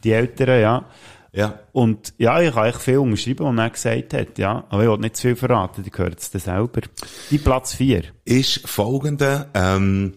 die 0.04 0.12
Älteren, 0.12 0.60
ja. 0.60 0.84
Ja. 1.32 1.58
Und 1.72 2.14
ja, 2.16 2.40
ich 2.40 2.54
kann 2.54 2.66
echt 2.68 2.78
viel 2.80 2.98
unterschreiben, 2.98 3.44
was 3.56 3.64
er 3.64 3.70
gesagt 3.70 4.14
hat, 4.14 4.38
ja. 4.38 4.64
Aber 4.68 4.84
ich 4.84 4.88
will 4.88 4.98
nicht 4.98 5.16
zu 5.16 5.22
viel 5.22 5.34
verraten, 5.36 5.82
die 5.82 5.90
gehört 5.90 6.20
es 6.20 6.30
dann 6.30 6.40
selber. 6.42 6.80
Die 7.30 7.38
Platz 7.38 7.74
4. 7.74 8.04
Ist 8.24 8.68
folgende, 8.68 9.48
ähm, 9.52 10.14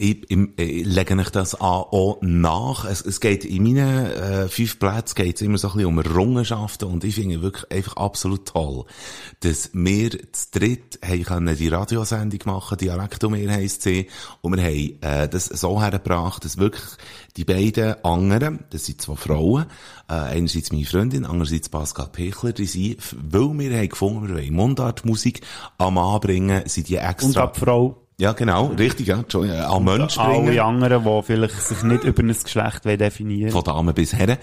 ich, 0.00 0.30
ich, 0.30 0.38
ich 0.56 0.86
lege 0.86 1.16
euch 1.18 1.30
das 1.30 1.60
auch 1.60 2.18
nach. 2.20 2.84
Es, 2.84 3.04
es 3.04 3.20
geht 3.20 3.44
in 3.44 3.64
meinen 3.64 4.06
äh, 4.06 4.48
fünf 4.48 4.78
Plätzen 4.78 5.16
geht's 5.16 5.40
immer 5.40 5.58
so 5.58 5.68
ein 5.68 5.74
bisschen 5.74 5.88
um 5.88 5.98
Errungenschaften 5.98 6.88
und 6.88 7.02
ich 7.02 7.16
finde 7.16 7.42
wirklich 7.42 7.68
einfach 7.72 7.96
absolut 7.96 8.46
toll, 8.46 8.84
dass 9.40 9.70
wir 9.72 10.10
zu 10.10 10.46
dritt 10.52 11.00
haben 11.04 11.24
können 11.24 11.56
die 11.56 11.66
Radiosendung 11.66 12.38
machen, 12.44 12.78
Dialektomer 12.78 13.38
heisst 13.50 13.82
sie, 13.82 14.06
und 14.40 14.56
wir 14.56 14.62
haben 14.62 14.98
äh, 15.00 15.28
das 15.28 15.46
so 15.46 15.82
hergebracht, 15.82 16.44
dass 16.44 16.58
wirklich 16.58 16.84
die 17.36 17.44
beiden 17.44 18.04
anderen, 18.04 18.60
das 18.70 18.86
sind 18.86 19.02
zwei 19.02 19.16
Frauen, 19.16 19.66
äh, 20.08 20.12
einerseits 20.12 20.70
meine 20.70 20.84
Freundin, 20.84 21.24
andererseits 21.24 21.70
Pascal 21.70 22.06
Pechler, 22.12 22.52
die 22.52 22.66
sind, 22.66 22.98
weil 23.32 23.58
wir 23.58 23.76
haben 23.76 23.88
gefunden, 23.88 24.28
wir 24.28 24.36
wollen 24.36 24.54
Mundartmusik 24.54 25.40
am 25.76 25.98
Anbringen, 25.98 26.68
sind 26.68 26.88
die 26.88 26.96
extra... 26.98 27.26
Und 27.26 27.36
ab 27.36 27.56
Frau. 27.56 28.07
Ja, 28.20 28.32
genau, 28.32 28.66
richtig, 28.76 29.06
ja. 29.06 29.22
Äh, 29.32 29.60
An 29.60 29.84
Mensch 29.84 30.16
bringen. 30.16 30.48
Alle 30.48 30.64
anderen, 30.64 31.04
die 31.04 31.22
vielleicht 31.22 31.54
sich 31.54 31.82
nicht 31.84 32.02
über 32.02 32.22
ein 32.22 32.28
Geschlecht 32.28 32.84
definieren 32.84 33.52
Von 33.52 33.62
Damen 33.62 33.94
bis 33.94 34.12
Herren. 34.12 34.38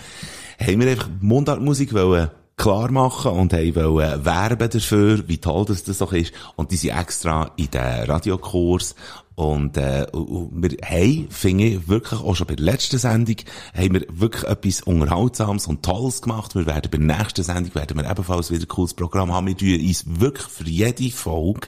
Haben 0.59 0.79
wir 0.79 0.91
einfach 0.91 1.09
Mundartmusik 1.19 1.93
wollen 1.93 2.29
klar 2.55 2.89
machen 2.89 3.31
und 3.33 3.51
haben 3.51 3.75
wollen 3.75 4.25
werben 4.25 4.69
dafür, 4.69 5.27
wie 5.27 5.39
toll 5.39 5.65
das, 5.65 5.83
das 5.83 5.97
doch 5.97 6.13
ist. 6.13 6.33
Und 6.55 6.71
die 6.71 6.77
sind 6.77 6.97
extra 6.97 7.51
in 7.57 7.69
den 7.69 8.09
Radiokurs 8.09 8.95
Und, 9.35 9.75
äh, 9.75 10.05
und- 10.13 10.51
wir 10.63 10.77
haben, 10.83 11.27
finde 11.29 11.65
ich, 11.65 11.87
wirklich 11.89 12.21
auch 12.21 12.35
schon 12.35 12.47
bei 12.47 12.55
der 12.55 12.65
letzten 12.65 12.97
Sendung, 12.97 13.35
haben 13.75 13.93
wir 13.93 14.05
wirklich 14.09 14.43
etwas 14.45 14.81
Unterhaltsames 14.81 15.67
und 15.67 15.83
Tolles 15.83 16.21
gemacht. 16.21 16.55
Wir 16.55 16.65
werden 16.65 16.89
bei 16.89 16.97
der 16.97 17.17
nächsten 17.17 17.43
Sendung, 17.43 17.75
werden 17.75 17.97
wir 17.97 18.09
ebenfalls 18.09 18.49
wieder 18.49 18.63
ein 18.63 18.67
cooles 18.69 18.93
Programm 18.93 19.33
haben. 19.33 19.47
Wir 19.47 19.57
tun 19.57 19.85
uns 19.87 20.05
wirklich 20.07 20.47
für 20.47 20.63
jede 20.69 21.11
Folge, 21.11 21.67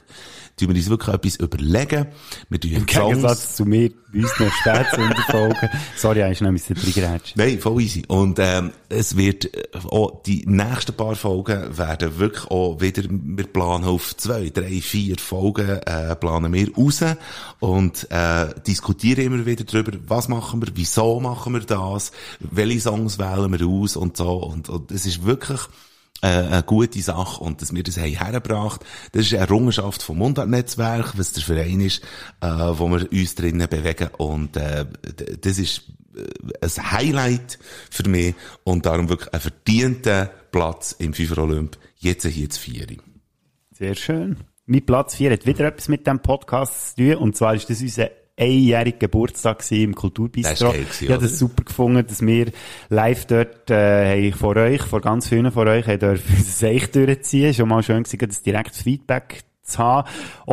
tun 0.56 0.68
wir 0.68 0.76
uns 0.76 0.88
wirklich 0.88 1.14
etwas 1.14 1.36
überlegen. 1.36 2.06
Wir 2.48 2.60
tun 2.60 2.72
Im 2.72 2.86
Gegensatz 2.86 3.56
zu 3.56 3.66
mir, 3.66 3.90
bei 4.12 4.20
uns 4.20 4.40
noch 4.40 4.52
Spätsünderfolgen. 4.52 5.68
Sorry, 5.96 6.22
eigentlich 6.22 6.40
noch 6.40 6.48
ein 6.48 6.54
bisschen. 6.54 6.76
Nein, 7.36 7.58
voll 7.58 7.82
easy. 7.82 8.02
Und 8.08 8.38
ähm, 8.40 8.70
es 8.88 9.16
wird 9.16 9.54
äh, 9.54 9.68
auch 9.90 10.22
die 10.22 10.44
nächsten 10.46 10.94
paar 10.94 11.14
Folgen 11.14 11.76
werden 11.76 12.18
wirklich 12.18 12.50
auch 12.50 12.80
wieder, 12.80 13.02
wir 13.08 13.46
planen 13.46 13.84
auf 13.84 14.16
zwei, 14.16 14.50
drei, 14.50 14.80
vier 14.80 15.16
Folgen, 15.18 15.68
äh, 15.68 16.16
planen 16.16 16.52
wir 16.52 16.74
raus 16.74 17.04
und 17.60 18.10
äh, 18.10 18.48
diskutieren 18.66 19.26
immer 19.26 19.46
wieder 19.46 19.64
darüber, 19.64 19.92
was 20.06 20.28
machen 20.28 20.62
wir, 20.62 20.68
wieso 20.74 21.20
machen 21.20 21.52
wir 21.54 21.60
das, 21.60 22.12
welche 22.40 22.80
Songs 22.80 23.18
wählen 23.18 23.58
wir 23.58 23.66
aus 23.66 23.96
und 23.96 24.16
so. 24.16 24.36
Und, 24.36 24.68
und 24.68 24.90
es 24.90 25.06
ist 25.06 25.24
wirklich 25.24 25.60
äh, 26.22 26.26
eine 26.26 26.62
gute 26.62 27.00
Sache 27.00 27.42
und 27.42 27.62
dass 27.62 27.74
wir 27.74 27.82
das 27.82 27.96
haben 27.98 28.06
hergebracht. 28.06 28.84
Das 29.12 29.26
ist 29.26 29.32
eine 29.32 29.42
Errungenschaft 29.42 30.02
vom 30.02 30.18
Mundart-Netzwerk, 30.18 31.16
was 31.16 31.32
der 31.32 31.44
Verein 31.44 31.80
ist, 31.80 32.02
äh, 32.40 32.46
wo 32.48 32.88
wir 32.88 33.10
uns 33.12 33.34
drinnen 33.34 33.68
bewegen 33.68 34.08
und 34.16 34.56
äh, 34.56 34.86
das 35.40 35.58
ist 35.58 35.84
ein 36.60 36.92
Highlight 36.92 37.58
für 37.90 38.08
mich 38.08 38.34
und 38.64 38.86
darum 38.86 39.08
wirklich 39.08 39.32
ein 39.32 39.40
verdienter 39.40 40.30
Platz 40.50 40.92
im 40.98 41.14
FIFA 41.14 41.42
Olymp, 41.42 41.78
jetzt 41.96 42.26
hier 42.26 42.50
zu 42.50 42.60
vieren. 42.60 43.02
Sehr 43.72 43.94
schön. 43.94 44.36
Mein 44.66 44.84
Platz 44.84 45.14
4 45.14 45.32
hat 45.32 45.46
wieder 45.46 45.66
etwas 45.66 45.88
mit 45.88 46.06
dem 46.06 46.20
Podcast 46.20 46.96
zu 46.96 46.96
tun. 46.96 47.14
Und 47.16 47.36
zwar 47.36 47.54
ist 47.54 47.70
das 47.70 47.80
unser 47.80 48.10
einjähriger 48.38 48.98
Geburtstag 48.98 49.64
im 49.72 49.94
Kulturbistro. 49.94 50.72
Das 50.72 51.02
ich 51.02 51.10
habe 51.10 51.22
das 51.22 51.38
super 51.38 51.64
gefunden, 51.64 52.06
dass 52.06 52.20
wir 52.20 52.52
live 52.88 53.26
dort, 53.26 53.70
äh, 53.70 54.30
vor 54.32 54.56
euch, 54.56 54.82
vor 54.82 55.00
ganz 55.00 55.28
vielen 55.28 55.50
von 55.50 55.66
euch, 55.68 55.86
haben 55.86 55.98
dürfen 55.98 56.36
unser 56.36 56.50
Seich 56.50 56.90
durchziehen. 56.90 57.54
Schon 57.54 57.68
mal 57.68 57.82
schön 57.82 58.02
gewesen, 58.02 58.28
das 58.28 58.42
direktes 58.42 58.82
Feedback 58.82 59.44
zu 59.68 59.78
haben. 59.78 60.08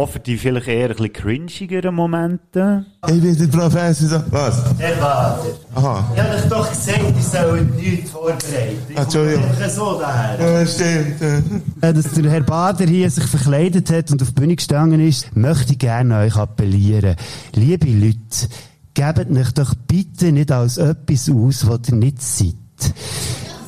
Für 0.08 0.20
die 0.20 0.38
vielleicht 0.38 0.68
eher 0.68 0.90
ein 0.90 0.96
bisschen 0.96 1.14
cringigeren 1.14 1.96
Momente. 1.96 2.86
Ich 3.08 3.22
bin 3.22 3.38
der 3.38 3.48
Professor. 3.58 4.24
Was? 4.30 4.62
Herr 4.78 4.96
Bader, 4.98 5.40
Aha. 5.76 6.12
ich 6.14 6.22
habe 6.22 6.36
euch 6.36 6.50
doch 6.50 6.70
gesagt, 6.70 7.00
ihr 7.16 7.22
sollt 7.22 7.76
nichts 7.76 8.12
vorbereiten. 8.12 8.78
Ich 8.90 8.98
Entschuldigung. 8.98 9.44
einfach 9.46 9.70
so 9.70 10.00
daher. 10.00 10.60
Ja, 10.62 10.66
stimmt. 10.68 11.16
Äh, 11.82 11.94
Dass 11.94 12.12
der 12.12 12.32
Herr 12.32 12.42
Bader 12.42 12.86
hier 12.86 13.10
sich 13.10 13.26
verkleidet 13.26 13.90
hat 13.92 14.12
und 14.12 14.22
auf 14.22 14.30
die 14.30 14.34
Bühne 14.34 14.56
gestanden 14.56 15.00
ist, 15.06 15.36
möchte 15.36 15.74
ich 15.74 15.80
gerne 15.80 16.16
an 16.16 16.22
euch 16.26 16.36
appellieren. 16.36 17.16
Liebe 17.54 17.88
Leute, 17.88 18.48
gebt 18.94 19.32
euch 19.38 19.52
doch 19.54 19.74
bitte 19.88 20.32
nicht 20.32 20.52
als 20.52 20.78
etwas 20.78 21.30
aus, 21.30 21.68
was 21.68 21.90
ihr 21.90 21.96
nicht 21.96 22.22
seid. 22.22 22.56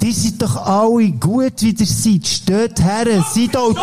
Die 0.02 0.12
seid 0.12 0.42
doch 0.42 0.56
alle 0.66 1.12
gut, 1.12 1.62
wie 1.62 1.72
ihr 1.72 1.86
seid. 1.86 2.26
Steht 2.28 2.82
her, 2.84 3.06
seid 3.34 3.56
auch... 3.58 3.76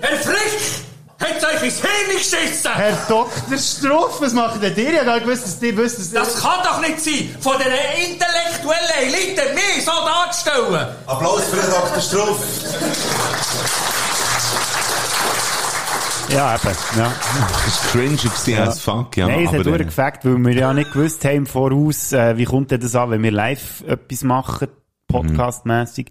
Herr 0.00 0.16
Frick! 0.18 0.89
Hat 1.20 1.44
euch 1.44 1.62
ins 1.64 1.80
Hirn 1.80 2.16
geschissen! 2.16 2.72
Herr 2.74 2.96
Dr. 3.06 3.58
Struff, 3.58 4.20
was 4.20 4.32
macht 4.32 4.62
denn 4.62 4.74
ihr? 4.74 4.90
Ich 4.90 4.96
habe 4.96 5.04
gar 5.04 5.14
nicht 5.16 5.26
gewusst, 5.26 5.44
dass 5.44 5.62
ihr 5.62 5.76
wisst, 5.76 5.98
dass... 5.98 6.10
Das 6.10 6.42
kann 6.42 6.62
doch 6.64 6.80
nicht 6.80 6.98
sein, 7.00 7.36
von 7.40 7.58
der 7.58 7.68
intellektuellen 7.98 9.14
Elite 9.14 9.42
mich 9.54 9.84
so 9.84 9.92
darzustellen! 9.92 10.88
Applaus 11.06 11.42
für 11.44 11.56
den 11.56 11.70
Dr. 11.70 12.00
Struff. 12.00 12.40
Ja, 16.30 16.54
eben. 16.54 16.76
Ja. 16.96 17.12
Das 17.64 17.84
war 17.84 17.90
cringe 17.90 18.16
gewesen 18.16 18.58
as 18.58 18.80
fuck, 18.80 19.16
ja. 19.16 19.26
Nein, 19.26 19.44
es 19.44 19.48
hat 19.48 19.60
aber, 19.60 19.68
äh, 19.68 19.78
durchgefackt, 19.78 20.24
weil 20.24 20.38
wir 20.38 20.54
ja 20.54 20.72
nicht 20.72 20.92
gewusst 20.92 21.24
haben 21.24 21.36
im 21.36 21.46
Voraus, 21.46 22.12
äh, 22.12 22.36
wie 22.38 22.44
kommt 22.44 22.70
denn 22.70 22.80
das 22.80 22.94
an, 22.94 23.10
wenn 23.10 23.22
wir 23.22 23.32
live 23.32 23.82
etwas 23.86 24.22
machen, 24.22 24.68
podcastmäßig. 25.08 26.06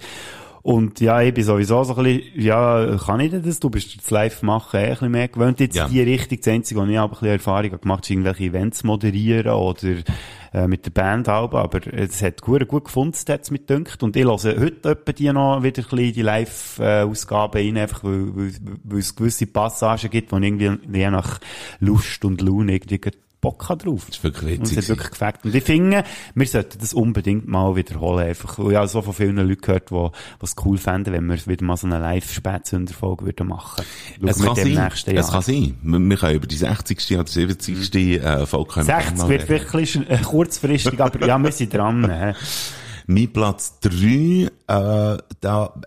Und 0.62 1.00
ja, 1.00 1.22
ich 1.22 1.34
bin 1.34 1.44
sowieso 1.44 1.84
so 1.84 1.96
ein 1.96 2.04
bisschen, 2.04 2.42
ja, 2.42 2.98
kann 2.98 3.20
ich 3.22 3.32
denn 3.32 3.44
das? 3.44 3.60
Du 3.60 3.70
bist 3.70 3.98
das 3.98 4.12
live 4.12 4.42
machen, 4.44 4.80
eh 4.80 4.84
ein 4.84 4.90
bisschen 4.92 5.12
mehr 5.12 5.28
gewöhnt. 5.28 5.60
Jetzt 5.60 5.76
Ja. 5.76 5.88
die 5.88 6.02
Richtung, 6.02 6.38
das 6.38 6.48
Einzige, 6.48 6.82
was 6.82 6.90
ich 6.90 6.98
aber 7.00 7.08
ein 7.08 7.20
bisschen 7.20 7.28
Erfahrung 7.28 7.72
habe 7.72 7.80
gemacht, 7.80 8.04
ist 8.04 8.10
irgendwelche 8.10 8.44
Events 8.44 8.84
moderieren 8.84 9.54
oder 9.54 9.96
äh, 10.54 10.68
mit 10.68 10.86
der 10.86 10.92
Band 10.92 11.28
halben. 11.28 11.56
Aber 11.56 11.80
es 11.94 12.22
hat 12.22 12.42
gut, 12.42 12.68
gut 12.68 12.86
gefunden, 12.86 13.16
hat's 13.30 13.52
mit 13.52 13.70
dünkt. 13.70 14.04
Und 14.04 14.16
ich 14.16 14.24
höre 14.26 14.34
heute 14.38 14.90
etwa 14.90 15.12
die 15.12 15.32
noch 15.32 15.64
wieder 15.64 15.82
ein 15.84 15.90
bisschen 15.90 16.14
die 16.14 16.22
Live-Ausgaben 16.22 17.62
rein, 17.62 17.78
einfach 17.78 18.04
weil, 18.04 18.36
weil, 18.36 18.52
weil 18.84 19.00
es 19.00 19.16
gewisse 19.16 19.48
Passagen 19.48 20.10
gibt, 20.10 20.32
wo 20.32 20.38
ich 20.38 20.44
irgendwie 20.44 20.78
je 20.98 21.10
nach 21.10 21.40
Lust 21.80 22.26
und 22.26 22.42
Laune 22.42 22.74
irgendwie 22.74 23.00
Bock 23.42 23.70
habe 23.70 23.86
drauf. 23.86 24.06
Das 24.08 24.18
ist 24.18 24.24
wirklich 24.24 24.60
Und 24.60 24.66
es 24.66 24.72
witzig. 24.72 24.78
hat 24.78 24.90
wirklich 24.98 25.12
gefällt. 25.12 25.36
Und 25.44 25.56
ich 25.56 25.64
finde, 25.64 26.04
wir 26.36 26.46
sollten 26.48 26.78
das 26.80 26.94
unbedingt 26.94 27.48
mal 27.48 27.76
wiederholen. 27.76 28.28
Einfach, 28.28 28.60
weil 28.60 28.72
ich 28.72 28.78
habe 28.78 28.88
so 28.88 29.02
von 29.02 29.14
vielen 29.14 29.38
Leuten 29.38 29.62
gehört, 29.62 29.90
die 29.92 30.10
es 30.44 30.56
cool 30.66 30.78
fänden, 30.78 31.14
wenn 31.14 31.26
wir 31.28 31.38
wieder 31.48 31.66
mal 31.66 31.78
so 31.78 31.88
eine 31.88 32.00
Live-Spätsünderfolge 32.00 33.26
würden 33.26 33.48
machen. 33.48 33.84
Schauen 34.20 34.28
Es 34.30 34.40
wir 34.40 34.46
kann 34.48 34.56
dem 34.56 34.76
sein. 34.76 34.84
nächsten 34.86 35.10
Es 35.12 35.16
Jahr. 35.28 35.32
kann 35.32 35.42
sein. 35.42 35.78
Wir, 35.82 36.00
wir 36.00 36.18
können 36.18 36.36
über 36.36 36.48
die 36.48 36.58
60. 36.58 37.18
oder 37.18 37.28
70. 37.28 37.96
äh, 37.96 38.46
Folge 38.46 38.74
können 38.74 38.88
wir 38.88 38.96
60 38.96 39.18
mal 39.18 39.30
wird 39.30 39.72
bisschen, 39.72 40.08
äh, 40.10 40.18
kurzfristig, 40.24 41.00
aber 41.00 41.26
ja, 41.26 41.38
wir 41.38 41.52
sind 41.52 41.74
dran. 41.74 42.36
Mein 43.12 43.34
Platz 43.34 43.80
3, 43.80 43.90
äh, 43.96 44.50
da 44.68 45.18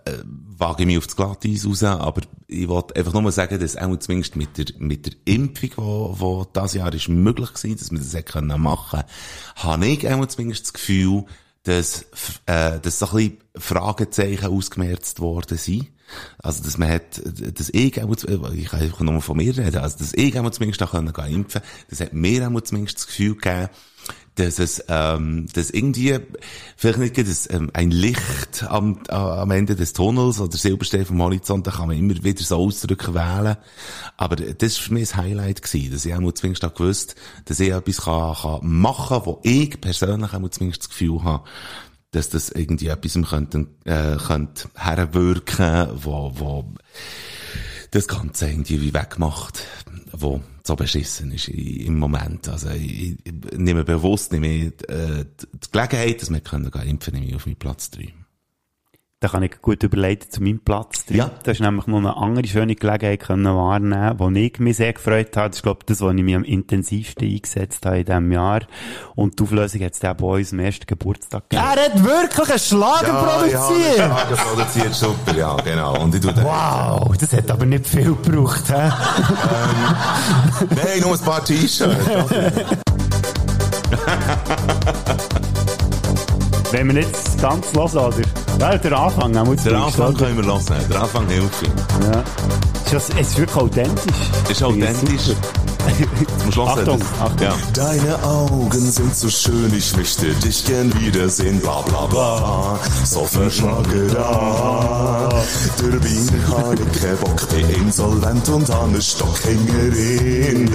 äh, 0.03 0.11
wage 0.57 0.83
ich 0.83 0.87
mich 0.87 0.97
auf 0.97 1.05
das 1.05 1.15
Glatteis 1.15 1.65
raus, 1.65 1.81
aber 1.81 2.19
ich 2.47 2.67
wollte 2.67 2.97
einfach 2.97 3.13
nur 3.13 3.31
sagen, 3.31 3.61
dass 3.61 3.77
auch 3.77 3.95
zumindest 3.95 4.35
mit 4.35 4.57
der, 4.57 4.65
mit 4.77 5.05
der 5.05 5.13
Impfung, 5.23 5.69
wo, 5.77 6.15
wo 6.19 6.47
das 6.51 6.73
Jahr 6.73 6.93
ist 6.93 7.07
möglich 7.07 7.51
war, 7.53 7.75
dass 7.75 7.91
wir 7.91 7.99
das 7.99 8.25
können 8.25 8.61
machen 8.61 9.03
habe 9.55 9.87
ich 9.87 10.05
auch 10.11 10.25
zumindest 10.25 10.65
das 10.65 10.73
Gefühl, 10.73 11.23
dass, 11.63 12.07
äh, 12.45 12.81
dass 12.81 12.99
so 12.99 13.07
ein 13.07 13.13
bisschen 13.13 13.37
Fragezeichen 13.55 14.47
ausgemerzt 14.47 15.21
worden 15.21 15.57
sind. 15.57 15.87
Also, 16.39 16.61
dass 16.61 16.77
man 16.77 16.89
hat, 16.89 17.21
dass 17.57 17.69
ich 17.69 18.03
auch, 18.03 18.11
ich 18.53 18.67
kann 18.67 18.81
einfach 18.81 18.99
nur 18.99 19.21
von 19.21 19.37
mir 19.37 19.57
reden, 19.57 19.77
also, 19.77 19.97
dass 19.97 20.13
ich 20.13 20.37
auch 20.37 20.49
zumindest 20.51 20.83
auch 20.83 20.91
können 20.91 21.13
impfen 21.29 21.61
das 21.89 22.01
hat 22.01 22.11
mir 22.11 22.45
auch 22.45 22.61
zumindest 22.61 22.97
das 22.97 23.07
Gefühl 23.07 23.35
gegeben, 23.35 23.69
dass 24.35 24.57
es, 24.57 24.83
ähm, 24.87 25.47
dass 25.53 25.69
irgendwie, 25.69 26.19
vielleicht 26.75 26.97
nicht 26.97 27.17
ein, 27.17 27.61
ähm, 27.61 27.69
ein 27.73 27.91
Licht 27.91 28.65
am, 28.67 28.99
äh, 29.07 29.13
am 29.13 29.51
Ende 29.51 29.75
des 29.75 29.93
Tunnels 29.93 30.39
oder 30.39 30.57
Silberstern 30.57 31.05
vom 31.05 31.21
Horizont, 31.21 31.67
da 31.67 31.71
kann 31.71 31.87
man 31.87 31.97
immer 31.97 32.15
wieder 32.23 32.43
so 32.43 32.57
Ausdrücke 32.57 33.13
wählen. 33.13 33.57
Aber 34.17 34.35
das 34.35 34.77
war 34.77 34.83
für 34.85 34.93
mich 34.93 35.13
ein 35.13 35.23
Highlight 35.23 35.61
gewesen, 35.61 35.93
dass 35.93 36.05
ich 36.05 36.13
auch 36.13 36.31
zumindest 36.31 36.65
auch 36.65 36.73
gewusst, 36.73 37.15
dass 37.45 37.59
ich 37.59 37.69
etwas 37.69 38.01
kann, 38.01 38.35
kann 38.35 38.59
machen, 38.63 39.21
wo 39.25 39.39
ich 39.43 39.79
persönlich 39.79 40.33
auch 40.33 40.49
zumindest 40.49 40.81
das 40.81 40.89
Gefühl 40.89 41.23
habe, 41.23 41.43
dass 42.11 42.29
das 42.29 42.49
irgendwie 42.49 42.87
etwas 42.87 43.17
könnte, 43.29 43.67
äh, 43.85 44.17
könnte 44.17 44.69
herwirken, 44.75 45.89
wo, 45.95 46.31
wo 46.35 46.73
das 47.91 48.07
Ganze 48.07 48.49
irgendwie 48.49 48.81
wie 48.81 48.93
wegmacht, 48.93 49.63
wo 50.11 50.41
so 50.65 50.75
beschissen 50.75 51.31
ist 51.31 51.49
im 51.49 51.99
Moment. 51.99 52.47
Also 52.47 52.69
ich, 52.69 53.17
ich 53.23 53.33
nehme 53.57 53.83
bewusst 53.83 54.31
nehme 54.31 54.47
ich, 54.47 54.89
äh, 54.89 55.25
die 55.25 55.71
Gelegenheit, 55.71 56.21
dass 56.21 56.29
wir 56.29 56.39
können 56.39 56.71
gehen 56.71 56.87
impfen, 56.87 57.13
nehme 57.13 57.27
ich 57.27 57.35
auf 57.35 57.45
meinen 57.45 57.57
Platz 57.57 57.91
3. 57.91 58.13
Da 59.23 59.29
kann 59.29 59.41
ich 59.41 59.61
gut 59.61 59.81
überleiten 59.83 60.29
zu 60.29 60.43
meinem 60.43 60.59
Platz. 60.59 61.05
drin. 61.05 61.15
Ja. 61.19 61.31
Das 61.43 61.53
ist 61.53 61.61
nämlich 61.61 61.87
noch 61.87 61.99
eine 61.99 62.17
andere 62.17 62.45
schöne 62.45 62.75
Gelegenheit 62.75 63.21
können 63.21 63.45
wahrnehmen, 63.55 64.15
wo 64.19 64.29
ich 64.29 64.59
mich 64.59 64.75
sehr 64.75 64.91
gefreut 64.91 65.37
habe. 65.37 65.47
Das 65.47 65.59
ist, 65.59 65.63
glaube 65.63 65.79
ich, 65.79 65.85
das, 65.85 66.01
was 66.01 66.13
ich 66.13 66.23
mich 66.23 66.35
am 66.35 66.43
intensivsten 66.43 67.25
eingesetzt 67.29 67.85
habe 67.85 67.99
in 67.99 68.05
diesem 68.05 68.31
Jahr. 68.33 68.59
Und 69.15 69.39
die 69.39 69.43
Auflösung 69.43 69.79
hat 69.81 69.93
es 69.93 70.03
auch 70.03 70.13
bei 70.15 70.27
uns 70.27 70.51
am 70.51 70.59
ersten 70.59 70.85
Geburtstag 70.87 71.49
gegeben. 71.49 71.65
Er 71.73 71.85
hat 71.85 72.03
wirklich 72.03 72.49
einen 72.49 72.59
Schlager 72.59 73.13
produziert! 73.13 73.97
Ja, 73.97 74.27
ja, 74.29 74.35
produziert, 74.35 74.93
super, 74.93 75.37
ja, 75.37 75.55
genau. 75.55 76.01
Und 76.03 76.13
ich 76.15 76.19
tue 76.21 76.33
den- 76.33 76.43
Wow, 76.43 77.15
das 77.17 77.31
hat 77.31 77.49
aber 77.49 77.65
nicht 77.65 77.87
viel 77.87 78.13
gebraucht, 78.21 78.67
hä? 78.67 78.91
Nein, 80.69 80.99
nur 80.99 81.13
ein 81.13 81.19
paar 81.19 81.41
T-Shirts. 81.45 81.95
Wenn 86.73 86.87
wir 86.87 87.01
jetzt 87.03 87.39
ganz 87.39 87.71
los, 87.73 87.95
oder? 87.95 88.15
Ja, 88.59 88.75
der 88.75 88.97
Anfang 88.97 89.37
haben 89.37 89.47
wir 89.51 89.55
Den 89.57 89.63
gewünscht, 89.65 89.85
Anfang 89.99 90.17
können 90.17 90.37
wir 90.37 90.45
hören. 90.45 90.63
Der 90.89 91.01
Anfang 91.03 91.27
hilft 91.27 91.55
viel. 91.55 91.69
Ja. 92.01 92.23
Ist 92.83 92.93
das, 92.93 93.09
es 93.09 93.27
ist 93.27 93.37
wirklich 93.37 93.57
authentisch. 93.57 94.15
Ist 94.49 94.63
authentisch. 94.63 95.21
Du 96.49 96.65
hören. 96.65 96.69
Achtung, 96.79 96.99
das- 96.99 97.21
Achtung. 97.21 97.47
Ja. 97.47 97.53
Deine 97.73 98.23
Augen 98.23 98.91
sind 98.91 99.15
so 99.15 99.29
schön, 99.29 99.71
ich 99.77 99.95
möchte 99.95 100.33
dich 100.33 100.65
gern 100.65 100.91
wiedersehen, 100.99 101.59
bla 101.59 101.81
bla 101.81 102.07
bla. 102.07 102.79
So 103.05 103.23
verschlage 103.25 104.07
da. 104.07 105.29
Der 105.79 106.03
Wien 106.03 106.29
habe 106.49 106.75
keinen 106.77 107.17
Bock, 107.17 107.47
bin 107.49 107.69
insolvent 107.69 108.49
und 108.49 108.67
an 108.71 108.89
eine 108.89 109.01
Stockhängerin. 109.01 110.73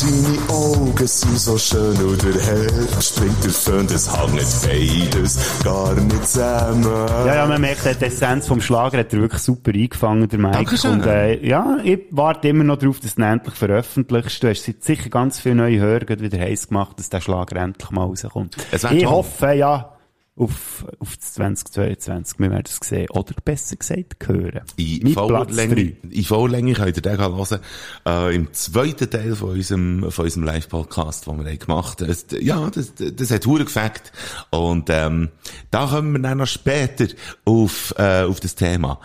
Deine 0.00 0.38
Augen 0.48 1.06
sind 1.06 1.38
so 1.38 1.58
schön 1.58 1.96
und 1.96 2.22
der 2.22 2.40
Herbst 2.40 3.16
bringt 3.16 3.42
der 3.42 3.50
Föhn, 3.50 3.86
das 3.88 4.16
hängt 4.16 5.12
beides 5.12 5.38
gar 5.64 5.94
nicht 5.94 6.28
zusammen. 6.28 6.84
Ja, 6.84 7.34
ja, 7.34 7.46
man 7.46 7.60
merkt, 7.60 7.84
die 7.84 8.04
Essenz 8.04 8.46
vom 8.46 8.60
Schlager 8.60 8.98
hat 8.98 9.12
er 9.12 9.20
wirklich 9.20 9.42
super 9.42 9.72
eingefangen, 9.72 10.28
der 10.28 10.38
Mike. 10.38 10.54
Dankeschön. 10.54 10.92
Und, 10.92 11.06
äh, 11.06 11.44
ja, 11.44 11.78
ich 11.82 12.00
warte 12.12 12.48
immer 12.48 12.62
noch 12.62 12.76
darauf, 12.76 13.00
dass 13.00 13.16
du 13.16 13.22
ihn 13.22 13.28
endlich 13.28 13.54
veröffentlichst. 13.56 14.42
Du 14.42 14.48
hast 14.48 14.72
sicher 14.84 15.10
ganz 15.10 15.40
viele 15.40 15.56
neue 15.56 15.80
Hörer 15.80 16.20
wieder 16.20 16.38
heiß 16.38 16.68
gemacht, 16.68 16.98
dass 16.98 17.10
der 17.10 17.20
Schlager 17.20 17.56
endlich 17.56 17.90
mal 17.90 18.04
rauskommt. 18.04 18.56
Ich 18.70 18.80
toll. 18.80 19.04
hoffe, 19.06 19.52
ja, 19.54 19.97
auf, 20.38 20.86
auf 20.98 21.16
das 21.16 21.34
2022. 21.34 22.38
Wir 22.38 22.50
werden 22.50 22.64
es 22.66 22.76
sehen. 22.88 23.10
Oder 23.10 23.34
besser 23.44 23.76
gesagt, 23.76 24.28
hören. 24.28 24.60
In 24.76 25.00
Mein 25.02 25.12
voller 25.12 25.44
Platz 25.44 25.56
Länge, 25.56 25.74
drei. 25.74 25.96
in 26.10 26.24
voller 26.24 26.52
Länge 26.52 26.72
könnt 26.74 26.96
ihr 26.96 27.02
den 27.02 27.18
hören, 27.18 27.60
äh, 28.06 28.34
im 28.34 28.52
zweiten 28.52 29.10
Teil 29.10 29.34
von 29.34 29.50
unserem, 29.50 30.10
von 30.10 30.24
unserem 30.24 30.44
Live-Podcast, 30.44 31.26
den 31.26 31.38
wir 31.44 31.50
haben 31.50 31.58
gemacht 31.58 32.00
haben. 32.00 32.14
Ja, 32.40 32.70
das, 32.70 32.92
das 32.94 33.30
hat 33.30 33.46
Huren 33.46 33.64
gefällt. 33.64 34.12
Und, 34.50 34.88
ähm, 34.90 35.30
da 35.70 35.86
kommen 35.86 36.12
wir 36.12 36.20
dann 36.20 36.38
noch 36.38 36.46
später 36.46 37.06
auf, 37.44 37.94
äh, 37.98 38.22
auf 38.22 38.40
das 38.40 38.54
Thema. 38.54 39.00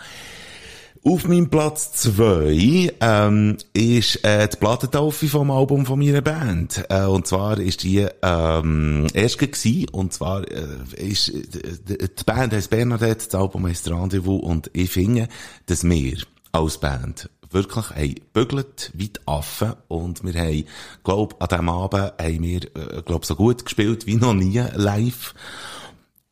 Auf 1.06 1.28
meinem 1.28 1.50
Platz 1.50 1.92
zwei 1.92 2.90
ähm, 2.98 3.58
ist 3.74 4.24
äh, 4.24 4.48
die 4.48 4.56
Plattentaufe 4.56 5.28
vom 5.28 5.50
Album 5.50 5.84
von 5.84 5.98
meiner 5.98 6.22
Band. 6.22 6.82
Äh, 6.88 7.04
und 7.04 7.26
zwar 7.26 7.58
ist 7.58 7.82
die 7.82 8.06
ähm, 8.22 9.06
erst 9.12 9.38
gewesen, 9.38 9.90
und 9.90 10.14
zwar 10.14 10.50
äh, 10.50 10.64
ist 10.96 11.28
äh, 11.28 12.08
die 12.08 12.24
Band 12.24 12.54
heißt 12.54 12.70
Bernadette, 12.70 13.26
das 13.26 13.38
Album 13.38 13.66
heißt 13.66 13.90
Rendezvous 13.90 14.42
und 14.42 14.70
ich 14.72 14.90
finde, 14.90 15.28
dass 15.66 15.84
wir 15.84 16.16
als 16.52 16.78
Band 16.78 17.28
wirklich 17.50 17.90
haben 17.90 18.14
bügelt 18.32 18.90
wie 18.94 19.08
die 19.08 19.20
Affen 19.26 19.74
und 19.88 20.24
wir 20.24 20.40
haben, 20.40 20.64
glaub, 21.04 21.40
an 21.42 21.48
diesem 21.48 21.68
Abend 21.68 22.14
haben 22.18 22.42
wir, 22.42 22.62
äh, 22.62 23.02
glaub, 23.04 23.26
so 23.26 23.36
gut 23.36 23.62
gespielt 23.62 24.06
wie 24.06 24.16
noch 24.16 24.32
nie 24.32 24.64
live. 24.72 25.34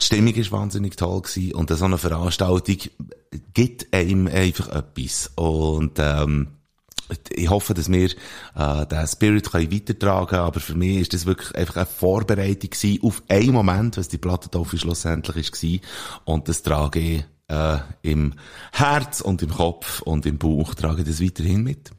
Die 0.03 0.07
Stimmung 0.07 0.37
war 0.37 0.61
wahnsinnig 0.61 0.97
toll 0.97 1.23
gewesen 1.23 1.55
und 1.55 1.71
so 1.71 1.85
eine 1.85 1.97
Veranstaltung 1.97 2.77
gibt 3.55 3.95
einem 3.95 4.27
einfach 4.27 4.69
etwas. 4.69 5.31
Und, 5.37 5.93
ähm, 6.01 6.49
ich 7.31 7.49
hoffe, 7.51 7.73
dass 7.73 7.91
wir 7.91 8.11
äh, 8.57 8.87
den 8.87 9.07
Spirit 9.07 9.51
können 9.51 9.73
weitertragen 9.73 10.27
können, 10.27 10.43
aber 10.43 10.59
für 10.59 10.75
mich 10.75 10.99
ist 10.99 11.15
das 11.15 11.25
wirklich 11.25 11.55
einfach 11.55 11.77
eine 11.77 11.87
Vorbereitung 11.87 12.71
gewesen 12.71 12.99
auf 13.03 13.23
einen 13.29 13.53
Moment, 13.53 13.97
was 13.97 14.09
die 14.09 14.19
Plattentaufe 14.19 14.77
schlussendlich 14.77 15.37
ist 15.37 15.53
gewesen. 15.53 15.85
Und 16.25 16.49
das 16.49 16.63
trage 16.63 16.99
ich 16.99 17.25
äh, 17.49 17.79
im 18.03 18.35
Herz 18.73 19.21
und 19.21 19.43
im 19.43 19.51
Kopf 19.51 20.03
und 20.03 20.27
im 20.27 20.39
Bauch 20.39 20.75
trage 20.75 21.03
ich 21.03 21.09
das 21.09 21.23
weiterhin 21.23 21.63
mit. 21.63 21.93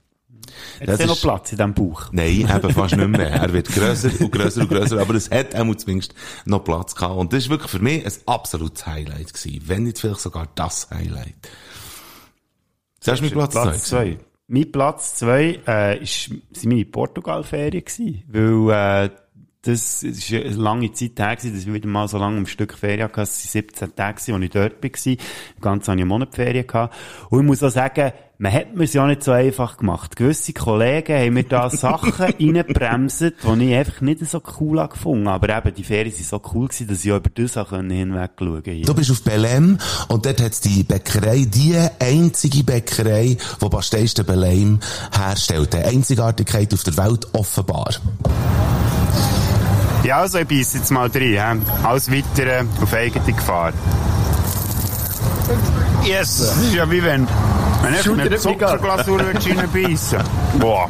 Hat 0.79 0.87
Das 0.87 1.05
noch 1.05 1.19
Platz 1.19 1.51
in 1.51 1.57
diesem 1.57 1.73
Bauch? 1.73 2.11
Nein, 2.11 2.49
eben 2.55 2.73
fast 2.73 2.95
nicht 2.95 3.07
mehr. 3.07 3.29
Er 3.29 3.53
wird 3.53 3.69
grösser 3.69 4.09
und 4.19 4.31
grösser 4.31 4.61
und 4.61 4.69
grösser, 4.69 4.99
aber 5.01 5.15
es 5.15 5.29
hat 5.29 5.55
auch 5.55 5.75
zumindest 5.75 6.13
noch 6.45 6.63
Platz 6.63 6.95
gehabt. 6.95 7.15
Und 7.15 7.33
das 7.33 7.43
ist 7.43 7.49
wirklich 7.49 7.71
für 7.71 7.79
mich 7.79 8.05
ein 8.05 8.13
absolutes 8.25 8.85
Highlight 8.85 9.33
gewesen. 9.33 9.61
Wenn 9.65 9.83
nicht 9.83 9.99
vielleicht 9.99 10.21
sogar 10.21 10.47
das 10.55 10.89
Highlight. 10.89 11.35
Das 13.03 13.15
ist 13.15 13.21
mein 13.21 13.31
Platz, 13.31 13.53
Platz 13.53 13.83
zwei. 13.83 14.13
zwei. 14.13 14.17
Mein 14.47 14.71
Platz 14.71 15.15
zwei 15.15 15.59
äh, 15.67 16.01
ist, 16.01 16.25
sind 16.51 16.65
meine 16.65 16.85
Portugal-Ferien 16.85 17.83
gewesen, 17.83 18.23
weil 18.27 19.05
äh, 19.05 19.09
das 19.63 20.03
ist 20.03 20.31
eine 20.33 20.49
lange 20.49 20.91
Zeit 20.91 21.17
her 21.17 21.37
gewesen, 21.37 21.53
dass 21.53 21.65
ich 21.65 21.73
wieder 21.73 21.87
mal 21.87 22.09
so 22.09 22.17
lange 22.17 22.37
am 22.37 22.45
Stück 22.45 22.73
Ferien 22.73 23.03
hatte. 23.03 23.21
Es 23.21 23.45
waren 23.45 23.51
17 23.51 23.95
Tage, 23.95 24.15
gewesen, 24.15 24.35
als 24.35 24.43
ich 24.43 24.49
dort 24.49 24.83
war. 24.83 25.15
Ganz 25.61 25.87
habe 25.87 25.97
ich 25.97 26.01
einen 26.01 26.09
Monat 26.09 26.35
Ferien 26.35 26.67
gehabt. 26.67 26.93
Und 27.29 27.39
ich 27.39 27.45
muss 27.45 27.63
auch 27.63 27.69
sagen, 27.69 28.11
man 28.43 28.51
hat 28.51 28.75
mir 28.75 28.83
es 28.83 28.91
ja 28.91 29.07
nicht 29.07 29.23
so 29.23 29.31
einfach 29.31 29.77
gemacht. 29.77 30.17
Gewisse 30.17 30.51
Kollegen 30.51 31.17
haben 31.17 31.33
mir 31.33 31.45
da 31.45 31.69
Sachen 31.69 32.11
reingebremst, 32.11 33.21
die 33.21 33.69
ich 33.69 33.75
einfach 33.75 34.01
nicht 34.01 34.27
so 34.27 34.41
cool 34.59 34.81
habe 34.81 34.91
gefunden. 34.91 35.29
Aber 35.29 35.47
eben, 35.57 35.73
die 35.73 35.83
Ferien 35.85 36.13
waren 36.13 36.23
so 36.25 36.41
cool 36.53 36.67
gewesen, 36.67 36.87
dass 36.89 37.05
ich 37.05 37.11
auch 37.13 37.17
über 37.17 37.29
das 37.29 37.55
auch 37.55 37.69
hinweg 37.69 38.31
schauen 38.37 38.63
konnte. 38.63 38.81
Du 38.81 38.93
bist 38.93 39.11
auf 39.11 39.21
Belém 39.21 39.79
und 40.09 40.25
dort 40.25 40.41
hat's 40.41 40.59
die 40.59 40.83
Bäckerei, 40.83 41.45
die 41.47 41.73
einzige 41.99 42.65
Bäckerei, 42.65 43.37
die 43.61 43.65
Pastéis 43.65 44.13
de 44.13 44.25
Belém 44.25 44.77
herstellt. 45.17 45.71
Die 45.73 45.77
Einzigartigkeit 45.77 46.73
auf 46.73 46.83
der 46.83 46.97
Welt 46.97 47.25
offenbar. 47.33 47.91
Ja, 50.03 50.17
also 50.17 50.39
ich 50.39 50.47
beiß 50.49 50.73
jetzt 50.73 50.91
mal 50.91 51.07
rein. 51.07 51.61
He? 51.61 51.87
Alles 51.87 52.11
Weitere 52.11 52.65
auf 52.81 52.93
eigene 52.93 53.25
Gefahr. 53.25 53.71
Yes! 56.03 56.53
Ja 56.73 56.89
wie 56.91 57.01
wenn, 57.01 57.25
wenn 57.83 57.93
ich 57.93 58.05
mit 58.31 58.39
Zuckerglasur 58.39 59.19
reinbeissen 59.19 60.19
Boah. 60.59 60.89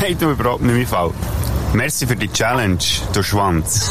Nein, 0.00 0.16
du 0.18 0.30
überhaupt 0.30 0.62
nicht 0.62 0.74
mein 0.76 0.86
Fall. 0.86 1.10
Merci 1.72 2.06
für 2.06 2.16
die 2.16 2.30
Challenge, 2.32 2.78
du 3.12 3.22
Schwanz. 3.22 3.90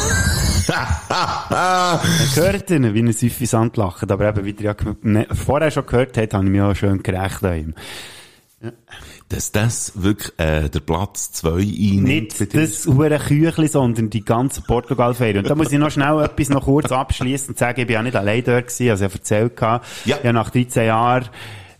Ich 2.30 2.36
hört 2.36 2.70
ihn, 2.70 2.94
wie 2.94 3.00
ein 3.02 3.12
Süffisant 3.12 3.76
lacht, 3.76 4.10
aber 4.10 4.28
eben, 4.28 4.44
wie 4.44 4.50
ihr 4.52 4.62
ja 4.62 4.74
ne, 5.02 5.26
vorher 5.32 5.70
schon 5.70 5.84
gehört 5.86 6.16
habt, 6.16 6.32
habe 6.34 6.44
ich 6.44 6.50
mich 6.50 6.60
auch 6.62 6.74
schön 6.74 7.02
gerecht 7.02 7.44
an 7.44 7.58
ihm. 7.58 7.74
Dass 9.28 9.52
das 9.52 9.92
wirklich 9.96 10.32
äh, 10.38 10.68
der 10.70 10.80
Platz 10.80 11.32
zwei 11.32 11.60
einnimmt. 11.60 12.04
Nicht 12.40 12.54
das 12.54 12.86
hure 12.86 13.18
Küchli, 13.18 13.68
sondern 13.68 14.08
die 14.08 14.24
ganze 14.24 14.62
Portugal-Ferien. 14.62 15.38
Und 15.44 15.50
da 15.50 15.54
muss 15.54 15.72
ich 15.72 15.78
noch 15.78 15.90
schnell 15.90 16.22
etwas 16.22 16.48
noch 16.48 16.64
kurz 16.64 16.90
abschließen 16.92 17.48
und 17.50 17.58
sagen, 17.58 17.80
ich 17.80 17.86
bin 17.86 17.94
ja 17.94 18.02
nicht 18.02 18.16
allein 18.16 18.42
dort 18.44 18.68
gewesen, 18.68 18.90
also 18.90 19.04
ich 19.04 19.10
habe 19.10 19.18
erzählt 19.18 19.56
gehabt, 19.56 19.86
Ja. 20.06 20.16
ich 20.16 20.24
habe 20.24 20.32
nach 20.34 20.50
13 20.50 20.86
Jahren 20.86 21.28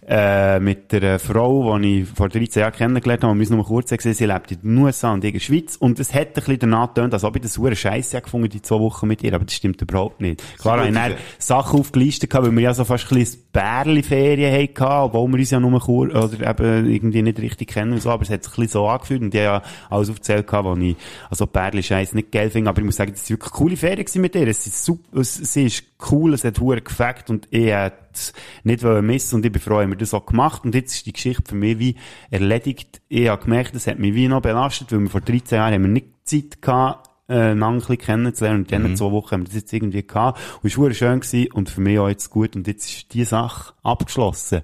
äh, 0.07 0.61
mit 0.61 0.93
der 0.93 1.19
Frau, 1.19 1.79
die 1.79 2.01
ich 2.01 2.09
vor 2.09 2.29
13 2.29 2.61
Jahren 2.61 2.73
kennengelernt 2.73 3.23
habe, 3.23 3.33
wir 3.33 3.39
müssen 3.39 3.57
nur 3.57 3.65
kurz 3.65 3.91
sagen, 3.91 4.13
sie 4.13 4.27
lebt 4.27 4.53
in 4.53 4.61
den 4.61 4.79
USA 4.79 5.13
und 5.13 5.25
in 5.25 5.33
der 5.33 5.41
Schweiz. 5.41 5.77
Und 5.77 5.99
es 5.99 6.13
hat 6.13 6.29
ein 6.29 6.35
bisschen 6.35 6.59
danach 6.59 6.89
getönt, 6.89 7.15
als 7.15 7.25
ob 7.25 7.37
ich 7.37 7.43
das 7.43 7.57
hure 7.59 7.75
Scheisse 7.75 8.21
gefunden 8.21 8.49
die 8.49 8.63
zwei 8.63 8.79
Wochen 8.79 9.09
mit 9.09 9.23
ihr, 9.23 9.33
aber 9.35 9.45
das 9.45 9.55
stimmt 9.55 9.81
überhaupt 9.81 10.21
nicht. 10.21 10.43
Klar, 10.59 10.79
habe 10.79 10.89
ich 10.89 10.95
dann 10.95 11.15
Sachen 11.39 11.81
aufgelistet 11.81 12.31
gehabt, 12.31 12.47
weil 12.47 12.55
wir 12.55 12.63
ja 12.63 12.75
so 12.75 12.85
fast 12.85 13.11
ein 13.11 13.19
bisschen 13.19 13.43
Bärli-Ferien 13.53 14.53
hatten, 14.53 14.83
obwohl 14.85 15.29
wir 15.31 15.39
uns 15.39 15.51
ja 15.51 15.61
nur 15.61 15.81
kurz, 15.81 16.15
oder 16.15 16.51
eben 16.51 16.91
irgendwie 16.91 17.23
nicht 17.23 17.39
richtig 17.41 17.69
kennen 17.69 17.93
und 17.93 18.03
so, 18.03 18.11
aber 18.11 18.23
es 18.23 18.31
hat 18.31 18.45
sich 18.45 18.53
ein 18.53 18.63
bisschen 18.63 18.73
so 18.73 18.87
angefühlt. 18.87 19.23
Und 19.23 19.35
ich 19.35 19.41
habe 19.41 19.63
ja 19.63 19.63
alles 19.91 20.11
aufgezählt 20.11 20.47
gehabt, 20.47 20.69
wo 20.69 20.75
ich, 20.75 20.97
also 21.31 21.47
Bärli-Scheiß 21.47 22.15
nicht 22.15 22.31
geil 22.31 22.51
finde, 22.51 22.71
aber 22.71 22.81
ich 22.81 22.85
muss 22.85 22.97
sagen, 22.97 23.13
das 23.13 23.23
war 23.23 23.31
wirklich 23.31 23.53
coole 23.53 23.77
Ferien 23.77 24.07
mit 24.17 24.35
ihr. 24.35 24.49
Es 24.49 24.67
ist 24.67 24.85
super, 24.85 25.21
es, 25.21 25.35
sie 25.35 25.67
ist 25.67 25.85
cool, 26.11 26.35
es 26.35 26.45
hat 26.45 26.61
hure 26.61 26.83
gefackt 26.83 27.31
und 27.31 27.49
ich 27.51 27.73
hätte 28.15 28.33
nicht 28.62 28.83
wollen 28.83 29.07
missen 29.07 29.37
und 29.37 29.47
ich 29.47 29.53
bin 29.53 29.61
froh, 29.61 29.81
haben 29.81 29.91
wir 29.91 29.97
das 29.99 30.15
auch 30.15 30.27
gemacht 30.27 30.65
und 30.65 30.75
jetzt 30.75 30.95
ist 30.95 31.07
die 31.07 31.12
Geschichte 31.12 31.43
für 31.47 31.55
mich 31.55 31.79
wie 31.79 31.97
erledigt. 32.31 33.01
Ich 33.09 33.29
habe 33.29 33.43
gemerkt, 33.43 33.75
das 33.75 33.87
hat 33.87 33.99
mich 33.99 34.15
wie 34.15 34.29
noch 34.29 34.43
belastet, 34.43 34.93
weil 34.93 35.01
wir 35.01 35.11
vor 35.11 35.21
13 35.21 35.57
Jahren 35.57 35.75
haben 35.75 35.83
wir 35.83 35.89
nicht 35.91 36.07
Zeit 36.25 36.62
gehabt, 36.62 37.11
äh, 37.29 37.35
einander 37.35 37.67
ein 37.69 37.79
bisschen 37.79 37.99
kennenzulernen 37.99 38.61
und 38.62 38.73
dann 38.73 38.83
Mhm. 38.83 38.97
zwei 38.97 39.11
Wochen 39.11 39.31
haben 39.33 39.41
wir 39.43 39.47
das 39.47 39.55
jetzt 39.55 39.73
irgendwie 39.73 40.07
gehabt 40.07 40.41
und 40.62 40.71
es 40.71 40.79
war 40.79 40.93
schön 40.93 41.21
gewesen 41.21 41.53
und 41.53 41.71
für 41.71 41.81
mich 41.81 41.99
auch 41.99 42.09
jetzt 42.09 42.31
gut 42.31 42.57
und 42.57 42.67
jetzt 42.67 42.89
ist 42.89 43.15
die 43.15 43.25
Sache 43.25 43.73
abgeschlossen. 43.83 44.62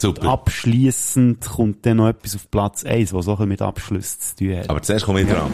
Super. 0.00 0.22
Und 0.22 0.28
abschliessend 0.28 1.44
kommt 1.44 1.84
dann 1.84 1.96
noch 1.96 2.08
etwas 2.08 2.36
auf 2.36 2.50
Platz 2.50 2.84
1, 2.84 3.12
was 3.12 3.26
bisschen 3.26 3.48
mit 3.48 3.60
Abschluss 3.62 4.18
zu 4.18 4.36
tun 4.36 4.56
hat. 4.58 4.70
Aber 4.70 4.80
zuerst 4.80 5.04
komme 5.04 5.22
ich 5.22 5.28
dran. 5.28 5.50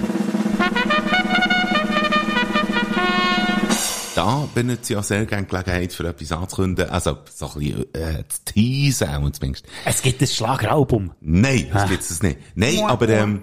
Da 4.14 4.48
benutze 4.54 4.92
ich 4.92 4.98
auch 4.98 5.02
sehr 5.02 5.26
gerne 5.26 5.44
Gelegenheit, 5.44 5.92
für 5.92 6.06
etwas 6.06 6.30
anzukündigen. 6.30 6.90
Also, 6.90 7.18
so 7.34 7.46
ein 7.46 7.58
bisschen, 7.58 7.94
äh, 7.94 8.24
zu 8.28 8.44
teasen, 8.44 9.08
auch 9.08 9.30
zumindest. 9.30 9.66
Es 9.84 10.02
gibt 10.02 10.20
ein 10.20 10.28
Schlageralbum. 10.28 11.12
Nein, 11.20 11.68
das 11.72 11.88
gibt's 11.88 12.10
es 12.10 12.22
nicht. 12.22 12.38
Nein, 12.54 12.80
aber, 12.84 13.08
ähm, 13.08 13.40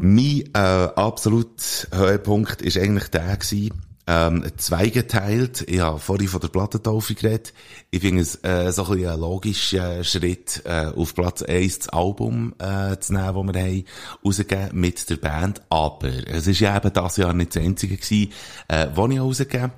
mein, 0.00 0.44
äh, 0.54 0.58
absolut 0.58 1.88
Höhepunkt 1.92 2.62
ist 2.62 2.78
eigentlich 2.78 3.08
der 3.08 3.36
gewesen, 3.36 3.72
ähm, 4.06 4.44
zweigeteilt. 4.56 5.64
Ich 5.68 5.80
habe 5.80 5.98
vorhin 5.98 6.28
von 6.28 6.40
der 6.40 6.48
Plattentaufe 6.48 7.14
geredet. 7.14 7.52
Ich 7.90 8.00
finde 8.00 8.22
es, 8.22 8.36
äh, 8.44 8.70
so 8.72 8.84
ein 8.84 8.92
bisschen 8.92 9.10
ein 9.10 9.20
logischer 9.20 10.04
Schritt, 10.04 10.62
äh, 10.64 10.86
auf 10.86 11.14
Platz 11.14 11.42
1 11.42 11.78
das 11.78 11.88
Album, 11.88 12.54
äh, 12.58 12.96
zu 12.98 13.12
nehmen, 13.14 13.46
das 13.46 13.54
wir 13.54 13.62
haben, 13.62 13.84
rausgegeben 14.24 14.80
mit 14.80 15.10
der 15.10 15.16
Band. 15.16 15.62
Aber 15.68 16.08
es 16.28 16.46
ist 16.46 16.60
ja 16.60 16.76
eben 16.76 16.92
das 16.92 17.16
Jahr 17.16 17.32
nicht 17.32 17.56
das 17.56 17.62
einzige 17.62 17.96
gewesen, 17.96 18.32
äh, 18.68 18.86
das 18.94 19.10
ich 19.10 19.20
rausgegeben 19.20 19.72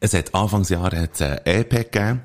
es 0.00 0.14
hat 0.14 0.34
Anfangsjahr 0.34 0.92
hat's 0.94 1.22
eine 1.22 1.44
EP 1.46 1.70
gegeben 1.70 2.22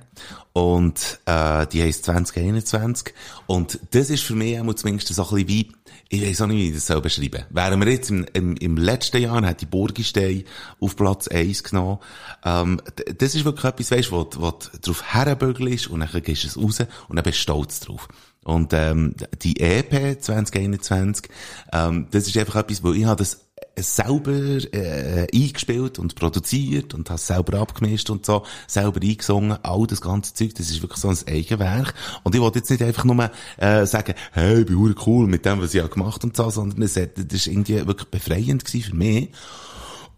und 0.54 1.20
äh, 1.26 1.68
die 1.68 1.84
heisst 1.84 2.06
2021 2.06 3.14
und 3.46 3.80
das 3.92 4.10
ist 4.10 4.24
für 4.24 4.36
mich 4.36 4.60
auch 4.60 4.74
zumindest 4.74 5.14
so 5.14 5.24
ein 5.24 5.30
bisschen 5.30 5.48
wie, 5.48 5.72
ich 6.10 6.22
weiß 6.22 6.42
auch 6.42 6.48
nicht, 6.48 6.58
wie 6.58 6.68
ich 6.70 6.74
das 6.74 6.88
soll 6.88 7.02
beschreiben 7.02 7.44
Während 7.50 7.86
wir 7.86 7.92
jetzt 7.92 8.10
im, 8.10 8.26
im, 8.34 8.56
im 8.58 8.78
letzten 8.78 9.22
Jahr 9.22 9.46
hat 9.46 9.62
die 9.62 9.66
Burgistein 9.66 10.44
auf 10.80 10.96
Platz 10.96 11.28
1 11.28 11.64
genommen, 11.64 12.00
ähm, 12.46 12.82
das 13.18 13.36
ist 13.36 13.46
wirklich 13.46 13.66
etwas, 13.66 13.92
weißt, 13.92 14.12
wo, 14.12 14.30
wo 14.38 14.54
drauf 14.82 15.04
herbügelst 15.04 15.88
und 15.88 16.00
dann 16.00 16.22
gehst 16.22 16.44
du 16.44 16.48
es 16.48 16.58
raus 16.58 16.80
und 17.08 17.16
dann 17.16 17.24
bist 17.24 17.38
du 17.38 17.42
stolz 17.42 17.80
drauf. 17.82 18.08
Und 18.48 18.72
ähm, 18.72 19.14
die 19.42 19.60
EP 19.60 20.24
2021, 20.24 21.28
ähm, 21.74 22.08
das 22.12 22.28
ist 22.28 22.38
einfach 22.38 22.56
etwas, 22.56 22.82
wo 22.82 22.94
ich 22.94 23.04
habe 23.04 23.18
das 23.18 23.46
selber 23.78 24.32
äh, 24.72 25.28
eingespielt 25.34 26.00
und 26.00 26.16
produziert 26.16 26.94
und 26.94 27.10
habe 27.10 27.20
selber 27.20 27.60
abgemischt 27.60 28.10
und 28.10 28.26
so, 28.26 28.44
selber 28.66 29.02
eingesungen, 29.02 29.58
all 29.64 29.86
das 29.86 30.00
ganze 30.00 30.34
Zeug, 30.34 30.56
das 30.56 30.70
ist 30.70 30.82
wirklich 30.82 31.02
so 31.02 31.10
ein 31.10 31.18
Eigenwerk. 31.28 31.94
Und 32.24 32.36
ich 32.36 32.42
wollte 32.42 32.60
jetzt 32.60 32.70
nicht 32.70 32.82
einfach 32.82 33.04
nur 33.04 33.30
äh, 33.58 33.86
sagen, 33.86 34.14
hey, 34.32 34.62
ich 34.62 34.66
bin 34.66 34.96
cool 35.06 35.28
mit 35.28 35.46
dem, 35.46 35.62
was 35.62 35.74
ich 35.74 35.90
gemacht 35.90 36.24
und 36.24 36.38
so, 36.38 36.50
sondern 36.50 36.82
es 36.84 36.96
hat, 36.96 37.18
das 37.18 37.26
ist 37.34 37.48
irgendwie 37.48 37.86
wirklich 37.86 38.08
befreiend 38.08 38.64
für 38.68 38.96
mich. 38.96 39.30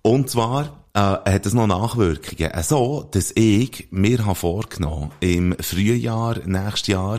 Und 0.03 0.30
zwar 0.30 0.86
äh, 0.93 0.99
hat 0.99 1.45
es 1.47 1.55
noch 1.55 1.65
Nachwirkungen. 1.65 2.51
Äh, 2.51 2.63
so, 2.63 3.07
dass 3.09 3.32
ich 3.36 3.88
mir 3.89 4.23
habe 4.23 4.36
vorgenommen, 4.36 5.11
im 5.19 5.55
Frühjahr, 5.59 6.38
nächstes 6.45 6.88
Jahr, 6.88 7.17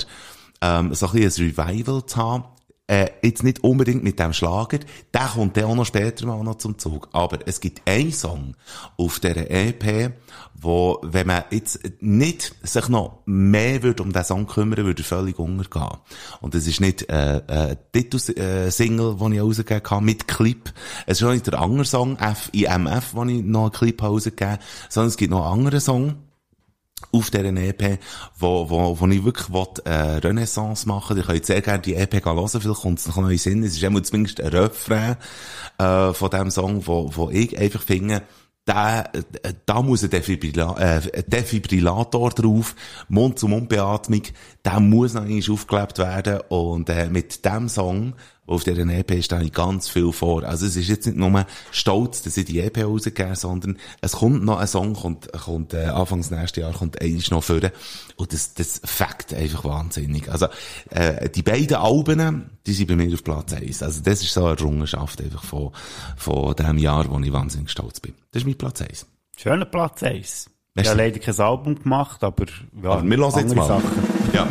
ähm, 0.60 0.94
so 0.94 1.06
ein 1.08 1.12
bisschen 1.12 1.46
ein 1.46 1.54
Revival 1.56 2.06
zu 2.06 2.16
haben. 2.16 2.44
Äh, 2.90 3.10
jetzt 3.22 3.44
nicht 3.44 3.62
unbedingt 3.62 4.02
mit 4.02 4.18
dem 4.18 4.32
Schlager, 4.32 4.80
der 5.14 5.26
kommt 5.26 5.56
dann 5.56 5.66
auch 5.66 5.76
noch 5.76 5.86
später 5.86 6.26
mal 6.26 6.42
noch 6.42 6.56
zum 6.56 6.76
Zug. 6.76 7.08
Aber 7.12 7.38
es 7.46 7.60
gibt 7.60 7.88
einen 7.88 8.10
Song 8.10 8.56
auf 8.96 9.20
dieser 9.20 9.48
EP, 9.48 10.12
wo, 10.54 10.98
wenn 11.02 11.28
man 11.28 11.44
jetzt 11.50 11.78
nicht 12.00 12.52
sich 12.64 12.88
noch 12.88 13.22
mehr 13.26 13.84
würde 13.84 14.02
um 14.02 14.12
diesen 14.12 14.24
Song 14.24 14.46
kümmern, 14.48 14.84
würde 14.84 15.04
völlig 15.04 15.38
untergehen. 15.38 15.98
Und 16.40 16.56
es 16.56 16.66
ist 16.66 16.80
nicht 16.80 17.08
äh, 17.08 17.36
äh, 17.36 17.76
Titel-Single, 17.92 19.16
den 19.20 19.32
ich 19.34 19.40
rausgegeben 19.40 19.88
habe, 19.88 20.04
mit 20.04 20.26
Clip. 20.26 20.72
Es 21.06 21.20
ist 21.20 21.26
auch 21.28 21.32
nicht 21.32 21.46
der 21.46 21.60
andere 21.60 21.84
Song, 21.84 22.18
FIMF, 22.18 23.12
den 23.12 23.28
ich 23.28 23.44
noch 23.44 23.62
einen 23.62 23.72
Clip 23.72 24.02
rausgegeben 24.02 24.54
habe, 24.54 24.62
sondern 24.88 25.10
es 25.10 25.16
gibt 25.16 25.30
noch 25.30 25.44
einen 25.44 25.60
anderen 25.60 25.80
Song, 25.80 26.16
auf 27.12 27.30
dieser 27.30 27.44
EP, 27.44 27.98
wo, 28.38 28.68
wo, 28.70 28.98
wo 29.00 29.06
ich 29.06 29.24
wirklich 29.24 29.52
will, 29.52 29.66
äh, 29.84 30.18
Renaissance 30.18 30.86
machen. 30.86 31.18
Ich 31.18 31.26
könnt 31.26 31.46
sehr 31.46 31.62
gerne 31.62 31.80
die 31.80 31.94
EP 31.94 32.24
hören, 32.24 32.48
vielleicht 32.48 32.80
kommt 32.80 32.98
es 32.98 33.08
noch 33.08 33.16
neu 33.16 33.36
Sinn. 33.36 33.62
Es 33.62 33.72
ist 33.72 33.82
immer 33.82 34.02
zumindest 34.02 34.40
ein 34.40 34.48
Refrain 34.48 35.16
äh, 35.78 36.12
von 36.12 36.30
diesem 36.30 36.50
Song, 36.50 36.86
wo, 36.86 37.10
wo 37.14 37.30
ich 37.30 37.58
einfach 37.58 37.82
finde, 37.82 38.22
da, 38.64 39.04
da 39.66 39.82
muss 39.82 40.02
äh, 40.02 40.08
ein 40.08 41.24
Defibrillator 41.26 42.30
drauf, 42.30 42.76
Mund-zu-Mund-Beatmung, 43.08 44.22
der 44.64 44.80
muss 44.80 45.14
noch 45.14 45.22
einmal 45.22 45.42
aufgelebt 45.50 45.98
werden 45.98 46.40
und 46.48 46.88
äh, 46.88 47.08
mit 47.08 47.44
dem 47.44 47.68
Song 47.68 48.14
auf 48.50 48.64
dieser 48.64 48.86
EP 48.86 49.22
stehe 49.22 49.44
ich 49.44 49.52
ganz 49.52 49.88
viel 49.88 50.12
vor. 50.12 50.42
Also 50.42 50.66
es 50.66 50.74
ist 50.74 50.88
jetzt 50.88 51.06
nicht 51.06 51.16
nur 51.16 51.46
stolz, 51.70 52.22
dass 52.22 52.36
ich 52.36 52.46
die 52.46 52.58
EP 52.58 52.84
rausgegeben 52.84 53.36
sondern 53.36 53.78
es 54.00 54.12
kommt 54.12 54.44
noch 54.44 54.58
ein 54.58 54.66
Song, 54.66 54.94
kommt, 54.94 55.32
kommt 55.32 55.72
äh, 55.72 55.84
Anfangs 55.84 56.30
nächstes 56.32 56.62
Jahr, 56.62 56.72
kommt 56.72 57.00
eins 57.00 57.30
noch 57.30 57.44
vor. 57.44 57.60
Und 58.16 58.32
das, 58.32 58.54
das 58.54 58.80
fängt 58.84 59.32
einfach 59.32 59.64
wahnsinnig. 59.64 60.28
Also 60.30 60.48
äh, 60.90 61.30
die 61.30 61.42
beiden 61.42 61.76
Alben, 61.76 62.50
die 62.66 62.72
sind 62.72 62.88
bei 62.88 62.96
mir 62.96 63.14
auf 63.14 63.22
Platz 63.22 63.52
1. 63.52 63.84
Also 63.84 64.02
das 64.02 64.20
ist 64.20 64.34
so 64.34 64.44
eine 64.44 64.56
Errungenschaft 64.56 65.20
einfach 65.20 65.44
von, 65.44 65.70
von 66.16 66.54
dem 66.56 66.78
Jahr, 66.78 67.08
wo 67.08 67.20
ich 67.20 67.32
wahnsinnig 67.32 67.70
stolz 67.70 68.00
bin. 68.00 68.14
Das 68.32 68.42
ist 68.42 68.46
mein 68.46 68.58
Platz 68.58 68.82
1. 68.82 69.06
Schöner 69.36 69.64
Platz 69.64 70.02
1. 70.02 70.50
Ich 70.74 70.88
habe 70.88 70.98
leider 70.98 71.18
kein 71.20 71.38
Album 71.38 71.80
gemacht, 71.80 72.24
aber 72.24 72.46
ja, 72.82 72.90
Aber 72.90 73.04
wir 73.08 73.16
hören 73.16 73.38
jetzt 73.38 73.54
mal. 73.54 73.66
Sachen. 73.66 73.90
Ja. 74.32 74.48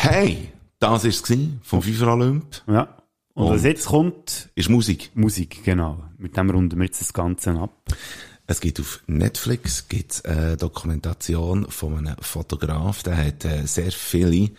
Hey, 0.00 0.52
das 0.78 1.02
war 1.02 1.10
es 1.10 1.22
vom 1.62 1.82
FIFA 1.82 2.12
Olymp. 2.12 2.62
Ja. 2.68 3.02
Und, 3.34 3.46
Und- 3.46 3.54
was 3.56 3.64
jetzt 3.64 3.86
kommt, 3.86 4.48
Ist 4.54 4.68
Musik. 4.68 5.10
Musik, 5.14 5.64
genau. 5.64 6.04
Mit 6.18 6.36
dem 6.36 6.48
runden 6.50 6.78
wir 6.78 6.84
jetzt 6.84 7.00
das 7.00 7.12
Ganze 7.12 7.50
ab. 7.58 7.72
Es 8.46 8.60
gibt 8.60 8.78
auf 8.78 9.02
Netflix 9.08 9.88
gibt's 9.88 10.24
eine 10.24 10.56
Dokumentation 10.56 11.66
von 11.68 11.98
einem 11.98 12.16
Fotograf, 12.20 13.02
der 13.02 13.16
hat 13.16 13.44
äh, 13.44 13.66
sehr 13.66 13.90
viele 13.90 14.50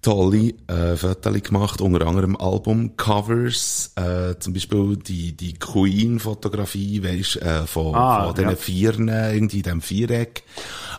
tolle 0.00 0.54
äh, 0.68 0.96
Fotos 0.96 1.42
gemacht, 1.42 1.80
unter 1.80 2.06
anderem 2.06 2.36
Albumcovers, 2.36 3.92
äh, 3.96 4.38
zum 4.38 4.52
Beispiel 4.52 4.96
die, 4.96 5.32
die 5.36 5.54
Queen-Fotografie, 5.54 7.02
weisst, 7.02 7.36
äh, 7.42 7.66
von, 7.66 7.94
Ah, 7.94 8.26
von 8.26 8.34
diesen 8.34 8.50
ja. 8.50 8.56
Vieren, 8.56 9.08
irgendwie 9.08 9.56
in 9.58 9.62
diesem 9.62 9.80
Viereck. 9.82 10.42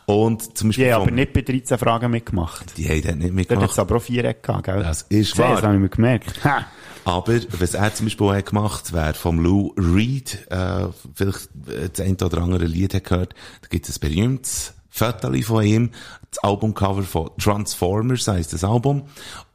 Und 0.06 0.58
zum 0.58 0.70
Beispiel 0.70 0.86
Die 0.86 0.94
haben 0.94 1.04
aber 1.04 1.12
nicht 1.12 1.34
bei 1.34 1.42
13 1.42 1.78
Fragen 1.78 2.12
mitgemacht. 2.12 2.78
die 2.78 2.88
haben 2.90 3.02
dort 3.02 3.16
nicht 3.18 3.22
Dort 3.22 3.30
hat 3.30 3.36
mitgemacht. 3.36 3.72
es 3.72 3.80
aber 3.80 3.96
auch 3.98 4.02
Viereck 4.02 4.44
gehabt, 4.44 4.64
gell? 4.66 4.84
Das 4.84 5.04
ist 5.04 5.38
wahr. 5.38 5.56
Das 5.56 5.64
habe 5.64 5.76
ich 5.76 5.82
mir 5.82 5.90
gemerkt. 5.90 6.44
Ha! 6.44 6.66
Aber 7.06 7.34
was 7.58 7.74
er 7.74 7.94
zum 7.96 8.06
Beispiel 8.08 8.28
auch 8.28 8.34
hat 8.34 8.46
gemacht 8.48 8.94
wäre 8.94 9.14
vom 9.14 9.40
Lou 9.40 9.74
Reed, 9.78 10.46
äh, 10.52 10.88
vielleicht 11.16 11.46
äh, 11.68 11.90
das 11.92 12.06
eine 12.06 12.18
oder 12.24 12.40
andere 12.44 12.66
Lied 12.66 12.94
hat 12.94 13.06
gehört, 13.06 13.34
da 13.62 13.68
gibt 13.70 13.88
es 13.88 13.98
ein 13.98 14.00
berühmtes 14.10 14.74
Foto 14.90 15.32
von 15.44 15.64
ihm, 15.64 15.92
das 16.32 16.40
Albumcover 16.44 17.04
von 17.04 17.30
Transformers 17.40 18.28
heisst 18.28 18.54
das 18.54 18.64
Album 18.64 19.04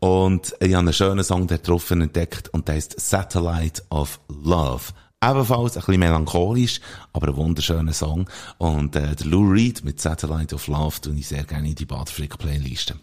und 0.01 0.55
ich 0.61 0.73
habe 0.75 0.79
einen 0.79 0.93
schönen 0.93 1.25
Song 1.25 1.47
da 1.47 1.57
drauf 1.59 1.91
entdeckt 1.91 2.49
und 2.51 2.69
der 2.69 2.77
heißt 2.77 3.01
Satellite 3.01 3.83
of 3.91 4.21
Love. 4.29 4.83
Ebenfalls 5.23 5.77
ein 5.77 5.81
bisschen 5.85 6.01
melancholisch, 6.01 6.81
aber 7.15 7.29
ein 7.29 7.37
wunderschöner 7.37 7.95
Song. 7.95 8.29
Und 8.59 8.95
äh, 8.95 9.15
der 9.17 9.27
Lou 9.27 9.49
Reed 9.51 9.83
mit 9.83 9.99
Satellite 9.99 10.55
of 10.55 10.67
Love 10.67 11.01
tue 11.01 11.15
ich 11.15 11.29
sehr 11.29 11.45
gerne 11.45 11.69
in 11.69 11.75
die 11.75 11.87
Badfrick-Playliste. 11.87 12.97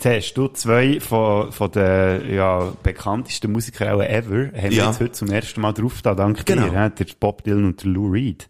Jetzt 0.00 0.06
hast 0.28 0.34
du 0.34 0.48
zwei 0.48 1.00
von, 1.00 1.50
von 1.50 1.70
den 1.72 2.32
ja, 2.32 2.72
bekanntesten 2.82 3.50
Musikern 3.50 4.00
ever, 4.02 4.46
haben 4.52 4.70
wir 4.70 4.72
Ja. 4.72 4.86
jetzt 4.86 5.00
heute 5.00 5.12
zum 5.12 5.30
ersten 5.30 5.60
Mal 5.62 5.72
drauf 5.72 6.00
da, 6.02 6.14
dank 6.14 6.46
Genau. 6.46 6.68
dir, 6.68 6.80
hä? 6.80 6.90
der 6.96 7.06
Bob 7.18 7.42
Dylan 7.42 7.64
und 7.64 7.82
der 7.82 7.90
Lou 7.90 8.08
Reed. 8.08 8.46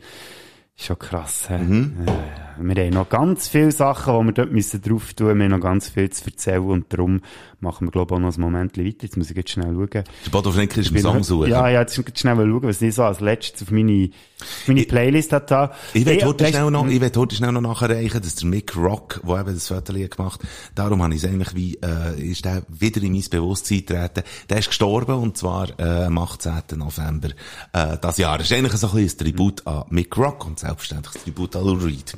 Ist 0.76 0.86
schon 0.86 0.98
krass. 0.98 1.48
Hä? 1.48 1.58
Mhm. 1.58 2.06
Äh, 2.06 2.74
wir 2.76 2.84
haben 2.84 2.94
noch 2.94 3.08
ganz 3.08 3.48
viele 3.48 3.72
Sachen, 3.72 4.18
die 4.18 4.26
wir 4.26 4.32
dort 4.32 4.52
müssen 4.52 4.82
drauf 4.82 5.14
tun 5.14 5.38
Wir 5.38 5.44
haben 5.44 5.50
noch 5.52 5.60
ganz 5.60 5.88
viel 5.88 6.10
zu 6.10 6.24
erzählen 6.26 6.62
und 6.62 6.92
darum 6.92 7.20
machen 7.64 7.88
wir, 7.88 7.90
glaube 7.90 8.14
ich, 8.14 8.16
auch 8.16 8.20
noch 8.20 8.36
ein 8.36 8.40
Moment 8.40 8.78
weiter. 8.78 9.02
Jetzt 9.02 9.16
muss 9.16 9.30
ich 9.30 9.36
jetzt 9.36 9.50
schnell 9.50 9.72
schauen. 9.74 9.88
Der 9.90 10.30
Bodo 10.30 10.52
Flinker 10.52 10.80
ist 10.80 10.92
im 10.92 10.98
Song 10.98 11.24
suchen. 11.24 11.50
Ja, 11.50 11.68
ja, 11.68 11.80
jetzt 11.80 11.98
muss 11.98 12.06
ich 12.06 12.18
schnell 12.18 12.36
mal 12.36 12.46
schauen, 12.46 12.62
was 12.62 12.80
ich 12.80 12.94
so 12.94 13.02
als 13.02 13.20
letztes 13.20 13.62
auf 13.62 13.70
meine, 13.72 14.10
auf 14.40 14.68
meine 14.68 14.82
Playlist 14.84 15.32
hat 15.32 15.50
da. 15.50 15.72
Ich 15.92 16.06
will 16.06 16.24
heute 16.24 16.46
schnell 16.46 16.70
noch, 16.70 16.86
ich 16.86 17.00
will 17.00 17.10
heute 17.16 17.34
schnell 17.34 17.52
noch 17.52 17.60
nachreichen, 17.60 18.22
dass 18.22 18.36
der 18.36 18.48
Mick 18.48 18.76
Rock, 18.76 19.20
der 19.26 19.40
eben 19.40 19.54
das 19.54 19.68
Foto 19.68 19.92
gemacht 19.92 20.42
hat, 20.42 20.48
darum 20.74 21.02
habe 21.02 21.14
ich 21.14 21.24
es 21.24 21.28
eigentlich 21.28 21.54
wie, 21.56 21.78
äh, 21.82 22.30
ist 22.30 22.44
der 22.44 22.62
wieder 22.68 23.02
in 23.02 23.12
mein 23.12 23.24
Bewusstsein 23.28 23.78
getreten. 23.78 24.22
Der 24.48 24.58
ist 24.58 24.68
gestorben, 24.68 25.14
und 25.16 25.36
zwar, 25.36 25.68
äh, 25.78 26.04
am 26.04 26.18
18. 26.18 26.76
November, 26.76 27.30
äh, 27.72 27.96
das 28.00 28.18
Jahr. 28.18 28.38
Das 28.38 28.50
ist 28.50 28.56
eigentlich 28.56 28.74
so 28.74 28.88
ein 28.88 28.94
bisschen 28.94 29.18
ein 29.18 29.24
Tribut 29.24 29.66
an 29.66 29.84
Mick 29.90 30.16
Rock 30.16 30.46
und 30.46 30.58
selbstverständlich 30.58 31.14
ein 31.16 31.22
Tribut 31.24 31.56
an 31.56 31.64
Lou 31.64 31.74
Reed. 31.74 32.14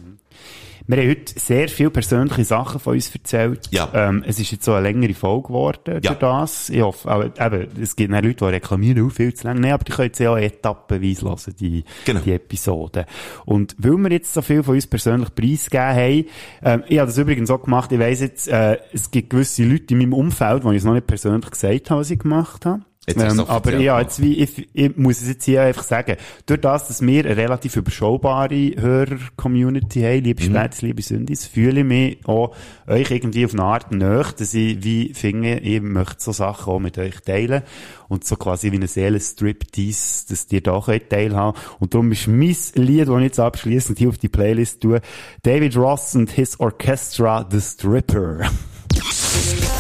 Wir 0.89 0.99
haben 0.99 1.09
heute 1.11 1.33
sehr 1.39 1.69
viele 1.69 1.91
persönliche 1.91 2.45
Sachen 2.45 2.79
von 2.79 2.95
uns 2.95 3.13
erzählt. 3.13 3.69
Ja. 3.73 3.89
Ähm, 3.93 4.23
es 4.27 4.39
ist 4.39 4.53
jetzt 4.53 4.65
so 4.65 4.73
eine 4.73 4.83
längere 4.87 5.15
Folge 5.15 5.49
geworden 5.49 5.95
Ja. 5.95 6.01
durch 6.01 6.19
das. 6.19 6.71
Ich 6.71 6.81
hoffe, 6.81 7.11
aber, 7.11 7.25
eben, 7.39 7.69
es 7.83 7.97
gibt 7.97 8.13
Leute, 8.13 8.35
die 8.35 8.45
reklamieren, 8.45 9.03
oh, 9.03 9.09
viel 9.11 9.35
zu 9.35 9.47
lang. 9.49 9.59
Nein, 9.61 9.73
aber 9.73 9.83
die 9.85 9.93
können 9.93 10.15
sie 10.15 10.29
auch 10.29 10.37
etappenweise 10.37 11.23
hören, 11.27 11.55
die, 11.59 11.85
Genau. 12.05 12.21
die 12.21 12.33
Episoden. 12.33 13.05
Und 13.45 13.75
weil 13.79 13.97
wir 13.97 14.13
jetzt 14.13 14.33
so 14.33 14.43
viel 14.43 14.63
von 14.63 14.75
uns 14.77 14.87
persönlich 14.87 15.35
preisgegeben 15.35 15.97
haben, 15.97 16.25
ähm, 16.63 16.85
ich 16.89 16.99
habe 16.99 17.09
das 17.09 17.19
übrigens 17.19 17.51
auch 17.51 17.63
gemacht, 17.63 17.91
ich 17.91 17.99
weiss 17.99 18.21
jetzt, 18.21 18.47
äh, 18.49 18.79
es 18.93 19.11
gibt 19.11 19.31
gewisse 19.31 19.65
Leute 19.65 19.87
in 19.95 19.99
meinem 19.99 20.13
Umfeld, 20.13 20.63
wo 20.63 20.71
ich 20.71 20.79
es 20.79 20.85
noch 20.85 20.95
nicht 20.95 21.07
persönlich 21.09 21.51
gesagt 21.51 21.91
habe, 21.91 22.01
was 22.01 22.11
ich 22.11 22.19
gemacht 22.21 22.65
habe. 22.65 22.83
Ähm, 23.09 23.41
aber 23.41 23.77
ja, 23.77 24.01
jetzt 24.01 24.21
wie, 24.21 24.35
ich, 24.43 24.69
ich 24.73 24.97
muss 24.97 25.23
es 25.23 25.29
jetzt 25.29 25.45
hier 25.45 25.63
einfach 25.63 25.85
sagen, 25.85 26.17
durch 26.47 26.61
das, 26.61 26.89
dass 26.89 27.01
wir 27.03 27.25
eine 27.25 27.37
relativ 27.37 27.77
überschaubare 27.77 28.73
Hörer-Community 28.77 30.01
haben, 30.01 30.25
liebe 30.25 30.43
Mhm. 30.43 30.51
Spätzle, 30.51 30.89
liebe 30.89 31.03
Sündis, 31.03 31.47
fühle 31.47 31.81
ich 31.81 31.87
mich 31.87 32.19
auch 32.27 32.55
euch 32.89 33.11
irgendwie 33.11 33.45
auf 33.45 33.53
eine 33.53 33.63
Art 33.63 33.93
näher, 33.93 34.27
dass 34.37 34.55
ich 34.55 34.83
wie 34.83 35.15
finde, 35.15 35.59
ich 35.59 35.81
möchte 35.81 36.17
so 36.19 36.33
Sachen 36.33 36.73
auch 36.73 36.79
mit 36.81 36.99
euch 36.99 37.21
teilen 37.21 37.63
und 38.09 38.25
so 38.25 38.37
quasi 38.37 38.73
wie 38.73 38.77
eine 38.77 38.89
Seelenstrip-Tease, 38.89 40.27
dass 40.29 40.47
ihr 40.51 40.61
da 40.63 40.81
könnt 40.81 41.09
teilhaben 41.09 41.59
Und 41.79 41.95
darum 41.95 42.11
ist 42.11 42.27
mein 42.27 42.57
Lied, 42.75 43.09
das 43.09 43.17
ich 43.19 43.23
jetzt 43.23 43.41
abschließend 43.41 43.99
hier 43.99 44.09
auf 44.09 44.19
die 44.19 44.29
Playlist 44.29 44.81
tue, 44.81 45.01
David 45.43 45.77
Ross 45.77 46.17
und 46.17 46.31
his 46.31 46.59
Orchestra, 46.59 47.47
The 47.49 47.61
Stripper. 47.61 48.51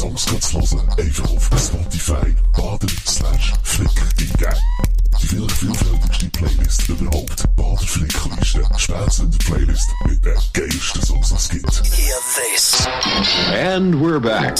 Für 0.00 0.06
die 0.06 0.16
Songs 0.16 0.26
kannst 0.26 0.54
du 0.54 0.76
hören, 0.78 0.88
einfach 0.98 1.30
auf 1.30 1.50
Spotify, 1.58 2.34
baden, 2.56 2.88
slash, 3.06 3.52
flick, 3.62 3.90
eingeben. 4.18 4.56
Die 5.20 5.26
vielleicht 5.26 5.52
vielfältigste 5.52 6.26
Playlist 6.30 6.88
überhaupt. 6.88 7.56
Bader 7.56 7.86
Flickliste. 7.86 8.62
Spätzle 8.78 9.28
Playlist 9.44 9.88
mit 10.06 10.24
den 10.24 10.36
geilsten 10.54 11.02
Songs, 11.02 11.28
die 11.28 11.34
es 11.34 11.48
gibt. 11.50 11.82
And 13.52 13.94
we're 13.96 14.20
back. 14.20 14.56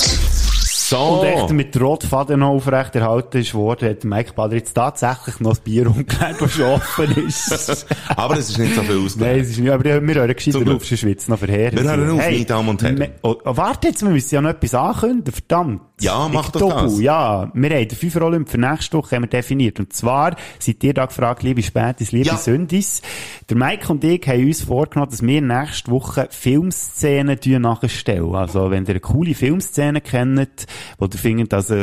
So. 0.90 1.20
Und 1.20 1.26
echt 1.26 1.50
mit 1.50 1.80
Rotfaden 1.80 2.40
noch 2.40 2.48
aufrechterhalten 2.48 3.38
ist 3.40 3.54
worden, 3.54 3.90
hat 3.90 4.02
Mike 4.02 4.32
Bader 4.34 4.56
jetzt 4.56 4.74
tatsächlich 4.74 5.38
noch 5.38 5.50
das 5.50 5.60
Bier 5.60 5.86
umgekehrt, 5.90 6.40
das 6.40 6.50
schon 6.52 6.64
offen 6.64 7.26
ist. 7.28 7.86
Aber 8.16 8.36
es 8.36 8.50
ist 8.50 8.58
nicht 8.58 8.74
so 8.74 8.82
viel 8.82 8.96
Nein, 8.96 9.04
ausgelegt. 9.06 9.42
es 9.42 9.50
ist 9.50 9.58
nicht, 9.60 9.70
aber 9.70 9.84
wir 9.84 10.14
hören 10.14 10.34
gescheit 10.34 10.52
Zum 10.52 10.64
drauf, 10.64 10.78
Glück. 10.78 10.84
sonst 10.84 11.04
wird's 11.04 11.28
noch 11.28 11.38
verheerend. 11.38 11.80
Wir 11.80 11.90
hören 11.90 12.10
auf, 12.10 12.16
meine 12.16 12.44
Damen 12.44 12.68
und 12.70 12.82
Herren. 12.82 13.08
Oh, 13.22 13.36
warte 13.44 13.88
jetzt, 13.88 14.02
wir 14.02 14.10
müssen 14.10 14.34
ja 14.34 14.40
noch 14.42 14.50
etwas 14.50 14.74
ankündigen, 14.74 15.32
verdammt. 15.32 15.80
Ja, 16.00 16.28
mach 16.32 16.50
doch 16.50 16.60
doppel, 16.60 16.84
das. 16.84 17.00
Ja, 17.00 17.50
wir 17.54 17.70
haben 17.70 17.88
den 17.88 17.96
Fünfer 17.96 18.22
Olymp 18.22 18.48
für 18.48 18.58
nächste 18.58 18.96
Woche 18.98 19.16
haben 19.16 19.22
wir 19.24 19.28
definiert. 19.28 19.78
Und 19.80 19.92
zwar 19.92 20.34
seid 20.58 20.82
ihr 20.82 20.94
da 20.94 21.06
gefragt, 21.06 21.42
liebe 21.42 21.62
Spätis, 21.62 22.12
liebe 22.12 22.28
Ja. 22.28 22.36
Sündis. 22.36 23.02
Der 23.48 23.56
Mike 23.56 23.90
und 23.92 24.02
ich 24.04 24.26
haben 24.26 24.46
uns 24.46 24.62
vorgenommen, 24.62 25.10
dass 25.10 25.22
wir 25.22 25.40
nächste 25.42 25.90
Woche 25.90 26.28
Filmszenen 26.30 27.38
nachstellen. 27.62 28.34
Also, 28.34 28.70
wenn 28.70 28.84
ihr 28.84 28.90
eine 28.90 29.00
coole 29.00 29.34
Filmszene 29.34 30.00
kennt, 30.00 30.66
wo 30.98 31.06
ihr 31.06 31.18
findet, 31.18 31.54
also, 31.54 31.74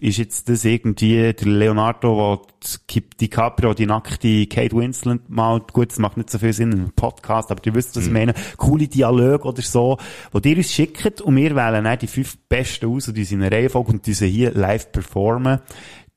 ist 0.00 0.18
jetzt 0.18 0.48
das 0.48 0.64
irgendwie 0.64 1.32
der 1.32 1.46
Leonardo, 1.48 2.16
wo 2.16 2.42
die 2.90 3.00
DiCaprio 3.00 3.74
die 3.74 3.86
nackte 3.86 4.46
Kate 4.46 4.76
Winslet 4.76 5.28
malt. 5.28 5.72
Gut, 5.72 5.90
das 5.90 5.98
macht 5.98 6.16
nicht 6.16 6.30
so 6.30 6.38
viel 6.38 6.52
Sinn 6.52 6.72
in 6.72 6.80
einem 6.80 6.92
Podcast, 6.92 7.50
aber 7.50 7.60
ihr 7.64 7.74
wisst, 7.74 7.96
was 7.96 8.06
ich 8.06 8.12
meine. 8.12 8.34
Coole 8.56 8.88
Dialoge 8.88 9.44
oder 9.44 9.62
so, 9.62 9.98
wo 10.32 10.38
ihr 10.38 10.56
uns 10.56 10.72
schickt 10.72 11.20
und 11.20 11.36
wir 11.36 11.54
wählen 11.54 11.84
dann 11.84 11.98
die 11.98 12.06
fünf 12.06 12.38
besten 12.48 12.86
aus 12.86 13.08
und 13.08 13.18
unsere 13.18 13.50
Reihenfolge 13.50 13.92
und 13.92 14.06
diese 14.06 14.26
hier 14.26 14.52
live 14.52 14.92
performen. 14.92 15.60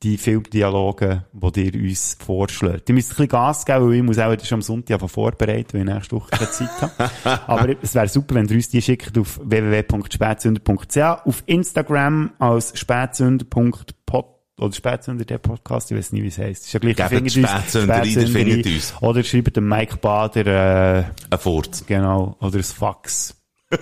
Die 0.04 0.20
Filmdialoge, 0.20 1.26
die 1.34 1.70
ihr 1.70 1.90
uns 1.90 2.18
vorschlägt. 2.24 2.88
Ihr 2.88 2.94
müsst 2.94 3.10
ein 3.10 3.16
bisschen 3.16 3.30
Gas 3.30 3.66
geben, 3.66 3.88
weil 3.88 3.96
ich 3.96 4.04
muss 4.04 4.20
auch 4.20 4.32
wieder 4.32 4.46
schon 4.46 4.58
am 4.58 4.62
Sonntag 4.62 5.10
vorbereiten, 5.10 5.74
weil 5.74 5.88
ich 5.88 5.94
nächste 5.94 6.16
Woche 6.18 6.30
keine 6.30 6.52
Zeit 6.52 6.82
habe. 6.82 7.10
Aber 7.48 7.76
es 7.82 7.96
wäre 7.96 8.08
super, 8.08 8.36
wenn 8.36 8.48
ihr 8.48 8.58
uns 8.58 8.70
die 8.70 8.80
schickt 8.80 9.18
auf 9.18 9.40
www.spätzünder.ch, 9.44 10.98
auf 10.98 11.42
Instagram 11.48 12.32
als 12.38 12.78
spätzünder.pod 12.78 14.37
oder 14.60 14.74
Spätzünder, 14.74 15.26
der 15.26 15.38
Podcast, 15.38 15.92
ich 15.92 15.98
weiß 15.98 16.12
nicht, 16.14 16.24
wie 16.24 16.28
es 16.28 16.38
heisst. 16.38 16.66
Ist 16.66 16.74
ja 16.74 16.80
gleich, 16.80 16.96
Gebt 16.96 17.12
ihr 17.12 17.30
Spätzünder 17.48 18.04
findet 18.04 18.66
uns. 18.66 18.94
Oder 19.02 19.24
schreibt 19.24 19.56
dem 19.56 19.68
Mike 19.68 19.98
Bader, 19.98 21.00
äh, 21.00 21.04
Ein 21.30 21.40
Furz. 21.40 21.86
genau, 21.86 22.36
oder 22.40 22.58
ein 22.58 22.64
Fax. 22.64 23.34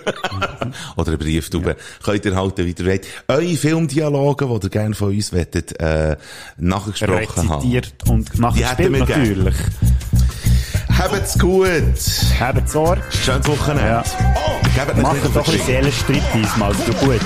Oder 0.98 1.12
ein 1.12 1.18
Brieftube. 1.20 1.76
Könnt 2.02 2.26
ihr 2.26 2.36
halt 2.36 2.58
wieder 2.58 2.86
wollt. 2.88 3.06
Eure 3.28 3.56
Filmdialoge, 3.56 4.48
die 4.48 4.66
ihr 4.66 4.70
gerne 4.72 4.96
von 4.96 5.10
uns 5.10 5.32
wettet, 5.32 5.80
äh, 5.80 6.18
nachgesprochen 6.58 7.50
haben. 7.50 7.62
Rezitiert 7.62 7.94
und 8.10 8.32
gemacht 8.32 8.58
Die 8.58 8.66
hätten 8.66 8.94
wir 8.94 9.06
gespielt 9.06 9.44
gern. 9.44 9.54
Habt's 10.98 11.38
gut. 11.38 11.84
Habt 12.40 12.70
Sorge. 12.70 13.02
Schönes 13.10 13.48
Wochenende. 13.48 13.86
Ja. 13.86 14.04
Oh, 14.36 14.62
gebt 14.74 14.96
mir 14.96 15.04
Macht 15.04 15.18
doch 15.26 15.36
ein 15.36 15.44
bisschen 15.44 15.66
Seelenstreit 15.66 16.24
diesmal, 16.34 16.74
so 16.74 16.94
gut. 17.06 17.20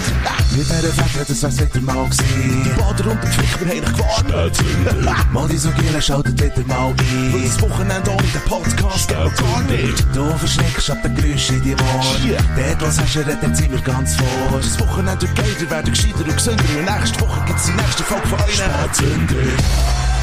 Mit 0.51 0.65
dieser 0.65 0.91
Fläche, 0.91 1.25
das 1.27 1.43
wär's 1.43 1.59
wieder 1.59 1.81
mal 1.81 2.05
gewesen. 2.05 2.63
Die 2.65 2.69
Bader 2.81 3.11
und 3.11 3.23
der 3.23 3.31
Flick, 3.31 3.59
wir 3.59 3.67
haben 3.67 3.85
dich 3.85 3.93
gewarnt. 3.93 5.33
Mal 5.33 5.47
die 5.47 5.57
so 5.57 5.69
gehen, 5.71 6.01
schaltet 6.01 6.41
wieder 6.41 6.67
mal 6.67 6.87
ein. 6.87 7.33
Weil 7.33 7.41
das 7.43 7.61
Wochenende 7.61 8.09
ohne 8.09 8.23
den 8.23 8.41
Podcast 8.47 9.07
geht 9.07 9.17
gar 9.17 9.61
nicht. 9.69 10.05
Du 10.15 10.29
verschreckst 10.37 10.89
ab 10.89 11.03
den 11.03 11.15
Geräuschen 11.15 11.57
in 11.57 11.63
die 11.63 11.73
Ohren. 11.73 12.45
Dort, 12.55 12.81
was 12.81 12.99
hast 12.99 13.15
du, 13.15 13.19
redet 13.19 13.55
sind 13.55 13.71
wir 13.71 13.81
ganz 13.81 14.15
vor. 14.15 14.59
Das 14.59 14.79
Wochenende 14.79 15.21
wird 15.21 15.35
geiler, 15.35 15.69
werden 15.69 15.93
gescheiter 15.93 16.25
und 16.25 16.35
gesünder. 16.35 16.63
Und 16.75 16.99
nächste 16.99 17.21
Woche 17.21 17.41
gibt's 17.45 17.65
die 17.67 17.73
nächste 17.73 18.03
Folge 18.03 18.27
von 18.27 18.39
euch. 18.39 18.55
Spätzünder. 18.55 20.18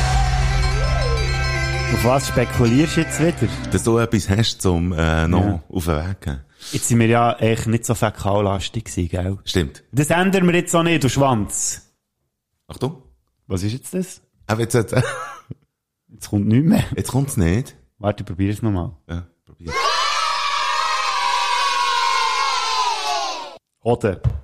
Auf 1.95 2.05
was 2.05 2.29
spekulierst 2.29 2.97
du 2.97 3.01
jetzt 3.01 3.21
wieder? 3.21 3.53
Dass 3.71 3.83
du 3.85 3.99
etwas 3.99 4.29
hast, 4.29 4.61
zum 4.63 4.93
äh, 4.93 5.27
noch 5.29 5.45
Ja. 5.45 5.63
auf 5.69 5.85
den 5.85 5.97
Weg 6.09 6.21
gehen. 6.21 6.41
Jetzt 6.73 6.89
sind 6.89 6.99
wir 6.99 7.07
ja 7.07 7.33
echt 7.35 7.67
nicht 7.69 7.85
so 7.85 7.95
fäkallastig 7.95 8.85
gewesen, 8.85 9.09
gell? 9.09 9.39
Stimmt. 9.45 9.85
Das 9.93 10.11
ändern 10.11 10.47
wir 10.47 10.55
jetzt 10.55 10.75
auch 10.75 10.83
nicht, 10.83 11.05
du 11.05 11.09
Schwanz. 11.09 11.93
Achtung. 12.67 13.03
Was 13.47 13.63
ist 13.63 13.73
jetzt 13.73 13.95
das? 13.95 14.21
Aber 14.47 14.61
jetzt, 14.61 14.75
äh, 14.75 15.03
Jetzt 16.09 16.29
kommt 16.31 16.47
nichts 16.49 16.69
mehr. 16.69 16.85
jetzt 16.97 17.11
kommt's 17.11 17.37
nicht. 17.37 17.77
Warte, 17.99 18.23
ich 18.23 18.27
probiere 18.27 18.53
es 18.53 18.63
nochmal. 18.63 18.93
Ja, 19.09 19.27
probier. 19.45 19.73
Oder? 23.83 24.21